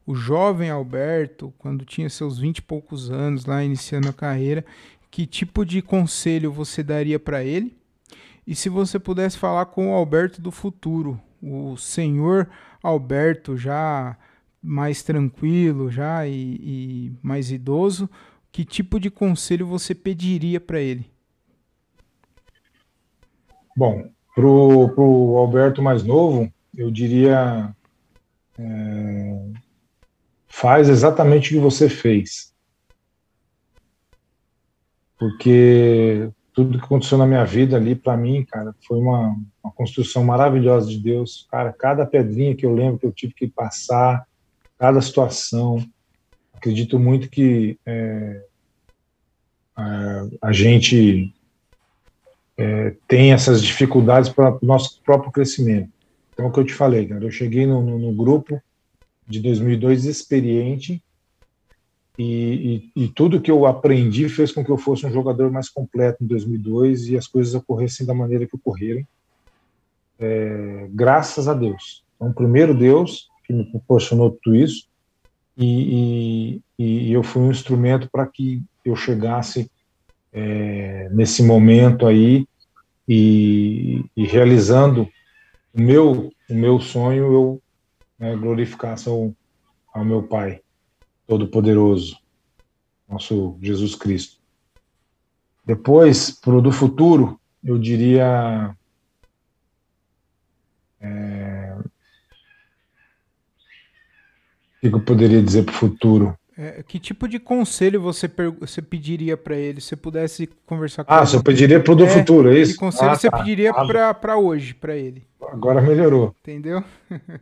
o 0.06 0.16
jovem 0.16 0.70
Alberto, 0.70 1.54
quando 1.60 1.86
tinha 1.86 2.10
seus 2.10 2.40
vinte 2.40 2.58
e 2.58 2.62
poucos 2.62 3.12
anos 3.12 3.46
lá 3.46 3.64
iniciando 3.64 4.10
a 4.10 4.14
carreira, 4.14 4.66
que 5.12 5.28
tipo 5.28 5.64
de 5.64 5.82
conselho 5.82 6.52
você 6.52 6.82
daria 6.82 7.20
para 7.20 7.44
ele? 7.44 7.78
E 8.46 8.56
se 8.56 8.70
você 8.70 9.00
pudesse 9.00 9.38
falar 9.38 9.66
com 9.68 9.92
o 9.92 9.96
Alberto 9.96 10.42
do 10.42 10.52
futuro, 10.52 11.20
o 11.42 11.78
senhor 11.78 12.50
Alberto 12.82 13.58
já 13.58 14.18
mais 14.62 15.04
tranquilo 15.04 15.92
já 15.92 16.26
e, 16.26 16.56
e 16.62 17.14
mais 17.22 17.52
idoso, 17.52 18.10
que 18.52 18.64
tipo 18.64 19.00
de 19.00 19.10
conselho 19.10 19.68
você 19.68 19.94
pediria 19.94 20.60
para 20.60 20.80
ele? 20.80 21.12
Bom, 23.76 24.10
para 24.36 24.46
o 24.46 25.38
Alberto 25.38 25.82
mais 25.82 26.04
novo, 26.04 26.52
eu 26.76 26.92
diria 26.92 27.76
é, 28.58 29.50
faz 30.48 30.88
exatamente 30.88 31.50
o 31.50 31.58
que 31.58 31.64
você 31.64 31.90
fez. 31.90 32.54
porque 35.24 36.30
tudo 36.54 36.78
que 36.78 36.86
aconteceu 36.86 37.18
na 37.18 37.26
minha 37.26 37.44
vida 37.44 37.76
ali, 37.76 37.96
para 37.96 38.16
mim, 38.16 38.46
cara, 38.46 38.76
foi 38.88 38.98
uma, 38.98 39.36
uma 39.64 39.72
construção 39.74 40.24
maravilhosa 40.24 40.88
de 40.88 41.00
Deus. 41.00 41.48
Cara, 41.50 41.74
cada 41.74 42.06
pedrinha 42.06 42.56
que 42.56 42.66
eu 42.66 42.74
lembro 42.74 43.00
que 43.00 43.08
eu 43.08 43.12
tive 43.12 43.34
que 43.34 43.48
passar, 43.48 44.26
cada 44.78 45.02
situação. 45.02 45.84
Acredito 46.54 47.00
muito 47.00 47.30
que 47.30 47.78
é, 47.86 48.46
a, 49.76 50.28
a, 50.44 50.52
gente 50.52 51.34
é, 52.56 52.96
tem 53.08 53.34
essas 53.34 53.62
dificuldades 53.62 54.30
para 54.30 54.56
o 54.56 54.60
nosso 54.62 55.02
próprio 55.04 55.32
crescimento. 55.32 55.90
Então, 56.32 56.46
é 56.46 56.50
o 56.50 56.52
que 56.52 56.60
eu 56.60 56.66
te 56.66 56.74
falei, 56.74 57.08
cara, 57.08 57.24
eu 57.24 57.32
cheguei 57.32 57.66
no, 57.66 57.82
no, 57.82 57.98
no 57.98 58.14
grupo 58.14 58.62
de 59.28 59.40
2002 59.40 60.06
experiente 60.06 61.02
e, 62.18 62.92
e, 62.96 63.04
e, 63.04 63.08
tudo 63.08 63.42
que 63.42 63.50
eu 63.50 63.66
aprendi 63.66 64.30
fez 64.30 64.52
com 64.52 64.64
que 64.64 64.70
eu 64.70 64.78
fosse 64.78 65.06
um 65.06 65.12
jogador 65.12 65.52
mais 65.52 65.68
completo 65.68 66.24
em 66.24 66.28
2002 66.28 67.08
e 67.08 67.18
as 67.18 67.28
coisas 67.28 67.56
ocorressem 67.56 68.06
da 68.06 68.14
maneira 68.14 68.46
que 68.46 68.56
ocorreram, 68.56 69.04
é, 70.20 70.88
graças 70.92 71.48
a 71.48 71.54
Deus. 71.54 72.04
Então, 72.16 72.32
primeiro 72.32 72.76
Deus 72.76 73.30
que 73.46 73.52
me 73.52 73.66
proporcionou 73.66 74.32
tudo 74.32 74.56
isso 74.56 74.88
e, 75.58 76.62
e 76.78 77.12
eu 77.12 77.24
fui 77.24 77.42
um 77.42 77.52
instrumento 77.52 78.10
para 78.12 78.26
que 78.28 78.62
eu 78.86 78.96
chegasse 78.96 79.70
é, 80.32 81.10
nesse 81.12 81.44
momento 81.44 82.06
aí 82.06 82.48
e, 83.08 84.04
realizando 84.16 85.08
o 85.74 85.82
meu 85.82 86.32
o 86.50 86.54
meu 86.54 86.80
sonho 86.80 87.34
eu 87.34 87.62
né, 88.20 88.36
glorificasse 88.36 89.10
ao, 89.10 89.34
ao 89.94 90.06
meu 90.06 90.24
Pai. 90.24 90.62
Todo-Poderoso, 91.28 92.18
nosso 93.08 93.58
Jesus 93.62 93.96
Cristo. 93.96 94.38
Depois, 95.66 96.32
para 96.32 96.56
o 96.56 96.62
do 96.62 96.72
futuro, 96.72 97.40
eu 97.64 97.78
diria. 97.78 98.76
É, 101.00 101.76
o 104.84 104.90
que 104.90 104.96
eu 104.96 105.00
poderia 105.00 105.42
dizer 105.42 105.64
para 105.64 105.74
o 105.74 105.78
futuro? 105.78 106.38
É, 106.58 106.84
que 106.84 107.00
tipo 107.00 107.28
de 107.28 107.40
conselho 107.40 108.00
você, 108.00 108.30
você 108.60 108.82
pediria 108.82 109.36
para 109.36 109.56
ele? 109.56 109.82
Se 109.82 109.96
pudesse 109.96 110.48
conversar 110.66 111.04
com 111.04 111.12
ah, 111.12 111.16
ele? 111.16 111.24
Ah, 111.24 111.26
você 111.26 111.42
pediria 111.42 111.80
para 111.80 111.94
o 111.94 111.96
do 111.96 112.06
é, 112.06 112.10
futuro, 112.10 112.54
é 112.54 112.60
isso? 112.60 112.74
Que 112.74 112.80
conselho 112.80 113.12
ah, 113.12 113.16
você 113.16 113.30
tá. 113.30 113.38
pediria 113.38 113.72
ah, 113.72 114.14
para 114.14 114.38
hoje, 114.38 114.74
para 114.74 114.96
ele? 114.96 115.24
Agora 115.42 115.82
melhorou. 115.82 116.36
Entendeu? 116.42 116.84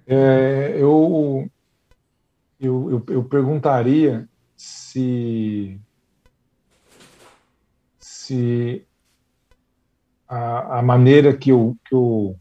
é, 0.07 0.75
eu, 0.77 1.49
eu, 2.61 2.91
eu, 2.91 3.15
eu 3.15 3.23
perguntaria 3.23 4.29
se, 4.55 5.81
se 7.99 8.85
a, 10.27 10.77
a 10.77 10.81
maneira 10.83 11.35
que 11.35 11.49
eu, 11.49 11.75
que, 11.83 11.95
eu, 11.95 12.39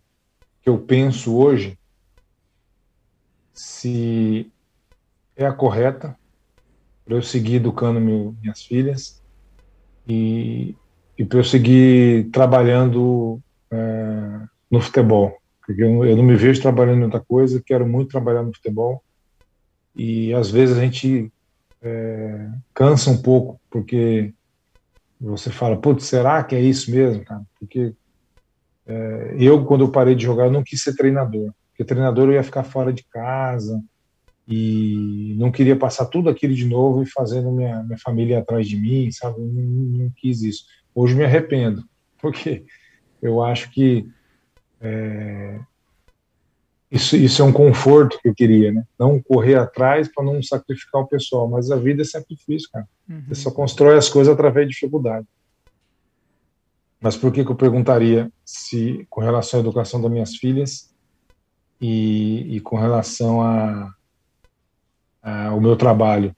que 0.61 0.69
eu 0.69 0.79
penso 0.79 1.35
hoje 1.35 1.79
se 3.55 4.53
é 5.35 5.47
a 5.47 5.53
correta 5.53 6.15
para 7.05 7.17
eu 7.17 7.23
seguir 7.23 7.57
educando 7.57 7.99
meu, 7.99 8.37
minhas 8.43 8.63
filhas 8.63 9.23
e, 10.07 10.77
e 11.17 11.25
para 11.25 11.39
eu 11.39 11.45
seguir 11.45 12.29
trabalhando 12.31 13.41
é, 13.71 14.41
no 14.71 14.83
futebol. 14.83 15.35
Porque 15.65 15.83
eu, 15.83 16.05
eu, 16.05 16.17
não 16.17 16.23
me 16.23 16.37
vejo 16.37 16.61
trabalhando 16.61 17.01
em 17.01 17.05
outra 17.05 17.21
coisa, 17.21 17.63
quero 17.65 17.89
muito 17.89 18.11
trabalhar 18.11 18.43
no 18.43 18.55
futebol 18.55 19.03
e 19.95 20.33
às 20.35 20.51
vezes 20.51 20.77
a 20.77 20.81
gente 20.81 21.33
é, 21.83 22.49
cansa 22.75 23.11
um 23.11 23.21
pouco, 23.21 23.61
porque 23.71 24.33
você 25.21 25.51
fala, 25.51 25.77
putz, 25.77 26.05
será 26.05 26.43
que 26.43 26.55
é 26.55 26.61
isso 26.61 26.91
mesmo, 26.91 27.25
cara? 27.25 27.43
Porque 27.59 27.95
é, 28.87 29.37
eu, 29.39 29.65
quando 29.65 29.85
eu 29.85 29.91
parei 29.91 30.15
de 30.15 30.25
jogar, 30.25 30.47
eu 30.47 30.53
não 30.53 30.65
quis 30.65 30.83
ser 30.83 30.97
treinador, 30.97 31.53
porque 31.69 31.85
treinador 31.85 32.29
eu 32.29 32.35
ia 32.35 32.43
ficar 32.43 32.65
fora 32.65 32.93
de 32.93 33.05
casa 33.05 33.83
e 34.49 35.35
não 35.39 35.53
queria 35.53 35.77
passar 35.77 36.07
tudo 36.07 36.29
aquilo 36.29 36.55
de 36.55 36.67
novo 36.67 37.03
e 37.03 37.07
fazendo 37.07 37.53
minha, 37.53 37.83
minha 37.83 37.99
família 37.99 38.39
atrás 38.39 38.69
de 38.69 38.77
mim, 38.77 39.11
sabe? 39.13 39.41
Eu 39.41 39.47
não, 39.47 39.63
não 39.63 40.13
quis 40.17 40.43
isso. 40.43 40.65
Hoje 40.95 41.15
me 41.15 41.25
arrependo, 41.25 41.85
porque 42.21 42.65
eu 43.23 43.43
acho 43.43 43.71
que 43.71 44.09
é, 44.81 45.61
isso, 46.91 47.17
isso 47.17 47.41
é 47.41 47.45
um 47.45 47.53
conforto 47.53 48.19
que 48.21 48.29
eu 48.29 48.35
queria, 48.35 48.73
né? 48.73 48.85
Não 48.99 49.23
correr 49.23 49.55
atrás 49.55 50.13
para 50.13 50.25
não 50.25 50.43
sacrificar 50.43 51.03
o 51.03 51.07
pessoal, 51.07 51.49
mas 51.49 51.71
a 51.71 51.77
vida 51.77 52.03
é 52.03 52.05
sacrifício, 52.05 52.69
cara. 52.73 52.89
Uhum. 53.09 53.23
Você 53.29 53.43
só 53.43 53.51
constrói 53.53 53.97
as 53.97 54.09
coisas 54.09 54.33
através 54.33 54.67
de 54.67 54.75
dificuldade. 54.75 55.27
Mas 57.01 57.17
por 57.17 57.33
que, 57.33 57.45
que 57.45 57.51
eu 57.51 57.57
perguntaria 57.57 58.31
se, 58.45 59.07
com 59.09 59.21
relação 59.21 59.61
à 59.61 59.63
educação 59.63 60.03
das 60.03 60.11
minhas 60.11 60.35
filhas 60.35 60.93
e, 61.81 62.57
e 62.57 62.61
com 62.61 62.77
relação 62.77 63.41
a, 63.41 63.95
a, 65.23 65.47
ao 65.47 65.61
meu 65.61 65.77
trabalho? 65.77 66.35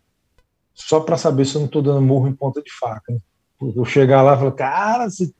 Só 0.74 1.00
para 1.00 1.16
saber 1.16 1.46
se 1.46 1.54
eu 1.54 1.60
não 1.60 1.66
estou 1.66 1.82
dando 1.82 2.02
murro 2.02 2.28
em 2.28 2.34
ponta 2.34 2.62
de 2.62 2.72
faca. 2.78 3.12
Né? 3.12 3.18
Eu 3.74 3.84
chegar 3.86 4.22
lá 4.22 4.34
e 4.34 4.38
falar, 4.38 4.52
cara, 4.52 5.10
você 5.10 5.32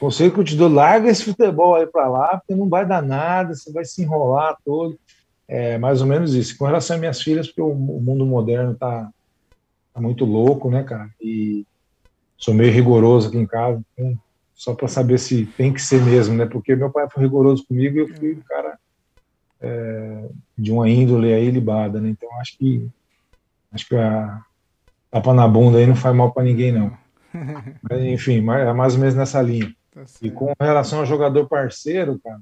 Conselho 0.00 0.32
que 0.32 0.40
eu 0.40 0.44
te 0.44 0.56
dou, 0.56 0.68
larga 0.68 1.10
esse 1.10 1.24
futebol 1.24 1.74
aí 1.74 1.86
para 1.86 2.08
lá, 2.08 2.38
porque 2.38 2.54
não 2.54 2.70
vai 2.70 2.86
dar 2.86 3.02
nada, 3.02 3.54
você 3.54 3.70
vai 3.70 3.84
se 3.84 4.02
enrolar 4.02 4.56
todo. 4.64 4.98
É 5.46 5.76
mais 5.76 6.00
ou 6.00 6.06
menos 6.06 6.34
isso. 6.34 6.56
Com 6.56 6.64
relação 6.64 6.94
às 6.94 7.00
minhas 7.00 7.20
filhas, 7.20 7.48
porque 7.48 7.60
o, 7.60 7.74
mundo 7.74 8.24
moderno 8.24 8.74
tá, 8.74 9.10
tá 9.92 10.00
muito 10.00 10.24
louco, 10.24 10.70
né, 10.70 10.82
cara? 10.84 11.10
E 11.20 11.66
sou 12.38 12.54
meio 12.54 12.72
rigoroso 12.72 13.28
aqui 13.28 13.36
em 13.36 13.46
casa, 13.46 13.82
então, 13.92 14.18
só 14.54 14.74
para 14.74 14.88
saber 14.88 15.18
se 15.18 15.44
tem 15.44 15.70
que 15.70 15.82
ser 15.82 16.02
mesmo, 16.02 16.34
né? 16.34 16.46
Porque 16.46 16.74
meu 16.74 16.90
pai 16.90 17.06
foi 17.10 17.24
rigoroso 17.24 17.66
comigo 17.66 17.96
e 17.96 18.00
eu 18.00 18.08
fui 18.08 18.32
um 18.32 18.40
cara 18.40 18.78
é, 19.60 20.28
de 20.56 20.72
uma 20.72 20.88
índole 20.88 21.30
aí 21.30 21.50
libada, 21.50 22.00
né? 22.00 22.08
Então 22.08 22.28
acho 22.40 22.56
que 22.56 22.88
acho 23.70 23.86
que 23.86 23.96
a 23.96 24.40
tapa 25.10 25.34
na 25.34 25.46
bunda 25.46 25.76
aí 25.76 25.86
não 25.86 25.94
faz 25.94 26.16
mal 26.16 26.32
para 26.32 26.44
ninguém, 26.44 26.72
não. 26.72 26.90
Mas, 27.82 28.02
enfim, 28.02 28.38
é 28.38 28.72
mais 28.72 28.94
ou 28.94 29.00
menos 29.00 29.14
nessa 29.14 29.42
linha. 29.42 29.74
Tá 29.92 30.04
e 30.22 30.30
com 30.30 30.52
relação 30.60 31.00
ao 31.00 31.06
jogador 31.06 31.48
parceiro, 31.48 32.18
cara, 32.22 32.40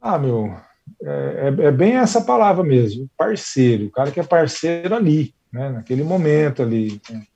ah, 0.00 0.18
meu, 0.18 0.54
é, 1.02 1.54
é, 1.60 1.66
é, 1.66 1.70
bem 1.70 1.96
essa 1.96 2.20
palavra 2.20 2.64
mesmo, 2.64 3.08
parceiro, 3.16 3.86
o 3.86 3.90
cara 3.90 4.10
que 4.10 4.20
é 4.20 4.24
parceiro 4.24 4.94
ali, 4.94 5.34
né, 5.52 5.70
naquele 5.70 6.04
momento 6.04 6.62
ali. 6.62 7.00
Né? 7.10 7.26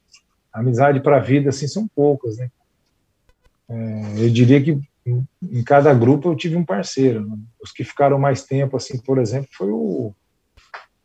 Amizade 0.52 1.00
para 1.00 1.16
a 1.16 1.20
vida, 1.20 1.50
assim, 1.50 1.68
são 1.68 1.86
poucas, 1.86 2.38
né? 2.38 2.50
É, 3.68 4.24
eu 4.24 4.30
diria 4.30 4.60
que 4.60 4.80
em 5.06 5.62
cada 5.64 5.94
grupo 5.94 6.28
eu 6.28 6.36
tive 6.36 6.56
um 6.56 6.64
parceiro. 6.64 7.26
Né? 7.26 7.36
Os 7.62 7.72
que 7.72 7.84
ficaram 7.84 8.18
mais 8.18 8.44
tempo, 8.44 8.76
assim, 8.76 8.98
por 8.98 9.18
exemplo, 9.18 9.48
foi 9.52 9.70
o, 9.70 10.12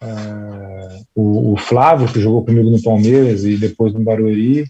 é, 0.02 1.00
o, 1.14 1.54
o, 1.54 1.58
Flávio, 1.58 2.12
que 2.12 2.20
jogou 2.20 2.44
comigo 2.44 2.70
no 2.70 2.82
Palmeiras 2.82 3.46
e 3.46 3.56
depois 3.58 3.94
no 3.94 4.04
Barueri. 4.04 4.66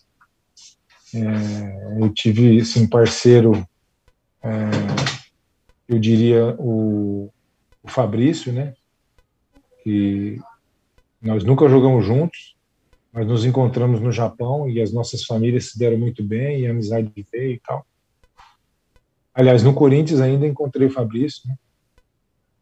É, 1.16 2.02
eu 2.02 2.14
tive 2.14 2.60
assim, 2.60 2.84
um 2.84 2.90
parceiro, 2.90 3.66
é, 4.44 4.50
eu 5.88 5.98
diria 5.98 6.54
o, 6.60 7.32
o 7.82 7.88
Fabrício, 7.88 8.52
né? 8.52 8.74
Que 9.82 10.38
nós 11.22 11.44
nunca 11.44 11.70
jogamos 11.70 12.06
juntos, 12.06 12.58
mas 13.14 13.26
nos 13.26 13.46
encontramos 13.46 14.02
no 14.02 14.12
Japão 14.12 14.70
e 14.70 14.82
as 14.82 14.92
nossas 14.92 15.24
famílias 15.24 15.72
se 15.72 15.80
deram 15.80 15.98
muito 15.98 16.22
bem 16.22 16.62
e 16.62 16.68
a 16.68 16.72
amizade 16.72 17.10
veio 17.32 17.54
e 17.54 17.60
tal. 17.60 17.86
Aliás, 19.34 19.64
no 19.64 19.74
Corinthians 19.74 20.20
ainda 20.20 20.46
encontrei 20.46 20.88
o 20.88 20.92
Fabrício, 20.92 21.48
né? 21.48 21.56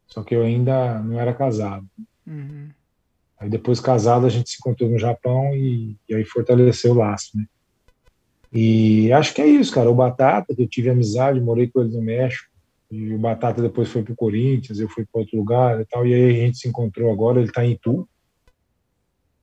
Só 0.05 0.21
que 0.21 0.35
eu 0.35 0.43
ainda 0.43 0.99
não 0.99 1.19
era 1.19 1.33
casado. 1.33 1.87
Uhum. 2.27 2.69
Aí 3.39 3.49
depois 3.49 3.79
casado 3.79 4.27
a 4.27 4.29
gente 4.29 4.49
se 4.49 4.57
encontrou 4.59 4.89
no 4.89 4.99
Japão 4.99 5.55
e, 5.55 5.97
e 6.07 6.13
aí 6.13 6.23
fortaleceu 6.23 6.91
o 6.91 6.97
laço, 6.97 7.35
né? 7.35 7.45
E 8.53 9.11
acho 9.11 9.33
que 9.33 9.41
é 9.41 9.47
isso, 9.47 9.73
cara. 9.73 9.89
O 9.89 9.95
Batata, 9.95 10.53
que 10.53 10.61
eu 10.61 10.67
tive 10.67 10.89
amizade, 10.89 11.41
morei 11.41 11.67
com 11.67 11.81
ele 11.81 11.95
no 11.95 12.01
México, 12.01 12.47
e 12.91 13.11
o 13.11 13.17
Batata 13.17 13.59
depois 13.59 13.89
foi 13.89 14.03
para 14.03 14.13
o 14.13 14.15
Corinthians, 14.15 14.79
eu 14.79 14.87
fui 14.87 15.03
para 15.03 15.21
outro 15.21 15.35
lugar 15.35 15.81
e 15.81 15.85
tal, 15.85 16.05
e 16.05 16.13
aí 16.13 16.29
a 16.29 16.45
gente 16.45 16.59
se 16.59 16.67
encontrou 16.67 17.11
agora, 17.11 17.39
ele 17.39 17.49
está 17.49 17.65
em 17.65 17.71
Itu. 17.71 18.07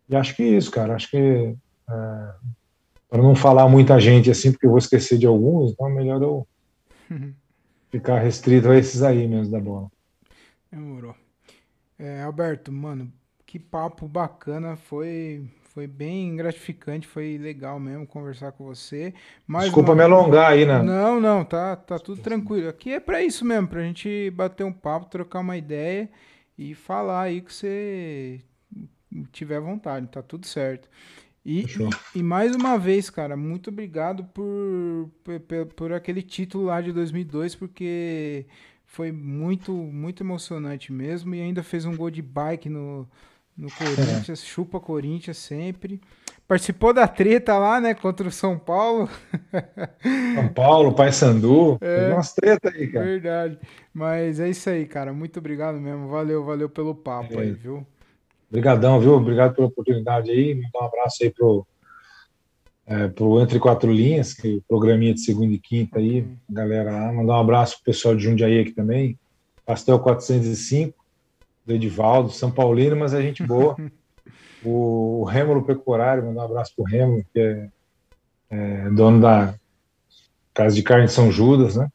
E 0.08 0.14
acho 0.14 0.36
que 0.36 0.42
é 0.44 0.46
isso, 0.46 0.70
cara. 0.70 0.94
Acho 0.94 1.10
que, 1.10 1.16
é, 1.16 1.54
para 3.08 3.20
não 3.20 3.34
falar 3.34 3.68
muita 3.68 3.98
gente 3.98 4.30
assim, 4.30 4.52
porque 4.52 4.66
eu 4.66 4.70
vou 4.70 4.78
esquecer 4.78 5.18
de 5.18 5.26
alguns, 5.26 5.72
então 5.72 5.88
é 5.88 5.92
melhor 5.92 6.22
eu 6.22 6.46
ficar 7.90 8.20
restrito 8.20 8.68
a 8.68 8.78
esses 8.78 9.02
aí 9.02 9.26
mesmo 9.26 9.50
da 9.50 9.58
bola. 9.58 9.90
Demorou. 10.70 11.16
É, 11.98 12.22
Alberto, 12.22 12.70
mano, 12.70 13.12
que 13.44 13.58
papo 13.58 14.06
bacana. 14.06 14.76
Foi 14.76 15.44
foi 15.72 15.86
bem 15.86 16.34
gratificante, 16.34 17.06
foi 17.06 17.38
legal 17.38 17.78
mesmo 17.78 18.06
conversar 18.06 18.52
com 18.52 18.64
você. 18.64 19.14
Mais 19.47 19.66
Desculpa 19.66 19.90
uma... 19.90 19.97
me 19.97 20.02
alongar 20.02 20.51
aí, 20.51 20.66
né? 20.66 20.82
Não, 20.82 21.20
não, 21.20 21.44
tá, 21.44 21.76
tá 21.76 21.98
tudo 21.98 22.20
tranquilo. 22.20 22.68
Aqui 22.68 22.92
é 22.92 23.01
para 23.01 23.22
isso 23.22 23.44
mesmo, 23.44 23.68
pra 23.68 23.82
gente 23.82 24.30
bater 24.30 24.64
um 24.64 24.72
papo, 24.72 25.06
trocar 25.06 25.40
uma 25.40 25.56
ideia 25.56 26.10
e 26.59 26.74
falar 26.74 27.22
aí 27.22 27.40
que 27.40 27.55
você 27.55 28.40
tiver 29.30 29.60
vontade, 29.60 30.09
tá 30.09 30.20
tudo 30.22 30.47
certo. 30.47 30.88
E, 31.44 31.60
e, 31.62 32.18
e, 32.18 32.22
mais 32.22 32.55
uma 32.55 32.76
vez, 32.76 33.09
cara, 33.09 33.36
muito 33.36 33.70
obrigado 33.70 34.24
por, 34.24 35.09
por, 35.24 35.66
por, 35.66 35.92
aquele 35.92 36.20
título 36.20 36.64
lá 36.64 36.80
de 36.80 36.92
2002, 36.92 37.55
porque 37.55 38.44
foi 38.84 39.10
muito, 39.10 39.72
muito 39.72 40.22
emocionante 40.22 40.92
mesmo. 40.92 41.34
E 41.34 41.40
ainda 41.40 41.62
fez 41.62 41.86
um 41.86 41.97
gol 41.97 42.10
de 42.10 42.20
bike 42.20 42.68
no, 42.68 43.09
no 43.56 43.68
Corinthians, 43.70 44.44
chupa 44.44 44.81
Corinthians 44.81 45.36
sempre. 45.36 46.01
Participou 46.48 46.93
da 46.93 47.06
treta 47.06 47.56
lá, 47.59 47.81
né, 47.81 47.94
contra 47.94 48.27
o 48.27 48.32
São 48.32 48.59
Paulo. 48.59 49.09
São 50.35 50.48
Paulo, 50.48 50.93
Paysandu, 50.93 51.78
é, 51.81 52.12
umas 52.12 52.32
treta 52.32 52.70
aí, 52.70 52.89
cara. 52.89 53.05
Verdade. 53.05 53.59
Mas 53.94 54.40
é 54.40 54.48
isso 54.48 54.68
aí, 54.68 54.85
cara. 54.86 55.12
Muito 55.12 55.39
obrigado 55.39 55.81
mesmo. 55.81 56.09
Valeu, 56.09 56.44
valeu 56.44 56.68
pelo 56.68 56.94
papo 56.94 57.35
é. 57.35 57.43
aí, 57.43 57.52
viu? 57.52 57.86
Obrigadão, 58.48 58.98
viu? 58.98 59.12
Obrigado 59.12 59.55
pela 59.55 59.68
oportunidade 59.68 60.31
aí. 60.31 60.55
Mandar 60.55 60.81
um 60.81 60.89
abraço 60.89 61.22
aí 61.22 61.31
pro, 61.31 61.64
é, 62.85 63.06
pro 63.06 63.40
Entre 63.40 63.60
Quatro 63.60 63.93
Linhas, 63.93 64.35
que 64.35 64.55
é 64.55 64.56
o 64.56 64.62
programinha 64.62 65.14
de 65.14 65.20
segunda 65.20 65.55
e 65.55 65.59
quinta 65.59 66.01
aí, 66.01 66.22
uhum. 66.22 66.36
galera 66.51 66.90
lá. 66.90 67.12
Mandar 67.12 67.35
um 67.35 67.40
abraço 67.40 67.77
pro 67.77 67.85
pessoal 67.85 68.16
de 68.16 68.24
Jundiaí 68.24 68.59
aqui 68.59 68.72
também. 68.72 69.16
Pastel 69.64 70.01
405, 70.01 70.99
do 71.66 71.72
Edivaldo, 71.72 72.30
São 72.30 72.50
Paulino, 72.50 72.96
mas 72.96 73.14
é 73.14 73.22
gente 73.22 73.42
boa. 73.42 73.76
o, 74.64 75.20
o 75.20 75.24
Rêmulo 75.24 75.62
Pecuário, 75.62 76.24
mandar 76.24 76.42
um 76.42 76.44
abraço 76.44 76.72
pro 76.74 76.84
Rêmulo, 76.84 77.24
que 77.32 77.40
é, 77.40 77.68
é, 78.50 78.90
dono 78.90 79.20
da 79.20 79.54
Casa 80.52 80.74
de 80.74 80.82
Carne 80.82 81.06
de 81.06 81.12
São 81.12 81.30
Judas, 81.30 81.76
né? 81.76 81.88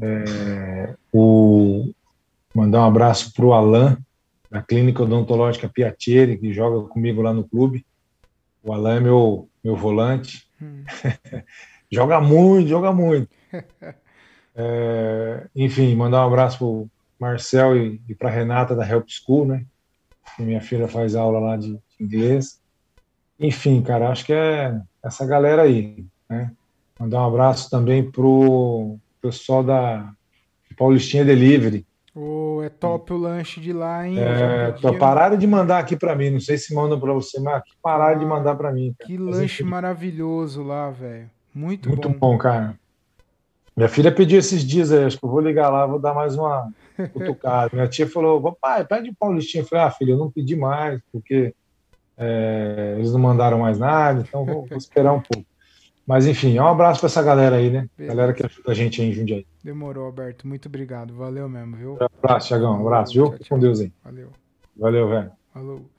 É, 0.00 0.94
o, 1.12 1.92
mandar 2.54 2.82
um 2.82 2.86
abraço 2.86 3.32
pro 3.32 3.52
Alan, 3.52 3.98
da 4.50 4.62
Clínica 4.62 5.02
Odontológica 5.02 5.68
Piatieri, 5.68 6.38
que 6.38 6.52
joga 6.52 6.88
comigo 6.88 7.20
lá 7.20 7.32
no 7.32 7.46
clube. 7.46 7.84
O 8.62 8.72
Alan 8.72 8.96
é 8.96 9.00
meu, 9.00 9.48
meu 9.62 9.76
volante. 9.76 10.46
Hum. 10.60 10.84
joga 11.90 12.20
muito, 12.20 12.68
joga 12.68 12.92
muito. 12.92 13.28
É, 14.58 15.48
enfim, 15.54 15.94
mandar 15.94 16.24
um 16.24 16.28
abraço 16.28 16.56
pro 16.56 16.88
Marcel 17.18 17.76
e, 17.76 18.00
e 18.08 18.14
para 18.14 18.30
Renata 18.30 18.74
da 18.74 18.88
Help 18.88 19.08
School, 19.08 19.46
né? 19.46 19.64
Que 20.36 20.42
minha 20.42 20.60
filha 20.60 20.88
faz 20.88 21.14
aula 21.14 21.38
lá 21.38 21.56
de, 21.56 21.72
de 21.72 21.80
inglês. 22.04 22.60
Enfim, 23.38 23.82
cara, 23.82 24.10
acho 24.10 24.24
que 24.24 24.32
é 24.32 24.80
essa 25.02 25.26
galera 25.26 25.62
aí, 25.62 26.04
né? 26.28 26.52
Mandar 26.98 27.22
um 27.22 27.28
abraço 27.28 27.70
também 27.70 28.10
pro 28.10 28.98
pessoal 29.20 29.62
da 29.62 30.12
Paulistinha 30.76 31.24
Delivery, 31.24 31.86
Oh, 32.18 32.62
é 32.62 32.70
top 32.70 33.12
o 33.12 33.18
lanche 33.18 33.60
de 33.60 33.74
lá, 33.74 34.08
hein? 34.08 34.16
É, 34.18 34.72
pararam 34.98 35.36
de 35.36 35.46
mandar 35.46 35.80
aqui 35.80 35.94
para 35.94 36.16
mim. 36.16 36.30
Não 36.30 36.40
sei 36.40 36.56
se 36.56 36.74
mandam 36.74 36.98
para 36.98 37.12
você, 37.12 37.38
mas 37.38 37.62
pararam 37.82 38.16
ah, 38.16 38.18
de 38.18 38.24
mandar 38.24 38.54
para 38.54 38.72
mim. 38.72 38.94
Cara. 38.98 39.06
Que 39.06 39.18
lanche 39.18 39.62
maravilhoso 39.62 40.62
lá, 40.62 40.90
velho. 40.90 41.30
Muito, 41.54 41.90
Muito 41.90 42.08
bom. 42.08 42.18
bom, 42.18 42.38
cara. 42.38 42.74
Minha 43.76 43.90
filha 43.90 44.10
pediu 44.10 44.38
esses 44.38 44.64
dias 44.64 44.90
aí, 44.90 45.04
acho 45.04 45.18
que 45.18 45.26
eu 45.26 45.28
vou 45.28 45.40
ligar 45.40 45.68
lá, 45.68 45.84
vou 45.84 45.98
dar 45.98 46.14
mais 46.14 46.34
uma 46.34 46.72
cutucada. 47.12 47.70
Minha 47.72 47.88
tia 47.88 48.08
falou, 48.08 48.56
pai, 48.60 48.84
pede 48.84 49.12
Paulistinha. 49.18 49.62
Eu 49.62 49.66
falei, 49.66 49.84
ah, 49.84 49.90
filha, 49.90 50.12
eu 50.12 50.18
não 50.18 50.30
pedi 50.30 50.56
mais, 50.56 51.00
porque 51.12 51.54
é, 52.16 52.94
eles 52.98 53.12
não 53.12 53.20
mandaram 53.20 53.58
mais 53.58 53.78
nada, 53.78 54.24
então 54.26 54.44
vou, 54.44 54.66
vou 54.66 54.78
esperar 54.78 55.12
um 55.12 55.20
pouco. 55.20 55.46
Mas 56.06 56.26
enfim, 56.26 56.56
um 56.58 56.66
abraço 56.66 57.00
para 57.00 57.08
essa 57.08 57.22
galera 57.22 57.56
aí, 57.56 57.68
né? 57.68 57.88
Beleza. 57.96 58.14
Galera 58.14 58.32
que 58.32 58.46
ajuda 58.46 58.70
a 58.70 58.74
gente 58.74 59.02
aí 59.02 59.08
em 59.08 59.12
Jundiaí. 59.12 59.46
Demorou, 59.62 60.06
Alberto. 60.06 60.46
Muito 60.46 60.68
obrigado. 60.68 61.12
Valeu 61.12 61.48
mesmo, 61.48 61.76
viu? 61.76 61.98
Um 62.00 62.04
abraço, 62.18 62.48
Thiagão. 62.48 62.78
Um 62.78 62.86
abraço, 62.86 63.12
viu? 63.12 63.30
Tchau, 63.30 63.38
tchau. 63.38 63.48
Com 63.48 63.58
Deus 63.58 63.80
aí. 63.80 63.92
Valeu. 64.04 64.30
Valeu, 64.76 65.08
velho. 65.08 65.32
Falou. 65.52 65.90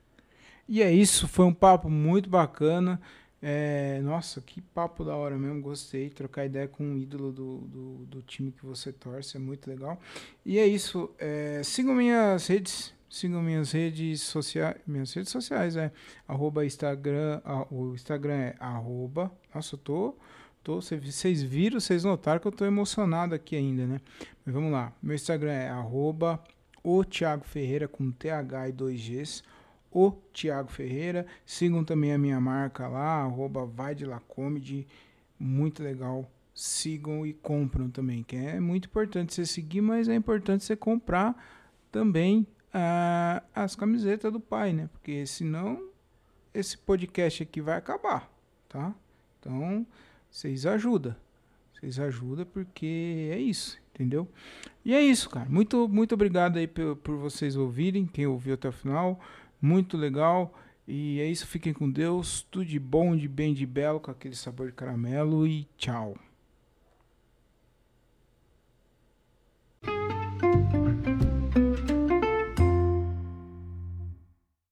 E 0.68 0.82
é 0.82 0.90
isso. 0.90 1.28
Foi 1.28 1.46
um 1.46 1.54
papo 1.54 1.90
muito 1.90 2.30
bacana. 2.30 3.02
É, 3.42 4.02
nossa, 4.02 4.42
que 4.42 4.62
papo 4.62 5.04
da 5.04 5.16
hora 5.16 5.38
mesmo. 5.38 5.62
Gostei. 5.62 6.10
Trocar 6.10 6.46
ideia 6.46 6.68
com 6.68 6.84
um 6.84 6.98
ídolo 6.98 7.32
do, 7.32 7.58
do, 7.60 8.06
do 8.06 8.22
time 8.22 8.52
que 8.52 8.66
você 8.66 8.92
torce. 8.92 9.38
É 9.38 9.40
muito 9.40 9.70
legal. 9.70 10.00
E 10.46 10.58
é 10.58 10.66
isso. 10.66 11.10
É, 11.20 11.62
sigam 11.64 11.94
minhas 11.96 12.48
redes 12.48 12.96
Sigam 13.10 13.42
minhas 13.42 13.72
redes 13.72 14.22
sociais. 14.22 14.78
Minhas 14.86 15.14
redes 15.14 15.32
sociais 15.32 15.76
é 15.76 15.92
arroba 16.28 16.66
Instagram. 16.66 17.42
o 17.72 17.94
Instagram 17.94 18.34
é 18.34 18.56
arroba. 18.60 19.32
Nossa, 19.54 19.76
eu 19.76 19.80
tô. 19.80 20.16
tô 20.64 20.82
vocês 20.82 21.42
viram, 21.42 21.80
vocês 21.80 22.04
notaram 22.04 22.40
que 22.40 22.48
eu 22.48 22.52
tô 22.52 22.66
emocionado 22.66 23.34
aqui 23.34 23.56
ainda, 23.56 23.86
né? 23.86 24.02
Mas 24.46 24.54
vamos 24.54 24.72
lá. 24.72 24.92
Meu 25.02 25.16
Instagram 25.16 25.52
é 25.52 25.70
arroba 25.70 26.44
o 26.84 27.04
Thiago 27.04 27.46
Ferreira 27.46 27.88
com 27.88 28.12
TH 28.12 28.70
e 28.70 28.74
2Gs. 28.74 29.44
O 29.92 30.12
Thiago 30.34 30.70
Ferreira. 30.70 31.26
Sigam 31.46 31.84
também 31.84 32.14
a 32.14 32.18
minha 32.18 32.40
marca 32.40 32.88
lá, 32.88 33.22
arroba 33.22 33.66
vai 33.66 33.96
de 33.96 34.06
la 34.06 34.20
comedy. 34.20 34.88
Muito 35.40 35.84
legal. 35.84 36.30
Sigam 36.54 37.26
e 37.26 37.34
compram 37.34 37.90
também, 37.90 38.24
que 38.24 38.36
é 38.36 38.60
muito 38.60 38.86
importante 38.86 39.34
você 39.34 39.46
seguir, 39.46 39.82
mas 39.82 40.10
é 40.10 40.16
importante 40.16 40.64
você 40.64 40.76
comprar 40.76 41.36
também 41.92 42.48
ah, 42.74 43.44
as 43.54 43.76
camisetas 43.76 44.32
do 44.32 44.40
pai, 44.40 44.74
né? 44.74 44.90
Porque 44.92 45.26
senão 45.26 45.90
esse 46.54 46.78
podcast 46.78 47.44
aqui 47.44 47.62
vai 47.62 47.78
acabar, 47.78 48.32
tá? 48.68 48.94
Então, 49.40 49.86
vocês 50.30 50.66
ajudam. 50.66 51.16
Vocês 51.74 52.00
ajudam 52.00 52.46
porque 52.46 53.30
é 53.32 53.38
isso, 53.38 53.80
entendeu? 53.94 54.28
E 54.84 54.94
é 54.94 55.02
isso, 55.02 55.30
cara. 55.30 55.48
Muito, 55.48 55.88
muito 55.88 56.16
obrigado 56.16 56.58
aí 56.58 56.68
por, 56.68 56.96
por 56.98 57.18
vocês 57.18 57.56
ouvirem, 57.56 58.08
quem 58.08 58.26
ouviu 58.26 58.56
até 58.56 58.68
o 58.68 58.72
final. 58.72 59.20
Muito 59.62 59.98
legal. 59.98 60.54
E 60.88 61.20
é 61.20 61.26
isso, 61.26 61.46
fiquem 61.46 61.74
com 61.74 61.90
Deus. 61.90 62.48
Tudo 62.50 62.66
de 62.66 62.80
bom, 62.80 63.16
de 63.16 63.28
bem, 63.28 63.54
de 63.54 63.66
belo, 63.66 64.00
com 64.00 64.12
aquele 64.12 64.36
sabor 64.36 64.68
de 64.68 64.74
caramelo. 64.74 65.46
E 65.46 65.68
tchau. 65.78 66.16